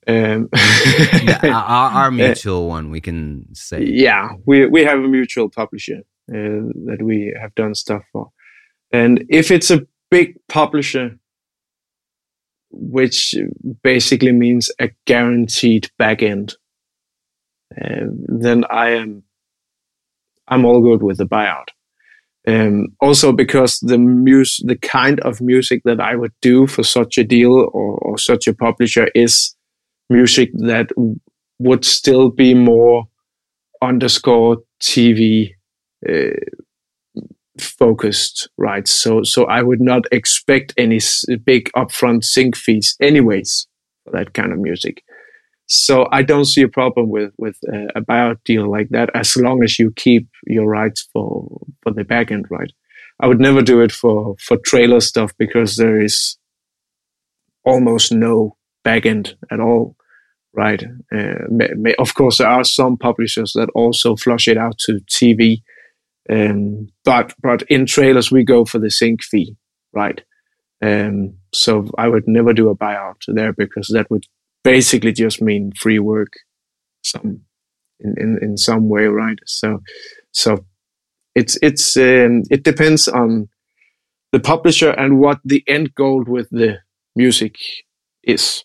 Um, 0.05 0.49
our, 1.43 1.91
our, 1.91 2.11
mutual 2.23 2.67
one, 2.67 2.91
we 2.91 3.01
can 3.01 3.47
say. 3.55 3.83
Yeah, 3.83 4.33
we 4.45 4.67
we 4.67 4.83
have 4.83 4.99
a 4.99 5.07
mutual 5.07 5.49
publisher 5.49 6.01
uh, 6.29 6.69
that 6.87 6.99
we 7.01 7.35
have 7.41 7.55
done 7.55 7.73
stuff 7.73 8.03
for, 8.11 8.29
and 8.91 9.25
if 9.27 9.49
it's 9.49 9.71
a 9.71 9.87
big 10.11 10.35
publisher, 10.47 11.17
which 12.69 13.33
basically 13.81 14.33
means 14.33 14.69
a 14.79 14.91
guaranteed 15.07 15.89
backend, 15.99 16.53
uh, 17.81 18.05
then 18.27 18.65
I 18.69 18.91
am 18.91 19.23
I'm 20.47 20.65
all 20.65 20.81
good 20.81 21.03
with 21.03 21.17
the 21.17 21.25
buyout. 21.25 21.67
Um, 22.45 22.87
also 22.99 23.31
because 23.31 23.79
the 23.79 23.97
mus- 23.97 24.61
the 24.65 24.75
kind 24.77 25.19
of 25.21 25.39
music 25.41 25.81
that 25.85 26.01
I 26.01 26.15
would 26.15 26.33
do 26.41 26.67
for 26.67 26.83
such 26.83 27.17
a 27.17 27.23
deal 27.23 27.53
or, 27.53 27.97
or 27.99 28.17
such 28.17 28.47
a 28.47 28.53
publisher 28.53 29.07
is 29.15 29.55
music 30.09 30.49
that 30.55 30.89
w- 30.89 31.15
would 31.59 31.85
still 31.85 32.29
be 32.29 32.53
more 32.53 33.05
underscore 33.81 34.57
TV 34.81 35.51
uh, 36.09 36.35
focused, 37.59 38.49
right? 38.57 38.87
So 38.87 39.23
so 39.23 39.45
I 39.45 39.61
would 39.61 39.81
not 39.81 40.03
expect 40.11 40.73
any 40.77 40.97
s- 40.97 41.25
big 41.45 41.69
upfront 41.75 42.23
sync 42.23 42.55
fees, 42.55 42.95
anyways, 43.01 43.67
for 44.03 44.11
that 44.11 44.33
kind 44.33 44.51
of 44.51 44.59
music. 44.59 45.03
So 45.73 46.07
I 46.11 46.21
don't 46.21 46.45
see 46.45 46.61
a 46.61 46.67
problem 46.67 47.09
with 47.09 47.33
with 47.39 47.57
a 47.95 48.01
buyout 48.01 48.43
deal 48.45 48.69
like 48.69 48.89
that 48.89 49.09
as 49.15 49.35
long 49.35 49.63
as 49.63 49.79
you 49.79 49.91
keep 49.95 50.27
your 50.45 50.67
rights 50.67 51.09
for 51.11 51.65
for 51.81 51.91
the 51.91 52.03
backend 52.03 52.45
right. 52.51 52.71
I 53.19 53.25
would 53.25 53.39
never 53.39 53.63
do 53.63 53.81
it 53.81 53.91
for 53.91 54.35
for 54.37 54.57
trailer 54.57 54.99
stuff 54.99 55.31
because 55.39 55.75
there 55.77 55.99
is 55.99 56.37
almost 57.65 58.11
no 58.11 58.55
backend 58.85 59.33
at 59.49 59.59
all, 59.59 59.95
right? 60.53 60.83
Uh, 61.11 61.45
may, 61.49 61.69
may, 61.75 61.95
of 61.95 62.13
course, 62.13 62.37
there 62.37 62.47
are 62.47 62.63
some 62.63 62.95
publishers 62.95 63.53
that 63.53 63.69
also 63.73 64.15
flush 64.15 64.47
it 64.47 64.57
out 64.57 64.77
to 64.79 64.99
TV, 65.09 65.63
um, 66.29 66.87
but 67.03 67.33
but 67.41 67.63
in 67.63 67.87
trailers 67.87 68.31
we 68.31 68.43
go 68.43 68.63
for 68.63 68.77
the 68.77 68.91
sync 68.91 69.23
fee, 69.23 69.55
right? 69.91 70.21
Um, 70.83 71.37
so 71.51 71.89
I 71.97 72.09
would 72.09 72.27
never 72.27 72.53
do 72.53 72.69
a 72.69 72.77
buyout 72.77 73.21
there 73.27 73.53
because 73.53 73.87
that 73.87 74.11
would 74.11 74.25
basically 74.63 75.11
just 75.11 75.41
mean 75.41 75.71
free 75.79 75.99
work 75.99 76.33
some 77.03 77.41
in, 77.99 78.15
in, 78.17 78.39
in 78.41 78.57
some 78.57 78.89
way 78.89 79.05
right? 79.05 79.39
So 79.45 79.81
so 80.31 80.65
it's 81.35 81.57
it's 81.61 81.97
um, 81.97 82.43
it 82.49 82.63
depends 82.63 83.07
on 83.07 83.49
the 84.31 84.39
publisher 84.39 84.89
and 84.91 85.19
what 85.19 85.39
the 85.45 85.63
end 85.67 85.93
goal 85.95 86.23
with 86.23 86.49
the 86.49 86.79
music 87.15 87.57
is 88.23 88.63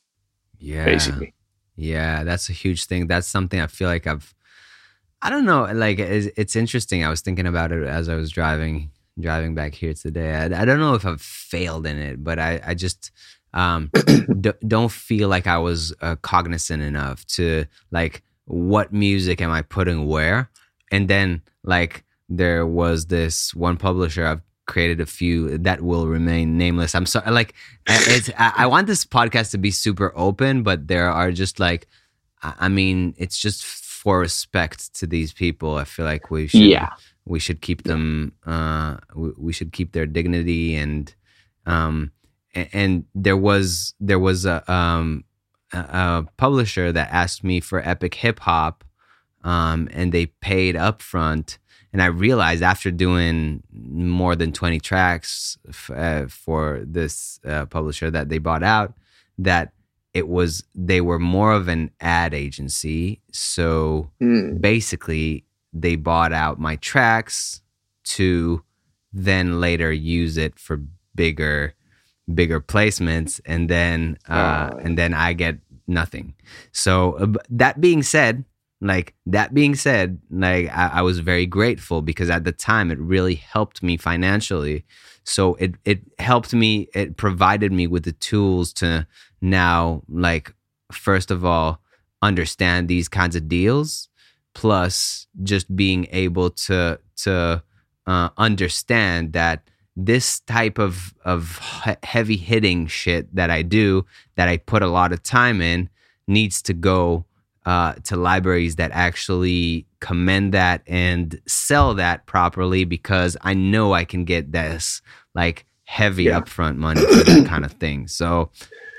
yeah. 0.59 0.85
basically. 0.85 1.35
Yeah 1.77 2.25
that's 2.25 2.49
a 2.49 2.53
huge 2.53 2.87
thing. 2.87 3.07
That's 3.07 3.29
something 3.29 3.61
i 3.61 3.67
feel 3.67 3.89
like 3.89 4.07
i've 4.07 4.35
i 5.23 5.31
don't 5.31 5.45
know 5.45 5.65
like 5.73 5.99
it's, 5.99 6.29
it's 6.37 6.57
interesting. 6.57 7.05
I 7.05 7.11
was 7.11 7.21
thinking 7.21 7.47
about 7.47 7.73
it 7.73 7.87
as 7.87 8.09
i 8.09 8.15
was 8.15 8.31
driving 8.31 8.91
driving 9.21 9.55
back 9.55 9.75
here 9.75 9.95
today. 9.95 10.35
I, 10.35 10.45
I 10.63 10.65
don't 10.65 10.81
know 10.81 10.95
if 10.95 11.05
i've 11.05 11.21
failed 11.21 11.87
in 11.87 11.99
it 11.99 12.25
but 12.25 12.39
i 12.39 12.61
i 12.67 12.75
just 12.75 13.11
um, 13.55 13.91
d- 14.41 14.53
don't 14.67 14.91
feel 14.91 15.29
like 15.29 15.47
I 15.47 15.59
was 15.59 15.95
uh, 16.01 16.17
cognizant 16.17 16.83
enough 16.83 17.27
to 17.29 17.65
like 17.91 18.23
what 18.45 18.93
music 18.93 19.41
am 19.41 19.51
I 19.51 19.63
putting 19.63 20.07
where, 20.07 20.51
and 20.91 21.09
then 21.09 21.43
like 21.65 22.05
there 22.29 22.67
was 22.67 23.07
this 23.07 23.55
one 23.55 23.77
publisher 23.77 24.27
I've 24.27 24.43
created 24.67 25.01
a 25.01 25.07
few 25.07 25.59
that 25.59 25.81
will 25.81 26.07
remain 26.07 26.59
nameless. 26.59 26.95
I'm 26.95 27.07
sorry, 27.07 27.31
like 27.31 27.55
it's 27.87 28.31
I, 28.39 28.53
I 28.59 28.67
want 28.67 28.87
this 28.87 29.05
podcast 29.05 29.51
to 29.53 29.59
be 29.59 29.71
super 29.71 30.13
open, 30.15 30.63
but 30.63 30.89
there 30.89 31.11
are 31.11 31.33
just 31.33 31.59
like 31.59 31.89
I 32.43 32.69
mean 32.69 33.15
it's 33.19 33.39
just 33.39 33.65
for 33.65 34.21
respect 34.21 34.95
to 34.97 35.07
these 35.07 35.33
people. 35.33 35.77
I 35.77 35.85
feel 35.85 36.05
like 36.05 36.31
we 36.31 36.47
should 36.47 36.61
yeah 36.61 36.91
we 37.25 37.39
should 37.39 37.61
keep 37.61 37.83
them 37.83 38.33
uh 38.47 38.97
we, 39.15 39.31
we 39.37 39.53
should 39.53 39.73
keep 39.73 39.93
their 39.93 40.07
dignity 40.07 40.75
and 40.75 41.15
um 41.67 42.11
and 42.55 43.05
there 43.15 43.37
was 43.37 43.95
there 44.01 44.19
was 44.19 44.47
a, 44.47 44.71
um, 44.73 45.25
a 45.73 46.25
publisher 46.37 46.93
that 46.93 47.11
asked 47.13 47.45
me 47.45 47.61
for 47.61 47.87
epic 47.87 48.15
hip 48.15 48.41
hop, 48.41 48.85
um, 49.45 49.89
and 49.93 50.13
they 50.13 50.27
paid 50.27 50.75
upfront. 50.75 51.59
And 51.93 52.03
I 52.03 52.07
realized 52.07 52.63
after 52.63 52.91
doing 52.91 53.63
more 53.73 54.37
than 54.37 54.53
twenty 54.53 54.81
tracks 54.81 55.59
f- 55.69 55.91
uh, 55.91 56.27
for 56.29 56.83
this 56.85 57.41
uh, 57.45 57.67
publisher 57.67 58.11
that 58.11 58.29
they 58.29 58.39
bought 58.39 58.63
out, 58.63 58.95
that 59.39 59.73
it 60.15 60.29
was 60.29 60.65
they 60.75 61.01
were 61.01 61.19
more 61.19 61.53
of 61.53 61.69
an 61.69 61.91
ad 62.01 62.35
agency. 62.35 63.21
So 63.33 64.11
mm. 64.21 64.61
basically, 64.61 65.45
they 65.73 65.97
bought 65.97 66.33
out 66.33 66.59
my 66.59 66.77
tracks 66.77 67.63
to 68.05 68.63
then 69.13 69.61
later 69.61 69.93
use 69.93 70.37
it 70.37 70.59
for 70.59 70.83
bigger 71.15 71.75
bigger 72.35 72.61
placements 72.61 73.41
and 73.47 73.69
then 73.69 74.19
uh, 74.29 74.71
oh. 74.73 74.77
and 74.79 74.99
then 74.99 75.15
I 75.15 75.33
get 75.33 75.59
nothing. 75.87 76.35
So 76.73 77.15
uh, 77.15 77.27
that 77.51 77.81
being 77.81 78.03
said, 78.03 78.45
like 78.81 79.15
that 79.27 79.55
being 79.55 79.75
said, 79.75 80.21
like 80.31 80.69
I, 80.69 80.91
I, 80.95 81.03
was 81.03 81.19
very 81.19 81.47
grateful 81.47 82.01
because 82.01 82.31
at 82.31 82.45
the 82.45 82.53
time 82.53 82.91
it 82.91 82.99
really 82.99 83.35
helped 83.35 83.83
me 83.83 83.97
financially. 83.97 84.85
So 85.25 85.55
it 85.55 85.75
it 85.85 86.01
helped 86.19 86.55
me. 86.55 86.89
It 86.95 87.17
provided 87.17 87.73
me 87.73 87.87
with 87.87 88.05
the 88.05 88.13
tools 88.13 88.73
to 88.75 89.07
now 89.41 90.03
like 90.09 90.55
first 90.93 91.31
of 91.31 91.45
all 91.45 91.81
understand 92.23 92.89
these 92.89 93.09
kinds 93.09 93.35
of 93.35 93.49
deals, 93.49 94.09
plus 94.55 95.27
just 95.43 95.75
being 95.75 96.07
able 96.13 96.51
to 96.51 97.01
to 97.25 97.63
uh, 98.07 98.29
understand 98.37 99.33
that 99.33 99.69
this 99.99 100.41
type 100.41 100.79
of 100.79 101.13
of 101.25 101.59
heavy 102.05 102.37
hitting 102.37 102.87
shit 102.87 103.35
that 103.35 103.51
I 103.51 103.63
do 103.63 104.07
that 104.37 104.49
I 104.49 104.57
put 104.57 104.83
a 104.83 104.87
lot 104.87 105.13
of 105.13 105.23
time 105.25 105.61
in 105.61 105.91
needs 106.29 106.63
to 106.63 106.73
go 106.73 107.25
uh, 107.67 107.95
to 108.05 108.17
libraries 108.17 108.77
that 108.77 108.93
actually 108.93 109.87
commend 110.01 110.55
that 110.55 110.83
and 110.87 111.41
sell 111.47 111.95
that 111.95 112.27
properly 112.27 112.85
because 112.85 113.37
I 113.43 113.55
know 113.55 113.93
I 113.93 114.05
can 114.05 114.25
get 114.25 114.53
this 114.53 115.03
like 115.35 115.67
heavy 115.85 116.25
yeah. 116.25 116.41
upfront 116.41 116.77
money 116.77 117.01
for 117.01 117.25
that 117.25 117.47
kind 117.49 117.65
of 117.65 117.73
thing. 117.73 118.07
So 118.07 118.51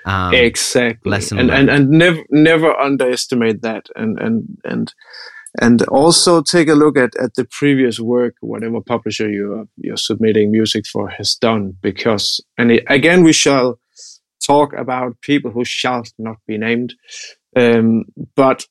um, 0.06 0.34
exactly, 0.34 1.18
and, 1.32 1.50
and 1.50 1.70
and 1.70 1.90
never 1.90 2.22
never 2.30 2.78
underestimate 2.78 3.62
that, 3.62 3.88
and 3.96 4.20
and 4.20 4.58
and 4.66 4.94
and 5.60 5.82
also 5.84 6.42
take 6.42 6.68
a 6.68 6.76
look 6.76 6.98
at, 6.98 7.16
at 7.18 7.34
the 7.36 7.46
previous 7.46 8.00
work 8.00 8.36
whatever 8.42 8.82
publisher 8.82 9.30
you're 9.30 9.66
you're 9.78 9.98
submitting 9.98 10.52
music 10.52 10.86
for 10.86 11.10
has 11.10 11.36
done 11.36 11.74
because 11.82 12.42
and 12.58 12.72
it, 12.72 12.84
again 12.88 13.24
we 13.24 13.34
shall 13.34 13.80
talk 14.46 14.74
about 14.74 15.20
people 15.22 15.52
who 15.52 15.66
shall 15.66 16.04
not 16.18 16.38
be 16.48 16.58
named 16.58 16.94
um, 17.56 18.04
but 18.36 18.66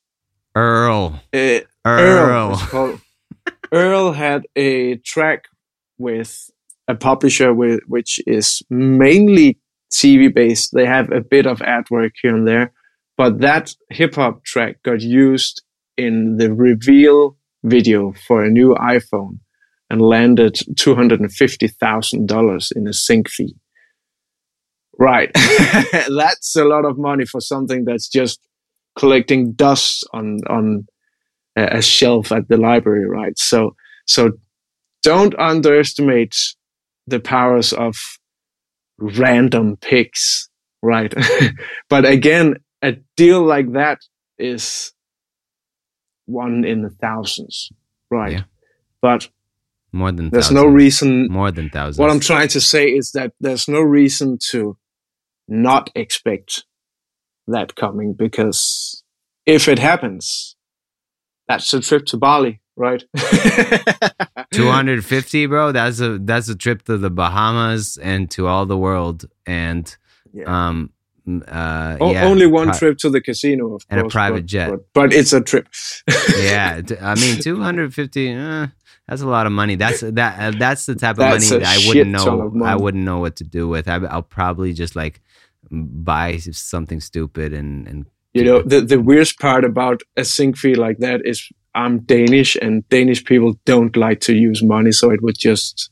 Earl. 0.55 1.21
Uh, 1.33 1.59
Earl. 1.85 2.59
Earl, 2.73 3.01
Earl 3.71 4.11
had 4.13 4.47
a 4.55 4.95
track 4.97 5.43
with 5.97 6.49
a 6.87 6.95
publisher 6.95 7.53
with, 7.53 7.81
which 7.87 8.19
is 8.25 8.63
mainly 8.69 9.59
TV 9.93 10.33
based. 10.33 10.71
They 10.73 10.85
have 10.85 11.11
a 11.11 11.21
bit 11.21 11.45
of 11.45 11.61
ad 11.61 11.89
work 11.91 12.13
here 12.21 12.35
and 12.35 12.47
there 12.47 12.73
but 13.19 13.41
that 13.41 13.75
hip 13.89 14.15
hop 14.15 14.45
track 14.45 14.81
got 14.81 15.01
used 15.01 15.61
in 15.99 16.37
the 16.37 16.53
reveal 16.53 17.37
video 17.63 18.13
for 18.27 18.43
a 18.43 18.49
new 18.49 18.73
iPhone 18.75 19.39
and 19.89 20.01
landed 20.01 20.55
$250,000 20.75 22.71
in 22.75 22.87
a 22.87 22.93
sync 22.93 23.29
fee. 23.29 23.55
Right. 24.97 25.31
that's 25.35 26.55
a 26.55 26.65
lot 26.65 26.85
of 26.85 26.97
money 26.97 27.25
for 27.25 27.41
something 27.41 27.85
that's 27.85 28.07
just 28.07 28.39
collecting 28.97 29.53
dust 29.53 30.07
on, 30.13 30.39
on 30.49 30.87
a 31.55 31.81
shelf 31.81 32.31
at 32.31 32.47
the 32.49 32.57
library, 32.57 33.07
right? 33.07 33.37
So, 33.37 33.75
so 34.05 34.31
don't 35.03 35.37
underestimate 35.39 36.35
the 37.07 37.19
powers 37.19 37.73
of 37.73 37.95
random 38.99 39.77
picks, 39.77 40.49
right? 40.81 41.13
but 41.89 42.05
again, 42.05 42.55
a 42.81 42.97
deal 43.15 43.43
like 43.43 43.73
that 43.73 43.99
is 44.37 44.93
one 46.29 46.63
in 46.63 46.81
the 46.81 46.89
thousands, 46.89 47.71
right? 48.09 48.33
Yeah. 48.33 48.43
But 49.01 49.29
more 49.91 50.11
than 50.11 50.29
there's 50.29 50.45
thousands. 50.45 50.63
no 50.63 50.65
reason 50.67 51.27
more 51.29 51.51
than 51.51 51.69
thousands. 51.69 51.97
What 51.97 52.11
I'm 52.11 52.19
trying 52.19 52.49
to 52.49 52.61
say 52.61 52.87
is 52.87 53.11
that 53.13 53.33
there's 53.39 53.67
no 53.67 53.81
reason 53.81 54.37
to 54.51 54.77
not 55.47 55.89
expect 55.95 56.63
that 57.47 57.75
coming 57.75 58.13
because 58.13 59.03
if 59.45 59.67
it 59.67 59.79
happens, 59.79 60.55
that's 61.47 61.73
a 61.73 61.81
trip 61.81 62.05
to 62.07 62.17
Bali, 62.17 62.61
right? 62.75 63.03
250, 64.53 65.45
bro. 65.47 65.71
That's 65.71 65.99
a 65.99 66.19
that's 66.19 66.49
a 66.49 66.55
trip 66.55 66.83
to 66.83 66.97
the 66.97 67.09
Bahamas 67.09 67.97
and 67.97 68.29
to 68.31 68.47
all 68.47 68.67
the 68.67 68.77
world. 68.77 69.25
And 69.47 69.95
yeah. 70.31 70.45
um, 70.67 70.91
uh, 71.47 71.97
o- 71.99 72.11
yeah, 72.11 72.25
only 72.25 72.47
one 72.47 72.69
pri- 72.69 72.77
trip 72.77 72.97
to 72.99 73.09
the 73.09 73.21
casino, 73.21 73.75
of 73.75 73.85
and 73.89 74.01
course, 74.01 74.11
a 74.11 74.13
private 74.13 74.41
but, 74.41 74.45
jet. 74.45 74.69
But, 74.69 74.79
but, 74.93 75.13
it's 75.13 75.33
a 75.33 75.41
trip. 75.41 75.67
yeah, 76.37 76.81
I 77.01 77.15
mean, 77.15 77.39
two 77.39 77.61
hundred 77.61 77.93
fifty. 77.93 78.33
Uh, 78.33 78.67
that's 79.07 79.21
a 79.21 79.27
lot 79.27 79.45
of 79.45 79.51
money. 79.51 79.75
That's 79.75 80.01
that. 80.01 80.39
Uh, 80.39 80.57
that's 80.57 80.85
the 80.85 80.95
type 80.95 81.11
of 81.11 81.17
that's 81.17 81.49
money 81.49 81.63
that 81.63 81.81
I 81.81 81.87
wouldn't 81.87 82.11
know. 82.11 82.53
I 82.63 82.75
wouldn't 82.75 83.03
know 83.03 83.19
what 83.19 83.35
to 83.37 83.43
do 83.43 83.67
with. 83.67 83.87
I, 83.87 83.97
will 83.97 84.21
probably 84.21 84.73
just 84.73 84.95
like 84.95 85.21
buy 85.71 86.37
something 86.37 86.99
stupid 86.99 87.53
and 87.53 87.87
and. 87.87 88.05
You 88.33 88.43
know 88.43 88.61
the 88.61 88.81
the 88.81 89.01
weirdest 89.01 89.39
part 89.39 89.65
about 89.65 90.01
a 90.15 90.23
sync 90.23 90.55
fee 90.55 90.75
like 90.75 90.99
that 90.99 91.21
is 91.25 91.49
I'm 91.73 92.01
Danish 92.01 92.55
and 92.55 92.87
Danish 92.89 93.23
people 93.25 93.55
don't 93.65 93.95
like 93.95 94.19
to 94.21 94.35
use 94.35 94.61
money, 94.61 94.91
so 94.91 95.09
it 95.09 95.23
would 95.23 95.37
just 95.37 95.89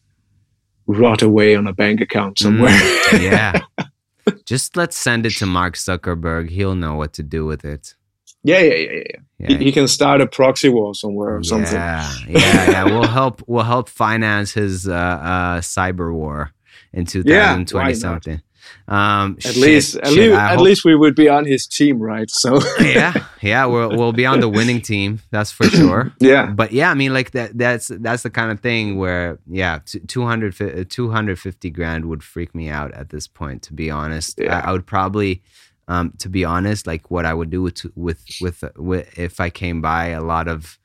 rot 0.87 1.21
away 1.21 1.55
on 1.55 1.67
a 1.67 1.73
bank 1.73 2.01
account 2.01 2.39
somewhere. 2.39 2.71
Mm, 2.71 3.21
yeah. 3.21 3.59
Just 4.45 4.77
let's 4.77 4.97
send 4.97 5.25
it 5.25 5.31
to 5.37 5.45
Mark 5.57 5.75
Zuckerberg. 5.75 6.49
He'll 6.49 6.75
know 6.75 6.95
what 6.95 7.13
to 7.13 7.23
do 7.23 7.45
with 7.45 7.65
it. 7.65 7.95
Yeah, 8.43 8.59
yeah, 8.59 8.73
yeah, 8.73 8.91
yeah. 8.91 9.03
yeah. 9.39 9.57
He, 9.57 9.65
he, 9.65 9.71
can 9.71 9.87
start 9.87 10.21
a 10.21 10.27
proxy 10.27 10.69
war 10.69 10.93
somewhere 10.93 11.35
or 11.35 11.41
yeah, 11.41 11.49
something. 11.49 11.73
Yeah, 11.73 12.13
yeah. 12.29 12.71
Yeah. 12.71 12.83
We'll 12.85 13.07
help. 13.19 13.41
We'll 13.47 13.63
help 13.63 13.89
finance 13.89 14.53
his 14.53 14.87
uh, 14.87 14.93
uh, 14.93 15.61
cyber 15.61 16.13
war 16.13 16.51
in 16.93 17.05
2020 17.05 17.89
yeah, 17.89 17.93
something. 17.93 18.41
Um, 18.87 19.37
at 19.43 19.53
shit, 19.53 19.57
least, 19.57 19.91
shit, 19.93 20.03
at, 20.03 20.11
least, 20.13 20.33
at 20.33 20.61
least 20.61 20.85
we 20.85 20.95
would 20.95 21.15
be 21.15 21.27
on 21.27 21.45
his 21.45 21.67
team, 21.67 21.99
right? 21.99 22.29
So 22.29 22.59
yeah, 22.79 23.13
yeah, 23.41 23.65
we'll 23.65 23.89
we'll 23.89 24.13
be 24.13 24.25
on 24.25 24.39
the 24.39 24.47
winning 24.47 24.81
team. 24.81 25.19
That's 25.31 25.51
for 25.51 25.65
sure. 25.65 26.13
yeah, 26.19 26.47
but 26.47 26.71
yeah, 26.71 26.89
I 26.89 26.93
mean, 26.93 27.13
like 27.13 27.31
that. 27.31 27.57
That's 27.57 27.87
that's 27.87 28.23
the 28.23 28.29
kind 28.29 28.51
of 28.51 28.61
thing 28.61 28.97
where 28.97 29.39
yeah, 29.45 29.79
200, 30.07 30.89
250 30.89 31.69
grand 31.69 32.05
would 32.05 32.23
freak 32.23 32.55
me 32.55 32.69
out 32.69 32.93
at 32.93 33.09
this 33.09 33.27
point. 33.27 33.61
To 33.63 33.73
be 33.73 33.91
honest, 33.91 34.39
yeah. 34.39 34.59
I, 34.59 34.69
I 34.69 34.71
would 34.71 34.85
probably. 34.85 35.43
Um, 35.89 36.11
to 36.19 36.27
be 36.27 36.43
honest, 36.43 36.85
like 36.85 37.09
what 37.09 37.25
I 37.25 37.33
would 37.33 37.49
do 37.49 37.61
with 37.61 37.85
with 37.95 38.21
with, 38.41 38.61
with 38.75 39.17
if 39.17 39.39
I 39.39 39.49
came 39.49 39.79
by 39.81 40.07
a 40.07 40.21
lot 40.21 40.49
of 40.49 40.77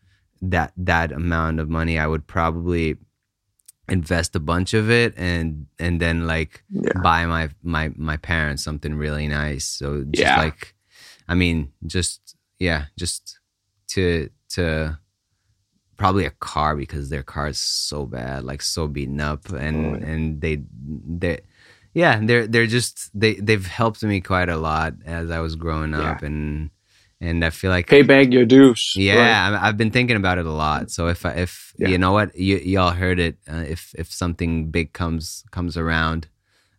that 0.42 0.72
that 0.76 1.10
amount 1.10 1.58
of 1.58 1.68
money, 1.68 1.98
I 1.98 2.06
would 2.06 2.26
probably 2.28 2.98
invest 3.88 4.36
a 4.36 4.40
bunch 4.40 4.74
of 4.74 4.90
it 4.90 5.12
and 5.16 5.66
and 5.78 6.00
then 6.00 6.26
like 6.26 6.62
yeah. 6.70 6.92
buy 7.02 7.26
my 7.26 7.48
my 7.62 7.90
my 7.96 8.16
parents 8.16 8.62
something 8.62 8.94
really 8.94 9.26
nice 9.26 9.64
so 9.64 10.04
just 10.04 10.22
yeah. 10.22 10.38
like 10.38 10.74
i 11.28 11.34
mean 11.34 11.72
just 11.86 12.36
yeah 12.58 12.84
just 12.96 13.40
to 13.88 14.30
to 14.48 14.96
probably 15.96 16.24
a 16.24 16.30
car 16.30 16.76
because 16.76 17.10
their 17.10 17.22
car 17.22 17.48
is 17.48 17.58
so 17.58 18.06
bad 18.06 18.44
like 18.44 18.62
so 18.62 18.86
beaten 18.86 19.20
up 19.20 19.48
and 19.50 19.96
oh, 19.96 20.06
and 20.06 20.40
they 20.40 20.62
they 21.06 21.40
yeah 21.92 22.20
they're 22.22 22.46
they're 22.46 22.66
just 22.66 23.10
they 23.18 23.34
they've 23.34 23.66
helped 23.66 24.02
me 24.02 24.20
quite 24.20 24.48
a 24.48 24.56
lot 24.56 24.94
as 25.04 25.30
i 25.30 25.40
was 25.40 25.56
growing 25.56 25.92
up 25.92 26.22
and 26.22 26.70
and 27.22 27.44
I 27.44 27.50
feel 27.50 27.70
like 27.70 27.86
pay 27.86 28.02
back 28.02 28.32
your 28.32 28.44
dues. 28.44 28.94
Yeah, 28.96 29.52
right? 29.52 29.62
I've 29.62 29.76
been 29.76 29.92
thinking 29.92 30.16
about 30.16 30.38
it 30.38 30.46
a 30.46 30.50
lot. 30.50 30.90
So 30.90 31.06
if 31.06 31.24
if 31.24 31.72
yeah. 31.78 31.88
you 31.88 31.98
know 31.98 32.12
what 32.12 32.36
you 32.36 32.58
y'all 32.58 32.90
heard 32.90 33.18
it, 33.18 33.36
uh, 33.50 33.64
if 33.68 33.94
if 33.96 34.12
something 34.12 34.70
big 34.70 34.92
comes 34.92 35.44
comes 35.52 35.76
around, 35.76 36.26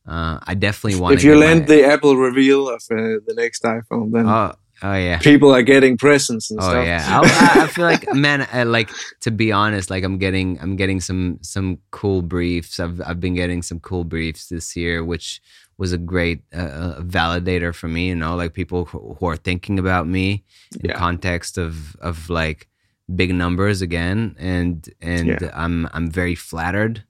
uh, 0.06 0.40
I 0.44 0.53
definitely 0.56 0.99
want. 0.99 1.14
To. 1.14 1.18
If 1.18 1.24
you 1.24 1.40
land 1.40 1.61
my, 1.61 1.68
the 1.68 1.86
Apple 1.86 2.18
reveal 2.18 2.68
of 2.68 2.84
uh, 2.91 3.24
the 3.26 3.34
next 3.38 3.64
iPhone, 3.64 4.11
then 4.11 4.28
oh 4.28 4.53
oh 4.82 4.95
yeah, 4.95 5.18
people 5.20 5.56
are 5.56 5.64
getting 5.64 5.98
presents 5.98 6.52
and 6.52 6.60
oh, 6.60 6.70
stuff. 6.70 6.86
yeah, 6.86 7.06
I, 7.56 7.64
I, 7.64 7.68
feel 7.68 7.86
like 7.86 8.14
man, 8.14 8.45
I, 8.52 8.64
like 8.64 8.90
to 9.22 9.32
be 9.32 9.53
honest, 9.53 9.90
like 9.90 10.03
I'm 10.03 10.18
getting 10.18 10.60
I'm 10.60 10.76
getting 10.76 10.99
some 10.99 11.40
some 11.41 11.80
cool 11.91 12.22
briefs. 12.22 12.82
I've 12.82 13.02
I've 13.02 13.22
been 13.22 13.34
getting 13.34 13.61
some 13.61 13.80
cool 13.80 14.03
briefs 14.03 14.49
this 14.49 14.76
year, 14.76 15.06
which 15.06 15.41
was 15.77 15.93
a 15.93 15.97
great 15.97 16.43
uh, 16.53 16.59
uh, 16.59 17.01
validator 17.01 17.73
for 17.73 17.87
me. 17.87 18.09
You 18.09 18.15
know, 18.15 18.35
like 18.35 18.53
people 18.53 18.85
who, 18.85 19.15
who 19.19 19.25
are 19.27 19.37
thinking 19.37 19.79
about 19.79 20.07
me 20.07 20.43
in 20.81 20.89
yeah. 20.89 20.97
context 20.97 21.57
of 21.57 21.95
of 21.97 22.29
like 22.29 22.69
big 23.13 23.33
numbers 23.33 23.81
again, 23.81 24.35
and 24.39 24.87
and 25.01 25.27
yeah. 25.27 25.51
I'm 25.53 25.87
I'm 25.93 26.09
very 26.09 26.35
flattered. 26.35 27.03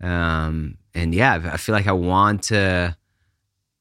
Um, 0.00 0.78
and 0.94 1.14
yeah, 1.14 1.50
I 1.52 1.56
feel 1.56 1.74
like 1.74 1.86
I 1.86 1.92
want 1.92 2.44
to, 2.44 2.96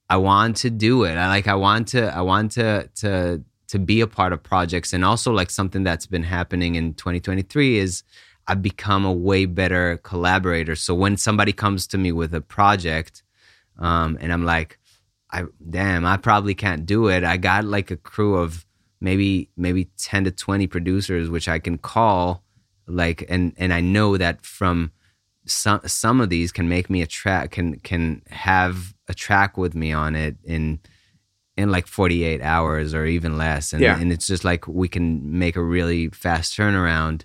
I 0.10 0.18
want 0.18 0.58
to 0.58 0.70
do 0.70 1.04
it. 1.04 1.16
I 1.16 1.28
like 1.28 1.48
I 1.48 1.56
want 1.56 1.90
to 1.90 2.14
I 2.14 2.22
want 2.22 2.52
to 2.54 2.90
to 2.96 3.44
to 3.68 3.80
be 3.80 4.02
a 4.02 4.08
part 4.08 4.34
of 4.34 4.44
projects, 4.44 4.94
and 4.94 5.04
also 5.04 5.32
like 5.32 5.50
something 5.50 5.84
that's 5.84 6.06
been 6.06 6.24
happening 6.24 6.76
in 6.76 6.94
2023 6.94 7.80
is. 7.80 8.04
I've 8.50 8.62
become 8.62 9.04
a 9.04 9.12
way 9.12 9.44
better 9.44 9.98
collaborator. 10.04 10.78
So 10.78 10.96
when 10.96 11.18
somebody 11.18 11.52
comes 11.52 11.86
to 11.88 11.98
me 11.98 12.14
with 12.14 12.34
a 12.34 12.40
project, 12.40 13.22
um, 13.80 14.18
and 14.20 14.32
I'm 14.32 14.46
like, 14.46 14.80
I 15.32 15.46
damn, 15.70 16.06
I 16.06 16.18
probably 16.18 16.56
can't 16.56 16.86
do 16.86 17.08
it. 17.08 17.24
I 17.24 17.38
got 17.38 17.66
like 17.66 17.92
a 17.92 17.98
crew 17.98 18.36
of 18.36 18.66
maybe 19.00 19.50
maybe 19.56 19.90
10 19.98 20.26
to 20.26 20.32
20 20.32 20.68
producers 20.68 21.30
which 21.30 21.48
I 21.48 21.60
can 21.60 21.78
call 21.78 22.44
like 22.88 23.26
and 23.30 23.54
and 23.58 23.74
I 23.74 23.82
know 23.82 24.18
that 24.18 24.46
from 24.46 24.92
some 25.46 25.82
some 25.86 26.20
of 26.20 26.30
these 26.30 26.52
can 26.52 26.68
make 26.68 26.90
me 26.90 27.02
a 27.02 27.08
track 27.08 27.52
can 27.52 27.80
can 27.80 28.22
have 28.30 28.96
a 29.08 29.14
track 29.14 29.58
with 29.58 29.76
me 29.76 29.92
on 29.92 30.16
it 30.16 30.38
in 30.44 30.80
in 31.56 31.72
like 31.72 31.88
48 31.88 32.42
hours 32.42 32.94
or 32.94 33.06
even 33.06 33.38
less 33.38 33.74
and 33.74 33.82
yeah. 33.82 34.00
and 34.00 34.12
it's 34.12 34.28
just 34.28 34.44
like 34.44 34.68
we 34.68 34.88
can 34.88 35.38
make 35.38 35.56
a 35.56 35.64
really 35.64 36.10
fast 36.10 36.58
turnaround 36.58 37.24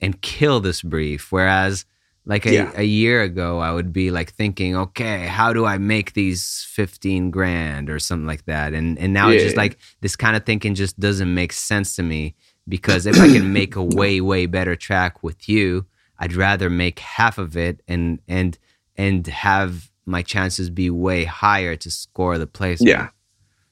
and 0.00 0.20
kill 0.22 0.60
this 0.60 0.82
brief 0.82 1.30
whereas 1.30 1.84
like 2.24 2.46
a, 2.46 2.52
yeah. 2.52 2.72
a 2.76 2.84
year 2.84 3.22
ago, 3.22 3.58
I 3.58 3.72
would 3.72 3.92
be 3.92 4.10
like 4.10 4.32
thinking, 4.32 4.76
okay, 4.76 5.26
how 5.26 5.52
do 5.52 5.64
I 5.64 5.78
make 5.78 6.12
these 6.12 6.66
15 6.70 7.30
grand 7.30 7.90
or 7.90 7.98
something 7.98 8.26
like 8.26 8.44
that? 8.44 8.74
And 8.74 8.98
and 8.98 9.12
now 9.12 9.28
yeah. 9.28 9.36
it's 9.36 9.44
just 9.44 9.56
like 9.56 9.78
this 10.00 10.14
kind 10.14 10.36
of 10.36 10.46
thinking 10.46 10.74
just 10.74 10.98
doesn't 11.00 11.32
make 11.32 11.52
sense 11.52 11.96
to 11.96 12.02
me 12.02 12.36
because 12.68 13.06
if 13.06 13.18
I 13.18 13.28
can 13.28 13.52
make 13.60 13.74
a 13.74 13.82
way, 13.82 14.20
way 14.20 14.46
better 14.46 14.76
track 14.76 15.22
with 15.22 15.48
you, 15.48 15.86
I'd 16.18 16.34
rather 16.34 16.70
make 16.70 17.00
half 17.00 17.38
of 17.38 17.56
it 17.56 17.82
and 17.88 18.20
and 18.28 18.56
and 18.96 19.26
have 19.26 19.90
my 20.06 20.22
chances 20.22 20.70
be 20.70 20.90
way 20.90 21.24
higher 21.24 21.74
to 21.76 21.90
score 21.90 22.38
the 22.38 22.46
place. 22.46 22.80
Yeah. 22.80 23.08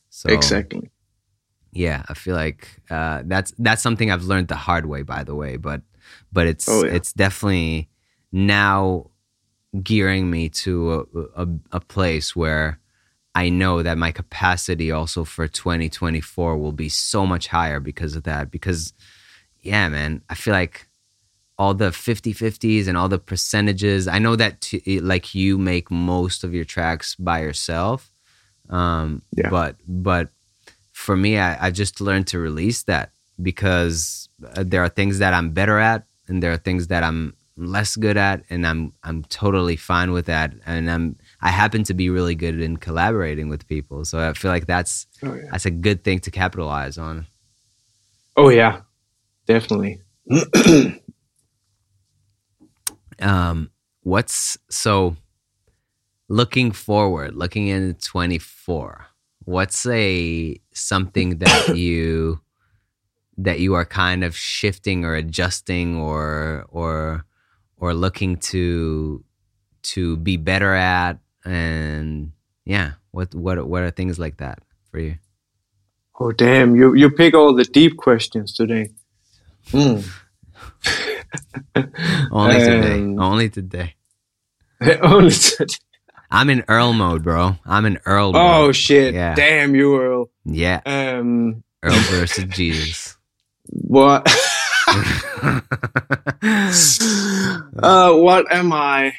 So 0.09 0.28
exactly. 0.31 0.90
Yeah, 1.72 2.02
I 2.09 2.14
feel 2.14 2.35
like 2.35 2.66
uh, 2.90 3.22
that's 3.27 3.52
that's 3.59 3.81
something 3.81 4.10
I've 4.10 4.24
learned 4.24 4.48
the 4.48 4.56
hard 4.56 4.86
way, 4.86 5.02
by 5.02 5.22
the 5.22 5.36
way. 5.36 5.56
But 5.56 5.82
but 6.32 6.48
it's 6.48 6.68
oh, 6.68 6.85
yeah. 6.85 6.94
it's 6.94 7.12
definitely 7.12 7.89
now 8.32 9.11
gearing 9.82 10.31
me 10.31 10.48
to 10.48 11.07
a, 11.15 11.44
a, 11.44 11.48
a 11.73 11.81
place 11.81 12.35
where 12.35 12.81
I 13.35 13.48
know 13.48 13.82
that 13.82 13.98
my 13.98 14.11
capacity 14.11 14.90
also 14.90 15.24
for 15.24 15.47
2024 15.47 16.59
will 16.59 16.73
be 16.73 16.89
so 16.89 17.24
much 17.24 17.47
higher 17.47 17.78
because 17.78 18.16
of 18.16 18.24
that. 18.24 18.51
Because, 18.51 18.93
yeah, 19.61 19.89
man, 19.89 20.23
I 20.28 20.35
feel 20.35 20.52
like 20.52 20.89
all 21.57 21.74
the 21.74 21.93
50 21.93 22.35
50s 22.35 22.89
and 22.89 22.97
all 22.97 23.09
the 23.09 23.19
percentages, 23.19 24.09
I 24.09 24.19
know 24.19 24.35
that 24.35 24.61
t- 24.62 25.01
like 25.01 25.35
you 25.35 25.59
make 25.59 25.90
most 25.90 26.43
of 26.43 26.55
your 26.55 26.65
tracks 26.65 27.15
by 27.15 27.43
yourself. 27.43 28.11
Um, 28.69 29.23
yeah. 29.36 29.51
But, 29.51 29.77
but 29.86 30.31
for 30.93 31.16
me, 31.16 31.39
I, 31.39 31.66
I 31.66 31.70
just 31.70 32.01
learned 32.01 32.27
to 32.28 32.39
release 32.39 32.82
that 32.85 33.12
because 33.40 34.28
uh, 34.57 34.65
there 34.66 34.82
are 34.82 34.89
things 34.89 35.19
that 35.19 35.35
I'm 35.35 35.51
better 35.51 35.78
at 35.78 36.05
and 36.27 36.43
there 36.43 36.52
are 36.52 36.57
things 36.57 36.89
that 36.89 37.05
I'm 37.05 37.35
less 37.61 37.97
good 37.97 38.16
at 38.16 38.43
and 38.51 38.66
I'm 38.66 38.93
I'm 39.03 39.23
totally 39.24 39.77
fine 39.77 40.12
with 40.12 40.27
that 40.27 40.53
and 40.66 40.91
I'm 40.91 41.16
I 41.41 41.51
happen 41.51 41.85
to 41.85 41.95
be 41.95 42.11
really 42.11 42.35
good 42.35 42.61
in 42.61 42.78
collaborating 42.78 43.49
with 43.49 43.66
people 43.69 44.05
so 44.05 44.19
I 44.19 44.32
feel 44.32 44.51
like 44.51 44.66
that's 44.66 45.07
oh, 45.23 45.35
yeah. 45.35 45.43
that's 45.53 45.66
a 45.66 45.70
good 45.70 46.03
thing 46.03 46.20
to 46.20 46.31
capitalize 46.31 46.99
on. 46.99 47.27
Oh 48.37 48.49
yeah. 48.49 48.81
Definitely. 49.47 50.01
um 53.20 53.70
what's 54.03 54.57
so 54.70 55.16
looking 56.31 56.70
forward, 56.70 57.35
looking 57.35 57.66
into 57.66 58.01
24. 58.01 59.07
What's 59.45 59.85
a 59.87 60.59
something 60.73 61.39
that 61.39 61.69
you 61.77 62.41
that 63.37 63.59
you 63.59 63.74
are 63.74 63.85
kind 63.85 64.23
of 64.23 64.37
shifting 64.37 65.05
or 65.05 65.15
adjusting 65.15 65.97
or 65.97 66.66
or 66.69 67.24
or 67.81 67.94
looking 67.94 68.36
to 68.36 69.24
to 69.82 70.16
be 70.19 70.36
better 70.36 70.74
at 70.74 71.19
and 71.44 72.32
yeah 72.65 72.93
what 73.11 73.35
what 73.35 73.66
what 73.66 73.82
are 73.82 73.90
things 73.90 74.19
like 74.19 74.36
that 74.36 74.61
for 74.90 75.01
you 75.01 75.16
oh 76.20 76.31
damn 76.32 76.77
you 76.77 76.94
you 76.94 77.11
pick 77.11 77.35
all 77.35 77.55
the 77.55 77.65
deep 77.65 77.97
questions 77.97 78.52
today 78.52 78.90
mm. 79.69 80.07
only 82.31 82.59
today 82.59 82.94
um, 82.94 83.19
only 83.19 83.48
today 83.48 83.94
only 85.02 85.31
today 85.31 85.74
I'm 86.32 86.48
in 86.48 86.65
Earl 86.69 86.93
mode, 86.93 87.24
bro. 87.24 87.57
I'm 87.66 87.85
in 87.86 87.98
Earl 88.07 88.32
mode. 88.32 88.40
Oh 88.40 88.73
shit! 88.73 89.15
Yeah. 89.15 89.35
Damn 89.35 89.74
you, 89.74 90.01
Earl. 90.01 90.31
Yeah. 90.44 90.81
Um. 90.86 91.65
Earl 91.82 91.98
versus 92.11 92.44
Jesus. 92.44 93.16
What? 93.73 94.27
uh, 97.83 98.15
what 98.15 98.53
am 98.53 98.73
I? 98.73 99.15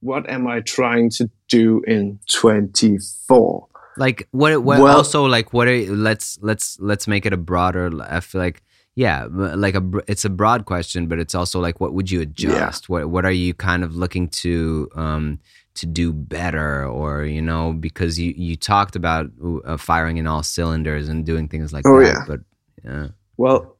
What 0.00 0.28
am 0.28 0.46
I 0.46 0.60
trying 0.60 1.10
to 1.10 1.30
do 1.48 1.82
in 1.86 2.20
twenty 2.30 2.98
four? 3.26 3.68
Like 3.96 4.28
what? 4.30 4.62
What 4.62 4.80
well, 4.80 4.96
also 4.96 5.26
like 5.26 5.52
what? 5.52 5.68
Are, 5.68 5.92
let's 5.92 6.38
let's 6.42 6.78
let's 6.80 7.08
make 7.08 7.26
it 7.26 7.32
a 7.32 7.36
broader. 7.36 7.90
I 8.02 8.20
feel 8.20 8.40
like 8.40 8.62
yeah, 8.96 9.28
like 9.30 9.74
a 9.74 9.82
it's 10.08 10.24
a 10.24 10.30
broad 10.30 10.64
question, 10.64 11.06
but 11.06 11.18
it's 11.18 11.34
also 11.34 11.60
like 11.60 11.80
what 11.80 11.92
would 11.92 12.10
you 12.10 12.22
adjust? 12.22 12.86
Yeah. 12.88 12.92
What 12.92 13.10
what 13.10 13.24
are 13.26 13.30
you 13.30 13.52
kind 13.52 13.84
of 13.84 13.94
looking 13.94 14.28
to 14.28 14.88
um 14.94 15.38
to 15.74 15.84
do 15.84 16.14
better, 16.14 16.86
or 16.86 17.24
you 17.24 17.42
know 17.42 17.74
because 17.74 18.18
you 18.18 18.32
you 18.34 18.56
talked 18.56 18.96
about 18.96 19.26
uh, 19.66 19.76
firing 19.76 20.16
in 20.16 20.26
all 20.26 20.42
cylinders 20.42 21.10
and 21.10 21.26
doing 21.26 21.46
things 21.46 21.74
like 21.74 21.84
oh, 21.86 22.00
that, 22.00 22.06
yeah. 22.06 22.24
but 22.26 22.40
yeah. 22.84 23.08
Well, 23.36 23.75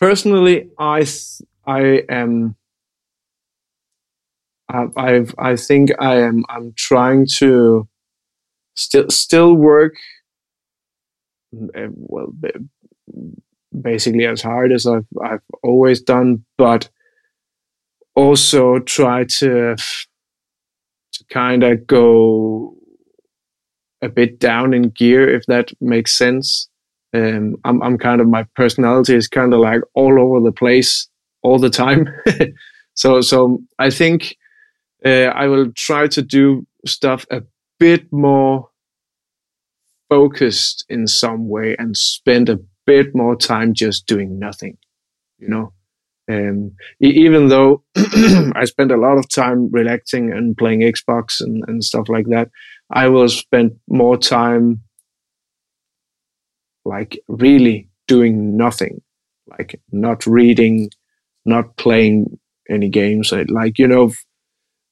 personally, 0.00 0.70
I 0.78 1.06
I 1.66 2.02
am. 2.08 2.56
I 4.68 5.24
I 5.38 5.56
think 5.56 5.90
I 5.98 6.16
am. 6.20 6.44
I'm 6.48 6.72
trying 6.76 7.26
to 7.38 7.88
still 8.74 9.10
still 9.10 9.54
work. 9.54 9.94
Eh, 11.74 11.88
well, 11.90 12.32
basically 13.82 14.26
as 14.26 14.42
hard 14.42 14.72
as 14.72 14.86
I've 14.86 15.06
I've 15.22 15.42
always 15.62 16.00
done, 16.00 16.44
but 16.56 16.88
also 18.14 18.78
try 18.80 19.24
to 19.24 19.76
to 21.12 21.24
kind 21.30 21.64
of 21.64 21.86
go 21.86 22.76
a 24.02 24.08
bit 24.08 24.38
down 24.38 24.72
in 24.72 24.90
gear 24.90 25.28
if 25.28 25.44
that 25.46 25.70
makes 25.80 26.16
sense 26.16 26.69
um, 27.14 27.56
I'm, 27.64 27.82
I'm 27.82 27.98
kind 27.98 28.20
of 28.20 28.28
my 28.28 28.44
personality 28.54 29.14
is 29.14 29.28
kind 29.28 29.52
of 29.52 29.60
like 29.60 29.80
all 29.94 30.20
over 30.20 30.40
the 30.40 30.52
place 30.52 31.08
all 31.42 31.58
the 31.58 31.70
time. 31.70 32.08
so, 32.94 33.20
so 33.20 33.60
I 33.78 33.90
think 33.90 34.36
uh, 35.04 35.32
I 35.34 35.46
will 35.46 35.72
try 35.72 36.06
to 36.08 36.22
do 36.22 36.66
stuff 36.86 37.26
a 37.30 37.42
bit 37.78 38.12
more 38.12 38.68
focused 40.08 40.84
in 40.88 41.06
some 41.06 41.48
way 41.48 41.76
and 41.78 41.96
spend 41.96 42.48
a 42.48 42.58
bit 42.86 43.14
more 43.14 43.36
time 43.36 43.74
just 43.74 44.06
doing 44.06 44.38
nothing, 44.38 44.76
you 45.38 45.48
know. 45.48 45.72
Um, 46.30 46.72
even 47.00 47.48
though 47.48 47.82
I 47.96 48.64
spend 48.64 48.92
a 48.92 48.96
lot 48.96 49.18
of 49.18 49.28
time 49.28 49.68
relaxing 49.70 50.30
and 50.32 50.56
playing 50.56 50.80
Xbox 50.80 51.40
and, 51.40 51.64
and 51.66 51.82
stuff 51.82 52.08
like 52.08 52.26
that, 52.26 52.50
I 52.92 53.08
will 53.08 53.28
spend 53.28 53.72
more 53.88 54.16
time 54.16 54.82
like 56.84 57.18
really 57.28 57.88
doing 58.08 58.56
nothing, 58.56 59.02
like 59.46 59.80
not 59.92 60.26
reading, 60.26 60.90
not 61.44 61.76
playing 61.76 62.38
any 62.68 62.88
games. 62.88 63.32
Like, 63.32 63.78
you 63.78 63.86
know, 63.86 64.12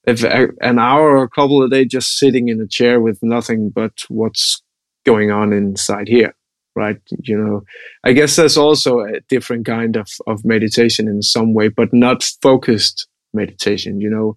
if 0.04 0.24
an 0.24 0.78
hour 0.78 1.16
or 1.16 1.22
a 1.24 1.28
couple 1.28 1.62
of 1.62 1.70
days 1.70 1.88
just 1.88 2.18
sitting 2.18 2.48
in 2.48 2.60
a 2.60 2.66
chair 2.66 3.00
with 3.00 3.18
nothing 3.22 3.70
but 3.70 3.92
what's 4.08 4.62
going 5.04 5.30
on 5.30 5.52
inside 5.52 6.08
here, 6.08 6.34
right? 6.74 6.98
You 7.22 7.38
know, 7.38 7.62
I 8.04 8.12
guess 8.12 8.36
that's 8.36 8.56
also 8.56 9.00
a 9.00 9.20
different 9.28 9.66
kind 9.66 9.96
of, 9.96 10.08
of 10.26 10.44
meditation 10.44 11.08
in 11.08 11.22
some 11.22 11.54
way, 11.54 11.68
but 11.68 11.92
not 11.92 12.22
focused 12.42 13.06
meditation, 13.34 14.00
you 14.00 14.10
know, 14.10 14.36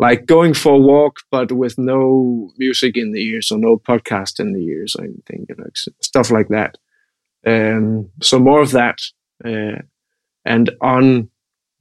like 0.00 0.24
going 0.24 0.54
for 0.54 0.72
a 0.76 0.78
walk, 0.78 1.18
but 1.30 1.52
with 1.52 1.76
no 1.76 2.50
music 2.56 2.96
in 2.96 3.12
the 3.12 3.20
ears 3.20 3.50
or 3.50 3.58
no 3.58 3.76
podcast 3.76 4.40
in 4.40 4.54
the 4.54 4.64
ears 4.64 4.96
or 4.98 5.04
anything, 5.04 5.44
you 5.46 5.54
know, 5.58 5.66
stuff 6.00 6.30
like 6.30 6.48
that. 6.48 6.78
Um, 7.46 8.10
so 8.22 8.38
more 8.38 8.62
of 8.62 8.70
that, 8.70 8.98
uh, 9.44 9.82
and 10.46 10.70
on 10.80 11.28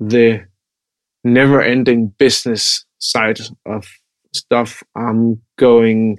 the 0.02 0.46
never-ending 1.24 2.14
business 2.20 2.86
side 2.98 3.40
of 3.66 3.88
stuff, 4.34 4.84
I'm 4.98 5.42
going 5.58 6.18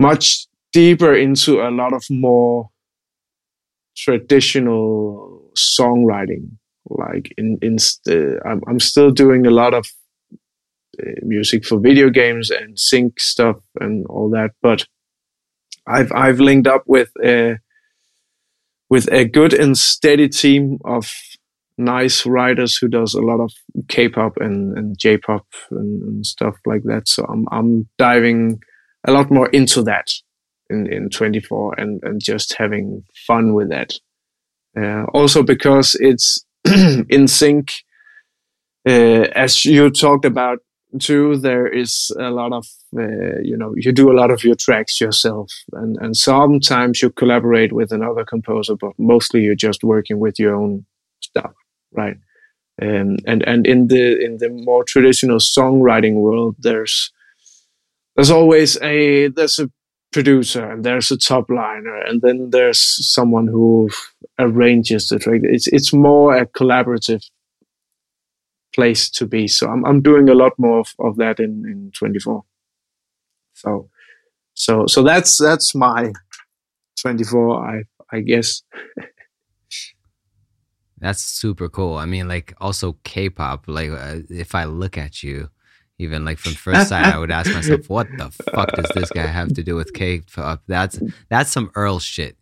much 0.00 0.48
deeper 0.72 1.14
into 1.14 1.60
a 1.60 1.70
lot 1.70 1.92
of 1.92 2.02
more 2.10 2.70
traditional 3.96 5.52
songwriting 5.56 6.48
like 6.90 7.32
in 7.36 7.58
in 7.62 7.78
st- 7.78 8.38
I'm, 8.44 8.62
I'm 8.66 8.80
still 8.80 9.10
doing 9.10 9.46
a 9.46 9.50
lot 9.50 9.74
of 9.74 9.86
uh, 9.86 9.99
music 11.22 11.64
for 11.64 11.78
video 11.78 12.10
games 12.10 12.50
and 12.50 12.78
sync 12.78 13.20
stuff 13.20 13.56
and 13.80 14.04
all 14.06 14.28
that 14.28 14.50
but 14.60 14.86
i've 15.86 16.12
i've 16.12 16.40
linked 16.40 16.66
up 16.66 16.82
with 16.86 17.10
uh, 17.24 17.54
with 18.88 19.10
a 19.12 19.24
good 19.24 19.54
and 19.54 19.78
steady 19.78 20.28
team 20.28 20.78
of 20.84 21.10
nice 21.78 22.26
writers 22.26 22.76
who 22.76 22.88
does 22.88 23.14
a 23.14 23.20
lot 23.20 23.40
of 23.40 23.52
K-pop 23.88 24.36
and, 24.36 24.76
and 24.76 24.98
J-pop 24.98 25.46
and, 25.70 26.02
and, 26.02 26.26
stuff 26.26 26.56
like 26.66 26.82
that. 26.84 27.08
So 27.08 27.24
I'm 27.24 27.46
I'm 27.50 27.88
diving 27.96 28.60
a 29.06 29.12
lot 29.12 29.30
more 29.30 29.48
into 29.48 29.82
that 29.84 30.12
in, 30.68 30.92
in 30.92 31.08
24 31.08 31.80
and, 31.80 32.00
and 32.02 32.20
just 32.22 32.54
having 32.58 33.04
fun 33.26 33.54
with 33.54 33.70
that. 33.70 33.94
Uh, 34.78 35.04
also 35.14 35.42
because 35.42 35.96
it's 35.98 36.44
in 36.64 37.26
sync, 37.26 37.72
uh, 38.88 39.26
as 39.34 39.64
you 39.64 39.90
talked 39.90 40.24
about 40.24 40.58
too, 40.98 41.36
there 41.36 41.66
is 41.66 42.12
a 42.18 42.30
lot 42.30 42.52
of 42.52 42.66
uh, 42.96 43.38
you 43.42 43.56
know 43.56 43.74
you 43.76 43.92
do 43.92 44.10
a 44.10 44.18
lot 44.18 44.30
of 44.30 44.42
your 44.44 44.56
tracks 44.56 45.00
yourself, 45.00 45.52
and 45.72 45.96
and 46.00 46.16
sometimes 46.16 47.02
you 47.02 47.10
collaborate 47.10 47.72
with 47.72 47.92
another 47.92 48.24
composer, 48.24 48.76
but 48.76 48.92
mostly 48.98 49.42
you're 49.42 49.54
just 49.54 49.84
working 49.84 50.18
with 50.18 50.38
your 50.38 50.54
own 50.54 50.84
stuff, 51.20 51.52
right? 51.92 52.16
Um, 52.82 53.18
and 53.26 53.46
and 53.46 53.66
in 53.66 53.88
the 53.88 54.18
in 54.24 54.38
the 54.38 54.48
more 54.48 54.84
traditional 54.84 55.38
songwriting 55.38 56.14
world, 56.14 56.56
there's 56.58 57.12
there's 58.16 58.30
always 58.30 58.80
a 58.82 59.28
there's 59.28 59.58
a 59.58 59.70
producer 60.12 60.68
and 60.68 60.84
there's 60.84 61.10
a 61.10 61.16
top 61.16 61.48
liner 61.48 61.96
and 61.96 62.20
then 62.22 62.50
there's 62.50 62.80
someone 62.80 63.46
who 63.46 63.88
arranges 64.38 65.08
the 65.08 65.18
track. 65.18 65.40
It's 65.44 65.66
it's 65.68 65.92
more 65.92 66.36
a 66.36 66.46
collaborative 66.46 67.24
place 68.74 69.10
to 69.10 69.26
be. 69.26 69.48
So 69.48 69.68
I'm 69.68 69.84
I'm 69.84 70.00
doing 70.00 70.28
a 70.28 70.34
lot 70.34 70.52
more 70.58 70.80
of, 70.80 70.94
of 70.98 71.16
that 71.16 71.40
in 71.40 71.64
in 71.66 71.92
24. 71.96 72.44
So 73.54 73.90
so 74.54 74.86
so 74.86 75.02
that's 75.02 75.38
that's 75.38 75.74
my 75.74 76.12
24, 77.00 77.66
I 77.66 77.82
I 78.12 78.20
guess. 78.20 78.62
That's 80.98 81.22
super 81.22 81.68
cool. 81.68 81.96
I 81.96 82.04
mean, 82.04 82.28
like 82.28 82.52
also 82.60 82.98
K-pop. 83.04 83.64
Like, 83.66 83.90
uh, 83.90 84.20
if 84.28 84.54
I 84.54 84.64
look 84.64 84.98
at 84.98 85.22
you, 85.22 85.48
even 85.98 86.26
like 86.26 86.38
from 86.38 86.52
first 86.52 86.90
sight, 86.90 87.06
I 87.06 87.18
would 87.18 87.30
ask 87.30 87.50
myself, 87.52 87.88
"What 87.88 88.06
the 88.18 88.30
fuck 88.54 88.70
does 88.72 88.90
this 88.94 89.10
guy 89.10 89.26
have 89.26 89.54
to 89.54 89.62
do 89.62 89.76
with 89.76 89.94
K-pop?" 89.94 90.62
That's 90.66 91.00
that's 91.30 91.50
some 91.50 91.70
Earl 91.74 92.00
shit. 92.00 92.36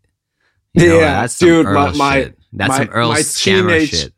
You 0.75 0.89
know, 0.89 0.99
yeah, 0.99 1.21
that's 1.21 1.39
dude, 1.39 1.67
Earl 1.67 1.95
my, 1.95 2.23
shit. 2.23 2.39
That's 2.53 2.69
my, 2.69 2.79
some 2.79 2.89
Earl 2.91 3.11
scammer 3.13 3.89
teenage... 3.89 4.13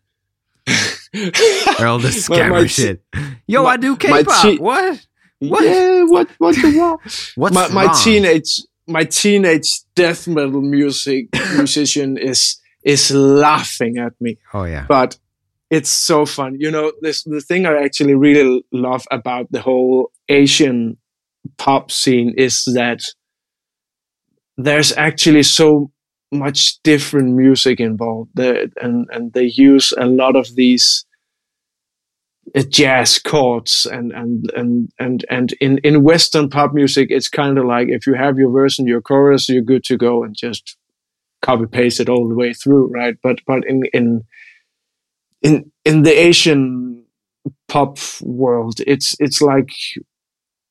shit. 0.66 0.97
Earl 1.81 1.99
the 1.99 2.09
scammer 2.11 2.62
my, 2.62 2.66
shit. 2.66 3.03
Yo, 3.47 3.66
I 3.66 3.77
do 3.77 3.97
K-pop. 3.97 4.43
Te- 4.43 4.59
what? 4.59 5.07
What? 5.41 5.65
Yeah, 5.65 6.05
what? 6.05 6.28
Wrong? 6.39 6.99
What's 7.35 7.55
my, 7.55 7.69
my 7.69 7.85
wrong? 7.87 7.97
teenage 8.03 8.61
my 8.87 9.05
teenage 9.05 9.70
death 9.95 10.27
metal 10.28 10.61
music 10.61 11.28
musician 11.57 12.19
is 12.19 12.61
is 12.85 13.11
laughing 13.11 13.99
at 13.99 14.12
me. 14.20 14.39
Oh 14.53 14.65
yeah. 14.65 14.87
But 14.89 15.19
it's 15.70 15.91
so 15.91 16.27
fun. 16.27 16.57
You 16.59 16.70
know, 16.70 16.93
this 17.01 17.23
the 17.24 17.41
thing 17.41 17.66
I 17.66 17.82
actually 17.82 18.15
really 18.15 18.65
love 18.73 19.05
about 19.11 19.51
the 19.51 19.61
whole 19.61 20.11
Asian 20.28 20.99
pop 21.57 21.91
scene 21.91 22.35
is 22.37 22.65
that 22.74 23.01
there's 24.57 24.93
actually 24.97 25.45
so 25.45 25.91
much 26.32 26.81
different 26.82 27.35
music 27.35 27.81
involved 27.81 28.31
there, 28.35 28.66
and 28.81 29.09
and 29.11 29.32
they 29.32 29.51
use 29.55 29.93
a 29.97 30.07
lot 30.07 30.36
of 30.36 30.55
these 30.55 31.05
uh, 32.55 32.62
jazz 32.62 33.19
chords 33.19 33.86
and 33.86 34.12
and 34.12 34.51
and 34.57 34.90
and 34.98 35.24
and 35.31 35.52
in 35.61 35.78
in 35.78 36.02
western 36.02 36.48
pop 36.48 36.73
music 36.73 37.09
it's 37.11 37.28
kind 37.28 37.59
of 37.59 37.65
like 37.65 37.89
if 37.89 38.07
you 38.07 38.15
have 38.15 38.39
your 38.39 38.51
verse 38.51 38.78
and 38.78 38.89
your 38.89 39.01
chorus 39.01 39.48
you're 39.48 39.62
good 39.62 39.85
to 39.85 39.97
go 39.97 40.24
and 40.24 40.36
just 40.36 40.77
copy 41.43 41.66
paste 41.66 42.01
it 42.01 42.09
all 42.09 42.28
the 42.28 42.35
way 42.35 42.52
through 42.52 42.89
right? 42.89 43.16
But 43.23 43.40
but 43.47 43.65
in 43.66 43.85
in 43.93 44.24
in 45.43 45.70
in 45.85 46.02
the 46.02 46.12
asian 46.12 47.05
pop 47.69 47.98
world 48.20 48.81
it's 48.86 49.15
it's 49.20 49.40
like 49.40 49.70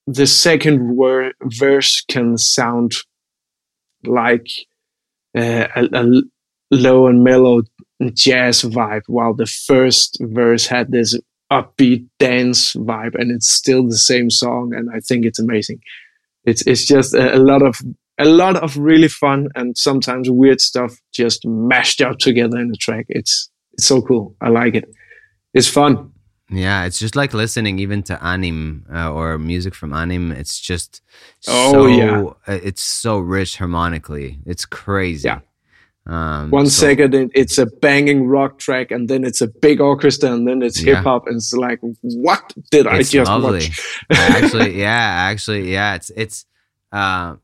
the 0.06 0.28
second 0.28 0.96
word 0.96 1.34
verse 1.44 2.04
can 2.10 2.38
sound 2.38 2.94
like 4.04 4.48
uh, 5.38 5.68
a, 5.76 5.88
a 5.94 6.22
low 6.72 7.08
and 7.08 7.24
mellow 7.24 7.62
jazz 8.14 8.62
vibe 8.62 9.02
while 9.08 9.34
the 9.34 9.46
first 9.46 10.18
verse 10.22 10.68
had 10.68 10.92
this 10.92 11.18
upbeat 11.52 12.06
dance 12.20 12.74
vibe 12.76 13.16
and 13.16 13.32
it's 13.32 13.50
still 13.50 13.88
the 13.88 13.98
same 13.98 14.30
song 14.30 14.72
and 14.74 14.88
i 14.94 15.00
think 15.00 15.26
it's 15.26 15.40
amazing. 15.40 15.80
It's 16.46 16.66
it's 16.66 16.86
just 16.86 17.14
a, 17.14 17.36
a, 17.36 17.40
lot 17.40 17.62
of 17.62 17.80
a 18.18 18.26
lot 18.26 18.56
of 18.58 18.78
really 18.78 19.08
fun 19.08 19.50
and 19.56 19.78
sometimes 19.78 20.30
weird 20.30 20.62
stuff 20.62 20.96
just 21.14 21.46
mashed 21.46 22.02
up 22.02 22.18
together 22.18 22.58
in 22.58 22.70
the 22.70 22.78
track. 22.78 23.06
It's 23.10 23.50
it's 23.74 23.86
so 23.86 24.02
cool. 24.02 24.36
I 24.42 24.50
like 24.50 24.76
it. 24.76 24.90
It's 25.54 25.68
fun 25.68 26.12
yeah 26.50 26.86
it's 26.86 27.00
just 27.00 27.16
like 27.16 27.34
listening 27.34 27.80
even 27.80 28.02
to 28.04 28.24
anime 28.24 28.86
uh, 28.94 29.12
or 29.12 29.38
music 29.38 29.76
from 29.76 29.94
anime. 29.94 30.32
it's 30.32 30.60
just 30.60 31.02
oh 31.48 31.72
so, 31.72 31.86
yeah 31.88 32.22
uh, 32.48 32.60
it's 32.64 32.84
so 32.84 33.20
rich 33.20 33.58
harmonically 33.58 34.40
it's 34.46 34.66
crazy 34.66 35.28
yeah 35.28 35.40
um, 36.10 36.50
One 36.50 36.66
so, 36.66 36.88
second 36.88 37.32
it's 37.36 37.60
a 37.60 37.68
banging 37.68 38.26
rock 38.26 38.58
track, 38.58 38.90
and 38.90 39.08
then 39.08 39.24
it's 39.24 39.42
a 39.42 39.48
big 39.48 39.80
orchestra, 39.80 40.32
and 40.32 40.48
then 40.48 40.64
it's 40.64 40.82
yeah. 40.82 40.96
hip 40.96 41.04
hop, 41.04 41.28
and 41.28 41.36
it's 41.36 41.54
like, 41.54 41.80
what 42.02 42.52
did 42.72 42.88
I 42.88 43.04
just 43.04 43.30
lovely. 43.30 43.60
watch? 43.60 44.04
actually, 44.10 44.80
yeah, 44.80 45.28
actually, 45.30 45.72
yeah, 45.72 45.94
it's 45.96 46.10
it's 46.16 46.46
uh, 46.92 47.36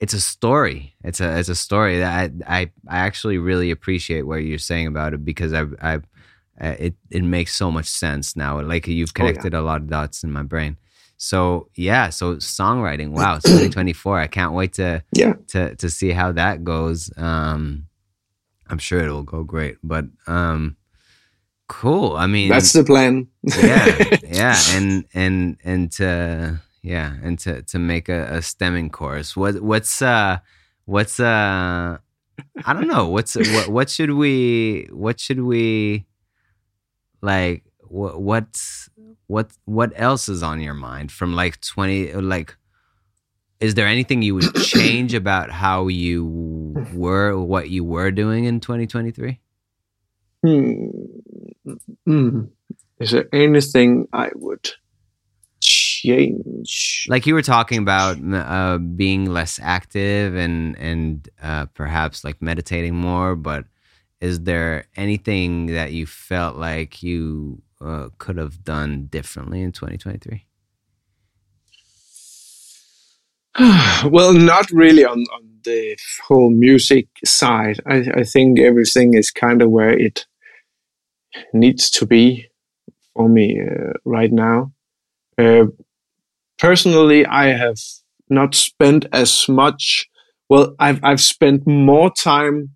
it's 0.00 0.12
a 0.12 0.20
story. 0.20 0.94
It's 1.02 1.20
a 1.20 1.38
it's 1.38 1.48
a 1.48 1.54
story 1.54 2.00
that 2.00 2.32
I 2.46 2.60
I, 2.60 2.60
I 2.88 2.98
actually 2.98 3.38
really 3.38 3.70
appreciate 3.70 4.22
what 4.22 4.36
you're 4.36 4.58
saying 4.58 4.86
about 4.86 5.14
it 5.14 5.24
because 5.24 5.54
I 5.54 5.64
I 5.80 6.00
uh, 6.60 6.76
it 6.78 6.94
it 7.10 7.24
makes 7.24 7.54
so 7.54 7.70
much 7.70 7.86
sense 7.86 8.36
now. 8.36 8.60
Like 8.60 8.86
you've 8.86 9.14
connected 9.14 9.54
oh, 9.54 9.58
yeah. 9.58 9.62
a 9.62 9.64
lot 9.64 9.80
of 9.80 9.88
dots 9.88 10.22
in 10.22 10.30
my 10.30 10.42
brain. 10.42 10.76
So 11.16 11.68
yeah, 11.74 12.10
so 12.10 12.36
songwriting. 12.36 13.10
Wow, 13.10 13.34
2024. 13.44 14.18
I 14.18 14.26
can't 14.26 14.52
wait 14.52 14.74
to 14.74 15.02
yeah 15.12 15.34
to 15.48 15.74
to 15.76 15.90
see 15.90 16.10
how 16.10 16.32
that 16.32 16.64
goes. 16.64 17.10
Um, 17.16 17.86
I'm 18.68 18.78
sure 18.78 19.00
it'll 19.00 19.22
go 19.22 19.42
great. 19.42 19.76
But 19.82 20.06
um 20.26 20.76
cool. 21.68 22.16
I 22.16 22.26
mean 22.26 22.48
That's 22.48 22.72
the 22.72 22.84
plan. 22.84 23.28
yeah. 23.42 24.16
Yeah. 24.30 24.56
And 24.70 25.04
and 25.12 25.56
and 25.64 25.92
to 25.92 26.60
yeah, 26.82 27.14
and 27.22 27.38
to 27.40 27.62
to 27.62 27.78
make 27.78 28.08
a, 28.08 28.36
a 28.36 28.42
stemming 28.42 28.90
course. 28.90 29.36
What 29.36 29.60
what's 29.60 30.00
uh 30.00 30.38
what's 30.84 31.20
uh 31.20 31.98
I 32.64 32.72
don't 32.72 32.88
know. 32.88 33.08
What's 33.08 33.34
what 33.36 33.68
what 33.68 33.90
should 33.90 34.12
we 34.12 34.88
what 34.90 35.20
should 35.20 35.40
we 35.40 36.06
like 37.22 37.64
what 37.82 38.20
what's 38.20 38.88
what 39.26 39.50
what 39.64 39.92
else 39.96 40.28
is 40.28 40.42
on 40.42 40.60
your 40.60 40.74
mind 40.74 41.10
from 41.12 41.34
like 41.34 41.60
20 41.60 42.14
like 42.14 42.56
is 43.60 43.74
there 43.74 43.86
anything 43.86 44.22
you 44.22 44.34
would 44.34 44.54
change 44.62 45.12
about 45.14 45.50
how 45.50 45.88
you 45.88 46.74
were 46.94 47.38
what 47.38 47.68
you 47.68 47.84
were 47.84 48.10
doing 48.10 48.44
in 48.44 48.60
2023 48.60 49.38
hmm. 50.44 50.86
Hmm. 52.06 52.40
is 52.98 53.10
there 53.10 53.28
anything 53.32 54.08
i 54.12 54.30
would 54.34 54.70
change 55.60 57.06
like 57.08 57.26
you 57.26 57.34
were 57.34 57.42
talking 57.42 57.78
about 57.78 58.16
uh, 58.32 58.78
being 58.78 59.26
less 59.26 59.60
active 59.62 60.34
and 60.34 60.76
and 60.78 61.28
uh, 61.42 61.66
perhaps 61.66 62.24
like 62.24 62.40
meditating 62.40 62.94
more 62.94 63.36
but 63.36 63.64
is 64.20 64.42
there 64.42 64.84
anything 64.96 65.66
that 65.66 65.92
you 65.92 66.06
felt 66.06 66.56
like 66.56 67.02
you 67.02 67.62
uh, 67.80 68.08
could 68.18 68.36
have 68.36 68.64
done 68.64 69.06
differently 69.06 69.62
in 69.62 69.72
2023 69.72 70.44
well, 74.10 74.32
not 74.32 74.70
really 74.70 75.04
on, 75.04 75.24
on 75.34 75.42
the 75.64 75.96
whole 76.26 76.50
music 76.50 77.08
side. 77.24 77.80
I, 77.86 78.04
I 78.14 78.24
think 78.24 78.60
everything 78.60 79.14
is 79.14 79.30
kind 79.30 79.60
of 79.60 79.70
where 79.70 79.90
it 79.90 80.26
needs 81.52 81.90
to 81.90 82.06
be 82.06 82.46
for 83.14 83.28
me 83.28 83.60
uh, 83.60 83.92
right 84.04 84.32
now. 84.32 84.72
Uh, 85.36 85.66
personally, 86.58 87.26
I 87.26 87.46
have 87.46 87.78
not 88.28 88.54
spent 88.54 89.06
as 89.12 89.48
much. 89.48 90.08
Well, 90.48 90.74
I've 90.78 91.00
I've 91.02 91.20
spent 91.20 91.66
more 91.66 92.10
time 92.10 92.70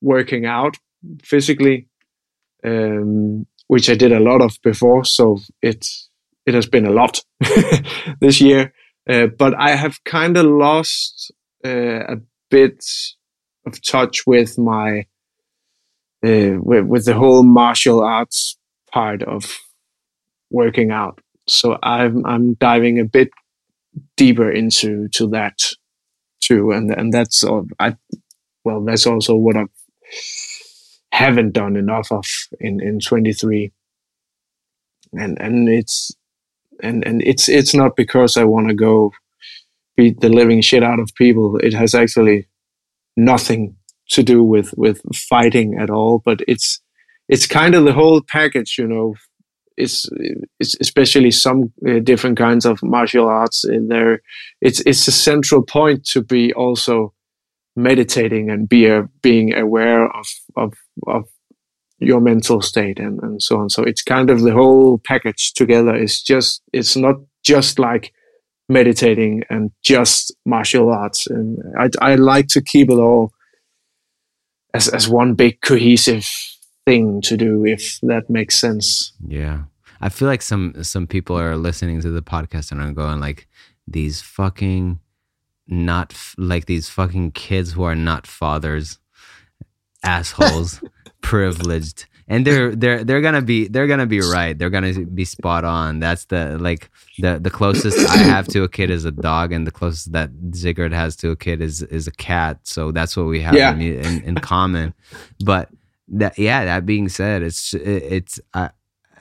working 0.00 0.46
out 0.46 0.76
physically, 1.22 1.88
um, 2.64 3.46
which 3.66 3.88
I 3.88 3.94
did 3.94 4.12
a 4.12 4.20
lot 4.20 4.42
of 4.42 4.58
before. 4.62 5.04
So 5.04 5.38
it 5.62 5.86
it 6.46 6.54
has 6.54 6.66
been 6.66 6.86
a 6.86 6.90
lot 6.90 7.22
this 8.20 8.40
year. 8.40 8.72
Uh, 9.08 9.26
but 9.26 9.54
I 9.58 9.70
have 9.70 10.02
kind 10.04 10.36
of 10.36 10.46
lost 10.46 11.32
uh, 11.64 12.14
a 12.14 12.16
bit 12.50 12.84
of 13.66 13.82
touch 13.82 14.26
with 14.26 14.58
my 14.58 15.06
uh, 16.24 16.60
with, 16.60 16.84
with, 16.84 17.04
the 17.06 17.14
whole 17.14 17.42
martial 17.42 18.02
arts 18.02 18.58
part 18.92 19.22
of 19.22 19.58
working 20.50 20.90
out. 20.90 21.18
So 21.48 21.78
I'm 21.82 22.24
I'm 22.26 22.54
diving 22.54 23.00
a 23.00 23.04
bit 23.04 23.30
deeper 24.16 24.50
into 24.50 25.08
to 25.14 25.28
that 25.28 25.58
too, 26.40 26.72
and 26.72 26.90
and 26.90 27.12
that's 27.12 27.42
all 27.42 27.66
I 27.78 27.96
well 28.64 28.84
that's 28.84 29.06
also 29.06 29.34
what 29.34 29.56
I 29.56 29.64
haven't 31.12 31.52
done 31.52 31.76
enough 31.76 32.10
of 32.10 32.24
in 32.60 32.80
in 32.80 33.00
23 33.00 33.72
and 35.12 35.40
and 35.40 35.68
it's 35.68 36.12
and 36.82 37.04
and 37.06 37.22
it's 37.22 37.48
it's 37.48 37.74
not 37.74 37.96
because 37.96 38.36
I 38.36 38.44
want 38.44 38.68
to 38.68 38.74
go 38.74 39.12
beat 39.96 40.20
the 40.20 40.28
living 40.28 40.60
shit 40.62 40.82
out 40.82 41.00
of 41.00 41.14
people. 41.14 41.58
It 41.58 41.74
has 41.74 41.94
actually 41.94 42.48
nothing 43.16 43.76
to 44.10 44.22
do 44.22 44.42
with 44.42 44.72
with 44.76 45.00
fighting 45.14 45.78
at 45.78 45.90
all. 45.90 46.22
But 46.24 46.40
it's 46.48 46.80
it's 47.28 47.46
kind 47.46 47.74
of 47.74 47.84
the 47.84 47.92
whole 47.92 48.22
package, 48.22 48.76
you 48.78 48.86
know. 48.86 49.14
It's, 49.76 50.06
it's 50.58 50.76
especially 50.78 51.30
some 51.30 51.72
uh, 51.88 52.00
different 52.00 52.36
kinds 52.36 52.66
of 52.66 52.82
martial 52.82 53.26
arts 53.28 53.64
in 53.64 53.88
there. 53.88 54.20
It's 54.60 54.80
it's 54.80 55.08
a 55.08 55.12
central 55.12 55.62
point 55.62 56.04
to 56.12 56.22
be 56.22 56.52
also 56.52 57.14
meditating 57.76 58.50
and 58.50 58.68
be 58.68 58.86
a, 58.86 59.08
being 59.22 59.54
aware 59.54 60.06
of 60.06 60.26
of 60.56 60.74
of 61.06 61.28
your 61.98 62.20
mental 62.20 62.62
state 62.62 62.98
and, 62.98 63.20
and 63.22 63.42
so 63.42 63.58
on. 63.58 63.68
So 63.68 63.82
it's 63.82 64.02
kind 64.02 64.30
of 64.30 64.40
the 64.40 64.52
whole 64.52 64.98
package 64.98 65.52
together. 65.52 65.94
It's 65.94 66.22
just, 66.22 66.62
it's 66.72 66.96
not 66.96 67.16
just 67.44 67.78
like 67.78 68.14
meditating 68.70 69.42
and 69.50 69.70
just 69.82 70.34
martial 70.46 70.88
arts. 70.88 71.26
And 71.26 71.58
I, 71.78 71.90
I 72.00 72.14
like 72.14 72.48
to 72.48 72.62
keep 72.62 72.88
it 72.88 72.94
all 72.94 73.34
as, 74.72 74.88
as 74.88 75.10
one 75.10 75.34
big 75.34 75.60
cohesive 75.60 76.26
thing 76.86 77.20
to 77.20 77.36
do, 77.36 77.66
if 77.66 77.98
that 78.00 78.30
makes 78.30 78.58
sense. 78.58 79.12
Yeah. 79.26 79.64
I 80.00 80.08
feel 80.08 80.26
like 80.26 80.40
some, 80.40 80.82
some 80.82 81.06
people 81.06 81.38
are 81.38 81.58
listening 81.58 82.00
to 82.00 82.10
the 82.10 82.22
podcast 82.22 82.72
and 82.72 82.80
are 82.80 82.92
going 82.92 83.20
like, 83.20 83.46
these 83.86 84.22
fucking 84.22 85.00
not 85.70 86.14
like 86.36 86.66
these 86.66 86.88
fucking 86.88 87.32
kids 87.32 87.72
who 87.72 87.82
are 87.84 87.94
not 87.94 88.26
fathers, 88.26 88.98
assholes, 90.02 90.82
privileged, 91.22 92.06
and 92.26 92.46
they're 92.46 92.74
they're 92.74 93.04
they're 93.04 93.20
gonna 93.20 93.42
be 93.42 93.68
they're 93.68 93.86
gonna 93.86 94.06
be 94.06 94.20
right. 94.20 94.58
They're 94.58 94.70
gonna 94.70 95.04
be 95.06 95.24
spot 95.24 95.64
on. 95.64 96.00
That's 96.00 96.26
the 96.26 96.58
like 96.58 96.90
the 97.18 97.38
the 97.38 97.50
closest 97.50 97.98
I 98.08 98.18
have 98.18 98.46
to 98.48 98.62
a 98.62 98.68
kid 98.68 98.90
is 98.90 99.04
a 99.04 99.10
dog, 99.10 99.52
and 99.52 99.66
the 99.66 99.72
closest 99.72 100.12
that 100.12 100.30
Sigurd 100.52 100.92
has 100.92 101.16
to 101.16 101.30
a 101.30 101.36
kid 101.36 101.60
is 101.60 101.82
is 101.82 102.06
a 102.06 102.12
cat. 102.12 102.60
So 102.64 102.92
that's 102.92 103.16
what 103.16 103.26
we 103.26 103.40
have 103.40 103.54
yeah. 103.54 103.72
in, 103.72 103.80
in, 103.80 104.22
in 104.22 104.34
common. 104.36 104.94
But 105.44 105.70
that 106.08 106.38
yeah, 106.38 106.64
that 106.64 106.86
being 106.86 107.08
said, 107.08 107.42
it's 107.42 107.74
it's 107.74 108.40
uh, 108.54 108.68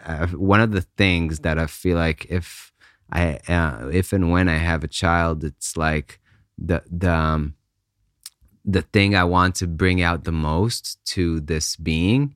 uh, 0.06 0.28
one 0.28 0.62
of 0.62 0.72
the 0.72 0.82
things 0.82 1.40
that 1.40 1.58
I 1.58 1.68
feel 1.68 1.98
like 1.98 2.26
if 2.30 2.72
I 3.12 3.40
uh, 3.48 3.90
if 3.92 4.14
and 4.14 4.32
when 4.32 4.48
I 4.50 4.58
have 4.58 4.84
a 4.84 4.88
child, 4.88 5.44
it's 5.44 5.76
like 5.76 6.20
the 6.60 6.84
the 6.90 7.14
um, 7.14 7.56
the 8.66 8.82
thing 8.82 9.16
I 9.16 9.24
want 9.24 9.56
to 9.56 9.68
bring 9.68 10.02
out 10.02 10.24
the 10.24 10.32
most 10.32 11.04
to 11.14 11.40
this 11.40 11.76
being 11.76 12.36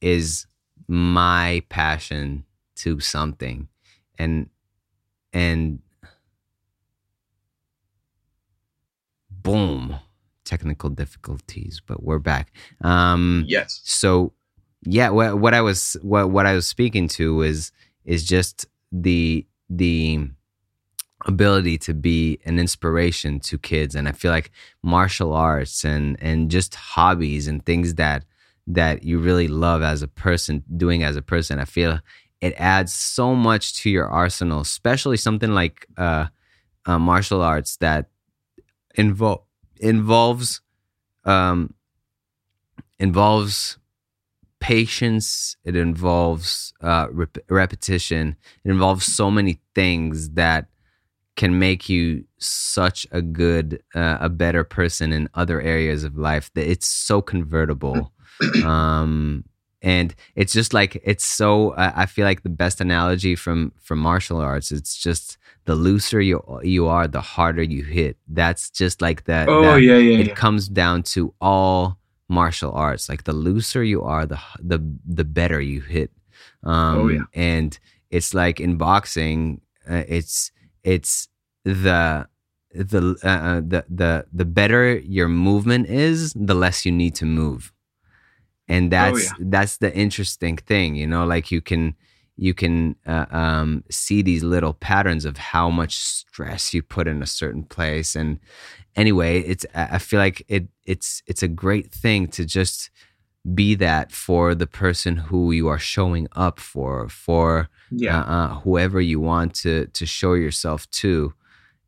is 0.00 0.46
my 0.88 1.62
passion 1.68 2.44
to 2.76 3.00
something. 3.00 3.68
And 4.18 4.48
and 5.32 5.80
boom 9.30 9.98
technical 10.44 10.88
difficulties 10.88 11.82
but 11.86 12.02
we're 12.02 12.18
back. 12.18 12.52
Um 12.82 13.44
yes. 13.46 13.80
so 13.84 14.32
yeah 14.86 15.08
what, 15.08 15.38
what 15.38 15.54
i 15.54 15.60
was 15.60 15.96
what, 16.02 16.30
what 16.30 16.46
i 16.46 16.54
was 16.54 16.66
speaking 16.66 17.08
to 17.08 17.42
is 17.42 17.72
is 18.04 18.24
just 18.24 18.66
the 18.92 19.46
the 19.70 20.28
ability 21.26 21.78
to 21.78 21.94
be 21.94 22.38
an 22.44 22.58
inspiration 22.58 23.40
to 23.40 23.58
kids. 23.58 23.94
And 23.94 24.08
i 24.08 24.12
feel 24.12 24.30
like 24.30 24.50
martial 24.82 25.32
arts 25.32 25.84
and 25.84 26.16
and 26.20 26.50
just 26.50 26.74
hobbies 26.74 27.48
and 27.48 27.64
things 27.64 27.94
that 27.94 28.24
that 28.66 29.04
you 29.04 29.18
really 29.18 29.48
love 29.48 29.82
as 29.82 30.02
a 30.02 30.08
person 30.08 30.64
doing 30.76 31.02
as 31.02 31.16
a 31.16 31.22
person 31.22 31.58
i 31.58 31.64
feel 31.64 32.00
it 32.40 32.54
adds 32.56 32.92
so 32.92 33.34
much 33.34 33.74
to 33.74 33.90
your 33.90 34.08
arsenal 34.08 34.60
especially 34.60 35.16
something 35.16 35.52
like 35.54 35.86
uh, 35.96 36.26
uh 36.86 36.98
martial 36.98 37.42
arts 37.42 37.76
that 37.76 38.08
involve 38.94 39.42
involves 39.80 40.60
um 41.24 41.74
involves 42.98 43.78
patience 44.60 45.56
it 45.64 45.76
involves 45.76 46.72
uh, 46.80 47.06
rep- 47.10 47.38
repetition 47.50 48.34
it 48.64 48.70
involves 48.70 49.04
so 49.04 49.30
many 49.30 49.60
things 49.74 50.30
that 50.30 50.68
can 51.36 51.58
make 51.58 51.88
you 51.88 52.24
such 52.38 53.06
a 53.10 53.20
good 53.20 53.82
uh, 53.94 54.18
a 54.20 54.28
better 54.28 54.64
person 54.64 55.12
in 55.12 55.28
other 55.34 55.60
areas 55.60 56.04
of 56.04 56.16
life 56.16 56.50
that 56.54 56.68
it's 56.70 56.86
so 56.86 57.20
convertible 57.20 58.12
um 58.64 59.44
and 59.82 60.14
it's 60.34 60.52
just 60.52 60.72
like 60.72 61.00
it's 61.04 61.24
so 61.24 61.70
uh, 61.70 61.92
i 61.94 62.06
feel 62.06 62.24
like 62.24 62.42
the 62.42 62.48
best 62.48 62.80
analogy 62.80 63.34
from 63.36 63.72
from 63.80 63.98
martial 63.98 64.38
arts 64.38 64.72
it's 64.72 64.96
just 64.96 65.36
the 65.66 65.74
looser 65.74 66.20
you 66.20 66.42
you 66.62 66.86
are 66.86 67.06
the 67.08 67.20
harder 67.20 67.62
you 67.62 67.82
hit 67.82 68.16
that's 68.28 68.70
just 68.70 69.00
like 69.00 69.24
that 69.24 69.48
oh 69.48 69.62
that, 69.62 69.82
yeah 69.82 69.96
yeah 69.96 70.18
it 70.18 70.28
yeah. 70.28 70.34
comes 70.34 70.68
down 70.68 71.02
to 71.02 71.32
all 71.40 71.98
martial 72.28 72.72
arts 72.72 73.08
like 73.08 73.24
the 73.24 73.32
looser 73.32 73.84
you 73.84 74.02
are 74.02 74.26
the 74.26 74.38
the 74.58 74.80
the 75.06 75.24
better 75.24 75.60
you 75.60 75.80
hit 75.80 76.10
um 76.64 76.98
oh, 76.98 77.08
yeah. 77.08 77.20
and 77.34 77.78
it's 78.10 78.34
like 78.34 78.60
in 78.60 78.76
boxing 78.76 79.60
uh, 79.88 80.02
it's 80.08 80.50
it's 80.84 81.28
the 81.64 82.28
the 82.74 83.16
uh, 83.22 83.28
uh, 83.28 83.60
the 83.60 83.84
the 83.88 84.26
the 84.32 84.44
better 84.44 84.96
your 84.98 85.28
movement 85.28 85.88
is, 85.88 86.32
the 86.34 86.54
less 86.54 86.84
you 86.84 86.92
need 86.92 87.14
to 87.16 87.24
move, 87.24 87.72
and 88.68 88.92
oh, 88.92 88.96
that's 88.96 89.32
oh, 89.32 89.36
yeah. 89.38 89.46
that's 89.50 89.76
the 89.78 89.94
interesting 89.94 90.56
thing, 90.56 90.94
you 90.96 91.06
know. 91.06 91.24
Like 91.24 91.50
you 91.50 91.60
can 91.60 91.94
you 92.36 92.52
can 92.52 92.96
uh, 93.06 93.26
um, 93.30 93.84
see 93.90 94.20
these 94.20 94.42
little 94.42 94.74
patterns 94.74 95.24
of 95.24 95.36
how 95.36 95.70
much 95.70 95.96
stress 95.96 96.74
you 96.74 96.82
put 96.82 97.06
in 97.06 97.22
a 97.22 97.26
certain 97.26 97.62
place, 97.64 98.16
and 98.16 98.40
anyway, 98.96 99.40
it's 99.40 99.64
I 99.74 99.98
feel 99.98 100.18
like 100.18 100.44
it 100.48 100.68
it's 100.84 101.22
it's 101.26 101.42
a 101.42 101.48
great 101.48 101.92
thing 101.92 102.26
to 102.28 102.44
just 102.44 102.90
be 103.52 103.74
that 103.74 104.10
for 104.10 104.54
the 104.54 104.66
person 104.66 105.16
who 105.16 105.52
you 105.52 105.68
are 105.68 105.78
showing 105.78 106.26
up 106.32 106.58
for 106.58 107.08
for 107.08 107.68
yeah. 107.90 108.20
uh, 108.20 108.24
uh, 108.24 108.48
whoever 108.60 109.00
you 109.00 109.20
want 109.20 109.54
to 109.54 109.86
to 109.88 110.06
show 110.06 110.32
yourself 110.32 110.90
to 110.90 111.34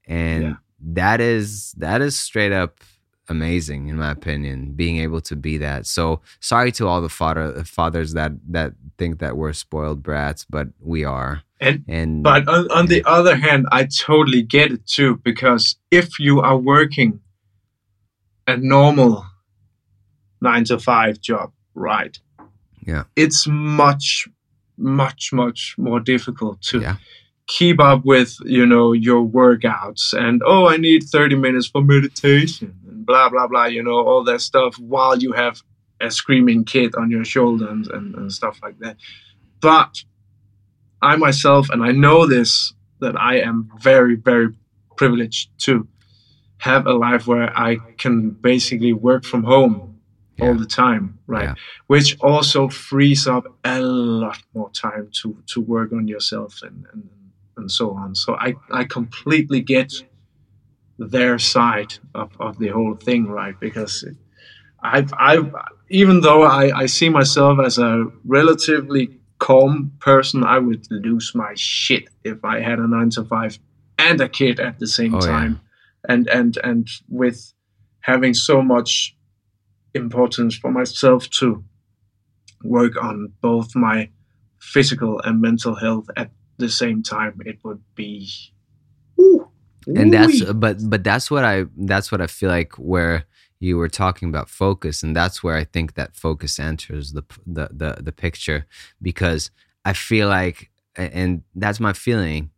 and 0.06 0.42
yeah. 0.42 0.54
that 0.80 1.20
is 1.20 1.72
that 1.72 2.02
is 2.02 2.18
straight 2.18 2.52
up 2.52 2.80
amazing 3.28 3.88
in 3.88 3.96
my 3.96 4.10
opinion 4.10 4.72
being 4.72 4.98
able 4.98 5.20
to 5.20 5.34
be 5.34 5.56
that 5.56 5.86
so 5.86 6.20
sorry 6.40 6.70
to 6.70 6.86
all 6.86 7.00
the 7.00 7.08
father 7.08 7.64
fathers 7.64 8.12
that 8.12 8.32
that 8.46 8.72
think 8.98 9.18
that 9.18 9.36
we're 9.36 9.52
spoiled 9.54 10.02
brats 10.02 10.44
but 10.48 10.68
we 10.80 11.04
are 11.04 11.42
and, 11.58 11.82
and 11.88 12.22
but 12.22 12.46
on, 12.46 12.70
on 12.70 12.86
the 12.86 13.02
other 13.04 13.34
hand 13.34 13.66
i 13.72 13.84
totally 13.84 14.42
get 14.42 14.70
it 14.70 14.86
too 14.86 15.16
because 15.24 15.76
if 15.90 16.18
you 16.20 16.40
are 16.40 16.58
working 16.58 17.18
a 18.46 18.56
normal 18.58 19.24
nine 20.40 20.64
to 20.64 20.78
five 20.78 21.20
job 21.20 21.52
right? 21.76 22.18
Yeah. 22.84 23.04
It's 23.14 23.46
much 23.46 24.26
much 24.78 25.32
much 25.32 25.74
more 25.78 26.00
difficult 26.00 26.60
to 26.60 26.80
yeah. 26.80 26.96
keep 27.46 27.80
up 27.80 28.04
with 28.04 28.36
you 28.44 28.66
know 28.66 28.92
your 28.92 29.26
workouts 29.26 30.12
and 30.12 30.42
oh 30.44 30.68
i 30.68 30.76
need 30.76 31.02
30 31.02 31.34
minutes 31.36 31.66
for 31.66 31.80
meditation 31.80 32.74
and 32.86 33.06
blah 33.06 33.30
blah 33.30 33.46
blah 33.46 33.64
you 33.64 33.82
know 33.82 34.06
all 34.06 34.22
that 34.22 34.42
stuff 34.42 34.78
while 34.78 35.16
you 35.16 35.32
have 35.32 35.62
a 36.02 36.10
screaming 36.10 36.62
kid 36.62 36.94
on 36.96 37.10
your 37.10 37.24
shoulder 37.24 37.66
and, 37.70 37.86
and, 37.86 38.14
and 38.16 38.30
stuff 38.30 38.60
like 38.62 38.78
that. 38.80 38.98
But 39.62 40.02
i 41.00 41.16
myself 41.16 41.70
and 41.70 41.82
i 41.82 41.92
know 41.92 42.26
this 42.26 42.74
that 43.00 43.18
i 43.18 43.38
am 43.38 43.70
very 43.80 44.16
very 44.16 44.48
privileged 44.96 45.48
to 45.58 45.88
have 46.58 46.86
a 46.86 46.92
life 46.92 47.26
where 47.26 47.50
i 47.58 47.78
can 47.96 48.28
basically 48.28 48.92
work 48.92 49.24
from 49.24 49.42
home 49.42 49.85
yeah. 50.36 50.46
all 50.46 50.54
the 50.54 50.66
time 50.66 51.18
right 51.26 51.44
yeah. 51.44 51.54
which 51.86 52.18
also 52.20 52.68
frees 52.68 53.26
up 53.26 53.44
a 53.64 53.80
lot 53.80 54.38
more 54.54 54.70
time 54.70 55.08
to 55.12 55.42
to 55.46 55.60
work 55.60 55.92
on 55.92 56.06
yourself 56.08 56.60
and, 56.62 56.84
and 56.92 57.08
and 57.56 57.70
so 57.70 57.92
on. 57.92 58.14
So 58.14 58.34
I, 58.34 58.54
I 58.70 58.84
completely 58.84 59.60
get 59.60 59.92
their 60.98 61.38
side 61.38 61.94
of, 62.14 62.30
of 62.40 62.58
the 62.58 62.68
whole 62.68 62.94
thing, 62.94 63.26
right? 63.26 63.58
Because 63.58 64.04
I've, 64.82 65.12
I've 65.18 65.52
even 65.88 66.20
though 66.20 66.42
I, 66.42 66.76
I 66.76 66.86
see 66.86 67.08
myself 67.08 67.58
as 67.64 67.78
a 67.78 68.06
relatively 68.24 69.18
calm 69.38 69.92
person, 70.00 70.44
I 70.44 70.58
would 70.58 70.86
lose 70.90 71.32
my 71.34 71.52
shit 71.56 72.08
if 72.24 72.44
I 72.44 72.60
had 72.60 72.78
a 72.78 72.88
nine 72.88 73.10
to 73.10 73.24
five 73.24 73.58
and 73.98 74.20
a 74.20 74.28
kid 74.28 74.60
at 74.60 74.78
the 74.78 74.86
same 74.86 75.14
oh, 75.14 75.20
time. 75.20 75.60
Yeah. 76.08 76.14
And, 76.14 76.28
and, 76.28 76.58
and 76.62 76.88
with 77.08 77.52
having 78.00 78.32
so 78.32 78.62
much 78.62 79.16
importance 79.96 80.56
for 80.56 80.70
myself 80.70 81.28
to 81.30 81.64
work 82.62 83.02
on 83.02 83.32
both 83.40 83.74
my 83.74 84.08
physical 84.60 85.20
and 85.20 85.40
mental 85.40 85.74
health 85.74 86.06
at 86.16 86.30
the 86.58 86.68
same 86.68 87.02
time 87.02 87.38
it 87.44 87.58
would 87.64 87.82
be 87.94 88.28
ooh, 89.20 89.48
and 89.94 90.12
that's 90.12 90.42
but 90.52 90.78
but 90.88 91.04
that's 91.04 91.30
what 91.30 91.44
i 91.44 91.64
that's 91.76 92.10
what 92.10 92.20
i 92.20 92.26
feel 92.26 92.48
like 92.48 92.72
where 92.74 93.24
you 93.60 93.76
were 93.76 93.88
talking 93.88 94.28
about 94.28 94.48
focus 94.48 95.02
and 95.02 95.14
that's 95.14 95.42
where 95.42 95.56
i 95.56 95.64
think 95.64 95.94
that 95.94 96.16
focus 96.16 96.58
enters 96.58 97.12
the 97.12 97.22
the 97.46 97.68
the, 97.70 98.02
the 98.02 98.12
picture 98.12 98.66
because 99.02 99.50
i 99.84 99.92
feel 99.92 100.28
like 100.28 100.70
and 100.96 101.42
that's 101.54 101.78
my 101.78 101.92
feeling 101.92 102.50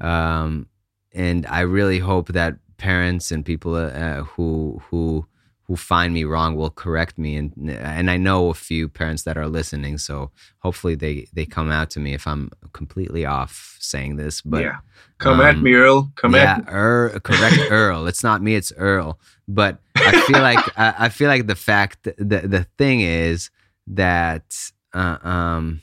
um 0.00 0.66
and 1.12 1.44
i 1.46 1.60
really 1.60 1.98
hope 1.98 2.28
that 2.28 2.56
parents 2.80 3.30
and 3.30 3.44
people 3.44 3.74
uh, 3.74 4.22
who 4.22 4.80
who 4.88 5.26
who 5.70 5.76
find 5.76 6.12
me 6.12 6.24
wrong 6.24 6.56
will 6.56 6.68
correct 6.68 7.16
me. 7.16 7.36
And 7.36 7.52
and 7.70 8.10
I 8.10 8.16
know 8.16 8.48
a 8.48 8.54
few 8.54 8.88
parents 8.88 9.22
that 9.22 9.38
are 9.38 9.46
listening 9.46 9.98
so 9.98 10.32
hopefully 10.58 10.96
they 10.96 11.28
they 11.32 11.46
come 11.46 11.70
out 11.70 11.90
to 11.90 12.00
me 12.00 12.12
if 12.12 12.26
I'm 12.26 12.50
completely 12.72 13.24
off 13.24 13.76
saying 13.78 14.16
this 14.16 14.42
but 14.42 14.62
yeah. 14.62 14.78
Come 15.18 15.38
um, 15.38 15.46
at 15.46 15.58
me 15.58 15.74
Earl. 15.74 16.10
Come 16.16 16.34
yeah, 16.34 16.54
at 16.54 16.66
me. 16.66 16.72
Er, 16.72 17.20
correct 17.22 17.56
Earl. 17.70 18.08
It's 18.08 18.24
not 18.24 18.42
me 18.42 18.56
it's 18.56 18.72
Earl. 18.76 19.20
But 19.46 19.78
I 19.94 20.20
feel 20.22 20.42
like 20.42 20.58
I, 20.76 20.94
I, 21.06 21.08
feel 21.08 21.28
like 21.28 21.46
the 21.46 21.54
fact 21.54 22.02
the 22.02 22.40
the 22.56 22.66
thing 22.76 23.02
is 23.02 23.50
that 23.86 24.72
uh, 24.92 25.18
um 25.22 25.82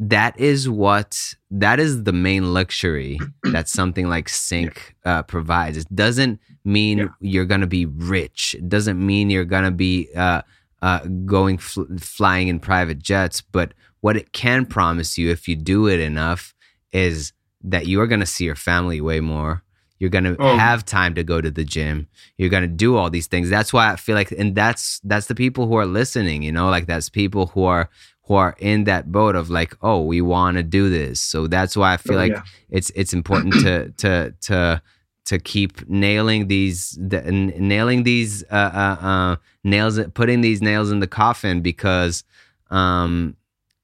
that 0.00 0.38
is 0.40 0.68
what 0.68 1.34
that 1.50 1.78
is 1.78 2.04
the 2.04 2.12
main 2.12 2.54
luxury 2.54 3.18
that 3.52 3.68
something 3.68 4.08
like 4.08 4.28
sync 4.28 4.96
uh, 5.04 5.22
provides. 5.22 5.76
It 5.76 5.94
doesn't 5.94 6.40
mean 6.64 6.98
yeah. 6.98 7.08
you're 7.20 7.44
gonna 7.44 7.66
be 7.66 7.84
rich. 7.84 8.56
It 8.58 8.68
doesn't 8.68 9.04
mean 9.04 9.28
you're 9.28 9.44
gonna 9.44 9.70
be 9.70 10.08
uh, 10.16 10.40
uh, 10.80 11.00
going 11.26 11.58
fl- 11.58 11.82
flying 11.98 12.48
in 12.48 12.58
private 12.58 12.98
jets 12.98 13.42
but 13.42 13.74
what 14.00 14.16
it 14.16 14.32
can 14.32 14.64
promise 14.64 15.18
you 15.18 15.30
if 15.30 15.46
you 15.46 15.54
do 15.54 15.86
it 15.86 16.00
enough 16.00 16.54
is 16.92 17.34
that 17.62 17.86
you 17.86 18.00
are 18.00 18.06
gonna 18.06 18.24
see 18.24 18.44
your 18.44 18.56
family 18.56 19.02
way 19.02 19.20
more. 19.20 19.62
You're 19.98 20.08
gonna 20.08 20.34
oh. 20.38 20.56
have 20.56 20.86
time 20.86 21.14
to 21.16 21.22
go 21.22 21.42
to 21.42 21.50
the 21.50 21.64
gym. 21.64 22.08
You're 22.38 22.48
gonna 22.48 22.66
do 22.66 22.96
all 22.96 23.10
these 23.10 23.26
things. 23.26 23.50
That's 23.50 23.70
why 23.70 23.92
i 23.92 23.96
feel 23.96 24.14
like 24.14 24.32
and 24.32 24.54
that's 24.54 24.98
that's 25.04 25.26
the 25.26 25.34
people 25.34 25.66
who 25.66 25.74
are 25.74 25.84
listening 25.84 26.42
you 26.42 26.52
know 26.52 26.70
like 26.70 26.86
that's 26.86 27.10
people 27.10 27.48
who 27.48 27.64
are 27.64 27.90
who 28.30 28.36
are 28.36 28.54
in 28.60 28.84
that 28.84 29.10
boat 29.10 29.34
of 29.34 29.50
like 29.50 29.74
oh 29.82 30.00
we 30.00 30.20
want 30.20 30.56
to 30.56 30.62
do 30.62 30.88
this 30.88 31.18
so 31.18 31.48
that's 31.48 31.76
why 31.76 31.94
i 31.94 31.96
feel 31.96 32.14
oh, 32.14 32.18
like 32.18 32.30
yeah. 32.30 32.42
it's 32.68 32.88
it's 32.90 33.12
important 33.12 33.52
to 33.54 33.90
to 33.96 34.32
to 34.40 34.80
to 35.24 35.38
keep 35.40 35.88
nailing 35.88 36.46
these 36.46 36.96
the, 37.00 37.20
nailing 37.22 38.04
these 38.04 38.44
uh, 38.52 38.70
uh, 38.72 39.04
uh, 39.04 39.36
nails 39.64 39.98
putting 40.14 40.42
these 40.42 40.62
nails 40.62 40.92
in 40.92 41.00
the 41.00 41.08
coffin 41.08 41.60
because 41.60 42.22
um 42.70 43.34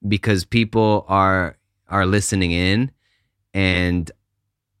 because 0.07 0.45
people 0.45 1.03
are 1.09 1.57
are 1.89 2.05
listening 2.05 2.51
in 2.51 2.89
and 3.53 4.11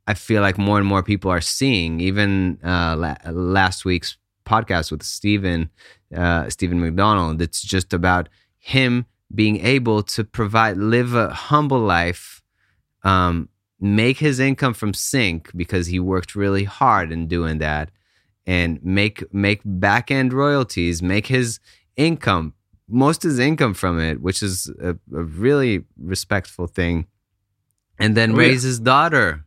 I 0.07 0.13
feel 0.13 0.41
like 0.41 0.57
more 0.57 0.77
and 0.77 0.87
more 0.87 1.03
people 1.03 1.29
are 1.29 1.41
seeing. 1.41 1.99
Even 1.99 2.57
uh, 2.63 2.95
la- 2.95 3.29
last 3.29 3.83
week's 3.83 4.15
podcast 4.45 4.89
with 4.89 5.03
Stephen 5.03 5.69
uh, 6.15 6.49
Stephen 6.49 6.79
McDonald, 6.79 7.41
it's 7.41 7.61
just 7.61 7.91
about 7.91 8.29
him 8.57 9.05
being 9.33 9.65
able 9.65 10.03
to 10.03 10.23
provide 10.23 10.77
live 10.77 11.13
a 11.13 11.29
humble 11.29 11.79
life, 11.79 12.41
um, 13.03 13.49
make 13.79 14.17
his 14.17 14.39
income 14.39 14.73
from 14.73 14.93
sync 14.93 15.51
because 15.55 15.87
he 15.87 15.99
worked 15.99 16.35
really 16.35 16.63
hard 16.63 17.11
in 17.11 17.27
doing 17.27 17.59
that, 17.59 17.91
and 18.45 18.83
make 18.83 19.31
make 19.33 19.61
back 19.65 20.09
end 20.11 20.33
royalties, 20.33 21.01
make 21.01 21.27
his 21.27 21.59
income 21.95 22.53
most 22.89 23.25
of 23.25 23.31
his 23.31 23.39
income 23.39 23.73
from 23.73 23.99
it, 23.99 24.21
which 24.21 24.41
is 24.41 24.71
a, 24.81 24.91
a 24.91 25.23
really 25.23 25.83
respectful 25.97 26.67
thing, 26.67 27.05
and 27.99 28.15
then 28.15 28.31
oh, 28.31 28.35
raise 28.35 28.63
yeah. 28.63 28.69
his 28.69 28.79
daughter 28.79 29.43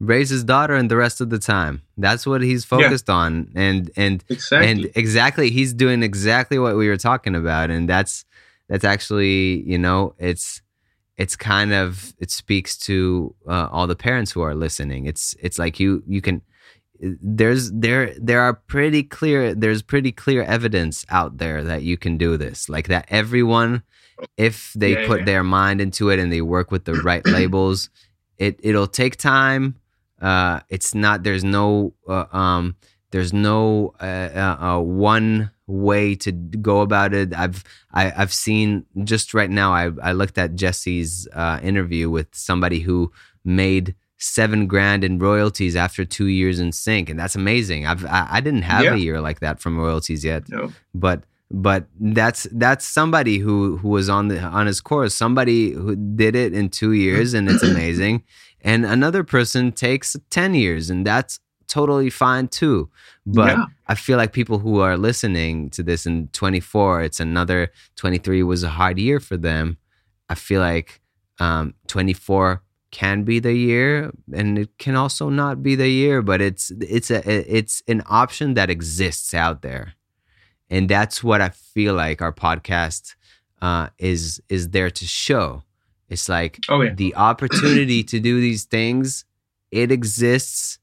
raise 0.00 0.28
his 0.28 0.44
daughter 0.44 0.74
and 0.74 0.90
the 0.90 0.96
rest 0.96 1.20
of 1.20 1.30
the 1.30 1.38
time 1.38 1.82
that's 1.96 2.26
what 2.26 2.42
he's 2.42 2.64
focused 2.64 3.08
yeah. 3.08 3.14
on 3.14 3.50
and 3.54 3.90
and 3.96 4.24
exactly. 4.28 4.70
and 4.70 4.90
exactly 4.96 5.50
he's 5.50 5.72
doing 5.72 6.02
exactly 6.02 6.58
what 6.58 6.76
we 6.76 6.88
were 6.88 6.96
talking 6.96 7.34
about 7.34 7.70
and 7.70 7.88
that's 7.88 8.24
that's 8.68 8.84
actually 8.84 9.62
you 9.68 9.78
know 9.78 10.14
it's 10.18 10.62
it's 11.16 11.36
kind 11.36 11.72
of 11.72 12.14
it 12.18 12.30
speaks 12.30 12.76
to 12.76 13.34
uh, 13.48 13.68
all 13.70 13.86
the 13.86 13.96
parents 13.96 14.32
who 14.32 14.40
are 14.40 14.54
listening 14.54 15.06
it's 15.06 15.34
it's 15.40 15.58
like 15.58 15.78
you 15.78 16.02
you 16.06 16.20
can 16.20 16.42
there's 17.00 17.70
there 17.72 18.14
there 18.18 18.40
are 18.40 18.54
pretty 18.54 19.02
clear 19.02 19.54
there's 19.54 19.82
pretty 19.82 20.12
clear 20.12 20.42
evidence 20.44 21.04
out 21.10 21.38
there 21.38 21.62
that 21.62 21.82
you 21.82 21.96
can 21.96 22.16
do 22.16 22.36
this 22.36 22.68
like 22.68 22.88
that 22.88 23.04
everyone 23.08 23.82
if 24.36 24.72
they 24.74 24.92
yeah, 24.92 25.06
put 25.06 25.20
yeah. 25.20 25.24
their 25.26 25.42
mind 25.42 25.80
into 25.80 26.08
it 26.08 26.18
and 26.18 26.32
they 26.32 26.40
work 26.40 26.70
with 26.70 26.84
the 26.84 26.94
right 26.94 27.26
labels 27.38 27.90
it 28.38 28.58
it'll 28.62 28.86
take 28.86 29.16
time 29.16 29.76
uh, 30.24 30.60
it's 30.70 30.94
not. 30.94 31.22
There's 31.22 31.44
no. 31.44 31.94
Uh, 32.08 32.24
um, 32.32 32.76
there's 33.10 33.32
no 33.32 33.94
uh, 34.00 34.04
uh, 34.34 34.56
uh, 34.58 34.80
one 34.80 35.50
way 35.66 36.14
to 36.14 36.32
go 36.32 36.80
about 36.80 37.14
it. 37.14 37.34
I've 37.34 37.64
I, 37.92 38.04
have 38.04 38.12
i 38.12 38.20
have 38.20 38.32
seen 38.32 38.86
just 39.04 39.34
right 39.34 39.50
now. 39.50 39.72
I 39.72 39.90
I 40.02 40.12
looked 40.12 40.38
at 40.38 40.54
Jesse's 40.54 41.28
uh, 41.32 41.60
interview 41.62 42.10
with 42.10 42.28
somebody 42.32 42.80
who 42.80 43.12
made 43.44 43.94
seven 44.16 44.66
grand 44.66 45.04
in 45.04 45.18
royalties 45.18 45.76
after 45.76 46.04
two 46.04 46.26
years 46.26 46.58
in 46.60 46.72
sync, 46.72 47.08
and 47.10 47.18
that's 47.18 47.34
amazing. 47.34 47.86
I've 47.86 48.04
I, 48.04 48.26
I 48.32 48.40
didn't 48.40 48.62
have 48.62 48.84
yeah. 48.84 48.94
a 48.94 48.96
year 48.96 49.20
like 49.20 49.40
that 49.40 49.60
from 49.60 49.78
royalties 49.78 50.24
yet, 50.24 50.48
no. 50.48 50.72
but 50.94 51.24
but 51.50 51.86
that's 52.00 52.48
that's 52.52 52.84
somebody 52.84 53.38
who 53.38 53.76
who 53.78 53.88
was 53.88 54.08
on 54.08 54.28
the 54.28 54.40
on 54.40 54.66
his 54.66 54.80
course 54.80 55.14
somebody 55.14 55.70
who 55.70 55.94
did 55.94 56.34
it 56.34 56.52
in 56.52 56.68
two 56.68 56.92
years 56.92 57.34
and 57.34 57.48
it's 57.48 57.62
amazing 57.62 58.22
and 58.62 58.84
another 58.84 59.22
person 59.22 59.70
takes 59.70 60.16
10 60.30 60.54
years 60.54 60.90
and 60.90 61.06
that's 61.06 61.38
totally 61.68 62.10
fine 62.10 62.48
too 62.48 62.88
but 63.26 63.56
yeah. 63.56 63.64
i 63.86 63.94
feel 63.94 64.16
like 64.16 64.32
people 64.32 64.58
who 64.58 64.80
are 64.80 64.96
listening 64.96 65.70
to 65.70 65.82
this 65.82 66.06
in 66.06 66.28
24 66.28 67.02
it's 67.02 67.20
another 67.20 67.70
23 67.96 68.42
was 68.42 68.62
a 68.62 68.68
hard 68.68 68.98
year 68.98 69.20
for 69.20 69.36
them 69.36 69.76
i 70.28 70.34
feel 70.34 70.60
like 70.60 71.00
um, 71.40 71.74
24 71.88 72.62
can 72.90 73.24
be 73.24 73.40
the 73.40 73.54
year 73.54 74.12
and 74.32 74.56
it 74.56 74.78
can 74.78 74.94
also 74.94 75.28
not 75.28 75.62
be 75.62 75.74
the 75.74 75.88
year 75.88 76.22
but 76.22 76.40
it's 76.40 76.70
it's 76.80 77.10
a 77.10 77.22
it's 77.56 77.82
an 77.88 78.02
option 78.06 78.54
that 78.54 78.70
exists 78.70 79.34
out 79.34 79.62
there 79.62 79.94
and 80.70 80.88
that's 80.88 81.24
what 81.24 81.40
i 81.40 81.48
feel 81.48 81.94
like 81.94 82.22
our 82.22 82.32
podcast 82.32 83.16
uh, 83.62 83.88
is 83.98 84.40
is 84.48 84.70
there 84.70 84.90
to 84.90 85.06
show 85.06 85.64
it's 86.08 86.28
like 86.28 86.60
oh, 86.68 86.82
yeah. 86.82 86.94
the 86.94 87.14
opportunity 87.14 88.02
to 88.04 88.20
do 88.20 88.40
these 88.40 88.64
things, 88.64 89.24
it 89.70 89.90
exists 89.90 90.78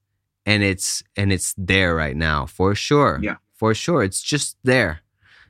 and 0.45 0.63
it's 0.63 1.03
and 1.15 1.31
it's 1.31 1.53
there 1.57 1.95
right 1.95 2.15
now 2.15 2.45
for 2.45 2.75
sure. 2.75 3.19
Yeah. 3.21 3.35
For 3.55 3.73
sure. 3.73 4.03
It's 4.03 4.21
just 4.21 4.57
there. 4.63 5.01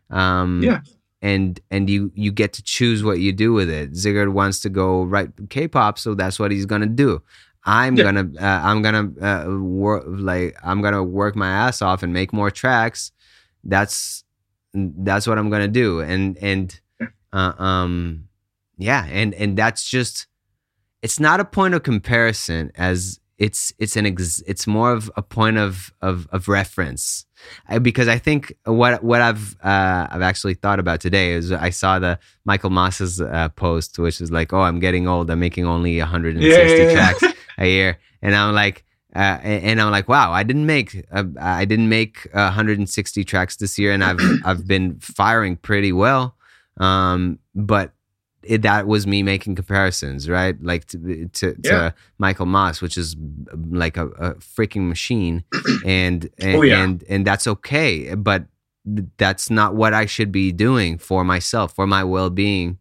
Um 0.10 0.62
yeah. 0.64 0.82
and 1.22 1.60
and 1.70 1.90
you 1.90 2.12
you 2.16 2.32
get 2.32 2.54
to 2.54 2.64
choose 2.64 3.04
what 3.04 3.20
you 3.20 3.32
do 3.32 3.54
with 3.54 3.70
it. 3.70 3.96
Sigurd 3.96 4.34
wants 4.34 4.60
to 4.62 4.70
go 4.70 5.04
write 5.04 5.30
K-pop, 5.50 5.98
so 5.98 6.14
that's 6.14 6.40
what 6.40 6.52
he's 6.52 6.66
gonna 6.66 6.88
do. 6.88 7.22
I'm 7.64 7.96
yeah. 7.96 8.04
gonna 8.06 8.32
uh, 8.40 8.62
I'm 8.64 8.82
gonna 8.82 9.12
uh, 9.22 9.58
work 9.60 10.04
like 10.08 10.58
I'm 10.64 10.82
gonna 10.82 11.04
work 11.04 11.36
my 11.36 11.50
ass 11.50 11.82
off 11.82 12.04
and 12.04 12.12
make 12.12 12.34
more 12.34 12.52
tracks. 12.52 13.12
That's 13.64 14.24
that's 14.74 15.28
what 15.28 15.38
I'm 15.38 15.50
gonna 15.50 15.68
do. 15.68 16.02
And 16.02 16.38
and 16.40 16.80
uh, 17.34 17.54
um 17.58 18.28
yeah 18.78 19.06
and 19.06 19.34
and 19.36 19.58
that's 19.58 19.88
just 19.88 20.28
it's 21.02 21.20
not 21.20 21.40
a 21.40 21.46
point 21.46 21.74
of 21.74 21.84
comparison 21.84 22.72
as 22.76 23.21
it's 23.42 23.74
it's 23.80 23.96
an 23.96 24.06
ex, 24.06 24.44
it's 24.46 24.68
more 24.68 24.92
of 24.94 25.10
a 25.18 25.24
point 25.24 25.58
of 25.58 25.92
of, 26.00 26.28
of 26.32 26.48
reference. 26.48 27.26
I, 27.68 27.80
because 27.80 28.08
I 28.08 28.20
think 28.20 28.54
what 28.66 29.04
what 29.04 29.20
I've 29.20 29.58
uh, 29.64 30.08
I've 30.12 30.22
actually 30.22 30.54
thought 30.54 30.80
about 30.80 31.02
today 31.02 31.32
is 31.32 31.52
I 31.52 31.72
saw 31.72 31.98
the 31.98 32.20
Michael 32.46 32.70
Moss's 32.70 33.20
uh, 33.20 33.50
post 33.50 33.98
which 33.98 34.22
is 34.22 34.32
like 34.32 34.54
oh 34.54 34.62
I'm 34.62 34.80
getting 34.80 35.08
old. 35.08 35.32
I'm 35.32 35.40
making 35.40 35.66
only 35.66 35.98
160 35.98 36.48
yeah, 36.48 36.64
yeah, 36.64 36.84
yeah. 36.84 36.94
tracks 36.94 37.24
a 37.58 37.68
year. 37.68 37.98
And 38.22 38.36
I'm 38.36 38.54
like 38.54 38.86
uh, 39.16 39.40
and 39.42 39.82
I'm 39.82 39.90
like 39.90 40.08
wow 40.08 40.32
I 40.32 40.44
didn't 40.44 40.68
make 40.68 41.04
uh, 41.12 41.24
I 41.40 41.66
didn't 41.66 41.90
make 41.90 42.28
160 42.34 43.24
tracks 43.24 43.56
this 43.56 43.80
year 43.80 43.92
and 43.92 44.04
I've 44.04 44.22
I've 44.46 44.68
been 44.68 45.00
firing 45.00 45.58
pretty 45.58 45.94
well. 45.94 46.36
Um, 46.78 47.40
but 47.56 47.94
it, 48.44 48.62
that 48.64 48.88
was 48.88 49.06
me 49.06 49.24
making 49.24 49.56
comparisons, 49.56 50.30
right? 50.30 50.62
Like 50.62 50.86
to 50.88 51.28
to, 51.28 51.56
yeah. 51.64 51.72
to 51.72 51.96
Michael 52.18 52.46
Moss, 52.46 52.82
which 52.82 52.98
is 52.98 53.16
like 53.70 53.98
a, 53.98 54.08
a 54.08 54.36
freaking 54.36 54.88
machine, 54.88 55.44
and 55.86 56.30
and, 56.40 56.56
oh, 56.56 56.62
yeah. 56.62 56.84
and 56.84 57.04
and 57.10 57.26
that's 57.26 57.48
okay. 57.48 58.16
But 58.16 58.46
that's 59.18 59.50
not 59.50 59.76
what 59.76 59.94
I 59.94 60.06
should 60.06 60.32
be 60.32 60.52
doing 60.52 60.98
for 60.98 61.24
myself, 61.24 61.76
for 61.76 61.86
my 61.86 62.04
well 62.04 62.30
being. 62.30 62.80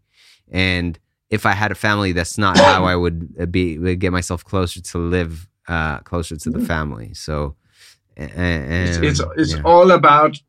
And 0.50 0.98
if 1.28 1.46
I 1.46 1.52
had 1.52 1.70
a 1.70 1.76
family, 1.76 2.12
that's 2.12 2.38
not 2.38 2.56
how 2.56 2.84
I 2.84 2.96
would 2.96 3.52
be 3.52 3.78
would 3.78 4.00
get 4.00 4.12
myself 4.12 4.44
closer 4.44 4.80
to 4.80 4.98
live 4.98 5.48
uh, 5.68 5.98
closer 6.00 6.36
to 6.36 6.50
the 6.50 6.58
mm. 6.58 6.66
family. 6.66 7.14
So, 7.14 7.54
and, 8.16 8.88
it's 8.88 8.96
it's, 8.98 9.30
it's 9.36 9.54
yeah. 9.54 9.62
all 9.64 9.90
about 9.92 10.40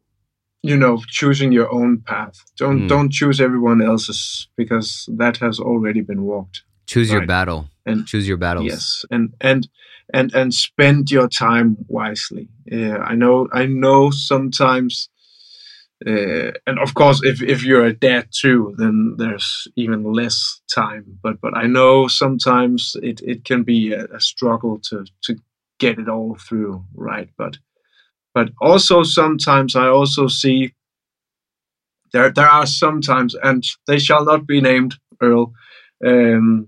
you 0.63 0.77
know 0.77 1.01
choosing 1.07 1.51
your 1.51 1.71
own 1.71 1.99
path. 1.99 2.43
Don't 2.57 2.81
mm. 2.81 2.87
don't 2.87 3.11
choose 3.11 3.41
everyone 3.41 3.81
else's 3.81 4.47
because 4.55 5.09
that 5.11 5.37
has 5.37 5.59
already 5.59 6.01
been 6.01 6.23
walked. 6.23 6.63
Choose 6.87 7.09
right? 7.09 7.17
your 7.17 7.27
battle. 7.27 7.67
And 7.85 8.05
choose 8.05 8.27
your 8.27 8.37
battles. 8.37 8.65
yes 8.65 9.05
and 9.09 9.33
and 9.41 9.67
and 10.13 10.33
and 10.35 10.53
spend 10.53 11.09
your 11.09 11.27
time 11.27 11.77
wisely. 11.87 12.47
Yeah 12.65 12.97
i 12.97 13.15
know 13.15 13.47
i 13.51 13.65
know 13.65 14.11
sometimes 14.11 15.09
uh, 16.05 16.51
and 16.67 16.79
of 16.79 16.93
course 16.93 17.21
if 17.23 17.41
if 17.41 17.63
you're 17.63 17.85
a 17.85 17.93
dad 17.93 18.27
too 18.31 18.75
then 18.77 19.15
there's 19.17 19.67
even 19.75 20.03
less 20.03 20.61
time. 20.73 21.19
But 21.23 21.41
but 21.41 21.57
i 21.57 21.65
know 21.65 22.07
sometimes 22.07 22.95
it 23.01 23.21
it 23.21 23.45
can 23.45 23.63
be 23.63 23.93
a, 23.93 24.05
a 24.05 24.19
struggle 24.19 24.79
to 24.89 25.05
to 25.23 25.37
get 25.79 25.97
it 25.97 26.07
all 26.07 26.35
through 26.35 26.85
right? 26.93 27.29
But 27.35 27.57
but 28.33 28.49
also 28.61 29.03
sometimes 29.03 29.75
I 29.75 29.87
also 29.87 30.27
see 30.27 30.73
there 32.13 32.31
there 32.31 32.49
are 32.49 32.65
sometimes, 32.65 33.35
and 33.35 33.63
they 33.87 33.99
shall 33.99 34.25
not 34.25 34.45
be 34.45 34.61
named, 34.61 34.95
Earl. 35.21 35.53
Um, 36.05 36.67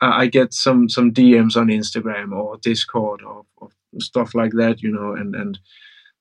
I 0.00 0.26
get 0.26 0.52
some 0.52 0.88
some 0.88 1.12
DMs 1.12 1.56
on 1.56 1.68
Instagram 1.68 2.32
or 2.32 2.58
Discord 2.58 3.22
or, 3.22 3.44
or, 3.56 3.68
stuff 4.00 4.34
like 4.34 4.52
that, 4.52 4.82
you 4.82 4.90
know, 4.90 5.12
and 5.12 5.34
and 5.34 5.58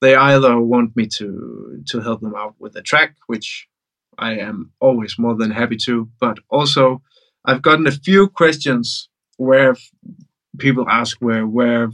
they 0.01 0.15
either 0.15 0.59
want 0.59 0.95
me 0.95 1.07
to 1.07 1.81
to 1.87 2.01
help 2.01 2.21
them 2.21 2.35
out 2.35 2.55
with 2.59 2.75
a 2.75 2.81
track, 2.81 3.15
which 3.27 3.67
I 4.17 4.37
am 4.37 4.71
always 4.79 5.17
more 5.17 5.35
than 5.35 5.51
happy 5.51 5.77
to, 5.85 6.09
but 6.19 6.37
also 6.49 7.01
I've 7.45 7.61
gotten 7.61 7.87
a 7.87 7.91
few 7.91 8.27
questions 8.27 9.09
where 9.37 9.75
people 10.59 10.87
ask 10.87 11.17
where 11.19 11.47
where 11.47 11.91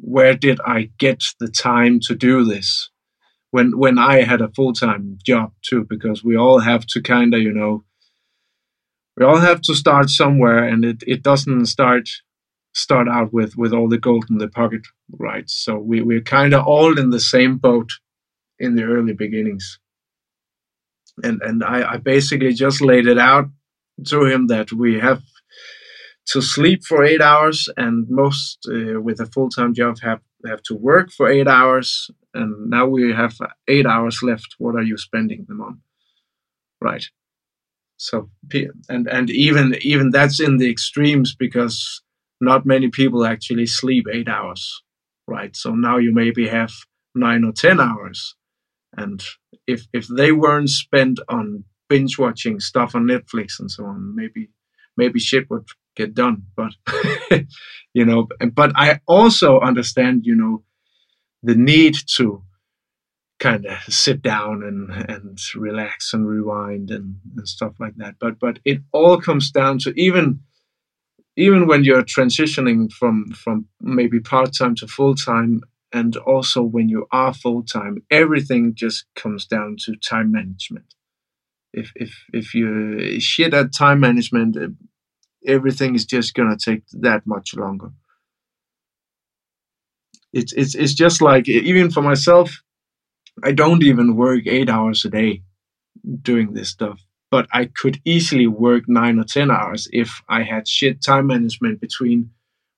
where 0.00 0.34
did 0.34 0.60
I 0.66 0.90
get 0.98 1.22
the 1.38 1.48
time 1.48 2.00
to 2.00 2.14
do 2.14 2.44
this? 2.44 2.90
When 3.50 3.78
when 3.78 3.98
I 3.98 4.22
had 4.22 4.40
a 4.40 4.48
full 4.48 4.72
time 4.72 5.18
job 5.24 5.52
too, 5.62 5.86
because 5.88 6.22
we 6.24 6.36
all 6.36 6.60
have 6.60 6.86
to 6.86 7.02
kind 7.02 7.34
of 7.34 7.40
you 7.40 7.52
know 7.52 7.84
we 9.16 9.24
all 9.24 9.38
have 9.38 9.60
to 9.62 9.74
start 9.74 10.08
somewhere, 10.08 10.64
and 10.64 10.84
it 10.84 11.02
it 11.06 11.22
doesn't 11.22 11.66
start 11.66 12.08
start 12.72 13.08
out 13.08 13.32
with 13.32 13.56
with 13.56 13.72
all 13.72 13.88
the 13.88 13.98
gold 13.98 14.26
in 14.30 14.38
the 14.38 14.48
pocket, 14.48 14.82
right? 15.18 15.48
So 15.50 15.78
we 15.78 16.00
we're 16.00 16.20
kind 16.20 16.54
of 16.54 16.66
all 16.66 16.98
in 16.98 17.10
the 17.10 17.20
same 17.20 17.58
boat 17.58 17.90
in 18.58 18.76
the 18.76 18.84
early 18.84 19.14
beginnings. 19.14 19.78
And 21.24 21.42
and 21.42 21.64
I, 21.64 21.94
I 21.94 21.96
basically 21.96 22.52
just 22.52 22.80
laid 22.80 23.06
it 23.06 23.18
out 23.18 23.48
to 24.06 24.24
him 24.24 24.46
that 24.46 24.72
we 24.72 25.00
have 25.00 25.22
to 26.30 26.40
sleep 26.40 26.84
for 26.84 27.04
eight 27.04 27.20
hours, 27.20 27.68
and 27.76 28.08
most 28.08 28.68
uh, 28.68 29.00
with 29.00 29.20
a 29.20 29.26
full 29.26 29.48
time 29.48 29.74
job 29.74 29.98
have 30.00 30.20
have 30.46 30.62
to 30.64 30.74
work 30.74 31.10
for 31.12 31.28
eight 31.28 31.48
hours. 31.48 32.10
And 32.32 32.70
now 32.70 32.86
we 32.86 33.12
have 33.12 33.36
eight 33.68 33.86
hours 33.86 34.20
left. 34.22 34.54
What 34.58 34.76
are 34.76 34.82
you 34.82 34.96
spending 34.96 35.44
them 35.48 35.60
on? 35.60 35.80
Right. 36.80 37.04
So 37.96 38.30
and 38.88 39.06
and 39.08 39.28
even 39.30 39.76
even 39.82 40.10
that's 40.10 40.40
in 40.40 40.56
the 40.56 40.70
extremes 40.70 41.34
because 41.34 42.02
not 42.40 42.64
many 42.64 42.88
people 42.88 43.26
actually 43.26 43.66
sleep 43.66 44.06
eight 44.10 44.28
hours, 44.28 44.82
right? 45.26 45.54
So 45.54 45.74
now 45.74 45.98
you 45.98 46.14
maybe 46.14 46.48
have 46.48 46.72
nine 47.14 47.44
or 47.44 47.52
ten 47.52 47.78
hours, 47.78 48.36
and 48.96 49.22
if 49.66 49.86
if 49.92 50.06
they 50.08 50.32
weren't 50.32 50.70
spent 50.70 51.20
on 51.28 51.64
binge 51.90 52.18
watching 52.18 52.60
stuff 52.60 52.94
on 52.94 53.06
Netflix 53.06 53.60
and 53.60 53.70
so 53.70 53.84
on, 53.84 54.14
maybe 54.16 54.48
maybe 54.96 55.20
shit 55.20 55.50
would 55.50 55.66
get 56.02 56.14
done. 56.14 56.44
But 56.56 56.72
you 57.94 58.04
know, 58.04 58.28
but 58.52 58.72
I 58.76 59.00
also 59.06 59.60
understand, 59.60 60.26
you 60.26 60.34
know, 60.34 60.62
the 61.42 61.54
need 61.54 61.96
to 62.16 62.42
kind 63.38 63.66
of 63.66 63.78
sit 63.92 64.22
down 64.22 64.62
and 64.62 64.90
and 65.10 65.38
relax 65.54 66.12
and 66.14 66.28
rewind 66.28 66.90
and, 66.90 67.16
and 67.36 67.48
stuff 67.48 67.74
like 67.80 67.96
that. 67.96 68.16
But 68.20 68.38
but 68.38 68.58
it 68.64 68.80
all 68.92 69.20
comes 69.20 69.50
down 69.50 69.78
to 69.80 69.90
even 69.96 70.40
even 71.36 71.66
when 71.66 71.84
you're 71.84 72.02
transitioning 72.04 72.92
from 72.92 73.30
from 73.32 73.66
maybe 73.80 74.20
part 74.20 74.50
time 74.56 74.74
to 74.76 74.86
full 74.86 75.14
time, 75.14 75.62
and 75.92 76.16
also 76.18 76.62
when 76.62 76.88
you 76.88 77.06
are 77.12 77.34
full 77.34 77.62
time, 77.62 78.02
everything 78.10 78.74
just 78.74 79.06
comes 79.16 79.46
down 79.46 79.76
to 79.84 79.96
time 79.96 80.30
management. 80.32 80.94
If 81.72 81.92
if 81.96 82.12
if 82.32 82.54
you 82.54 83.20
shit 83.20 83.54
at 83.54 83.72
time 83.72 84.00
management, 84.00 84.56
everything 85.46 85.94
is 85.94 86.04
just 86.04 86.34
gonna 86.34 86.56
take 86.56 86.82
that 87.00 87.26
much 87.26 87.54
longer. 87.54 87.90
It's 90.32 90.52
it's 90.52 90.74
it's 90.74 90.94
just 90.94 91.22
like 91.22 91.48
even 91.48 91.90
for 91.90 92.02
myself, 92.02 92.62
I 93.42 93.52
don't 93.52 93.82
even 93.82 94.16
work 94.16 94.46
eight 94.46 94.70
hours 94.70 95.04
a 95.04 95.10
day 95.10 95.42
doing 96.22 96.54
this 96.54 96.70
stuff, 96.70 97.00
but 97.30 97.48
I 97.52 97.66
could 97.66 98.00
easily 98.04 98.46
work 98.46 98.84
nine 98.88 99.18
or 99.18 99.24
ten 99.24 99.50
hours 99.50 99.88
if 99.92 100.22
I 100.28 100.42
had 100.42 100.68
shit 100.68 101.02
time 101.02 101.28
management 101.28 101.80
between 101.80 102.30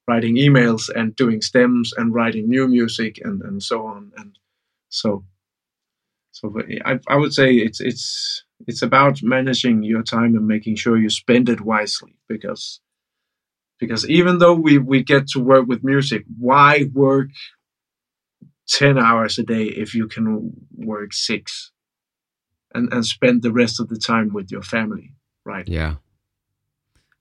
writing 0.09 0.37
emails 0.37 0.91
and 0.95 1.17
doing 1.17 1.43
stems 1.43 1.93
and 1.97 2.15
writing 2.15 2.49
new 2.49 2.69
music 2.69 3.21
and 3.25 3.43
and 3.43 3.63
so 3.63 3.87
on 3.87 4.13
and 4.17 4.39
so 4.89 5.25
so 6.33 6.55
I, 6.85 6.99
I 7.09 7.17
would 7.17 7.35
say 7.35 7.55
it's 7.55 7.81
it's 7.81 8.45
it's 8.67 8.83
about 8.83 9.23
managing 9.23 9.83
your 9.83 10.03
time 10.03 10.35
and 10.37 10.47
making 10.47 10.77
sure 10.77 10.97
you 10.97 11.11
spend 11.11 11.49
it 11.49 11.61
wisely 11.61 12.17
because 12.29 12.81
because 13.79 14.09
even 14.09 14.39
though 14.39 14.55
we 14.55 14.79
we 14.79 15.03
get 15.03 15.27
to 15.29 15.41
work 15.41 15.67
with 15.67 15.83
music 15.83 16.25
why 16.39 16.85
work 16.93 17.29
10 18.69 18.99
hours 18.99 19.39
a 19.39 19.43
day 19.43 19.65
if 19.65 19.95
you 19.95 20.07
can 20.07 20.53
work 20.77 21.13
6 21.13 21.73
and 22.75 22.93
and 22.93 23.05
spend 23.05 23.43
the 23.43 23.53
rest 23.53 23.81
of 23.81 23.89
the 23.89 23.99
time 23.99 24.33
with 24.33 24.51
your 24.51 24.63
family 24.63 25.15
right? 25.45 25.67
Yeah. 25.67 25.97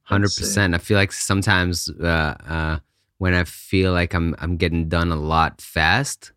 100% 0.10 0.74
uh, 0.74 0.76
i 0.76 0.78
feel 0.78 0.98
like 0.98 1.12
sometimes 1.12 1.90
uh, 1.90 2.36
uh, 2.48 2.80
when 3.18 3.34
i 3.34 3.44
feel 3.44 3.92
like 3.94 4.14
i'm 4.14 4.36
i'm 4.40 4.58
getting 4.58 4.90
done 4.90 5.12
a 5.12 5.16
lot 5.16 5.62
fast 5.62 6.34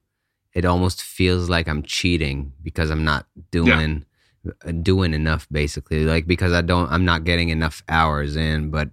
it 0.54 0.64
almost 0.64 1.02
feels 1.02 1.50
like 1.50 1.66
i'm 1.68 1.82
cheating 1.82 2.52
because 2.62 2.90
i'm 2.90 3.04
not 3.04 3.26
doing 3.50 4.04
doing 4.82 5.14
enough 5.14 5.46
basically 5.50 6.04
like 6.04 6.26
because 6.26 6.52
i 6.52 6.60
don't 6.60 6.90
i'm 6.90 7.04
not 7.04 7.24
getting 7.24 7.48
enough 7.48 7.82
hours 7.88 8.36
in 8.36 8.70
but 8.70 8.90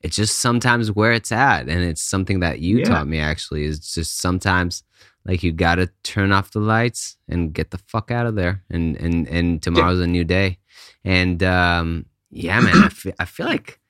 it's 0.00 0.16
just 0.16 0.38
sometimes 0.38 0.92
where 0.92 1.12
it's 1.12 1.32
at 1.32 1.68
and 1.68 1.82
it's 1.82 2.02
something 2.02 2.40
that 2.40 2.60
you 2.60 2.78
yeah. 2.78 2.84
taught 2.84 3.08
me 3.08 3.18
actually 3.18 3.64
is 3.64 3.94
just 3.94 4.18
sometimes 4.18 4.82
like 5.24 5.42
you 5.42 5.52
gotta 5.52 5.90
turn 6.02 6.32
off 6.32 6.52
the 6.52 6.60
lights 6.60 7.16
and 7.28 7.52
get 7.52 7.70
the 7.70 7.78
fuck 7.78 8.10
out 8.10 8.26
of 8.26 8.34
there 8.34 8.62
and 8.70 8.96
and 8.96 9.28
and 9.28 9.62
tomorrow's 9.62 9.98
yeah. 9.98 10.04
a 10.04 10.08
new 10.08 10.24
day 10.24 10.58
and 11.04 11.42
um 11.42 12.06
yeah 12.30 12.60
man 12.60 12.76
I 12.76 12.88
feel, 12.88 13.12
I 13.18 13.24
feel 13.24 13.46
like 13.46 13.80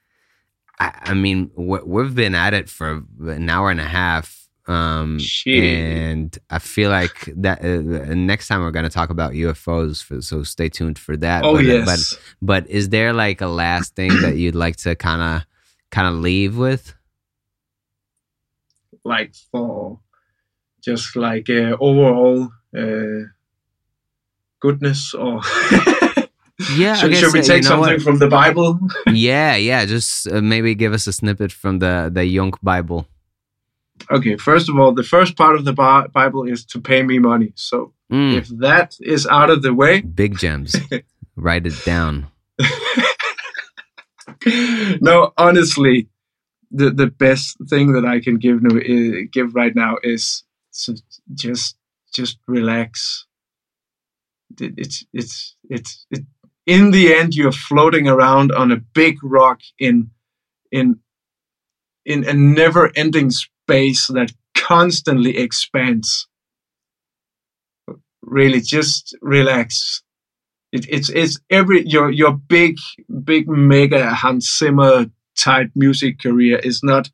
I, 0.78 0.92
I 1.02 1.14
mean 1.14 1.50
we've 1.56 2.14
been 2.14 2.34
at 2.34 2.54
it 2.54 2.68
for 2.68 3.02
an 3.26 3.48
hour 3.48 3.70
and 3.70 3.80
a 3.80 3.84
half 3.84 4.47
um, 4.68 5.18
and 5.46 6.38
I 6.50 6.58
feel 6.58 6.90
like 6.90 7.32
that 7.36 7.64
uh, 7.64 8.14
next 8.14 8.48
time 8.48 8.60
we're 8.60 8.70
going 8.70 8.84
to 8.84 8.90
talk 8.90 9.08
about 9.08 9.32
UFOs, 9.32 10.04
for, 10.04 10.20
so 10.20 10.42
stay 10.42 10.68
tuned 10.68 10.98
for 10.98 11.16
that. 11.16 11.42
Oh 11.42 11.54
but, 11.54 11.64
yes. 11.64 11.86
But 12.42 12.64
but 12.64 12.70
is 12.70 12.90
there 12.90 13.14
like 13.14 13.40
a 13.40 13.46
last 13.46 13.96
thing 13.96 14.10
that 14.20 14.36
you'd 14.36 14.54
like 14.54 14.76
to 14.76 14.94
kind 14.94 15.22
of 15.22 15.46
kind 15.90 16.06
of 16.06 16.20
leave 16.20 16.58
with? 16.58 16.94
Like 19.04 19.34
for 19.50 20.00
just 20.84 21.16
like 21.16 21.48
uh, 21.48 21.76
overall 21.80 22.50
uh, 22.76 23.24
goodness 24.60 25.14
or. 25.14 25.40
yeah, 26.76 26.94
should, 26.94 27.16
should 27.16 27.32
we 27.32 27.40
take 27.40 27.64
something 27.64 27.94
what? 27.94 28.02
from 28.02 28.18
the 28.18 28.28
Bible? 28.28 28.78
yeah, 29.06 29.56
yeah. 29.56 29.86
Just 29.86 30.28
uh, 30.28 30.42
maybe 30.42 30.74
give 30.74 30.92
us 30.92 31.06
a 31.06 31.12
snippet 31.14 31.52
from 31.52 31.78
the 31.78 32.10
the 32.12 32.26
Young 32.26 32.52
Bible 32.62 33.08
okay, 34.10 34.36
first 34.36 34.68
of 34.68 34.78
all, 34.78 34.92
the 34.92 35.02
first 35.02 35.36
part 35.36 35.56
of 35.56 35.64
the 35.64 35.72
Bible 35.72 36.44
is 36.44 36.64
to 36.66 36.80
pay 36.80 37.02
me 37.02 37.18
money. 37.18 37.52
So 37.54 37.92
mm. 38.10 38.36
if 38.36 38.48
that 38.58 38.96
is 39.00 39.26
out 39.26 39.50
of 39.50 39.62
the 39.62 39.74
way, 39.74 40.00
big 40.00 40.38
gems, 40.38 40.76
write 41.36 41.66
it 41.66 41.84
down. 41.84 42.28
no, 45.00 45.32
honestly, 45.36 46.08
the 46.70 46.90
the 46.90 47.06
best 47.06 47.56
thing 47.68 47.92
that 47.92 48.04
I 48.04 48.20
can 48.20 48.36
give 48.36 48.64
uh, 48.64 49.26
give 49.32 49.54
right 49.54 49.74
now 49.74 49.96
is 50.02 50.44
just 51.34 51.76
just 52.12 52.38
relax. 52.46 53.26
It, 54.60 54.74
it's 54.76 55.04
it's 55.12 55.56
it's 55.68 56.06
it, 56.10 56.24
in 56.66 56.90
the 56.90 57.14
end 57.14 57.34
you're 57.34 57.52
floating 57.52 58.08
around 58.08 58.52
on 58.52 58.72
a 58.72 58.76
big 58.76 59.18
rock 59.22 59.60
in 59.78 60.10
in 60.70 61.00
in 62.04 62.24
a 62.24 62.32
never 62.32 62.90
ending 62.96 63.30
space 63.68 64.06
that 64.08 64.32
constantly 64.54 65.36
expands. 65.36 66.26
Really, 68.22 68.60
just 68.60 69.16
relax. 69.20 70.02
It, 70.72 70.86
it's 70.88 71.08
it's 71.10 71.38
every 71.50 71.86
your 71.86 72.10
your 72.10 72.32
big 72.32 72.76
big 73.24 73.48
mega 73.48 74.10
Hans 74.10 74.58
Zimmer 74.58 75.06
type 75.38 75.70
music 75.74 76.20
career 76.20 76.58
is 76.58 76.82
not 76.82 77.10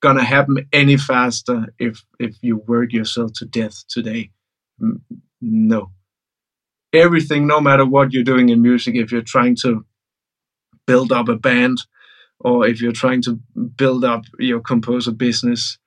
gonna 0.00 0.24
happen 0.24 0.66
any 0.72 0.96
faster 0.96 1.66
if 1.78 2.04
if 2.18 2.36
you 2.42 2.58
work 2.66 2.92
yourself 2.92 3.32
to 3.34 3.46
death 3.46 3.84
today. 3.88 4.30
No. 5.40 5.90
Everything, 6.92 7.46
no 7.46 7.60
matter 7.60 7.84
what 7.84 8.12
you're 8.12 8.24
doing 8.24 8.48
in 8.48 8.62
music, 8.62 8.94
if 8.94 9.12
you're 9.12 9.22
trying 9.34 9.56
to 9.62 9.84
build 10.86 11.12
up 11.12 11.28
a 11.28 11.36
band 11.36 11.78
or 12.40 12.66
if 12.66 12.80
you're 12.80 12.92
trying 12.92 13.20
to 13.22 13.38
build 13.76 14.04
up 14.04 14.22
your 14.38 14.60
composer 14.60 15.12
business, 15.12 15.78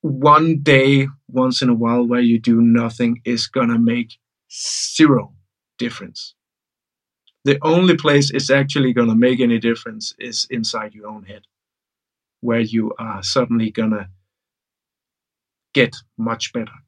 one 0.00 0.58
day, 0.62 1.08
once 1.28 1.62
in 1.62 1.68
a 1.68 1.74
while, 1.74 2.04
where 2.04 2.20
you 2.20 2.38
do 2.38 2.60
nothing 2.60 3.22
is 3.24 3.46
gonna 3.46 3.78
make 3.78 4.18
zero 4.52 5.32
difference. 5.78 6.34
The 7.44 7.58
only 7.62 7.96
place 7.96 8.30
it's 8.30 8.50
actually 8.50 8.92
gonna 8.92 9.14
make 9.14 9.40
any 9.40 9.58
difference 9.58 10.14
is 10.18 10.46
inside 10.50 10.94
your 10.94 11.08
own 11.08 11.24
head, 11.24 11.42
where 12.40 12.60
you 12.60 12.92
are 12.98 13.22
suddenly 13.22 13.70
gonna 13.70 14.10
get 15.72 15.96
much 16.18 16.52
better. 16.52 16.78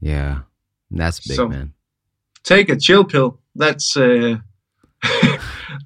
Yeah, 0.00 0.42
that's 0.90 1.20
big, 1.26 1.36
so, 1.36 1.48
man. 1.48 1.74
Take 2.42 2.68
a 2.68 2.76
chill 2.76 3.04
pill. 3.04 3.38
That's 3.54 3.96
uh, 3.96 4.38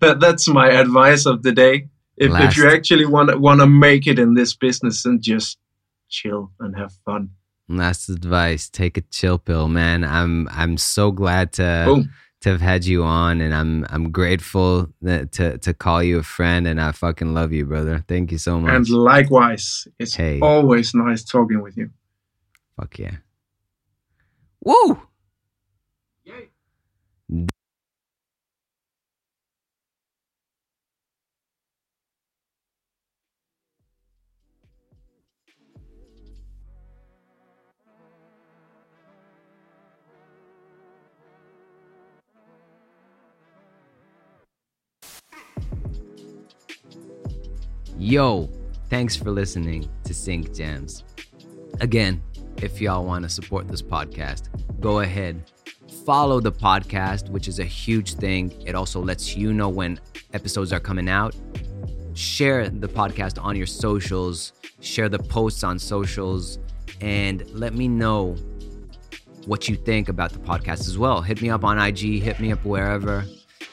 that, 0.01 0.19
that's 0.21 0.49
my 0.49 0.71
advice 0.71 1.27
of 1.27 1.43
the 1.43 1.53
day 1.53 1.89
if, 2.17 2.33
if 2.33 2.57
you 2.57 2.69
actually 2.69 3.07
want 3.07 3.39
want 3.41 3.61
to 3.61 3.67
make 3.67 4.07
it 4.07 4.19
in 4.19 4.35
this 4.35 4.55
business 4.55 5.05
and 5.05 5.23
just 5.23 5.59
chill 6.09 6.53
and 6.61 6.77
have 6.77 6.93
fun. 7.05 7.31
Last 7.69 8.09
advice 8.09 8.69
take 8.69 8.97
a 8.97 9.01
chill 9.03 9.39
pill 9.39 9.69
man. 9.69 10.05
I'm 10.05 10.49
i'm 10.51 10.77
so 10.77 11.11
glad 11.11 11.53
to 11.55 11.85
Boom. 11.87 12.11
to 12.43 12.51
have 12.51 12.61
had 12.61 12.85
you 12.85 13.03
on 13.03 13.41
and 13.41 13.55
i'm 13.55 13.87
i'm 13.89 14.11
grateful 14.13 14.91
that, 15.01 15.33
to 15.33 15.57
to 15.59 15.73
call 15.73 16.03
you 16.03 16.19
a 16.19 16.23
friend 16.23 16.67
and 16.67 16.79
i 16.79 16.93
fucking 16.93 17.33
love 17.33 17.53
you 17.53 17.65
brother. 17.65 18.05
Thank 18.07 18.33
you 18.33 18.39
so 18.39 18.61
much. 18.61 18.75
And 18.75 18.89
likewise 18.89 19.89
it's 19.99 20.15
hey. 20.15 20.41
always 20.41 20.95
nice 20.95 21.25
talking 21.25 21.63
with 21.63 21.77
you. 21.77 21.91
Fuck 22.77 22.99
yeah. 22.99 23.17
Woo! 24.63 25.03
Yay. 26.25 26.51
Yo, 47.99 48.51
thanks 48.91 49.15
for 49.15 49.31
listening 49.31 49.89
to 50.03 50.13
Sync 50.13 50.53
Gems. 50.53 51.05
Again, 51.81 52.21
if 52.57 52.81
y'all 52.81 53.05
want 53.05 53.23
to 53.23 53.29
support 53.29 53.69
this 53.69 53.83
podcast, 53.83 54.49
go 54.81 55.01
ahead. 55.01 55.49
Follow 56.05 56.41
the 56.41 56.51
podcast, 56.51 57.29
which 57.29 57.47
is 57.47 57.61
a 57.61 57.65
huge 57.65 58.15
thing. 58.15 58.53
It 58.67 58.75
also 58.75 59.01
lets 59.01 59.37
you 59.37 59.53
know 59.53 59.69
when 59.69 60.01
episodes 60.33 60.73
are 60.73 60.81
coming 60.81 61.09
out. 61.09 61.37
Share 62.15 62.69
the 62.69 62.89
podcast 62.89 63.43
on 63.43 63.55
your 63.55 63.67
socials, 63.67 64.55
share 64.81 65.09
the 65.09 65.21
posts 65.21 65.63
on 65.63 65.79
socials, 65.79 66.59
and 67.01 67.49
let 67.51 67.75
me 67.75 67.87
know 67.87 68.35
what 69.47 69.69
you 69.69 69.77
think 69.77 70.09
about 70.09 70.33
the 70.33 70.41
podcast 70.41 70.81
as 70.81 70.99
well. 70.99 71.23
Hit 71.23 71.41
me 71.41 71.49
up 71.49 71.63
on 71.63 71.79
IG, 71.79 72.21
hit 72.21 72.41
me 72.41 72.51
up 72.51 72.65
wherever. 72.65 73.25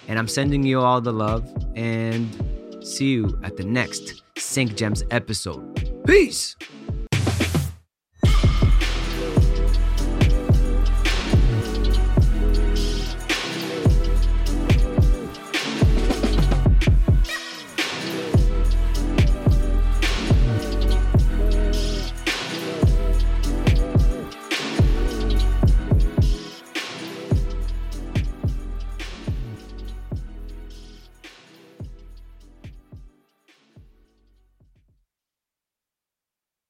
And 0.07 0.19
I'm 0.19 0.27
sending 0.27 0.63
you 0.63 0.79
all 0.79 1.01
the 1.01 1.13
love 1.13 1.51
and 1.75 2.29
see 2.81 3.11
you 3.11 3.39
at 3.43 3.57
the 3.57 3.63
next 3.63 4.23
Sync 4.37 4.75
Gems 4.75 5.03
episode. 5.11 6.03
Peace. 6.05 6.55